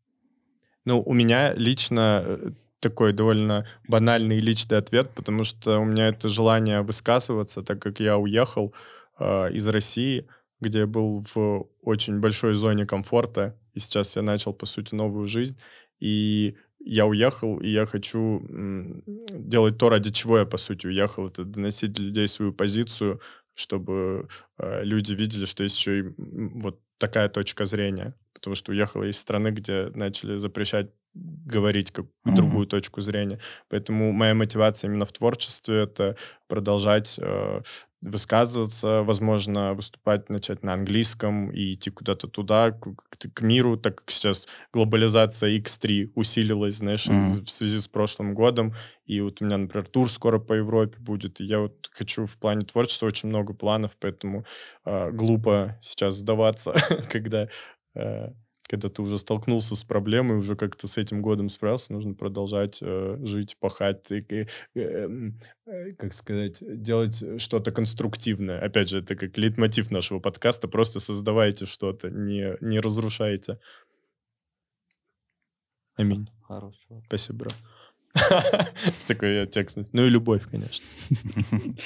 Ну, 0.87 1.03
у 1.03 1.13
меня 1.13 1.53
лично 1.55 2.23
э, 2.25 2.51
такой 2.81 3.13
довольно 3.13 3.67
банальный 3.87 4.39
личный 4.39 4.79
ответ, 4.79 5.11
потому 5.15 5.45
что 5.45 5.79
у 5.79 5.85
меня 5.85 6.09
это 6.09 6.29
желание 6.29 6.81
высказываться, 6.81 7.63
так 7.63 7.81
как 7.81 8.01
я 8.01 8.17
уехал 8.17 8.75
э, 9.19 9.53
из 9.53 9.69
России, 9.69 10.27
где 10.61 10.81
я 10.81 10.87
был 10.87 11.25
в 11.35 11.69
очень 11.83 12.21
большой 12.21 12.55
зоне 12.55 12.87
комфорта, 12.87 13.55
и 13.75 13.81
сейчас 13.81 14.17
я 14.17 14.23
начал, 14.23 14.55
по 14.55 14.65
сути, 14.65 14.95
новую 14.95 15.27
жизнь, 15.27 15.59
и 16.01 16.57
я 16.81 17.05
уехал, 17.05 17.59
и 17.59 17.69
я 17.69 17.85
хочу 17.85 18.43
делать 19.31 19.77
то, 19.77 19.89
ради 19.89 20.11
чего 20.13 20.39
я, 20.39 20.47
по 20.47 20.57
сути, 20.57 20.87
уехал, 20.87 21.27
это 21.27 21.45
доносить 21.45 21.93
до 21.93 22.03
людей 22.03 22.29
свою 22.29 22.53
позицию, 22.53 23.21
чтобы 23.55 24.29
э, 24.59 24.85
люди 24.85 25.13
видели, 25.13 25.47
что 25.47 25.65
есть 25.65 25.79
еще 25.79 25.99
и 26.01 26.05
вот 26.17 26.81
такая 26.99 27.29
точка 27.29 27.65
зрения. 27.65 28.15
Потому 28.33 28.55
что 28.55 28.73
уехал 28.73 29.03
из 29.03 29.19
страны, 29.19 29.49
где 29.49 29.91
начали 29.95 30.37
запрещать 30.37 30.91
говорить 31.15 31.91
как 31.93 32.07
Мгм. 32.25 32.35
другую 32.37 32.67
точку 32.67 33.01
зрения. 33.01 33.41
Поэтому 33.71 34.13
моя 34.13 34.35
мотивация 34.35 34.89
именно 34.89 35.07
в 35.07 35.13
творчестве 35.13 35.85
это 35.85 36.17
продолжать 36.47 37.19
э, 37.19 37.61
высказываться, 38.03 39.03
возможно, 39.03 39.75
выступать, 39.75 40.29
начать 40.31 40.63
на 40.63 40.75
английском 40.75 41.51
и 41.51 41.73
идти 41.75 41.91
куда-то 41.91 42.29
туда, 42.29 42.71
к, 42.71 42.95
к- 42.95 43.41
миру, 43.43 43.77
так 43.77 43.97
как 43.97 44.11
сейчас 44.11 44.47
глобализация 44.73 45.51
X3 45.59 46.13
усилилась, 46.15 46.77
знаешь, 46.77 47.07
из- 47.07 47.39
в 47.39 47.49
связи 47.51 47.79
с 47.81 47.89
прошлым 47.89 48.35
годом. 48.35 48.75
И 49.07 49.21
вот 49.21 49.41
у 49.41 49.45
меня, 49.45 49.57
например, 49.59 49.87
тур 49.89 50.11
скоро 50.11 50.39
по 50.39 50.53
Европе 50.55 50.99
будет. 50.99 51.41
И 51.41 51.45
я 51.45 51.59
вот 51.61 51.91
хочу 51.93 52.27
в 52.27 52.37
плане 52.39 52.63
творчества 52.63 53.07
очень 53.07 53.29
много 53.29 53.55
планов, 53.55 53.97
поэтому 53.99 54.45
э, 54.85 55.11
глупо 55.13 55.79
сейчас 55.81 56.15
сдаваться, 56.17 56.75
когда, 57.11 57.49
э, 57.95 58.29
когда 58.67 58.89
ты 58.89 59.03
уже 59.03 59.19
столкнулся 59.19 59.77
с 59.77 59.85
проблемой, 59.85 60.37
уже 60.39 60.57
как-то 60.57 60.89
с 60.89 60.99
этим 60.99 61.23
годом 61.23 61.49
справился, 61.49 61.93
нужно 61.93 62.15
продолжать 62.15 62.79
э, 62.81 63.19
жить, 63.23 63.57
пахать, 63.59 64.11
и, 64.11 64.19
и, 64.19 64.47
э, 64.75 65.09
э, 65.67 65.93
как 65.95 66.13
сказать, 66.13 66.63
делать 66.63 67.23
что-то 67.41 67.71
конструктивное. 67.71 68.61
Опять 68.61 68.89
же, 68.89 68.99
это 68.99 69.15
как 69.15 69.37
лейтмотив 69.39 69.91
нашего 69.91 70.19
подкаста, 70.19 70.69
просто 70.69 71.01
создавайте 71.01 71.67
что-то, 71.67 72.11
не, 72.11 72.57
не 72.61 72.81
разрушайте. 72.81 73.59
Аминь. 75.97 76.29
Хорошего. 76.43 77.03
Спасибо, 77.07 77.39
брат. 77.39 77.57
Такой 79.07 79.35
я 79.35 79.47
текст. 79.47 79.79
Ну 79.93 80.05
и 80.05 80.11
любовь, 80.11 80.43
конечно. 80.51 80.85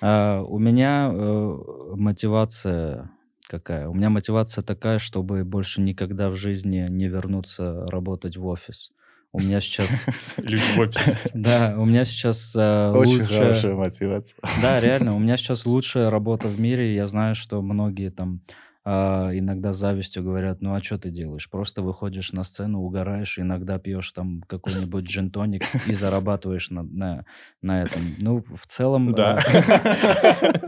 А, 0.00 0.42
у 0.42 0.58
меня 0.58 1.10
э, 1.10 1.56
мотивация 1.96 3.10
какая? 3.58 3.88
У 3.88 3.94
меня 3.94 4.10
мотивация 4.10 4.62
такая, 4.62 4.98
чтобы 4.98 5.44
больше 5.44 5.80
никогда 5.80 6.30
в 6.30 6.34
жизни 6.34 6.86
не 6.88 7.08
вернуться 7.08 7.86
работать 7.86 8.36
в 8.36 8.46
офис. 8.46 8.90
У 9.32 9.40
меня 9.40 9.60
сейчас, 9.60 10.06
Люди 10.36 10.62
в 10.76 10.78
офисе. 10.80 11.18
да, 11.34 11.74
у 11.76 11.84
меня 11.84 12.04
сейчас 12.04 12.54
э, 12.56 12.90
Очень 12.90 13.26
хорошая 13.26 13.74
мотивация. 13.74 14.36
Да, 14.62 14.80
реально, 14.80 15.14
у 15.14 15.18
меня 15.18 15.36
сейчас 15.36 15.66
лучшая 15.66 16.10
работа 16.10 16.48
в 16.48 16.58
мире. 16.58 16.94
Я 16.94 17.06
знаю, 17.06 17.34
что 17.34 17.60
многие 17.62 18.10
там 18.10 18.40
а, 18.86 19.30
иногда 19.32 19.72
с 19.72 19.78
завистью 19.78 20.22
говорят, 20.22 20.60
ну 20.60 20.74
а 20.74 20.82
что 20.82 20.98
ты 20.98 21.10
делаешь? 21.10 21.48
Просто 21.48 21.82
выходишь 21.82 22.32
на 22.32 22.44
сцену, 22.44 22.80
угораешь, 22.80 23.38
иногда 23.38 23.78
пьешь 23.78 24.12
там 24.12 24.42
какой-нибудь 24.46 25.04
джин-тоник 25.04 25.62
и 25.86 25.92
зарабатываешь 25.92 26.68
на, 26.70 26.82
на, 26.82 27.24
на 27.62 27.82
этом. 27.82 28.02
Ну, 28.18 28.44
в 28.54 28.66
целом... 28.66 29.10
Да. 29.12 29.38
а, 29.38 29.40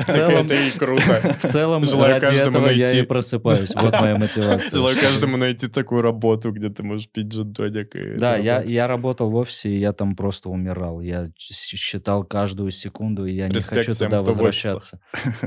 В 0.00 0.12
целом- 0.12 0.46
Это 0.46 0.54
и 0.54 0.70
круто. 0.70 1.36
В 1.42 1.48
целом, 1.48 1.84
Желаю 1.84 2.14
ради 2.14 2.26
каждому 2.26 2.58
этого 2.58 2.70
я 2.70 2.84
найти. 2.84 2.98
и 3.00 3.02
просыпаюсь. 3.02 3.74
Вот 3.74 3.92
моя 3.92 4.16
мотивация. 4.16 4.70
Желаю 4.70 4.96
каждому 5.00 5.36
найти 5.36 5.68
такую 5.68 6.02
работу, 6.02 6.52
где 6.52 6.68
ты 6.68 6.82
можешь 6.82 7.08
пить 7.08 7.26
джин-тоник 7.26 7.94
и 7.96 8.16
Да, 8.18 8.36
я, 8.36 8.62
я 8.62 8.86
работал 8.86 9.30
в 9.30 9.34
офисе, 9.34 9.70
и 9.70 9.78
я 9.80 9.92
там 9.92 10.14
просто 10.14 10.50
умирал. 10.50 11.00
Я 11.00 11.28
считал 11.38 12.24
каждую 12.24 12.70
секунду, 12.70 13.26
и 13.26 13.32
я 13.32 13.48
не 13.48 13.54
Респект 13.54 13.82
хочу 13.82 13.94
всем, 13.94 14.10
туда 14.10 14.20
возвращаться. 14.20 15.00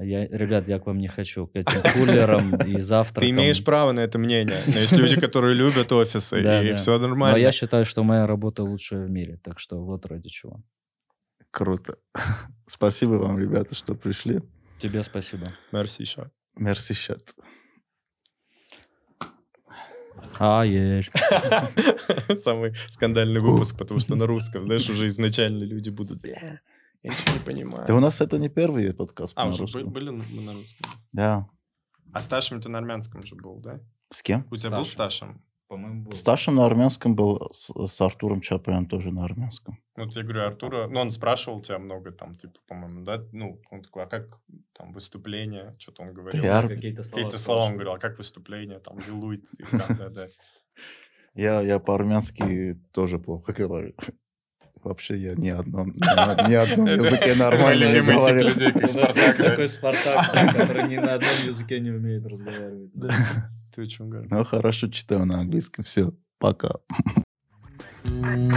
Я, 0.00 0.28
ребят, 0.28 0.68
я 0.68 0.78
к 0.78 0.86
вам 0.86 0.98
не 0.98 1.08
хочу. 1.08 1.46
К 1.48 1.56
этим 1.56 1.82
кулерам 1.94 2.54
и 2.56 2.78
завтракам. 2.78 3.22
Ты 3.22 3.30
имеешь 3.30 3.64
право 3.64 3.90
на 3.92 4.00
это 4.00 4.18
мнение. 4.18 4.58
Но 4.66 4.74
есть 4.74 4.92
люди, 4.92 5.18
которые 5.20 5.54
любят 5.54 5.90
офисы, 5.92 6.40
Да, 6.42 6.62
и 6.62 6.70
да. 6.70 6.76
все 6.76 6.98
Но 6.98 7.08
нормально. 7.08 7.36
я 7.38 7.50
считаю, 7.50 7.84
что 7.84 8.04
моя 8.04 8.26
работа 8.26 8.62
лучшая 8.62 9.04
в 9.06 9.10
мире. 9.10 9.38
Так 9.42 9.58
что 9.58 9.84
вот 9.84 10.06
ради 10.06 10.28
чего. 10.28 10.62
Круто. 11.50 11.98
Спасибо 12.66 13.14
вам, 13.14 13.38
ребята, 13.38 13.74
что 13.74 13.94
пришли. 13.94 14.40
Тебе 14.78 15.02
спасибо. 15.02 15.46
Мерси 15.72 16.02
еще. 16.02 16.30
Мерси 16.56 16.94
счет. 16.94 17.34
А, 20.38 20.62
ешь. 20.64 21.10
Самый 22.36 22.74
скандальный 22.88 23.40
выпуск, 23.40 23.76
потому 23.76 23.98
что 24.00 24.14
на 24.14 24.26
русском, 24.26 24.64
знаешь, 24.66 24.88
уже 24.88 25.06
изначально 25.06 25.64
люди 25.64 25.90
будут, 25.90 26.20
бля, 26.20 26.60
я 27.02 27.10
ничего 27.10 27.34
не 27.34 27.44
понимаю. 27.44 27.86
Да 27.86 27.94
у 27.94 28.00
нас 28.00 28.20
это 28.20 28.38
не 28.38 28.48
первый 28.48 28.92
подкаст 28.94 29.32
А, 29.36 29.48
уже 29.48 29.64
бы- 29.66 29.84
были 29.90 30.10
на 30.10 30.24
мы 30.24 30.42
на 30.42 30.52
русском? 30.54 30.90
Да. 31.12 31.48
А 32.12 32.20
Сташем 32.20 32.60
ты 32.60 32.68
на 32.68 32.78
армянском 32.78 33.22
же 33.22 33.34
был, 33.34 33.60
да? 33.60 33.80
С 34.10 34.22
кем? 34.22 34.46
У 34.50 34.56
тебя 34.56 34.76
был 34.76 34.84
Сташем? 34.84 35.42
По-моему, 35.68 36.10
С 36.10 36.22
Ташем 36.22 36.54
на 36.54 36.64
армянском 36.64 37.14
был, 37.14 37.50
с, 37.52 37.70
с 37.86 38.00
Артуром 38.00 38.40
Чапаем 38.40 38.86
тоже 38.86 39.12
на 39.12 39.26
армянском. 39.26 39.78
Ну, 39.96 40.04
вот 40.04 40.16
я 40.16 40.22
говорю, 40.22 40.46
Артура, 40.46 40.88
ну, 40.88 41.00
он 41.00 41.10
спрашивал 41.10 41.60
тебя 41.60 41.78
много 41.78 42.10
там, 42.10 42.36
типа, 42.38 42.58
по-моему, 42.66 43.04
да? 43.04 43.22
Ну, 43.32 43.60
он 43.70 43.82
такой, 43.82 44.04
а 44.04 44.06
как 44.06 44.40
там 44.72 44.94
выступление? 44.94 45.76
Что-то 45.78 46.04
он 46.04 46.14
говорил. 46.14 46.42
Я 46.42 46.58
ар- 46.60 46.68
какие-то 46.68 47.02
слова. 47.02 47.16
Какие-то 47.24 47.38
слова 47.38 47.64
он 47.66 47.72
говорил, 47.74 47.92
а 47.92 47.98
как 47.98 48.16
выступление? 48.16 48.78
Там, 48.78 48.96
вилует, 48.98 49.44
и 49.58 49.62
там, 49.64 49.96
да, 49.98 50.08
да. 50.08 50.28
Я, 51.34 51.60
я 51.60 51.78
по-армянски 51.78 52.80
тоже 52.92 53.18
плохо 53.18 53.52
говорю. 53.52 53.94
Вообще 54.84 55.16
я 55.18 55.34
ни 55.34 55.48
одном, 55.48 55.94
ни 55.96 56.54
одном 56.54 56.86
языке 56.86 57.34
нормально 57.34 57.92
не 57.92 58.00
говорю. 58.00 58.72
как 58.72 58.88
Спартак, 58.88 59.36
да. 59.38 59.68
Спартак, 59.68 60.32
который 60.32 60.88
ни 60.88 60.96
на 60.96 61.14
одном 61.14 61.46
языке 61.46 61.80
не 61.80 61.90
умеет 61.90 62.26
разговаривать. 62.26 62.90
Ты 63.74 63.82
о 63.82 63.86
чем 63.86 64.10
говоришь? 64.10 64.30
Ну, 64.30 64.44
хорошо 64.44 64.88
читаю 64.88 65.24
на 65.26 65.40
английском. 65.40 65.84
Все, 65.84 66.12
пока. 66.38 66.70
Come 68.04 68.52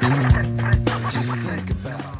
on. 0.00 0.13